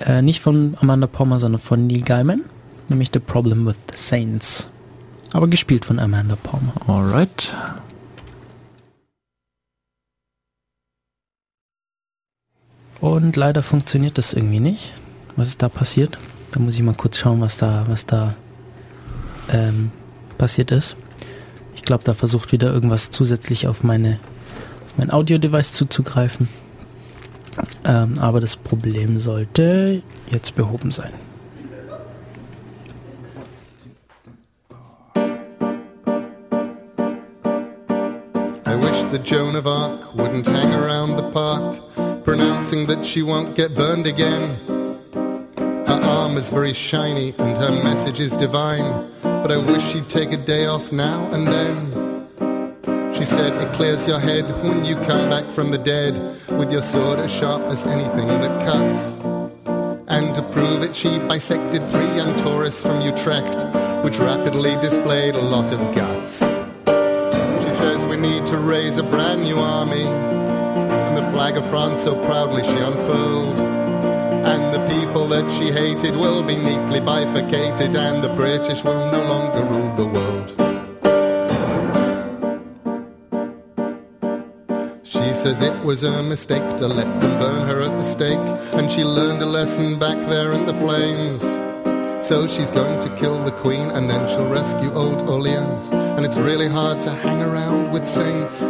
äh, 0.00 0.20
nicht 0.20 0.40
von 0.40 0.76
Amanda 0.80 1.06
Pommer, 1.06 1.38
sondern 1.38 1.60
von 1.60 1.86
Neil 1.86 2.00
Gaiman, 2.00 2.42
nämlich 2.88 3.10
The 3.12 3.20
Problem 3.20 3.64
with 3.64 3.76
the 3.88 3.96
Saints. 3.96 4.68
Aber 5.32 5.46
gespielt 5.46 5.84
von 5.84 6.00
Amanda 6.00 6.34
Pommer. 6.34 6.72
Alright. 6.88 7.54
Und 13.00 13.36
leider 13.36 13.62
funktioniert 13.62 14.18
das 14.18 14.32
irgendwie 14.32 14.58
nicht. 14.58 14.92
Was 15.36 15.46
ist 15.46 15.62
da 15.62 15.68
passiert? 15.68 16.18
Da 16.50 16.58
muss 16.58 16.74
ich 16.74 16.82
mal 16.82 16.96
kurz 16.96 17.18
schauen, 17.18 17.40
was 17.40 17.58
da, 17.58 17.84
was 17.86 18.06
da 18.06 18.34
ähm, 19.52 19.90
passiert 20.36 20.70
ist. 20.70 20.96
Ich 21.74 21.82
glaube, 21.82 22.04
da 22.04 22.14
versucht 22.14 22.52
wieder 22.52 22.72
irgendwas 22.72 23.10
zusätzlich 23.10 23.66
auf 23.66 23.82
meine 23.82 24.18
mein 24.98 25.12
Audio-Device 25.12 25.72
zuzugreifen. 25.72 26.48
Ähm, 27.84 28.14
aber 28.18 28.40
das 28.40 28.56
Problem 28.56 29.18
sollte 29.18 30.02
jetzt 30.30 30.54
behoben 30.56 30.90
sein. 30.90 31.12
I 38.66 38.74
wish 38.74 39.04
that 39.12 39.24
Joan 39.24 39.56
of 39.56 39.66
Arc 39.66 40.14
wouldn't 40.14 40.46
hang 40.46 40.74
around 40.74 41.16
the 41.16 41.30
park, 41.32 41.78
pronouncing 42.24 42.86
that 42.88 43.04
she 43.04 43.22
won't 43.22 43.54
get 43.54 43.74
burned 43.74 44.06
again. 44.06 44.77
Is 46.36 46.50
very 46.50 46.72
shiny 46.72 47.34
and 47.36 47.58
her 47.58 47.72
message 47.82 48.20
is 48.20 48.36
divine, 48.36 49.10
but 49.22 49.50
I 49.50 49.56
wish 49.56 49.82
she'd 49.90 50.08
take 50.08 50.30
a 50.30 50.36
day 50.36 50.66
off 50.66 50.92
now 50.92 51.28
and 51.32 51.48
then. 51.48 53.12
She 53.12 53.24
said 53.24 53.60
it 53.60 53.74
clears 53.74 54.06
your 54.06 54.20
head 54.20 54.48
when 54.62 54.84
you 54.84 54.94
come 54.96 55.28
back 55.28 55.50
from 55.50 55.72
the 55.72 55.78
dead 55.78 56.14
with 56.50 56.70
your 56.70 56.82
sword 56.82 57.18
as 57.18 57.32
sharp 57.32 57.62
as 57.62 57.84
anything 57.84 58.28
that 58.28 58.60
cuts. 58.64 59.14
And 60.06 60.32
to 60.36 60.42
prove 60.52 60.84
it, 60.84 60.94
she 60.94 61.18
bisected 61.18 61.90
three 61.90 62.14
young 62.14 62.36
tourists 62.36 62.82
from 62.82 63.00
Utrecht, 63.00 63.64
which 64.04 64.18
rapidly 64.18 64.76
displayed 64.76 65.34
a 65.34 65.42
lot 65.42 65.72
of 65.72 65.80
guts. 65.92 66.44
She 67.64 67.70
says 67.70 68.04
we 68.04 68.16
need 68.16 68.46
to 68.46 68.58
raise 68.58 68.98
a 68.98 69.02
brand 69.02 69.42
new 69.42 69.58
army, 69.58 70.04
and 70.04 71.16
the 71.16 71.28
flag 71.32 71.56
of 71.56 71.68
France 71.68 72.00
so 72.04 72.14
proudly 72.26 72.62
she 72.62 72.78
unfurled. 72.78 73.77
And 74.44 74.74
the 74.74 74.86
people 74.94 75.26
that 75.28 75.50
she 75.50 75.70
hated 75.70 76.16
will 76.16 76.42
be 76.42 76.56
neatly 76.56 77.00
bifurcated, 77.00 77.96
and 77.96 78.22
the 78.22 78.28
British 78.34 78.84
will 78.84 79.10
no 79.10 79.22
longer 79.22 79.62
rule 79.64 79.96
the 79.96 80.06
world. 80.06 80.54
She 85.04 85.32
says 85.32 85.62
it 85.62 85.84
was 85.84 86.02
a 86.02 86.22
mistake 86.22 86.76
to 86.76 86.86
let 86.86 87.20
them 87.20 87.38
burn 87.38 87.66
her 87.68 87.82
at 87.82 87.96
the 87.96 88.02
stake, 88.02 88.48
and 88.74 88.90
she 88.90 89.04
learned 89.04 89.42
a 89.42 89.46
lesson 89.46 89.98
back 89.98 90.18
there 90.28 90.52
in 90.52 90.66
the 90.66 90.74
flames. 90.74 91.42
So 92.20 92.46
she's 92.46 92.70
going 92.70 93.00
to 93.00 93.16
kill 93.16 93.42
the 93.44 93.52
queen 93.52 93.90
and 93.90 94.10
then 94.10 94.28
she'll 94.28 94.48
rescue 94.48 94.92
old 94.92 95.22
Orleans. 95.22 95.88
And 95.90 96.26
it's 96.26 96.36
really 96.36 96.68
hard 96.68 97.00
to 97.02 97.10
hang 97.10 97.40
around 97.40 97.92
with 97.92 98.06
saints. 98.06 98.62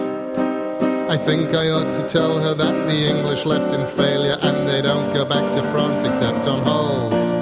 I 1.09 1.17
think 1.17 1.55
I 1.55 1.71
ought 1.71 1.95
to 1.95 2.03
tell 2.03 2.39
her 2.39 2.53
that 2.53 2.87
the 2.87 3.09
English 3.09 3.47
left 3.47 3.73
in 3.73 3.87
failure 3.87 4.37
and 4.43 4.69
they 4.69 4.83
don't 4.83 5.15
go 5.15 5.25
back 5.25 5.55
to 5.55 5.63
France 5.71 6.03
except 6.03 6.47
on 6.47 6.63
holes. 6.63 7.33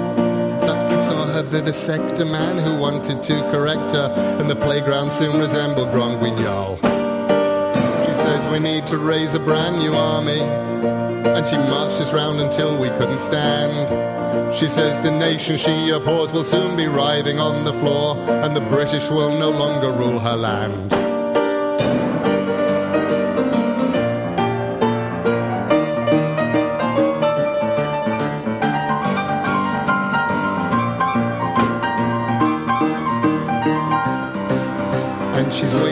But 0.61 0.85
I 0.85 1.01
saw 1.01 1.25
her 1.25 1.43
vivisect 1.43 2.17
a 2.21 2.25
man 2.25 2.57
who 2.57 2.77
wanted 2.77 3.21
to 3.23 3.33
correct 3.51 3.91
her, 3.91 4.09
and 4.39 4.49
the 4.49 4.55
playground 4.55 5.11
soon 5.11 5.37
resembled 5.37 5.91
Grand 5.91 6.21
Guignol. 6.21 6.77
She 8.05 8.13
says 8.13 8.47
we 8.47 8.59
need 8.59 8.87
to 8.87 8.97
raise 8.97 9.33
a 9.33 9.39
brand 9.39 9.79
new 9.79 9.93
army, 9.93 10.39
and 10.39 11.45
she 11.45 11.57
marched 11.57 11.99
us 11.99 12.13
round 12.13 12.39
until 12.39 12.77
we 12.77 12.87
couldn't 12.91 13.19
stand. 13.19 14.55
She 14.55 14.69
says 14.69 14.97
the 15.01 15.11
nation 15.11 15.57
she 15.57 15.89
abhors 15.89 16.31
will 16.31 16.45
soon 16.45 16.77
be 16.77 16.87
writhing 16.87 17.37
on 17.37 17.65
the 17.65 17.73
floor, 17.73 18.17
and 18.29 18.55
the 18.55 18.61
British 18.61 19.09
will 19.09 19.37
no 19.37 19.49
longer 19.49 19.91
rule 19.91 20.19
her 20.19 20.37
land. 20.37 21.06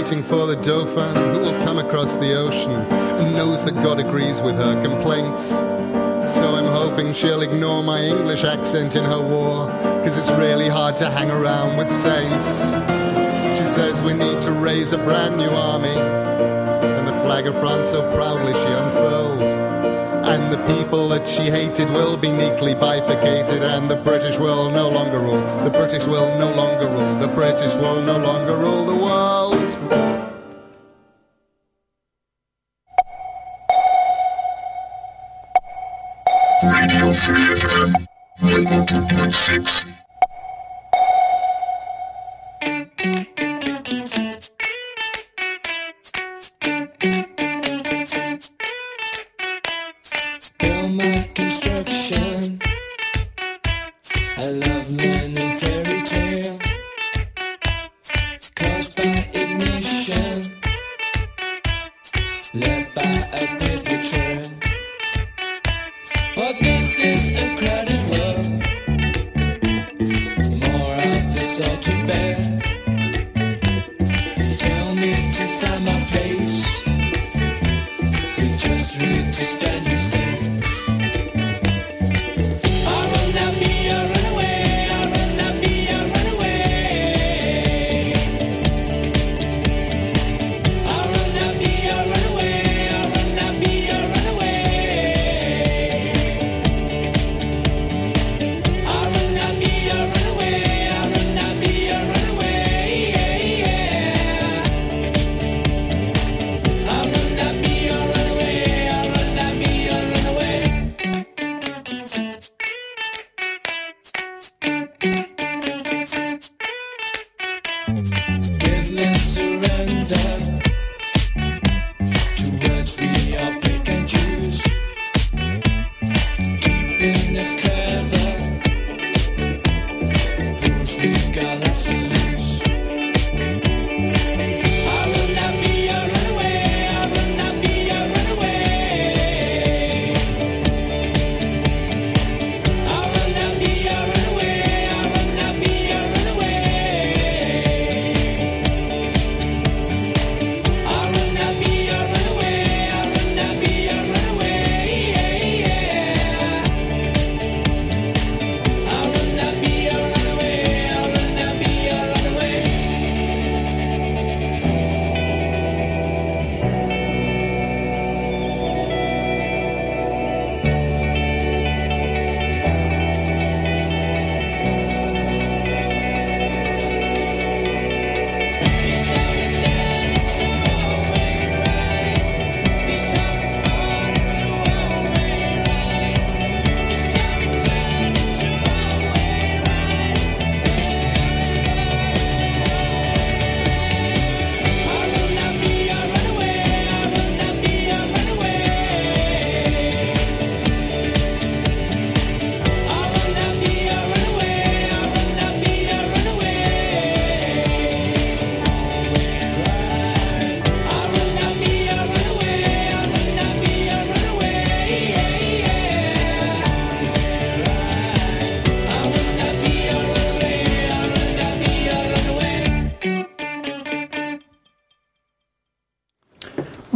Waiting 0.06 0.24
for 0.24 0.46
the 0.46 0.56
Dauphin 0.58 1.16
who 1.16 1.40
will 1.40 1.66
come 1.66 1.80
across 1.80 2.16
the 2.18 2.36
ocean 2.36 2.70
and 2.70 3.36
knows 3.36 3.66
that 3.66 3.74
God 3.74 4.00
agrees 4.00 4.40
with 4.40 4.54
her 4.54 4.80
complaints. 4.84 5.50
So 6.32 6.54
I'm 6.54 6.68
hoping 6.68 7.12
she'll 7.12 7.42
ignore 7.42 7.82
my 7.82 8.02
English 8.02 8.44
accent 8.44 8.96
in 8.96 9.04
her 9.04 9.20
war, 9.20 9.68
cause 10.04 10.16
it's 10.16 10.30
really 10.34 10.70
hard 10.70 10.96
to 10.98 11.10
hang 11.10 11.32
around 11.32 11.78
with 11.78 11.90
saints. 11.90 12.70
She 13.58 13.66
says 13.66 14.04
we 14.04 14.14
need 14.14 14.44
to 14.44 14.52
raise 14.52 14.94
a 14.94 15.00
brand 15.00 15.38
new 15.38 15.50
army, 15.50 15.98
and 15.98 17.08
the 17.08 17.20
flag 17.24 17.48
of 17.48 17.60
France 17.60 17.90
so 17.90 18.08
proudly 18.14 18.54
she 18.54 18.60
unfurled. 18.60 19.42
And 19.42 20.54
the 20.54 20.76
people 20.76 21.10
that 21.10 21.28
she 21.28 21.50
hated 21.50 21.90
will 21.90 22.16
be 22.16 22.32
neatly 22.32 22.76
bifurcated, 22.76 23.64
and 23.64 23.90
the 23.90 23.96
British 23.96 24.38
will 24.38 24.70
no 24.70 24.88
longer 24.88 25.18
rule. 25.18 25.42
The 25.64 25.72
British 25.72 26.06
will 26.06 26.38
no 26.38 26.54
longer 26.54 26.88
rule. 26.88 27.20
The 27.20 27.34
British 27.34 27.74
will 27.76 28.04
no 28.04 28.20
longer 28.20 28.56
rule 28.56 28.86
the 28.86 28.96
world. 28.96 29.05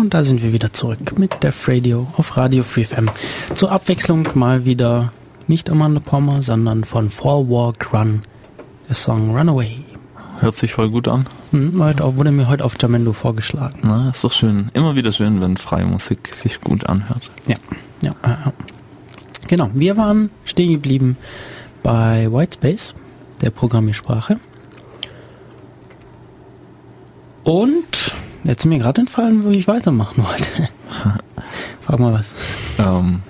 Und 0.09 0.15
da 0.15 0.23
sind 0.23 0.41
wir 0.41 0.53
wieder 0.53 0.73
zurück 0.73 1.19
mit 1.19 1.43
Def 1.43 1.67
Radio 1.67 2.07
auf 2.17 2.35
Radio 2.35 2.63
Free 2.63 2.83
FM. 2.83 3.11
Zur 3.53 3.71
Abwechslung 3.71 4.27
mal 4.33 4.65
wieder 4.65 5.13
nicht 5.45 5.69
Amanda 5.69 5.99
Palmer, 5.99 6.41
sondern 6.41 6.83
von 6.83 7.11
Fall 7.11 7.47
Walk 7.47 7.93
Run, 7.93 8.23
der 8.87 8.95
Song 8.95 9.37
Runaway. 9.37 9.83
Hört 10.39 10.57
sich 10.57 10.73
voll 10.73 10.89
gut 10.89 11.07
an. 11.07 11.27
Hm, 11.51 11.79
heute 11.83 12.03
auch, 12.03 12.15
wurde 12.15 12.31
mir 12.31 12.49
heute 12.49 12.65
auf 12.65 12.73
Jamendo 12.81 13.13
vorgeschlagen. 13.13 13.81
Na, 13.83 14.09
ist 14.09 14.23
doch 14.23 14.31
schön. 14.31 14.71
Immer 14.73 14.95
wieder 14.95 15.11
schön, 15.11 15.41
wenn 15.41 15.57
freie 15.57 15.85
Musik 15.85 16.33
sich 16.33 16.59
gut 16.59 16.87
anhört. 16.87 17.29
Ja, 17.45 17.57
ja, 18.01 18.15
ja. 18.23 18.29
ja. 18.45 18.53
Genau, 19.45 19.69
wir 19.75 19.95
waren 19.95 20.31
stehen 20.43 20.71
geblieben 20.71 21.17
bei 21.83 22.27
Whitespace, 22.31 22.95
der 23.41 23.51
Programmiersprache. 23.51 24.39
Und 27.43 28.15
jetzt 28.59 28.65
mir 28.65 28.79
gerade 28.79 28.99
entfallen, 28.99 29.49
wie 29.49 29.55
ich 29.55 29.69
weitermachen 29.69 30.21
wollte. 30.21 30.69
Frag 31.81 31.99
mal 31.99 32.13
was. 32.13 32.33
Ähm, 32.77 33.21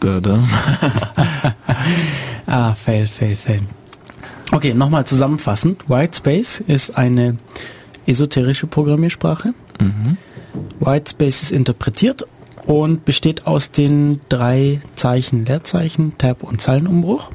da, 0.00 0.20
da. 0.20 0.38
Ah, 2.46 2.74
fail, 2.74 3.06
fail, 3.06 3.34
fail. 3.34 3.60
Okay, 4.52 4.74
nochmal 4.74 5.06
zusammenfassend. 5.06 5.88
Whitespace 5.88 6.60
ist 6.60 6.98
eine 6.98 7.38
esoterische 8.06 8.66
Programmiersprache. 8.66 9.54
Mhm. 9.80 10.18
Whitespace 10.78 11.44
ist 11.44 11.52
interpretiert 11.52 12.26
und 12.66 13.06
besteht 13.06 13.46
aus 13.46 13.70
den 13.70 14.20
drei 14.28 14.80
Zeichen 14.94 15.46
Leerzeichen, 15.46 16.18
Tab 16.18 16.42
und 16.42 16.60
Zeilenumbruch. 16.60 17.30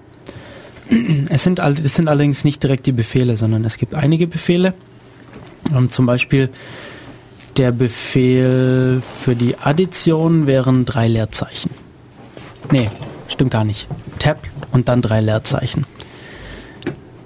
Es 1.29 1.43
sind, 1.43 1.59
es 1.59 1.95
sind 1.95 2.07
allerdings 2.07 2.43
nicht 2.43 2.61
direkt 2.61 2.85
die 2.85 2.91
Befehle, 2.91 3.35
sondern 3.35 3.65
es 3.65 3.77
gibt 3.77 3.95
einige 3.95 4.27
Befehle. 4.27 4.75
Ähm, 5.75 5.89
zum 5.89 6.05
Beispiel 6.05 6.49
der 7.59 7.73
Befehl 7.73 9.01
für 9.01 9.35
die 9.35 9.57
Addition 9.57 10.47
wären 10.47 10.85
drei 10.85 11.09
Leerzeichen. 11.09 11.71
Nee, 12.71 12.89
stimmt 13.27 13.51
gar 13.51 13.65
nicht. 13.65 13.87
Tab 14.17 14.39
und 14.71 14.87
dann 14.87 15.01
drei 15.01 15.19
Leerzeichen. 15.19 15.85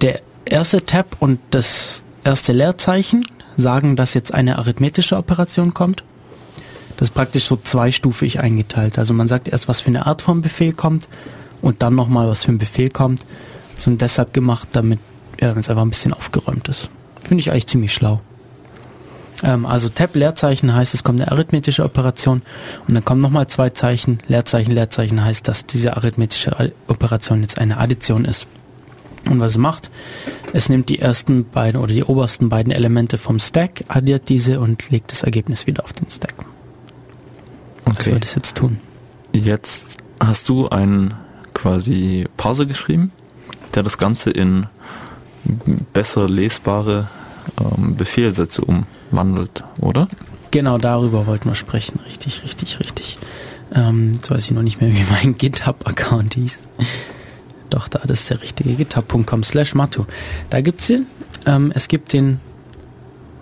Der 0.02 0.22
erste 0.44 0.84
Tab 0.86 1.18
und 1.20 1.40
das 1.52 2.02
erste 2.24 2.52
Leerzeichen 2.52 3.28
sagen, 3.58 3.96
dass 3.96 4.16
jetzt 4.16 4.34
eine 4.34 4.58
arithmetische 4.58 5.18
Operation 5.18 5.76
kommt. 5.76 6.04
Das 6.98 7.10
ist 7.10 7.14
praktisch 7.14 7.46
so 7.46 7.56
zweistufig 7.56 8.40
eingeteilt. 8.40 8.98
Also 8.98 9.14
man 9.14 9.28
sagt 9.28 9.48
erst, 9.48 9.68
was 9.68 9.82
für 9.82 9.90
eine 9.90 10.08
Art 10.08 10.24
von 10.24 10.42
Befehl 10.42 10.74
kommt 10.74 11.10
und 11.62 11.84
dann 11.84 11.94
nochmal, 11.94 12.28
was 12.28 12.46
für 12.46 12.52
ein 12.52 12.58
Befehl 12.58 12.90
kommt. 12.90 13.24
Das 13.76 13.84
sind 13.84 14.02
deshalb 14.02 14.34
gemacht, 14.34 14.70
damit 14.72 15.00
ja, 15.40 15.52
es 15.52 15.70
einfach 15.70 15.84
ein 15.84 15.92
bisschen 15.92 16.14
aufgeräumt 16.14 16.70
ist. 16.70 16.90
Finde 17.22 17.42
ich 17.42 17.52
eigentlich 17.52 17.68
ziemlich 17.68 17.94
schlau. 17.94 18.20
Ähm, 19.42 19.66
also 19.66 19.90
Tab 19.90 20.16
Leerzeichen 20.16 20.74
heißt, 20.74 20.94
es 20.94 21.04
kommt 21.04 21.22
eine 21.22 21.32
arithmetische 21.32 21.84
Operation 21.84 22.42
und 22.88 22.94
dann 22.94 23.04
kommen 23.04 23.22
nochmal 23.22 23.48
zwei 23.48 23.70
Zeichen. 23.70 24.20
Leerzeichen, 24.28 24.72
Leerzeichen 24.72 25.24
heißt, 25.24 25.48
dass 25.48 25.66
diese 25.66 25.96
arithmetische 25.98 26.72
Operation 26.88 27.42
jetzt 27.42 27.58
eine 27.58 27.78
Addition 27.78 28.26
ist. 28.26 28.48
Und 29.30 29.40
was 29.40 29.54
es 29.54 29.58
macht, 29.58 29.90
es 30.52 30.68
nimmt 30.68 30.90
die 30.90 31.00
ersten 31.00 31.46
beiden 31.50 31.80
oder 31.82 31.94
die 31.94 32.04
obersten 32.04 32.50
beiden 32.50 32.74
Elemente 32.74 33.18
vom 33.18 33.40
Stack, 33.40 33.86
addiert 33.88 34.28
diese 34.28 34.60
und 34.60 34.90
legt 34.90 35.12
das 35.14 35.24
Ergebnis 35.24 35.66
wieder 35.66 35.86
auf 35.86 35.94
den 35.94 36.10
Stack. 36.10 36.36
Was 37.86 37.96
Okay. 37.96 38.12
wird 38.12 38.26
es 38.26 38.36
jetzt 38.36 38.58
tun? 38.58 38.78
Jetzt 39.32 39.98
hast 40.20 40.48
du 40.50 40.68
einen 40.70 41.14
quasi 41.54 42.26
Parser 42.36 42.66
geschrieben, 42.66 43.12
der 43.76 43.84
das 43.84 43.98
Ganze 43.98 44.30
in 44.32 44.68
besser 45.94 46.28
lesbare 46.30 47.08
ähm, 47.60 47.96
Befehlsätze 47.96 48.64
umwandelt, 48.64 49.64
oder? 49.80 50.08
Genau 50.52 50.78
darüber 50.78 51.26
wollten 51.26 51.50
wir 51.50 51.56
sprechen. 51.56 52.00
Richtig, 52.06 52.44
richtig, 52.44 52.80
richtig. 52.80 53.18
Ähm, 53.74 54.14
jetzt 54.14 54.30
weiß 54.30 54.46
ich 54.46 54.52
noch 54.52 54.62
nicht 54.62 54.82
mehr, 54.82 54.92
wie 54.92 55.06
mein 55.10 55.38
GitHub-Account 55.38 56.36
hieß. 56.36 56.60
Doch, 57.70 57.88
da 57.88 58.02
das 58.06 58.22
ist 58.22 58.30
der 58.30 58.42
richtige. 58.42 58.74
github.com 58.76 59.44
slash 59.44 59.74
Matu. 59.74 60.06
Da 60.52 60.62
gibt's 60.62 60.88
den. 60.88 61.08
Ähm, 61.48 61.72
es 61.74 61.88
gibt 61.88 62.14
den 62.14 62.40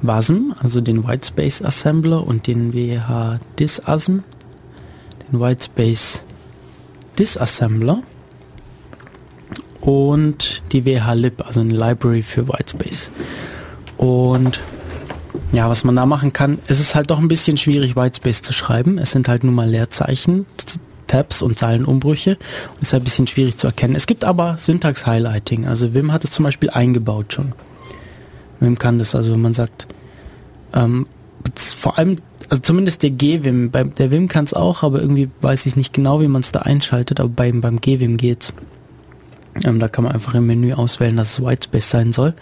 WASM, 0.01 0.53
also 0.59 0.79
den 0.79 1.05
Whitespace 1.05 1.61
Assembler 1.63 2.25
und 2.25 2.47
den 2.47 2.73
WH 2.73 3.39
Disasm. 3.59 4.19
Den 5.29 5.41
Whitespace 5.41 6.23
Disassembler. 7.19 8.03
Und 9.81 10.61
die 10.71 10.85
WH-Lib, 10.85 11.45
also 11.45 11.59
eine 11.59 11.73
Library 11.73 12.23
für 12.23 12.47
Whitespace. 12.47 13.09
Und 14.01 14.59
ja, 15.51 15.69
was 15.69 15.83
man 15.83 15.95
da 15.95 16.07
machen 16.07 16.33
kann, 16.33 16.57
es 16.65 16.79
ist 16.79 16.95
halt 16.95 17.11
doch 17.11 17.19
ein 17.19 17.27
bisschen 17.27 17.55
schwierig, 17.55 17.95
Whitespace 17.95 18.41
zu 18.41 18.51
schreiben. 18.51 18.97
Es 18.97 19.11
sind 19.11 19.27
halt 19.27 19.43
nun 19.43 19.53
mal 19.53 19.69
Leerzeichen, 19.69 20.47
Tabs 21.05 21.43
und 21.43 21.59
Zeilenumbrüche. 21.59 22.31
Und 22.31 22.77
es 22.81 22.87
ist 22.87 22.93
halt 22.93 23.03
ein 23.03 23.05
bisschen 23.05 23.27
schwierig 23.27 23.57
zu 23.57 23.67
erkennen. 23.67 23.93
Es 23.95 24.07
gibt 24.07 24.23
aber 24.23 24.57
Syntax-Highlighting. 24.57 25.67
Also 25.67 25.93
Wim 25.93 26.11
hat 26.11 26.23
es 26.23 26.31
zum 26.31 26.45
Beispiel 26.45 26.71
eingebaut 26.71 27.33
schon. 27.33 27.51
Wim 28.59 28.79
kann 28.79 28.97
das, 28.97 29.13
also 29.13 29.33
wenn 29.33 29.41
man 29.41 29.53
sagt, 29.53 29.87
ähm, 30.73 31.05
vor 31.55 31.99
allem, 31.99 32.15
also 32.49 32.61
zumindest 32.61 33.03
der 33.03 33.11
G-Wim, 33.11 33.69
beim- 33.69 33.93
der 33.93 34.09
Wim 34.09 34.27
kann 34.29 34.45
es 34.45 34.53
auch, 34.55 34.81
aber 34.81 34.99
irgendwie 34.99 35.29
weiß 35.41 35.67
ich 35.67 35.75
nicht 35.75 35.93
genau, 35.93 36.21
wie 36.21 36.27
man 36.27 36.41
es 36.41 36.51
da 36.51 36.59
einschaltet, 36.61 37.19
aber 37.19 37.29
beim, 37.29 37.61
beim 37.61 37.79
G-Wim 37.81 38.17
geht's. 38.17 38.51
Ähm, 39.63 39.79
da 39.79 39.87
kann 39.89 40.05
man 40.05 40.13
einfach 40.13 40.33
im 40.33 40.47
Menü 40.47 40.73
auswählen, 40.73 41.17
dass 41.17 41.33
es 41.33 41.45
Whitespace 41.45 41.89
sein 41.89 42.13
soll. 42.13 42.33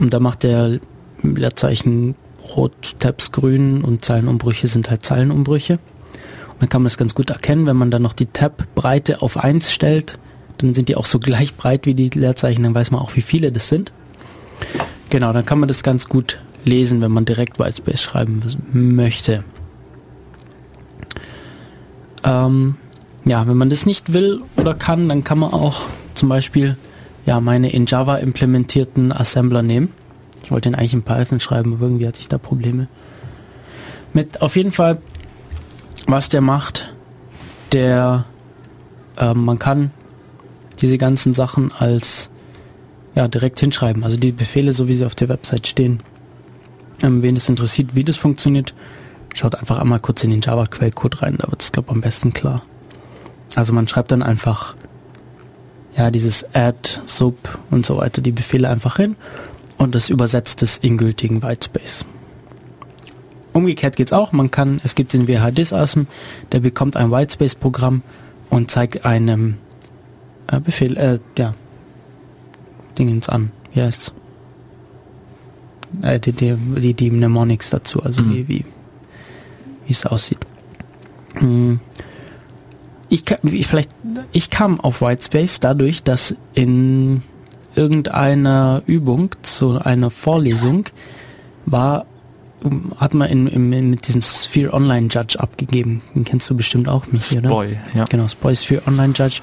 Und 0.00 0.12
da 0.12 0.18
macht 0.18 0.42
der 0.42 0.80
Leerzeichen 1.22 2.14
rot, 2.56 2.96
Tabs 2.98 3.30
grün 3.30 3.84
und 3.84 4.04
Zeilenumbrüche 4.04 4.66
sind 4.66 4.90
halt 4.90 5.04
Zeilenumbrüche. 5.04 5.74
Und 5.74 6.62
dann 6.62 6.68
kann 6.68 6.82
man 6.82 6.86
es 6.86 6.98
ganz 6.98 7.14
gut 7.14 7.30
erkennen, 7.30 7.66
wenn 7.66 7.76
man 7.76 7.90
dann 7.90 8.02
noch 8.02 8.14
die 8.14 8.26
Tab-Breite 8.26 9.22
auf 9.22 9.36
1 9.36 9.70
stellt, 9.70 10.18
dann 10.58 10.74
sind 10.74 10.88
die 10.88 10.96
auch 10.96 11.06
so 11.06 11.18
gleich 11.18 11.54
breit 11.54 11.86
wie 11.86 11.94
die 11.94 12.08
Leerzeichen, 12.08 12.62
dann 12.62 12.74
weiß 12.74 12.90
man 12.90 13.00
auch, 13.00 13.14
wie 13.14 13.22
viele 13.22 13.52
das 13.52 13.68
sind. 13.68 13.92
Genau, 15.10 15.32
dann 15.32 15.44
kann 15.44 15.58
man 15.58 15.68
das 15.68 15.82
ganz 15.82 16.08
gut 16.08 16.40
lesen, 16.64 17.00
wenn 17.00 17.12
man 17.12 17.24
direkt 17.24 17.58
Whitespace 17.58 18.02
schreiben 18.02 18.40
möchte. 18.72 19.44
Ähm, 22.24 22.76
ja, 23.24 23.46
wenn 23.46 23.56
man 23.56 23.70
das 23.70 23.86
nicht 23.86 24.12
will 24.12 24.42
oder 24.56 24.74
kann, 24.74 25.08
dann 25.08 25.24
kann 25.24 25.38
man 25.38 25.52
auch 25.52 25.82
zum 26.14 26.28
Beispiel 26.28 26.76
ja, 27.26 27.40
meine 27.40 27.70
in 27.70 27.86
Java 27.86 28.16
implementierten 28.16 29.12
Assembler 29.12 29.62
nehmen. 29.62 29.92
Ich 30.42 30.50
wollte 30.50 30.68
den 30.68 30.74
eigentlich 30.74 30.94
in 30.94 31.02
Python 31.02 31.40
schreiben, 31.40 31.74
aber 31.74 31.86
irgendwie 31.86 32.06
hatte 32.06 32.20
ich 32.20 32.28
da 32.28 32.38
Probleme. 32.38 32.88
Mit 34.12 34.42
auf 34.42 34.56
jeden 34.56 34.72
Fall, 34.72 35.00
was 36.06 36.28
der 36.28 36.40
macht, 36.40 36.92
der 37.72 38.24
ähm, 39.18 39.44
man 39.44 39.58
kann 39.58 39.90
diese 40.80 40.98
ganzen 40.98 41.34
Sachen 41.34 41.72
als 41.72 42.30
ja 43.14 43.28
direkt 43.28 43.60
hinschreiben. 43.60 44.02
Also 44.02 44.16
die 44.16 44.32
Befehle, 44.32 44.72
so 44.72 44.88
wie 44.88 44.94
sie 44.94 45.04
auf 45.04 45.14
der 45.14 45.28
Website 45.28 45.66
stehen. 45.66 46.00
Ähm, 47.02 47.22
wen 47.22 47.36
es 47.36 47.48
interessiert, 47.48 47.94
wie 47.94 48.04
das 48.04 48.16
funktioniert, 48.16 48.74
schaut 49.34 49.54
einfach 49.54 49.78
einmal 49.78 50.00
kurz 50.00 50.24
in 50.24 50.30
den 50.30 50.40
Java-Quellcode 50.40 51.22
rein, 51.22 51.36
da 51.38 51.50
wird 51.50 51.62
es, 51.62 51.72
glaube 51.72 51.88
ich, 51.88 51.94
am 51.94 52.00
besten 52.00 52.32
klar. 52.32 52.62
Also 53.54 53.72
man 53.72 53.88
schreibt 53.88 54.12
dann 54.12 54.22
einfach 54.22 54.74
ja 55.96 56.10
dieses 56.10 56.44
add, 56.54 57.00
sub 57.06 57.58
und 57.70 57.84
so 57.86 57.98
weiter, 57.98 58.22
die 58.22 58.32
Befehle 58.32 58.68
einfach 58.68 58.96
hin 58.96 59.16
und 59.78 59.94
das 59.94 60.10
übersetzt 60.10 60.62
es 60.62 60.78
in 60.78 60.96
gültigen 60.98 61.42
Whitespace. 61.42 62.04
Umgekehrt 63.52 63.96
geht's 63.96 64.12
auch, 64.12 64.30
man 64.32 64.50
kann, 64.50 64.80
es 64.84 64.94
gibt 64.94 65.12
den 65.12 65.26
WH-Disasm, 65.26 66.02
der 66.52 66.60
bekommt 66.60 66.96
ein 66.96 67.10
Whitespace-Programm 67.10 68.02
und 68.48 68.70
zeigt 68.70 69.04
einem 69.04 69.56
äh, 70.46 70.60
Befehl, 70.60 70.96
äh, 70.96 71.18
ja, 71.36 71.54
Dingens 72.98 73.28
an. 73.28 73.50
Wie 73.72 73.82
heißt's? 73.82 74.12
Äh, 76.02 76.20
die, 76.20 76.32
die, 76.32 76.54
die, 76.56 76.94
die 76.94 77.10
Mnemonics 77.10 77.70
dazu, 77.70 78.02
also 78.02 78.22
Mhm. 78.22 78.30
wie, 78.34 78.48
wie, 78.48 78.64
wie 79.86 79.92
es 79.92 80.06
aussieht. 80.06 80.38
Hm. 81.34 81.80
Ich, 83.10 83.24
vielleicht, 83.66 83.90
ich 84.32 84.50
kam 84.50 84.80
auf 84.80 85.02
Whitespace 85.02 85.60
dadurch, 85.60 86.02
dass 86.02 86.36
in 86.54 87.22
irgendeiner 87.74 88.82
Übung 88.86 89.30
zu 89.42 89.78
einer 89.78 90.10
Vorlesung 90.10 90.86
war, 91.66 92.06
um, 92.62 92.92
hat 92.96 93.14
man 93.14 93.28
in, 93.28 93.46
in, 93.46 93.90
mit 93.90 94.06
diesem 94.06 94.22
Sphere 94.22 94.72
Online 94.72 95.08
Judge 95.10 95.38
abgegeben. 95.38 96.02
Den 96.14 96.24
kennst 96.24 96.48
du 96.50 96.56
bestimmt 96.56 96.88
auch, 96.88 97.06
Michi, 97.10 97.38
oder? 97.38 97.48
Boy, 97.48 97.78
ja. 97.94 98.04
Genau, 98.04 98.28
Spoy 98.28 98.54
Sphere 98.54 98.82
Online 98.86 99.12
Judge. 99.14 99.40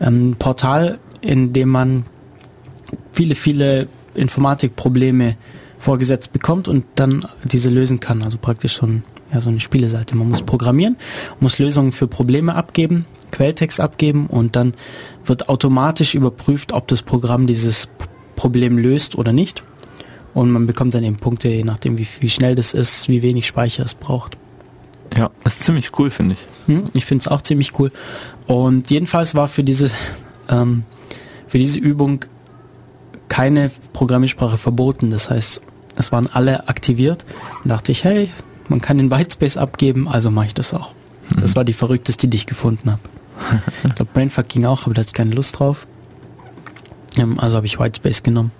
Ähm, 0.00 0.30
ein 0.30 0.36
Portal, 0.36 0.98
in 1.20 1.52
dem 1.52 1.70
man 1.70 2.04
viele, 3.12 3.34
viele 3.34 3.88
Informatikprobleme 4.14 5.36
vorgesetzt 5.78 6.32
bekommt 6.32 6.68
und 6.68 6.84
dann 6.94 7.26
diese 7.44 7.70
lösen 7.70 8.00
kann. 8.00 8.22
Also 8.22 8.38
praktisch 8.38 8.74
so, 8.74 8.86
ein, 8.86 9.02
ja, 9.32 9.40
so 9.40 9.48
eine 9.50 9.60
Spieleseite. 9.60 10.16
Man 10.16 10.28
muss 10.28 10.42
programmieren, 10.42 10.96
muss 11.40 11.58
Lösungen 11.58 11.92
für 11.92 12.06
Probleme 12.06 12.54
abgeben, 12.54 13.04
Quelltext 13.30 13.80
abgeben 13.80 14.26
und 14.26 14.56
dann 14.56 14.74
wird 15.24 15.48
automatisch 15.48 16.14
überprüft, 16.14 16.72
ob 16.72 16.88
das 16.88 17.02
Programm 17.02 17.46
dieses 17.46 17.88
Problem 18.36 18.78
löst 18.78 19.16
oder 19.16 19.32
nicht. 19.32 19.62
Und 20.34 20.50
man 20.50 20.66
bekommt 20.66 20.94
dann 20.94 21.04
eben 21.04 21.16
Punkte, 21.16 21.48
je 21.48 21.64
nachdem, 21.64 21.98
wie, 21.98 22.06
wie 22.20 22.30
schnell 22.30 22.54
das 22.54 22.72
ist, 22.74 23.08
wie 23.08 23.22
wenig 23.22 23.46
Speicher 23.46 23.84
es 23.84 23.94
braucht. 23.94 24.36
Ja, 25.16 25.30
ist 25.44 25.64
ziemlich 25.64 25.98
cool, 25.98 26.10
finde 26.10 26.34
ich. 26.34 26.40
Hm, 26.74 26.84
Ich 26.94 27.06
finde 27.06 27.22
es 27.22 27.28
auch 27.28 27.42
ziemlich 27.42 27.78
cool. 27.78 27.90
Und 28.46 28.90
jedenfalls 28.90 29.34
war 29.34 29.48
für 29.48 29.64
diese, 29.64 29.90
ähm, 30.48 30.84
für 31.46 31.58
diese 31.58 31.78
Übung 31.78 32.20
keine 33.28 33.70
Programmiersprache 33.92 34.58
verboten. 34.58 35.10
Das 35.10 35.30
heißt, 35.30 35.60
es 35.96 36.12
waren 36.12 36.28
alle 36.32 36.68
aktiviert. 36.68 37.24
Und 37.64 37.70
dachte 37.70 37.90
ich, 37.92 38.04
hey, 38.04 38.30
man 38.68 38.80
kann 38.80 38.98
den 38.98 39.10
Whitespace 39.10 39.56
abgeben, 39.56 40.08
also 40.08 40.30
mache 40.30 40.46
ich 40.46 40.54
das 40.54 40.74
auch. 40.74 40.92
Das 41.40 41.56
war 41.56 41.64
die 41.64 41.72
verrückteste, 41.72 42.28
die 42.28 42.36
ich 42.36 42.46
gefunden 42.46 42.90
habe. 42.90 43.02
ich 43.84 43.94
glaube, 43.94 44.10
Brainfuck 44.12 44.48
ging 44.48 44.64
auch, 44.64 44.86
aber 44.86 44.94
da 44.94 45.00
hatte 45.00 45.08
ich 45.10 45.14
keine 45.14 45.34
Lust 45.34 45.58
drauf. 45.58 45.86
Ähm, 47.18 47.38
also 47.38 47.56
habe 47.56 47.66
ich 47.66 47.78
Whitespace 47.78 48.22
genommen. 48.22 48.50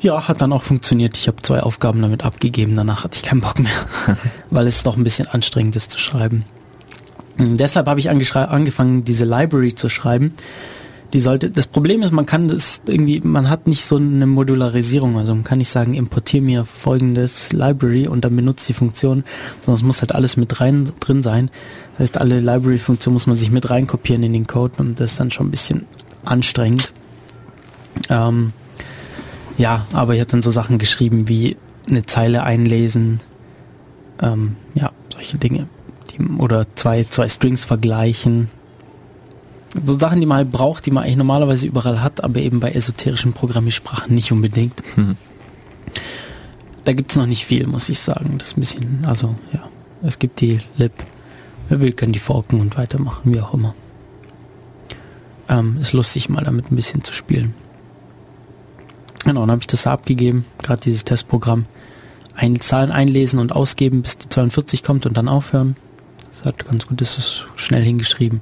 Ja, 0.00 0.28
hat 0.28 0.40
dann 0.40 0.52
auch 0.52 0.62
funktioniert. 0.62 1.16
Ich 1.16 1.26
habe 1.26 1.42
zwei 1.42 1.60
Aufgaben 1.60 2.00
damit 2.00 2.24
abgegeben. 2.24 2.76
Danach 2.76 3.04
hatte 3.04 3.16
ich 3.16 3.22
keinen 3.22 3.40
Bock 3.40 3.58
mehr, 3.58 3.72
weil 4.50 4.66
es 4.66 4.82
doch 4.84 4.96
ein 4.96 5.02
bisschen 5.02 5.26
anstrengend 5.26 5.74
ist 5.76 5.90
zu 5.90 5.98
schreiben. 5.98 6.44
Ähm, 7.38 7.56
deshalb 7.56 7.86
habe 7.88 8.00
ich 8.00 8.10
angefangen, 8.10 9.04
diese 9.04 9.24
Library 9.24 9.74
zu 9.74 9.88
schreiben. 9.88 10.34
Die 11.12 11.20
sollte, 11.20 11.50
das 11.50 11.66
Problem 11.66 12.02
ist, 12.02 12.12
man 12.12 12.26
kann 12.26 12.48
das 12.48 12.82
irgendwie, 12.86 13.20
man 13.20 13.48
hat 13.48 13.66
nicht 13.66 13.84
so 13.86 13.96
eine 13.96 14.26
Modularisierung, 14.26 15.16
also 15.16 15.34
man 15.34 15.42
kann 15.42 15.56
nicht 15.58 15.70
sagen, 15.70 15.94
importier 15.94 16.42
mir 16.42 16.66
folgendes 16.66 17.50
Library 17.52 18.06
und 18.08 18.26
dann 18.26 18.36
benutzt 18.36 18.68
die 18.68 18.74
Funktion, 18.74 19.24
sondern 19.60 19.74
es 19.74 19.82
muss 19.82 20.00
halt 20.02 20.14
alles 20.14 20.36
mit 20.36 20.60
rein 20.60 20.92
drin 21.00 21.22
sein. 21.22 21.50
Das 21.92 22.00
heißt, 22.00 22.18
alle 22.18 22.40
Library-Funktionen 22.40 23.14
muss 23.14 23.26
man 23.26 23.36
sich 23.36 23.50
mit 23.50 23.70
reinkopieren 23.70 24.22
in 24.22 24.34
den 24.34 24.46
Code 24.46 24.74
und 24.78 25.00
das 25.00 25.12
ist 25.12 25.20
dann 25.20 25.30
schon 25.30 25.46
ein 25.46 25.50
bisschen 25.50 25.86
anstrengend. 26.26 26.92
Ähm, 28.10 28.52
ja, 29.56 29.86
aber 29.92 30.14
ich 30.14 30.20
habe 30.20 30.30
dann 30.30 30.42
so 30.42 30.50
Sachen 30.50 30.78
geschrieben 30.78 31.26
wie 31.28 31.56
eine 31.88 32.06
Zeile 32.06 32.42
einlesen, 32.44 33.20
ähm, 34.20 34.56
ja, 34.74 34.92
solche 35.12 35.38
Dinge. 35.38 35.68
Die, 36.10 36.22
oder 36.38 36.66
zwei, 36.74 37.04
zwei 37.04 37.28
Strings 37.28 37.64
vergleichen. 37.64 38.48
So 39.84 39.98
Sachen, 39.98 40.20
die 40.20 40.26
man 40.26 40.38
halt 40.38 40.50
braucht, 40.50 40.86
die 40.86 40.90
man 40.90 41.04
eigentlich 41.04 41.16
normalerweise 41.16 41.66
überall 41.66 42.02
hat, 42.02 42.24
aber 42.24 42.40
eben 42.40 42.60
bei 42.60 42.72
esoterischen 42.72 43.32
Programmiersprachen 43.32 44.14
nicht 44.14 44.32
unbedingt. 44.32 44.82
Mhm. 44.96 45.16
Da 46.84 46.92
gibt's 46.94 47.16
noch 47.16 47.26
nicht 47.26 47.44
viel, 47.44 47.66
muss 47.66 47.88
ich 47.88 48.00
sagen. 48.00 48.36
Das 48.38 48.48
ist 48.48 48.56
ein 48.56 48.60
bisschen, 48.60 49.06
also 49.06 49.36
ja, 49.52 49.68
es 50.02 50.18
gibt 50.18 50.40
die 50.40 50.60
Lib. 50.78 50.92
Wer 51.68 51.80
will, 51.80 51.92
kann 51.92 52.12
die 52.12 52.18
forken 52.18 52.60
und 52.60 52.78
weitermachen, 52.78 53.32
wie 53.32 53.40
auch 53.40 53.52
immer. 53.52 53.74
Ähm, 55.50 55.78
ist 55.80 55.92
lustig, 55.92 56.30
mal 56.30 56.44
damit 56.44 56.70
ein 56.70 56.76
bisschen 56.76 57.04
zu 57.04 57.12
spielen. 57.12 57.54
Genau, 59.24 59.40
dann 59.40 59.50
habe 59.50 59.60
ich 59.60 59.66
das 59.66 59.86
abgegeben, 59.86 60.46
gerade 60.62 60.80
dieses 60.80 61.04
Testprogramm. 61.04 61.66
Ein, 62.34 62.60
Zahlen 62.60 62.90
einlesen 62.90 63.38
und 63.38 63.52
ausgeben, 63.52 64.00
bis 64.00 64.16
die 64.16 64.28
42 64.28 64.82
kommt 64.82 65.04
und 65.04 65.16
dann 65.16 65.28
aufhören. 65.28 65.76
Das 66.30 66.44
hat 66.44 66.64
ganz 66.64 66.86
gut, 66.86 67.00
das 67.00 67.18
ist 67.18 67.46
schnell 67.56 67.84
hingeschrieben. 67.84 68.40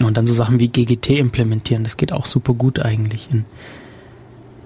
Und 0.00 0.16
dann 0.16 0.26
so 0.26 0.34
Sachen 0.34 0.58
wie 0.58 0.68
GGT 0.68 1.10
implementieren, 1.10 1.84
das 1.84 1.96
geht 1.96 2.12
auch 2.12 2.26
super 2.26 2.54
gut 2.54 2.80
eigentlich. 2.80 3.28
In, 3.30 3.44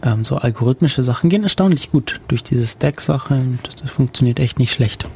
ähm, 0.02 0.24
so 0.24 0.36
algorithmische 0.36 1.02
Sachen 1.02 1.28
gehen 1.28 1.42
erstaunlich 1.42 1.90
gut 1.90 2.20
durch 2.28 2.44
diese 2.44 2.66
Stack-Sache 2.66 3.42
das, 3.62 3.76
das 3.76 3.90
funktioniert 3.90 4.38
echt 4.40 4.58
nicht 4.58 4.72
schlecht. 4.72 5.08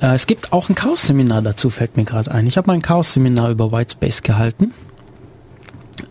Äh, 0.00 0.14
es 0.14 0.26
gibt 0.26 0.52
auch 0.52 0.68
ein 0.68 0.74
Chaos-Seminar 0.74 1.40
dazu, 1.42 1.70
fällt 1.70 1.96
mir 1.96 2.04
gerade 2.04 2.30
ein. 2.30 2.46
Ich 2.46 2.56
habe 2.56 2.66
mal 2.66 2.74
ein 2.74 2.82
Chaos-Seminar 2.82 3.50
über 3.50 3.72
Whitespace 3.72 4.22
gehalten. 4.22 4.72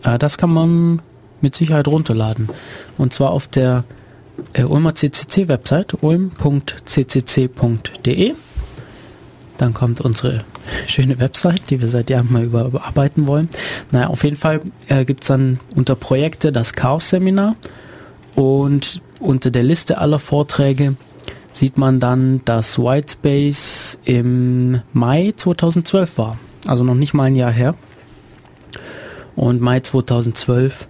Äh, 0.02 0.18
das 0.18 0.36
kann 0.38 0.52
man 0.52 1.00
mit 1.40 1.54
Sicherheit 1.54 1.86
runterladen. 1.88 2.48
Und 2.98 3.12
zwar 3.12 3.30
auf 3.30 3.46
der 3.46 3.84
äh, 4.52 4.64
Ulmer 4.64 4.94
CCC-Website, 4.94 6.02
ulm.ccc.de. 6.02 6.34
Dann 9.56 9.72
kommt 9.72 10.00
unsere 10.00 10.38
schöne 10.86 11.18
Website, 11.18 11.70
die 11.70 11.80
wir 11.80 11.88
seit 11.88 12.10
Jahren 12.10 12.32
mal 12.32 12.44
überarbeiten 12.44 13.26
wollen. 13.26 13.48
Naja, 13.92 14.08
auf 14.08 14.24
jeden 14.24 14.36
Fall 14.36 14.60
äh, 14.88 15.04
gibt's 15.04 15.26
dann 15.26 15.58
unter 15.74 15.94
Projekte 15.94 16.52
das 16.52 16.74
Chaos-Seminar 16.74 17.56
und 18.34 19.02
unter 19.20 19.50
der 19.50 19.62
Liste 19.62 19.98
aller 19.98 20.18
Vorträge 20.18 20.96
sieht 21.52 21.78
man 21.78 22.00
dann, 22.00 22.40
dass 22.44 22.78
Whitespace 22.78 23.98
im 24.04 24.80
Mai 24.92 25.32
2012 25.36 26.18
war. 26.18 26.38
Also 26.66 26.84
noch 26.84 26.94
nicht 26.94 27.14
mal 27.14 27.24
ein 27.24 27.36
Jahr 27.36 27.52
her. 27.52 27.74
Und 29.36 29.60
Mai 29.60 29.80
2012 29.80 30.88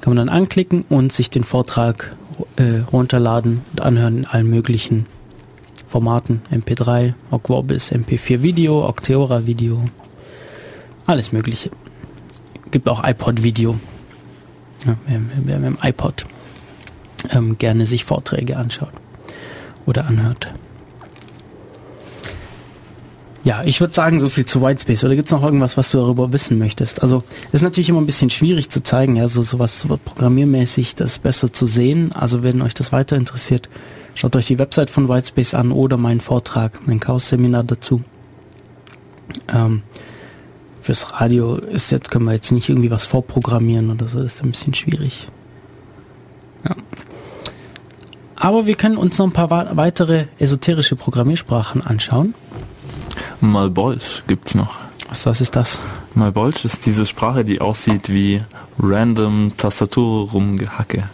kann 0.00 0.14
man 0.14 0.26
dann 0.26 0.34
anklicken 0.34 0.84
und 0.88 1.12
sich 1.12 1.30
den 1.30 1.44
Vortrag 1.44 2.14
äh, 2.56 2.80
runterladen 2.92 3.62
und 3.72 3.80
anhören 3.80 4.18
in 4.18 4.26
allen 4.26 4.48
möglichen 4.48 5.06
Formaten. 5.92 6.40
MP3, 6.50 7.12
Ogvorbis, 7.30 7.92
MP4 7.92 8.40
Video, 8.40 8.88
Octeora 8.88 9.46
Video. 9.46 9.82
Alles 11.04 11.32
mögliche. 11.32 11.70
Gibt 12.70 12.88
auch 12.88 13.04
iPod 13.04 13.42
Video. 13.42 13.78
Ja, 14.86 14.96
wer, 15.06 15.18
mit 15.18 15.48
dem 15.48 15.76
iPod 15.82 16.24
ähm, 17.30 17.58
gerne 17.58 17.84
sich 17.84 18.06
Vorträge 18.06 18.56
anschaut 18.56 18.92
oder 19.84 20.06
anhört. 20.06 20.48
Ja, 23.44 23.60
ich 23.66 23.80
würde 23.80 23.92
sagen, 23.92 24.18
so 24.18 24.30
viel 24.30 24.46
zu 24.46 24.62
Whitespace. 24.62 25.04
Oder 25.04 25.14
gibt 25.14 25.28
es 25.28 25.32
noch 25.32 25.42
irgendwas, 25.42 25.76
was 25.76 25.90
du 25.90 25.98
darüber 25.98 26.32
wissen 26.32 26.58
möchtest? 26.58 27.02
Also, 27.02 27.22
es 27.48 27.54
ist 27.54 27.62
natürlich 27.62 27.90
immer 27.90 28.00
ein 28.00 28.06
bisschen 28.06 28.30
schwierig 28.30 28.70
zu 28.70 28.82
zeigen, 28.82 29.16
ja, 29.16 29.28
so 29.28 29.42
sowas 29.42 29.80
so 29.80 29.98
programmiermäßig, 30.02 30.94
das 30.94 31.18
besser 31.18 31.52
zu 31.52 31.66
sehen. 31.66 32.12
Also, 32.12 32.42
wenn 32.42 32.62
euch 32.62 32.72
das 32.72 32.92
weiter 32.92 33.16
interessiert, 33.16 33.68
schaut 34.14 34.36
euch 34.36 34.46
die 34.46 34.58
Website 34.58 34.90
von 34.90 35.08
Whitespace 35.08 35.54
an 35.54 35.72
oder 35.72 35.96
meinen 35.96 36.20
Vortrag, 36.20 36.86
mein 36.86 37.00
Chaos-Seminar 37.00 37.64
dazu. 37.64 38.02
Ähm, 39.48 39.82
fürs 40.80 41.20
Radio 41.20 41.56
ist 41.56 41.90
jetzt, 41.90 42.10
können 42.10 42.24
wir 42.24 42.32
jetzt 42.32 42.52
nicht 42.52 42.68
irgendwie 42.68 42.90
was 42.90 43.06
vorprogrammieren 43.06 43.90
oder 43.90 44.08
so, 44.08 44.22
das 44.22 44.34
ist 44.34 44.44
ein 44.44 44.50
bisschen 44.50 44.74
schwierig. 44.74 45.28
Ja. 46.68 46.76
Aber 48.36 48.66
wir 48.66 48.74
können 48.74 48.96
uns 48.96 49.18
noch 49.18 49.26
ein 49.26 49.32
paar 49.32 49.76
weitere 49.76 50.26
esoterische 50.38 50.96
Programmiersprachen 50.96 51.82
anschauen. 51.82 52.34
Malbolge 53.40 54.22
gibt's 54.26 54.54
noch. 54.54 54.74
Was, 55.08 55.26
was 55.26 55.40
ist 55.40 55.54
das? 55.54 55.80
Malbolge 56.14 56.60
ist 56.64 56.84
diese 56.86 57.06
Sprache, 57.06 57.44
die 57.44 57.60
aussieht 57.60 58.08
wie 58.08 58.42
random 58.78 59.52
Tastatur 59.56 60.30
rumgehacke. 60.30 61.04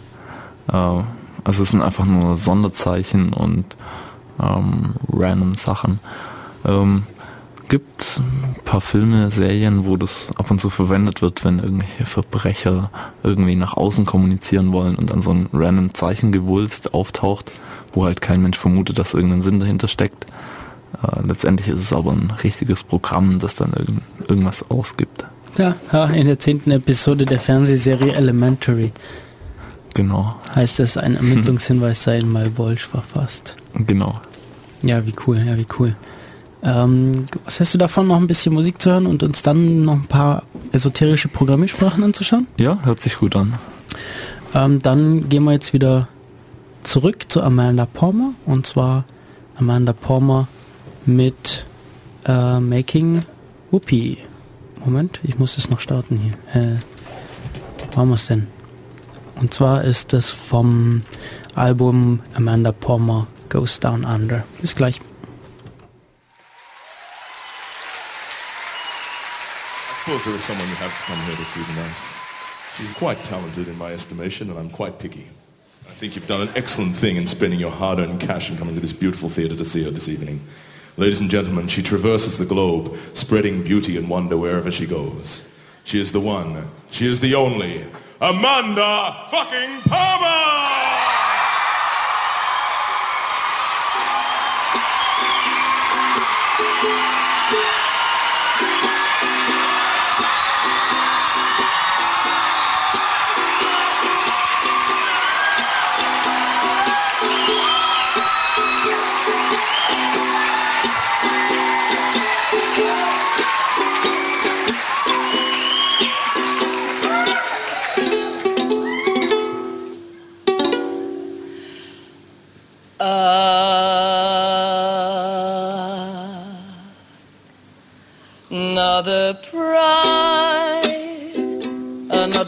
Äh, 0.72 1.02
also 1.48 1.62
es 1.62 1.70
sind 1.70 1.80
einfach 1.80 2.04
nur 2.04 2.36
Sonderzeichen 2.36 3.32
und 3.32 3.64
ähm, 4.38 4.96
random 5.10 5.54
Sachen. 5.54 5.98
Ähm, 6.66 7.04
gibt 7.70 8.20
ein 8.20 8.62
paar 8.66 8.82
Filme, 8.82 9.30
Serien, 9.30 9.86
wo 9.86 9.96
das 9.96 10.28
ab 10.36 10.50
und 10.50 10.60
zu 10.60 10.68
verwendet 10.68 11.22
wird, 11.22 11.46
wenn 11.46 11.58
irgendwelche 11.58 12.04
Verbrecher 12.04 12.90
irgendwie 13.22 13.56
nach 13.56 13.78
außen 13.78 14.04
kommunizieren 14.04 14.72
wollen 14.72 14.94
und 14.96 15.10
dann 15.10 15.22
so 15.22 15.30
ein 15.30 15.48
random 15.54 15.94
Zeichengewulst 15.94 16.92
auftaucht, 16.92 17.50
wo 17.94 18.04
halt 18.04 18.20
kein 18.20 18.42
Mensch 18.42 18.58
vermutet, 18.58 18.98
dass 18.98 19.14
irgendein 19.14 19.40
Sinn 19.40 19.58
dahinter 19.58 19.88
steckt. 19.88 20.26
Äh, 21.02 21.26
letztendlich 21.26 21.68
ist 21.68 21.80
es 21.80 21.94
aber 21.94 22.12
ein 22.12 22.30
richtiges 22.44 22.82
Programm, 22.82 23.38
das 23.38 23.54
dann 23.54 23.72
irgend, 23.72 24.02
irgendwas 24.28 24.70
ausgibt. 24.70 25.24
Ja, 25.56 25.76
ja, 25.94 26.04
in 26.08 26.26
der 26.26 26.38
zehnten 26.38 26.72
Episode 26.72 27.24
der 27.24 27.40
Fernsehserie 27.40 28.12
Elementary 28.12 28.92
Genau, 29.94 30.34
heißt 30.54 30.80
es, 30.80 30.96
ein 30.96 31.16
Ermittlungshinweis 31.16 32.04
sei 32.04 32.18
in 32.18 32.30
Malbolge 32.30 32.80
verfasst. 32.80 33.56
genau. 33.74 34.20
Ja, 34.82 35.04
wie 35.04 35.14
cool, 35.26 35.38
ja, 35.38 35.56
wie 35.56 35.66
cool. 35.78 35.96
Ähm, 36.62 37.24
was 37.44 37.58
hältst 37.58 37.74
du 37.74 37.78
davon, 37.78 38.06
noch 38.06 38.16
ein 38.16 38.26
bisschen 38.26 38.54
Musik 38.54 38.80
zu 38.80 38.90
hören 38.90 39.06
und 39.06 39.22
uns 39.22 39.42
dann 39.42 39.84
noch 39.84 39.94
ein 39.94 40.06
paar 40.06 40.44
esoterische 40.72 41.28
Programmiersprachen 41.28 42.02
anzuschauen? 42.04 42.46
Ja, 42.58 42.78
hört 42.84 43.00
sich 43.00 43.16
gut 43.18 43.34
an. 43.36 43.54
Ähm, 44.54 44.80
dann 44.82 45.28
gehen 45.28 45.44
wir 45.44 45.52
jetzt 45.52 45.72
wieder 45.72 46.08
zurück 46.82 47.26
zu 47.28 47.42
Amanda 47.42 47.86
Palmer 47.86 48.32
und 48.46 48.66
zwar 48.66 49.04
Amanda 49.56 49.92
Palmer 49.92 50.48
mit 51.06 51.64
äh, 52.24 52.60
Making 52.60 53.22
Whoopi. 53.70 54.18
Moment, 54.84 55.20
ich 55.24 55.38
muss 55.38 55.58
es 55.58 55.70
noch 55.70 55.80
starten 55.80 56.18
hier. 56.18 56.62
Äh, 56.62 56.76
wo 57.92 58.00
haben 58.00 58.08
wir 58.08 58.14
es 58.14 58.26
denn? 58.26 58.46
Und 59.40 59.54
zwar 59.54 59.84
ist 59.84 60.12
es 60.14 60.30
vom 60.30 61.02
Album 61.54 62.20
Amanda 62.34 62.72
Palmer 62.72 63.28
Goes 63.48 63.78
Down 63.78 64.04
Under. 64.04 64.44
Bis 64.60 64.74
gleich. 64.74 64.98
I 69.90 69.94
suppose 70.04 70.24
there 70.24 70.34
is 70.34 70.42
someone 70.42 70.68
you 70.68 70.74
have 70.76 70.90
to 70.90 71.04
come 71.06 71.20
here 71.26 71.36
to 71.36 71.44
see 71.44 71.62
tonight. 71.62 72.02
She's 72.76 72.92
quite 72.92 73.22
talented 73.24 73.68
in 73.68 73.78
my 73.78 73.92
estimation, 73.92 74.50
and 74.50 74.58
I'm 74.58 74.70
quite 74.70 74.98
picky. 74.98 75.30
I 75.86 75.92
think 75.92 76.16
you've 76.16 76.26
done 76.26 76.42
an 76.42 76.50
excellent 76.56 76.96
thing 76.96 77.16
in 77.16 77.26
spending 77.26 77.60
your 77.60 77.70
hard-earned 77.70 78.20
cash 78.20 78.50
and 78.50 78.58
coming 78.58 78.74
to 78.74 78.80
this 78.80 78.92
beautiful 78.92 79.28
theatre 79.28 79.56
to 79.56 79.64
see 79.64 79.84
her 79.84 79.90
this 79.90 80.08
evening. 80.08 80.40
Ladies 80.96 81.20
and 81.20 81.30
gentlemen, 81.30 81.68
she 81.68 81.82
traverses 81.82 82.38
the 82.38 82.44
globe, 82.44 82.96
spreading 83.14 83.62
beauty 83.62 83.96
and 83.96 84.08
wonder 84.08 84.36
wherever 84.36 84.70
she 84.70 84.86
goes. 84.86 85.44
She 85.84 86.00
is 86.00 86.10
the 86.10 86.20
one. 86.20 86.70
She 86.90 87.06
is 87.06 87.20
the 87.20 87.34
only. 87.36 87.86
Amanda 88.20 89.26
fucking 89.30 89.82
Palmer! 89.82 90.77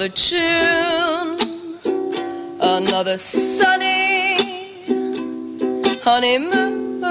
Another 0.00 0.14
tune, 0.14 1.36
another 2.58 3.18
sunny 3.18 4.38
honeymoon, 6.02 7.04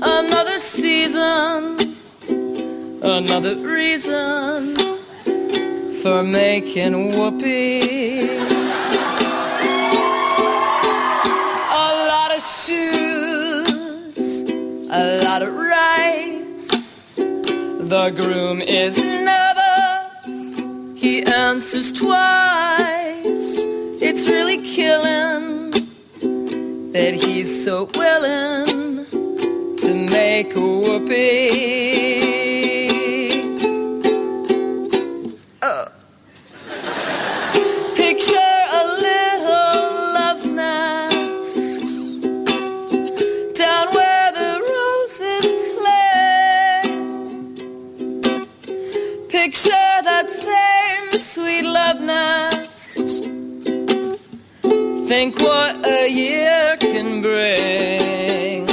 another 0.00 0.60
season, 0.60 1.76
another 3.02 3.56
reason 3.56 4.76
for 6.00 6.22
making 6.22 7.16
whoopee. 7.16 8.28
A 11.72 12.06
lot 12.06 12.32
of 12.32 12.40
shoes, 12.40 14.42
a 14.88 15.24
lot 15.24 15.42
of 15.42 15.52
rice. 15.52 16.68
The 17.16 18.12
groom 18.14 18.62
is. 18.62 19.09
He 21.00 21.22
answers 21.22 21.92
twice. 21.92 23.56
It's 24.02 24.28
really 24.28 24.58
killing 24.58 25.70
that 26.92 27.14
he's 27.14 27.64
so 27.64 27.88
willing 27.94 29.06
to 29.78 29.94
make 29.94 30.54
a 30.54 30.60
whoopee. 30.60 31.99
Think 55.20 55.38
what 55.40 55.86
a 55.86 56.08
year 56.08 56.78
can 56.80 57.20
bring. 57.20 58.66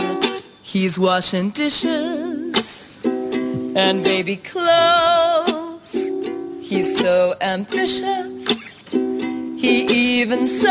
He's 0.61 0.97
washing 0.97 1.49
dishes 1.49 3.01
and 3.03 4.01
baby 4.01 4.37
clothes. 4.37 5.91
He's 6.61 6.97
so 6.97 7.33
ambitious. 7.41 8.87
He 8.93 10.21
even 10.21 10.47
sews. 10.47 10.63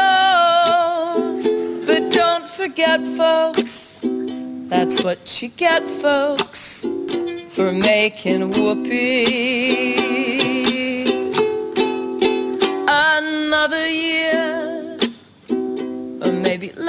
But 1.85 2.11
don't 2.11 2.49
forget, 2.49 3.07
folks, 3.09 4.01
that's 4.73 5.05
what 5.05 5.43
you 5.43 5.49
get, 5.49 5.87
folks, 5.91 6.87
for 7.51 7.71
making 7.71 8.53
whoopee. 8.53 10.26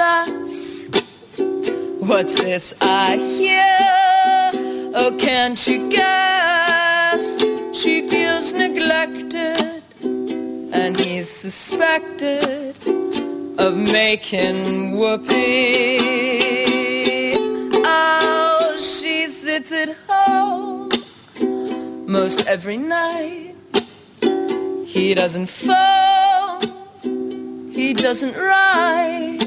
Less. 0.08 0.88
What's 2.08 2.34
this 2.34 2.74
I 2.80 3.16
hear? 3.16 3.78
Oh, 5.00 5.12
can't 5.18 5.60
you 5.66 5.78
guess? 5.90 7.24
She 7.80 8.08
feels 8.08 8.52
neglected, 8.52 9.82
and 10.72 10.98
he's 10.98 11.28
suspected 11.28 12.74
of 13.58 13.76
making 13.76 14.96
whoopee. 14.96 15.98
Oh, 17.84 18.76
she 18.80 19.26
sits 19.26 19.70
at 19.72 19.90
home 20.08 20.90
most 22.06 22.46
every 22.46 22.78
night. 22.78 23.54
He 24.86 25.14
doesn't 25.14 25.48
phone, 25.48 26.62
he 27.72 27.94
doesn't 27.94 28.34
write. 28.36 29.37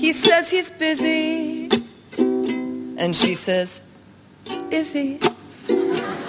He 0.00 0.14
says 0.14 0.48
he's 0.48 0.70
busy, 0.70 1.68
and 2.96 3.14
she 3.14 3.34
says, 3.34 3.82
Is 4.70 4.94
he? 4.94 5.20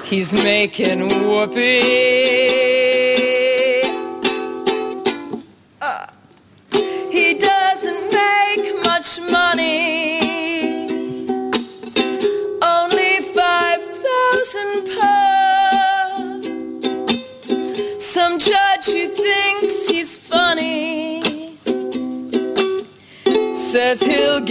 He's 0.04 0.34
making 0.34 1.08
whoopee. 1.08 2.71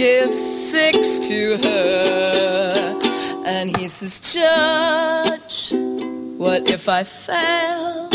Give 0.01 0.35
six 0.35 1.19
to 1.19 1.57
her. 1.57 2.99
And 3.45 3.77
he 3.77 3.87
says, 3.87 4.19
Judge, 4.33 5.71
what 6.39 6.67
if 6.67 6.89
I 6.89 7.03
fail? 7.03 8.09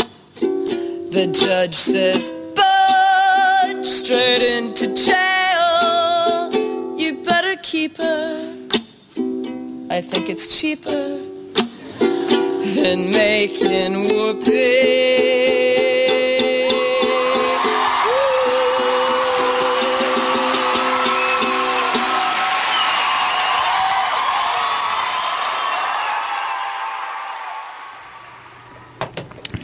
The 1.15 1.27
judge 1.27 1.75
says, 1.75 2.29
Budge 2.57 3.85
straight 3.85 4.43
into 4.57 4.93
jail. 4.95 6.51
You 6.99 7.23
better 7.23 7.55
keep 7.63 7.95
her. 7.95 8.53
I 9.89 10.01
think 10.01 10.29
it's 10.29 10.59
cheaper 10.59 11.19
than 12.75 13.11
making 13.11 14.09
whoopee. 14.09 15.66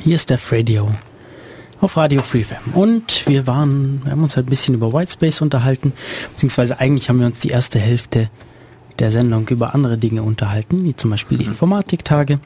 Hier 0.04 0.16
ist 0.16 0.30
der 0.30 0.40
Radio 0.52 0.94
auf 1.80 1.96
Radio 1.96 2.22
Free 2.22 2.44
FM. 2.44 2.74
Und 2.74 3.26
wir 3.26 3.48
waren, 3.48 4.02
wir 4.04 4.12
haben 4.12 4.22
uns 4.22 4.36
halt 4.36 4.48
ein 4.48 4.50
bisschen 4.50 4.76
über 4.76 4.92
Whitespace 4.92 5.40
unterhalten, 5.40 5.94
beziehungsweise 6.32 6.78
eigentlich 6.78 7.08
haben 7.08 7.22
wir 7.22 7.26
uns 7.26 7.40
die 7.40 7.48
erste 7.48 7.80
Hälfte 7.80 8.30
der 9.00 9.12
Sendung 9.12 9.48
über 9.48 9.74
andere 9.74 9.98
Dinge 9.98 10.22
unterhalten, 10.24 10.84
wie 10.84 10.94
zum 10.94 11.10
Beispiel 11.10 11.38
die 11.38 11.46
Informatiktage 11.46 12.42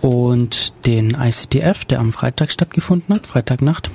und 0.00 0.74
den 0.84 1.16
ICTF, 1.20 1.84
der 1.84 2.00
am 2.00 2.12
Freitag 2.12 2.50
stattgefunden 2.50 3.14
hat, 3.14 3.28
Freitagnacht. 3.28 3.88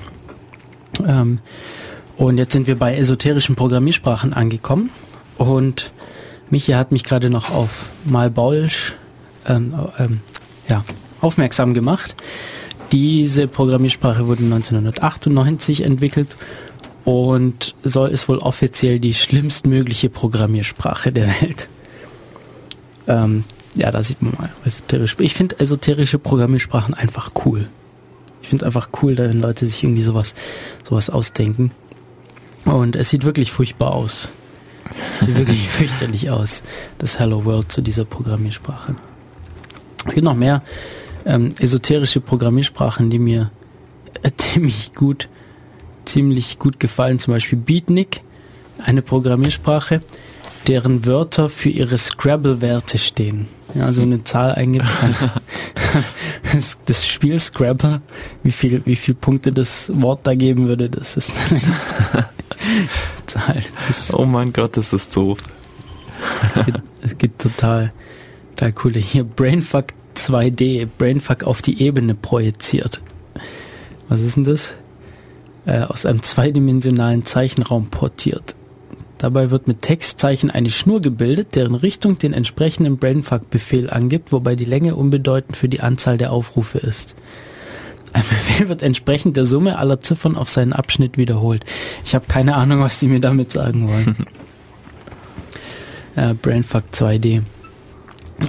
Ähm, 1.06 1.40
und 2.16 2.38
jetzt 2.38 2.54
sind 2.54 2.68
wir 2.68 2.80
bei 2.80 2.96
esoterischen 2.96 3.58
Programmiersprachen 3.58 4.32
angekommen 4.32 4.92
und 5.38 5.92
Michi 6.52 6.72
hat 6.72 6.94
mich 6.94 7.04
gerade 7.04 7.30
noch 7.30 7.52
auf 7.52 7.90
Malbolsch 8.06 8.96
ähm, 9.46 9.76
ähm, 10.00 10.20
ja, 10.70 10.86
aufmerksam 11.20 11.74
gemacht. 11.74 12.16
Diese 12.92 13.48
Programmiersprache 13.48 14.28
wurde 14.28 14.44
1998 14.44 15.84
entwickelt 15.84 16.30
und 17.04 17.76
soll 17.84 18.10
ist 18.10 18.30
wohl 18.30 18.38
offiziell 18.38 19.00
die 19.00 19.14
schlimmstmögliche 19.14 20.10
Programmiersprache 20.10 21.12
der 21.12 21.28
Welt. 21.42 21.70
Ähm, 23.08 23.44
ja, 23.76 23.92
da 23.92 24.04
sieht 24.04 24.22
man 24.22 24.34
mal. 24.38 24.50
Ich 25.20 25.34
finde 25.34 25.60
esoterische 25.60 26.20
Programmiersprachen 26.20 26.94
einfach 26.94 27.32
cool. 27.46 27.70
Ich 28.42 28.50
finde 28.50 28.64
es 28.64 28.68
einfach 28.68 28.90
cool, 29.02 29.18
wenn 29.18 29.42
Leute 29.42 29.66
sich 29.66 29.84
irgendwie 29.84 30.04
sowas, 30.04 30.36
sowas 30.88 31.10
ausdenken. 31.10 31.72
Und 32.66 32.96
es 32.96 33.10
sieht 33.10 33.24
wirklich 33.24 33.52
furchtbar 33.52 33.94
aus. 33.94 34.30
Sieht 35.20 35.38
wirklich 35.38 35.68
fürchterlich 35.70 36.30
aus, 36.30 36.64
das 36.98 37.20
Hello 37.20 37.46
World 37.46 37.72
zu 37.72 37.82
dieser 37.82 38.06
Programmiersprache. 38.06 38.96
Es 40.06 40.14
gibt 40.14 40.24
noch 40.24 40.36
mehr 40.36 40.64
ähm, 41.28 41.50
esoterische 41.60 42.22
Programmiersprachen, 42.22 43.10
die 43.10 43.20
mir 43.20 43.52
äh, 44.24 44.32
ziemlich 44.38 44.94
gut, 44.94 45.30
ziemlich 46.06 46.58
gut 46.58 46.80
gefallen. 46.80 47.20
Zum 47.20 47.34
Beispiel 47.34 47.60
Beatnik, 47.60 48.22
eine 48.84 49.02
Programmiersprache, 49.02 50.02
deren 50.68 51.06
Wörter 51.06 51.50
für 51.50 51.70
ihre 51.70 51.98
Scrabble-Werte 51.98 52.98
stehen. 52.98 53.48
Ja, 53.76 53.86
also 53.86 54.02
eine 54.02 54.24
Zahl 54.24 54.56
eingibst, 54.56 54.96
dann 55.02 55.14
das, 56.86 57.06
Spiel 57.06 57.38
Scrabble, 57.38 58.02
wie 58.44 58.52
viel, 58.52 58.82
wie 58.86 58.96
viel 58.96 59.14
Punkte 59.14 59.52
das 59.52 59.92
Wort 59.94 60.22
da 60.24 60.34
geben 60.36 60.68
würde, 60.68 60.90
das 60.90 61.18
ist 61.18 61.34
Zahl. 63.28 63.64
Das 63.76 63.90
ist 63.90 64.14
Oh 64.14 64.26
mein 64.26 64.54
Gott, 64.54 64.78
das 64.78 64.94
ist 64.94 65.16
doof. 65.16 65.40
Es 67.02 67.18
gibt 67.18 67.42
total, 67.42 67.94
total 68.56 68.72
coole. 68.74 69.00
Hier 69.00 69.24
Brainfuck 69.24 69.88
2D, 70.18 70.88
Brainfuck 70.98 71.44
auf 71.44 71.62
die 71.62 71.82
Ebene 71.82 72.16
projiziert. 72.16 73.02
Was 74.10 74.22
ist 74.22 74.36
denn 74.36 74.44
das? 74.44 74.74
Äh, 75.66 75.82
aus 75.82 76.06
einem 76.06 76.24
zweidimensionalen 76.24 77.26
Zeichenraum 77.26 77.88
portiert. 77.88 78.56
Dabei 79.18 79.50
wird 79.50 79.68
mit 79.68 79.82
Textzeichen 79.82 80.52
eine 80.52 80.70
Schnur 80.70 81.02
gebildet, 81.02 81.56
deren 81.56 81.76
Richtung 81.76 82.20
den 82.20 82.34
entsprechenden 82.34 82.98
Brainfuck-Befehl 82.98 83.90
angibt, 83.90 84.32
wobei 84.32 84.56
die 84.56 84.66
Länge 84.66 84.96
unbedeutend 84.96 85.58
für 85.58 85.70
die 85.70 85.82
Anzahl 85.82 86.18
der 86.18 86.32
Aufrufe 86.32 86.78
ist. 86.78 87.16
Ein 88.14 88.22
Befehl 88.22 88.70
wird 88.70 88.84
entsprechend 88.84 89.38
der 89.38 89.46
Summe 89.46 89.78
aller 89.78 90.02
Ziffern 90.02 90.38
auf 90.38 90.50
seinen 90.50 90.74
Abschnitt 90.74 91.18
wiederholt. 91.18 91.66
Ich 92.06 92.16
habe 92.16 92.26
keine 92.28 92.56
Ahnung, 92.56 92.80
was 92.80 93.00
die 93.00 93.08
mir 93.08 93.20
damit 93.20 93.52
sagen 93.52 93.90
wollen. 93.90 94.16
äh, 96.16 96.34
Brainfuck 96.36 96.84
2D. 96.94 97.42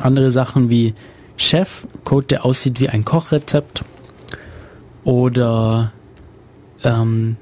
Andere 0.01 0.31
Sachen 0.31 0.71
wie 0.71 0.95
Chef, 1.39 1.87
Code, 2.05 2.27
der 2.27 2.45
aussieht 2.45 2.81
wie 2.81 2.89
ein 2.89 3.05
Kochrezept. 3.05 3.83
Oder 5.05 5.93
ähm, 6.85 7.37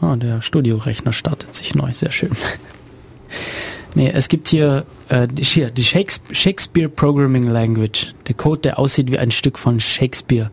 oh, 0.00 0.14
der 0.14 0.42
Studiorechner 0.42 1.12
startet 1.12 1.54
sich 1.54 1.74
neu, 1.74 1.92
sehr 1.92 2.12
schön. 2.12 2.30
nee, 3.94 4.10
es 4.10 4.28
gibt 4.28 4.48
hier, 4.48 4.84
äh, 5.08 5.26
die- 5.26 5.42
hier 5.42 5.70
die 5.70 5.84
Shakespeare, 5.84 6.34
Shakespeare 6.34 6.88
Programming 6.88 7.48
Language. 7.48 8.14
Der 8.28 8.34
Code, 8.34 8.60
der 8.60 8.78
aussieht 8.78 9.10
wie 9.10 9.18
ein 9.18 9.30
Stück 9.30 9.58
von 9.58 9.80
Shakespeare. 9.80 10.50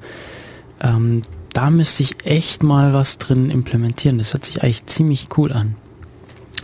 Ähm, 0.82 1.22
da 1.54 1.70
müsste 1.70 2.04
ich 2.04 2.16
echt 2.26 2.64
mal 2.64 2.94
was 2.94 3.18
drin 3.18 3.50
implementieren. 3.52 4.18
Das 4.18 4.34
hört 4.34 4.46
sich 4.46 4.64
eigentlich 4.64 4.86
ziemlich 4.88 5.28
cool 5.38 5.52
an. 5.54 5.76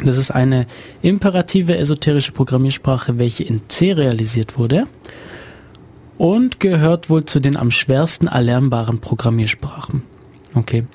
Das 0.04 0.18
ist 0.18 0.32
eine 0.32 0.66
imperative 1.02 1.78
esoterische 1.78 2.32
Programmiersprache, 2.32 3.20
welche 3.20 3.44
in 3.44 3.62
C 3.68 3.92
realisiert 3.92 4.58
wurde 4.58 4.88
und 6.22 6.60
gehört 6.60 7.10
wohl 7.10 7.26
zu 7.26 7.40
den 7.40 7.58
am 7.58 7.72
schwersten 7.72 8.28
erlernbaren 8.28 9.00
Programmiersprachen. 9.00 10.04
Okay. 10.54 10.86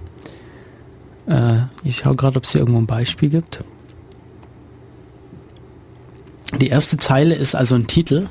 Äh, 1.27 1.63
ich 1.83 1.97
schaue 1.97 2.15
gerade, 2.15 2.37
ob 2.37 2.45
es 2.45 2.53
hier 2.53 2.61
irgendwo 2.61 2.79
ein 2.79 2.87
Beispiel 2.87 3.31
gibt. 3.31 3.65
Die 6.61 6.69
erste 6.69 6.97
Zeile 6.97 7.35
ist 7.35 7.57
also 7.57 7.75
ein 7.75 7.89
Titel. 7.89 8.29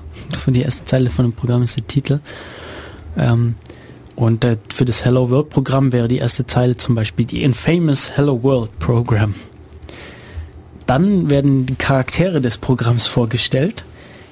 Die 0.47 0.61
erste 0.61 0.85
Zeile 0.85 1.09
von 1.09 1.25
dem 1.25 1.33
Programm 1.33 1.63
ist 1.63 1.75
der 1.75 1.85
Titel. 1.85 2.21
Ähm, 3.17 3.55
und 4.15 4.45
äh, 4.45 4.55
für 4.73 4.85
das 4.85 5.03
Hello 5.03 5.29
World 5.29 5.49
Programm 5.49 5.91
wäre 5.91 6.07
die 6.07 6.19
erste 6.19 6.45
Zeile 6.45 6.77
zum 6.77 6.95
Beispiel 6.95 7.25
die 7.25 7.43
Infamous 7.43 8.11
Hello 8.11 8.41
World 8.41 8.79
Program. 8.79 9.35
Dann 10.85 11.29
werden 11.29 11.65
die 11.65 11.75
Charaktere 11.75 12.39
des 12.39 12.57
Programms 12.57 13.05
vorgestellt. 13.05 13.83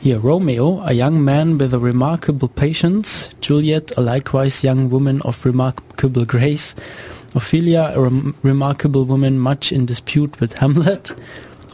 Hier 0.04 0.20
Romeo, 0.20 0.82
a 0.84 0.92
young 0.92 1.24
man 1.24 1.58
with 1.58 1.74
a 1.74 1.80
remarkable 1.80 2.50
patience. 2.50 3.30
Juliet, 3.40 3.96
a 3.96 4.02
likewise 4.02 4.62
young 4.62 4.90
woman 4.90 5.22
of 5.22 5.46
remarkable 5.46 6.26
grace. 6.26 6.76
Ophelia, 7.34 7.94
a 7.96 8.02
rem 8.02 8.36
remarkable 8.44 9.06
woman 9.06 9.40
much 9.40 9.72
in 9.72 9.86
dispute 9.86 10.42
with 10.42 10.60
Hamlet. 10.60 11.16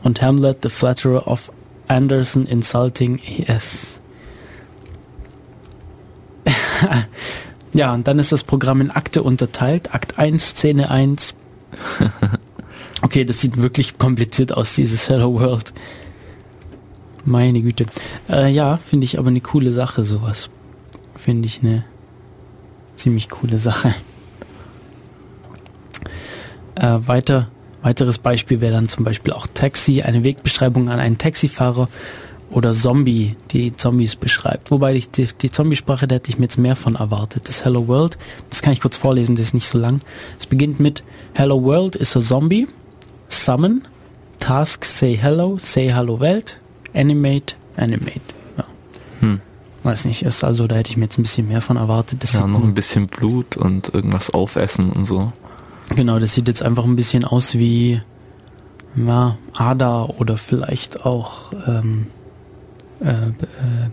Und 0.03 0.22
Hamlet, 0.22 0.61
the 0.61 0.69
flatterer 0.69 1.27
of 1.27 1.49
Anderson 1.88 2.45
insulting 2.45 3.19
yes. 3.26 3.99
ja, 7.73 7.95
und 7.95 8.07
dann 8.07 8.19
ist 8.19 8.31
das 8.31 8.43
Programm 8.43 8.80
in 8.81 8.91
Akte 8.91 9.23
unterteilt. 9.23 9.95
Akt 9.95 10.19
1, 10.19 10.49
Szene 10.49 10.91
1. 10.91 11.34
Okay, 13.01 13.23
das 13.23 13.39
sieht 13.39 13.56
wirklich 13.56 13.97
kompliziert 13.97 14.51
aus, 14.51 14.76
dieses 14.76 15.07
Hello 15.07 15.34
World. 15.34 15.73
Meine 17.30 17.61
Güte. 17.61 17.85
Äh, 18.27 18.51
ja, 18.51 18.77
finde 18.77 19.06
ich 19.06 19.19
aber 19.19 19.27
eine 19.27 19.39
coole 19.39 19.72
Sache, 19.72 20.03
sowas. 20.03 20.49
Finde 21.15 21.47
ich 21.47 21.61
eine 21.61 21.85
ziemlich 22.95 23.30
coole 23.30 23.60
Sache. 23.60 23.93
Äh, 26.73 26.99
weiter, 27.07 27.49
weiteres 27.81 28.18
Beispiel 28.18 28.61
wäre 28.61 28.73
dann 28.73 28.89
zum 28.89 29.03
Beispiel 29.03 29.34
auch 29.34 29.45
Taxi, 29.53 30.01
eine 30.01 30.23
Wegbeschreibung 30.23 30.89
an 30.89 30.99
einen 30.99 31.18
Taxifahrer 31.18 31.88
oder 32.49 32.72
Zombie, 32.73 33.35
die 33.51 33.76
Zombies 33.76 34.15
beschreibt. 34.15 34.72
Wobei 34.72 34.95
ich 34.95 35.11
die, 35.11 35.27
die 35.39 35.51
Zombie-Sprache, 35.51 36.07
da 36.07 36.15
hätte 36.15 36.31
ich 36.31 36.39
mir 36.39 36.45
jetzt 36.45 36.57
mehr 36.57 36.76
von 36.76 36.95
erwartet. 36.95 37.47
Das 37.47 37.64
Hello 37.64 37.88
World, 37.88 38.18
das 38.49 38.61
kann 38.64 38.73
ich 38.73 38.81
kurz 38.81 38.97
vorlesen, 38.97 39.35
das 39.35 39.47
ist 39.47 39.53
nicht 39.53 39.68
so 39.68 39.77
lang. 39.77 39.99
Es 40.39 40.45
beginnt 40.45 40.80
mit 40.80 41.03
Hello 41.34 41.61
World 41.61 41.95
is 41.95 42.18
a 42.18 42.22
Zombie, 42.22 42.68
Summon, 43.27 43.88
Task 44.39 44.84
Say 44.84 45.15
Hello, 45.15 45.57
Say 45.60 45.91
Hello 45.93 46.19
Welt, 46.19 46.60
Animate, 46.99 47.55
Animate. 47.77 48.21
Ja. 48.57 48.65
Hm. 49.21 49.41
Weiß 49.84 50.05
nicht, 50.05 50.23
ist 50.23 50.43
also, 50.43 50.67
da 50.67 50.76
hätte 50.76 50.91
ich 50.91 50.97
mir 50.97 51.05
jetzt 51.05 51.17
ein 51.17 51.23
bisschen 51.23 51.47
mehr 51.47 51.61
von 51.61 51.77
erwartet. 51.77 52.21
Das 52.23 52.34
Ja, 52.34 52.45
noch 52.45 52.63
ein 52.63 52.73
bisschen 52.73 53.07
Blut 53.07 53.55
und 53.55 53.93
irgendwas 53.93 54.34
aufessen 54.34 54.91
und 54.91 55.05
so. 55.05 55.31
Genau, 55.95 56.19
das 56.19 56.34
sieht 56.35 56.47
jetzt 56.47 56.61
einfach 56.61 56.84
ein 56.84 56.95
bisschen 56.95 57.23
aus 57.23 57.55
wie 57.55 58.01
ja, 58.95 59.38
Ada 59.53 60.03
oder 60.05 60.38
vielleicht 60.38 61.05
auch 61.05 61.53
ähm, 61.67 62.07
äh, 62.99 63.11
äh, 63.11 63.89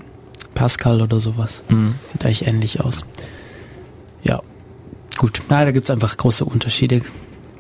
Pascal 0.55 1.01
oder 1.01 1.21
sowas. 1.21 1.63
Hm. 1.69 1.95
Sieht 2.11 2.25
eigentlich 2.25 2.47
ähnlich 2.47 2.81
aus. 2.81 3.05
Ja, 4.23 4.43
gut. 5.17 5.43
Na, 5.49 5.65
da 5.65 5.71
gibt's 5.71 5.91
einfach 5.91 6.17
große 6.17 6.45
Unterschiede. 6.45 7.03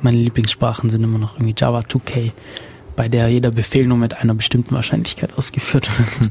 Meine 0.00 0.16
Lieblingssprachen 0.18 0.90
sind 0.90 1.04
immer 1.04 1.18
noch 1.18 1.36
irgendwie 1.36 1.54
Java 1.56 1.80
2K, 1.80 2.32
bei 2.96 3.08
der 3.08 3.28
jeder 3.28 3.50
Befehl 3.50 3.86
nur 3.86 3.98
mit 3.98 4.14
einer 4.18 4.34
bestimmten 4.34 4.74
Wahrscheinlichkeit 4.74 5.36
ausgeführt 5.36 5.88
wird. 5.98 6.30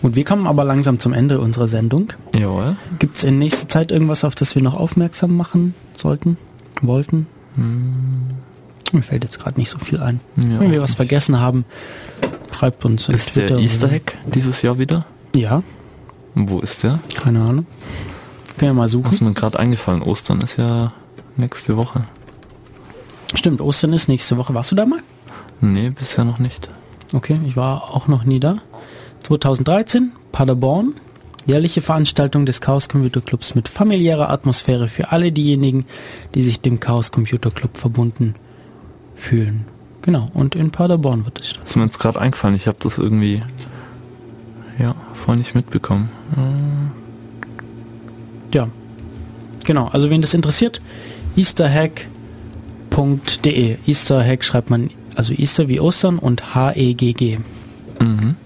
Gut, 0.00 0.14
wir 0.16 0.24
kommen 0.24 0.46
aber 0.46 0.64
langsam 0.64 0.98
zum 0.98 1.12
Ende 1.12 1.40
unserer 1.40 1.68
Sendung. 1.68 2.12
Jawohl. 2.34 2.76
Gibt 2.98 3.18
es 3.18 3.24
in 3.24 3.38
nächster 3.38 3.68
Zeit 3.68 3.90
irgendwas, 3.92 4.24
auf 4.24 4.34
das 4.34 4.54
wir 4.54 4.62
noch 4.62 4.74
aufmerksam 4.74 5.36
machen 5.36 5.74
sollten, 5.96 6.36
wollten? 6.80 7.26
Mir 8.92 9.02
fällt 9.02 9.24
jetzt 9.24 9.38
gerade 9.38 9.60
nicht 9.60 9.68
so 9.70 9.78
viel 9.78 10.00
ein. 10.00 10.20
Ja. 10.36 10.60
Wenn 10.60 10.72
wir 10.72 10.82
was 10.82 10.94
vergessen 10.94 11.38
haben, 11.38 11.64
schreibt 12.56 12.84
uns 12.84 13.08
in 13.08 13.14
Ist 13.14 13.36
der 13.36 13.46
Twitter. 13.48 13.60
Easter 13.60 13.92
Egg 13.92 14.12
dieses 14.26 14.62
Jahr 14.62 14.78
wieder? 14.78 15.06
Ja, 15.34 15.62
Wo 16.34 16.60
ist 16.60 16.82
der? 16.82 16.98
keine 17.14 17.40
Ahnung. 17.42 17.66
Können 18.58 18.70
wir 18.70 18.74
mal 18.74 18.84
Was 18.84 18.92
suchen. 18.92 19.24
mir 19.26 19.32
gerade 19.34 19.58
eingefallen, 19.58 20.02
Ostern 20.02 20.40
ist 20.40 20.56
ja 20.58 20.92
nächste 21.36 21.76
Woche. 21.76 22.02
Stimmt, 23.34 23.60
Ostern 23.60 23.92
ist 23.92 24.08
nächste 24.08 24.36
Woche. 24.36 24.54
Warst 24.54 24.70
du 24.70 24.76
da 24.76 24.86
mal? 24.86 25.00
Nee, 25.60 25.90
bisher 25.90 26.24
noch 26.24 26.38
nicht. 26.38 26.68
Okay, 27.12 27.38
ich 27.46 27.56
war 27.56 27.94
auch 27.94 28.08
noch 28.08 28.24
nie 28.24 28.40
da. 28.40 28.58
2013, 29.20 30.12
Paderborn. 30.32 30.94
Jährliche 31.44 31.80
Veranstaltung 31.80 32.46
des 32.46 32.60
Chaos 32.60 32.88
Computer 32.88 33.20
Clubs 33.20 33.54
mit 33.54 33.68
familiärer 33.68 34.30
Atmosphäre 34.30 34.88
für 34.88 35.10
alle 35.10 35.32
diejenigen, 35.32 35.86
die 36.34 36.42
sich 36.42 36.60
dem 36.60 36.78
Chaos 36.78 37.10
Computer 37.10 37.50
Club 37.50 37.76
verbunden 37.76 38.36
fühlen. 39.16 39.66
Genau, 40.02 40.28
und 40.34 40.54
in 40.54 40.70
Paderborn 40.70 41.24
wird 41.24 41.40
es 41.40 41.46
stattfinden. 41.50 41.68
Ist 41.68 41.76
mir 41.76 41.84
jetzt 41.84 41.98
gerade 41.98 42.20
eingefallen, 42.20 42.54
ich 42.54 42.66
habe 42.66 42.78
das 42.80 42.98
irgendwie 42.98 43.42
ja, 44.78 44.94
voll 45.14 45.36
nicht 45.36 45.54
mitbekommen. 45.54 46.10
Ja, 48.52 48.68
genau. 49.64 49.88
Also 49.88 50.10
wen 50.10 50.20
das 50.20 50.34
interessiert, 50.34 50.80
easterhack.de. 52.92 53.76
Easterhack 53.86 54.44
schreibt 54.44 54.70
man, 54.70 54.90
also 55.14 55.32
Easter 55.32 55.68
wie 55.68 55.80
Ostern 55.80 56.18
und 56.18 56.54
H-E-G-G. 56.54 57.38
Mhm. 58.00 58.36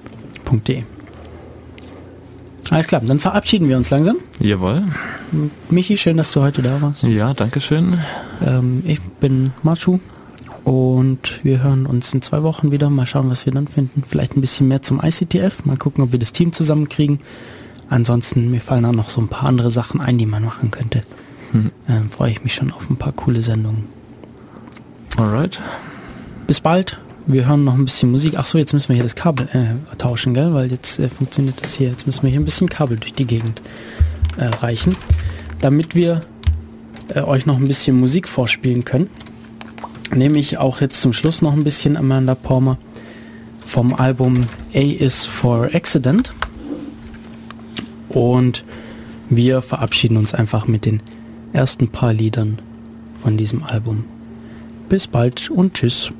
.de. 0.66 0.84
Alles 2.70 2.86
klar, 2.86 3.00
dann 3.04 3.18
verabschieden 3.18 3.68
wir 3.68 3.76
uns 3.76 3.90
langsam. 3.90 4.16
Jawohl. 4.38 4.84
Michi, 5.70 5.98
schön, 5.98 6.16
dass 6.16 6.32
du 6.32 6.42
heute 6.42 6.62
da 6.62 6.80
warst. 6.80 7.02
Ja, 7.02 7.34
danke 7.34 7.60
schön. 7.60 7.98
Ähm, 8.44 8.82
ich 8.86 9.00
bin 9.00 9.52
Machu 9.62 9.98
und 10.64 11.44
wir 11.44 11.62
hören 11.62 11.86
uns 11.86 12.12
in 12.14 12.22
zwei 12.22 12.42
Wochen 12.42 12.70
wieder. 12.70 12.90
Mal 12.90 13.06
schauen, 13.06 13.30
was 13.30 13.46
wir 13.46 13.52
dann 13.52 13.66
finden. 13.66 14.02
Vielleicht 14.08 14.36
ein 14.36 14.40
bisschen 14.40 14.68
mehr 14.68 14.82
zum 14.82 15.00
ICTF. 15.02 15.64
Mal 15.64 15.76
gucken, 15.76 16.02
ob 16.04 16.12
wir 16.12 16.18
das 16.18 16.32
Team 16.32 16.52
zusammenkriegen. 16.52 17.20
Ansonsten, 17.88 18.50
mir 18.50 18.60
fallen 18.60 18.84
auch 18.84 18.92
noch 18.92 19.10
so 19.10 19.20
ein 19.20 19.28
paar 19.28 19.48
andere 19.48 19.70
Sachen 19.70 20.00
ein, 20.00 20.18
die 20.18 20.26
man 20.26 20.44
machen 20.44 20.70
könnte. 20.70 21.02
Hm. 21.52 21.70
Ähm, 21.88 22.08
Freue 22.08 22.32
ich 22.32 22.42
mich 22.42 22.54
schon 22.54 22.72
auf 22.72 22.88
ein 22.90 22.96
paar 22.96 23.12
coole 23.12 23.42
Sendungen. 23.42 23.95
Alright. 25.16 25.62
Bis 26.46 26.60
bald. 26.60 26.98
Wir 27.26 27.48
hören 27.48 27.64
noch 27.64 27.72
ein 27.72 27.86
bisschen 27.86 28.10
Musik. 28.10 28.34
Ach 28.36 28.44
so, 28.44 28.58
jetzt 28.58 28.74
müssen 28.74 28.90
wir 28.90 28.96
hier 28.96 29.02
das 29.02 29.16
Kabel 29.16 29.48
äh, 29.54 29.96
tauschen, 29.96 30.34
gell? 30.34 30.52
Weil 30.52 30.70
jetzt 30.70 30.98
äh, 30.98 31.08
funktioniert 31.08 31.54
das 31.62 31.72
hier. 31.72 31.88
Jetzt 31.88 32.06
müssen 32.06 32.22
wir 32.22 32.30
hier 32.30 32.38
ein 32.38 32.44
bisschen 32.44 32.68
Kabel 32.68 32.98
durch 32.98 33.14
die 33.14 33.24
Gegend 33.24 33.62
äh, 34.36 34.44
reichen, 34.44 34.94
damit 35.60 35.94
wir 35.94 36.20
äh, 37.14 37.22
euch 37.22 37.46
noch 37.46 37.56
ein 37.56 37.66
bisschen 37.66 37.98
Musik 37.98 38.28
vorspielen 38.28 38.84
können. 38.84 39.08
nehme 40.14 40.38
ich 40.38 40.58
auch 40.58 40.82
jetzt 40.82 41.00
zum 41.00 41.14
Schluss 41.14 41.40
noch 41.40 41.54
ein 41.54 41.64
bisschen 41.64 41.96
Amanda 41.96 42.34
Palmer 42.34 42.76
vom 43.64 43.94
Album 43.94 44.46
A 44.74 44.78
is 44.78 45.24
for 45.24 45.70
Accident. 45.72 46.34
Und 48.10 48.64
wir 49.30 49.62
verabschieden 49.62 50.18
uns 50.18 50.34
einfach 50.34 50.66
mit 50.66 50.84
den 50.84 51.00
ersten 51.54 51.88
paar 51.88 52.12
Liedern 52.12 52.58
von 53.22 53.38
diesem 53.38 53.62
Album. 53.62 54.04
Bis 54.88 55.06
bald 55.06 55.50
und 55.50 55.74
tschüss. 55.74 56.12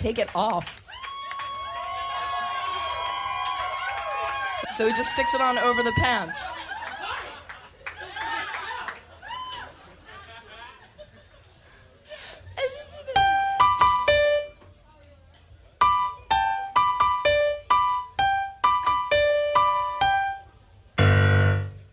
Take 0.00 0.18
it 0.18 0.34
off. 0.34 0.80
So 4.74 4.86
he 4.86 4.94
just 4.94 5.12
sticks 5.12 5.34
it 5.34 5.42
on 5.42 5.58
over 5.58 5.82
the 5.82 5.92
pants. 5.98 6.42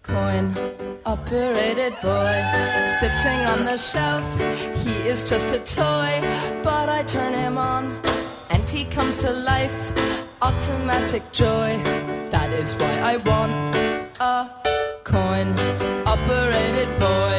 Coin 0.03 0.55
operated 1.05 1.91
boy 2.01 2.41
sitting 3.01 3.39
on 3.47 3.65
the 3.65 3.77
shelf 3.77 4.76
he 4.87 5.09
is 5.09 5.29
just 5.29 5.53
a 5.53 5.59
toy. 5.59 6.11
But 6.63 6.89
I 6.89 7.03
turn 7.03 7.33
him 7.33 7.57
on, 7.57 8.01
and 8.49 8.67
he 8.69 8.85
comes 8.85 9.17
to 9.19 9.31
life. 9.31 9.79
Automatic 10.41 11.23
joy, 11.31 11.69
that 12.29 12.49
is 12.51 12.75
why 12.75 12.93
I 13.11 13.17
want 13.17 13.75
a 14.19 14.49
coin 15.03 15.49
operated 16.05 16.89
boy. 16.99 17.37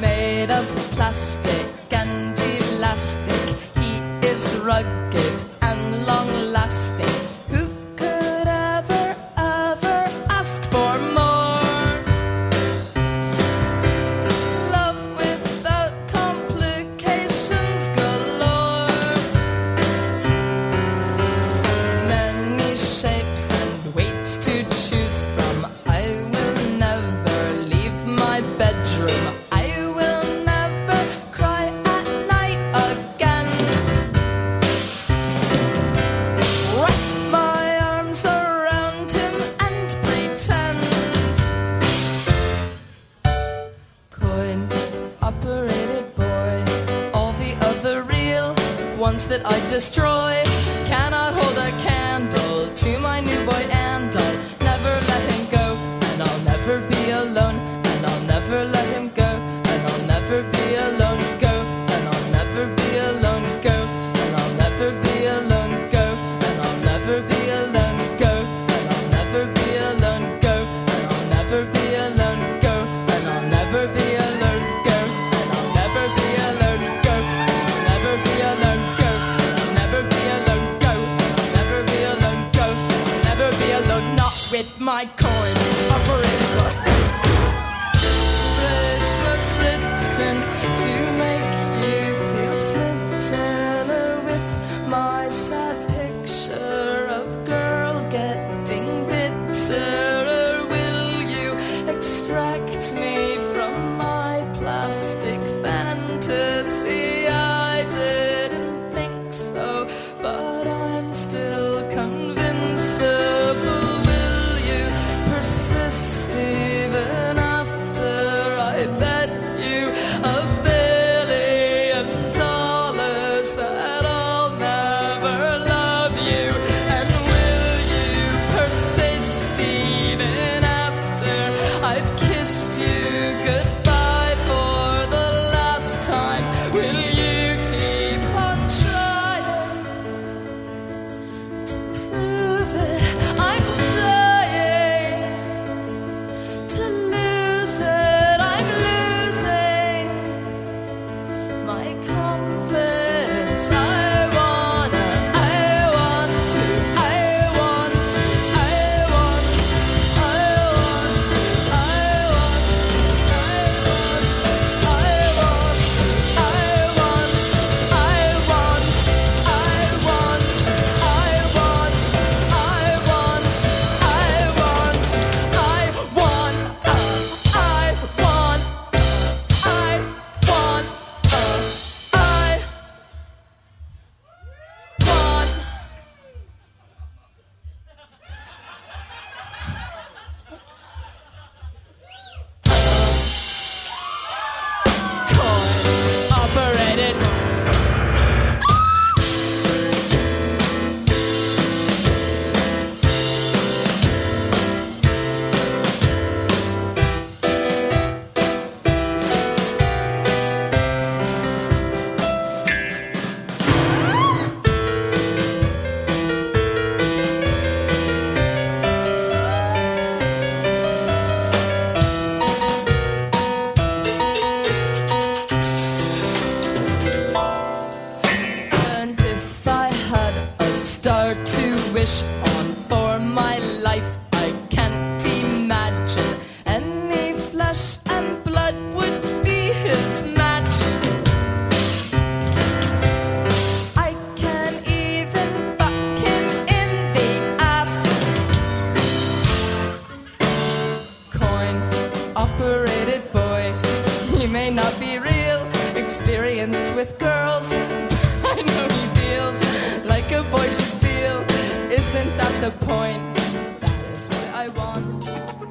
Made 0.00 0.50
of 0.50 0.66
plastic 0.94 1.66
and 1.92 2.38
elastic, 2.38 3.44
he 3.76 3.92
is 4.26 4.56
rugged 4.56 5.44
that 49.12 49.42
I 49.44 49.58
destroy. 49.68 50.42
Cannot 50.86 51.34
hold 51.34 51.58
a 51.58 51.70
candle 51.82 52.74
to 52.74 52.98
my 52.98 53.20
new 53.20 53.44
boy. 53.44 53.81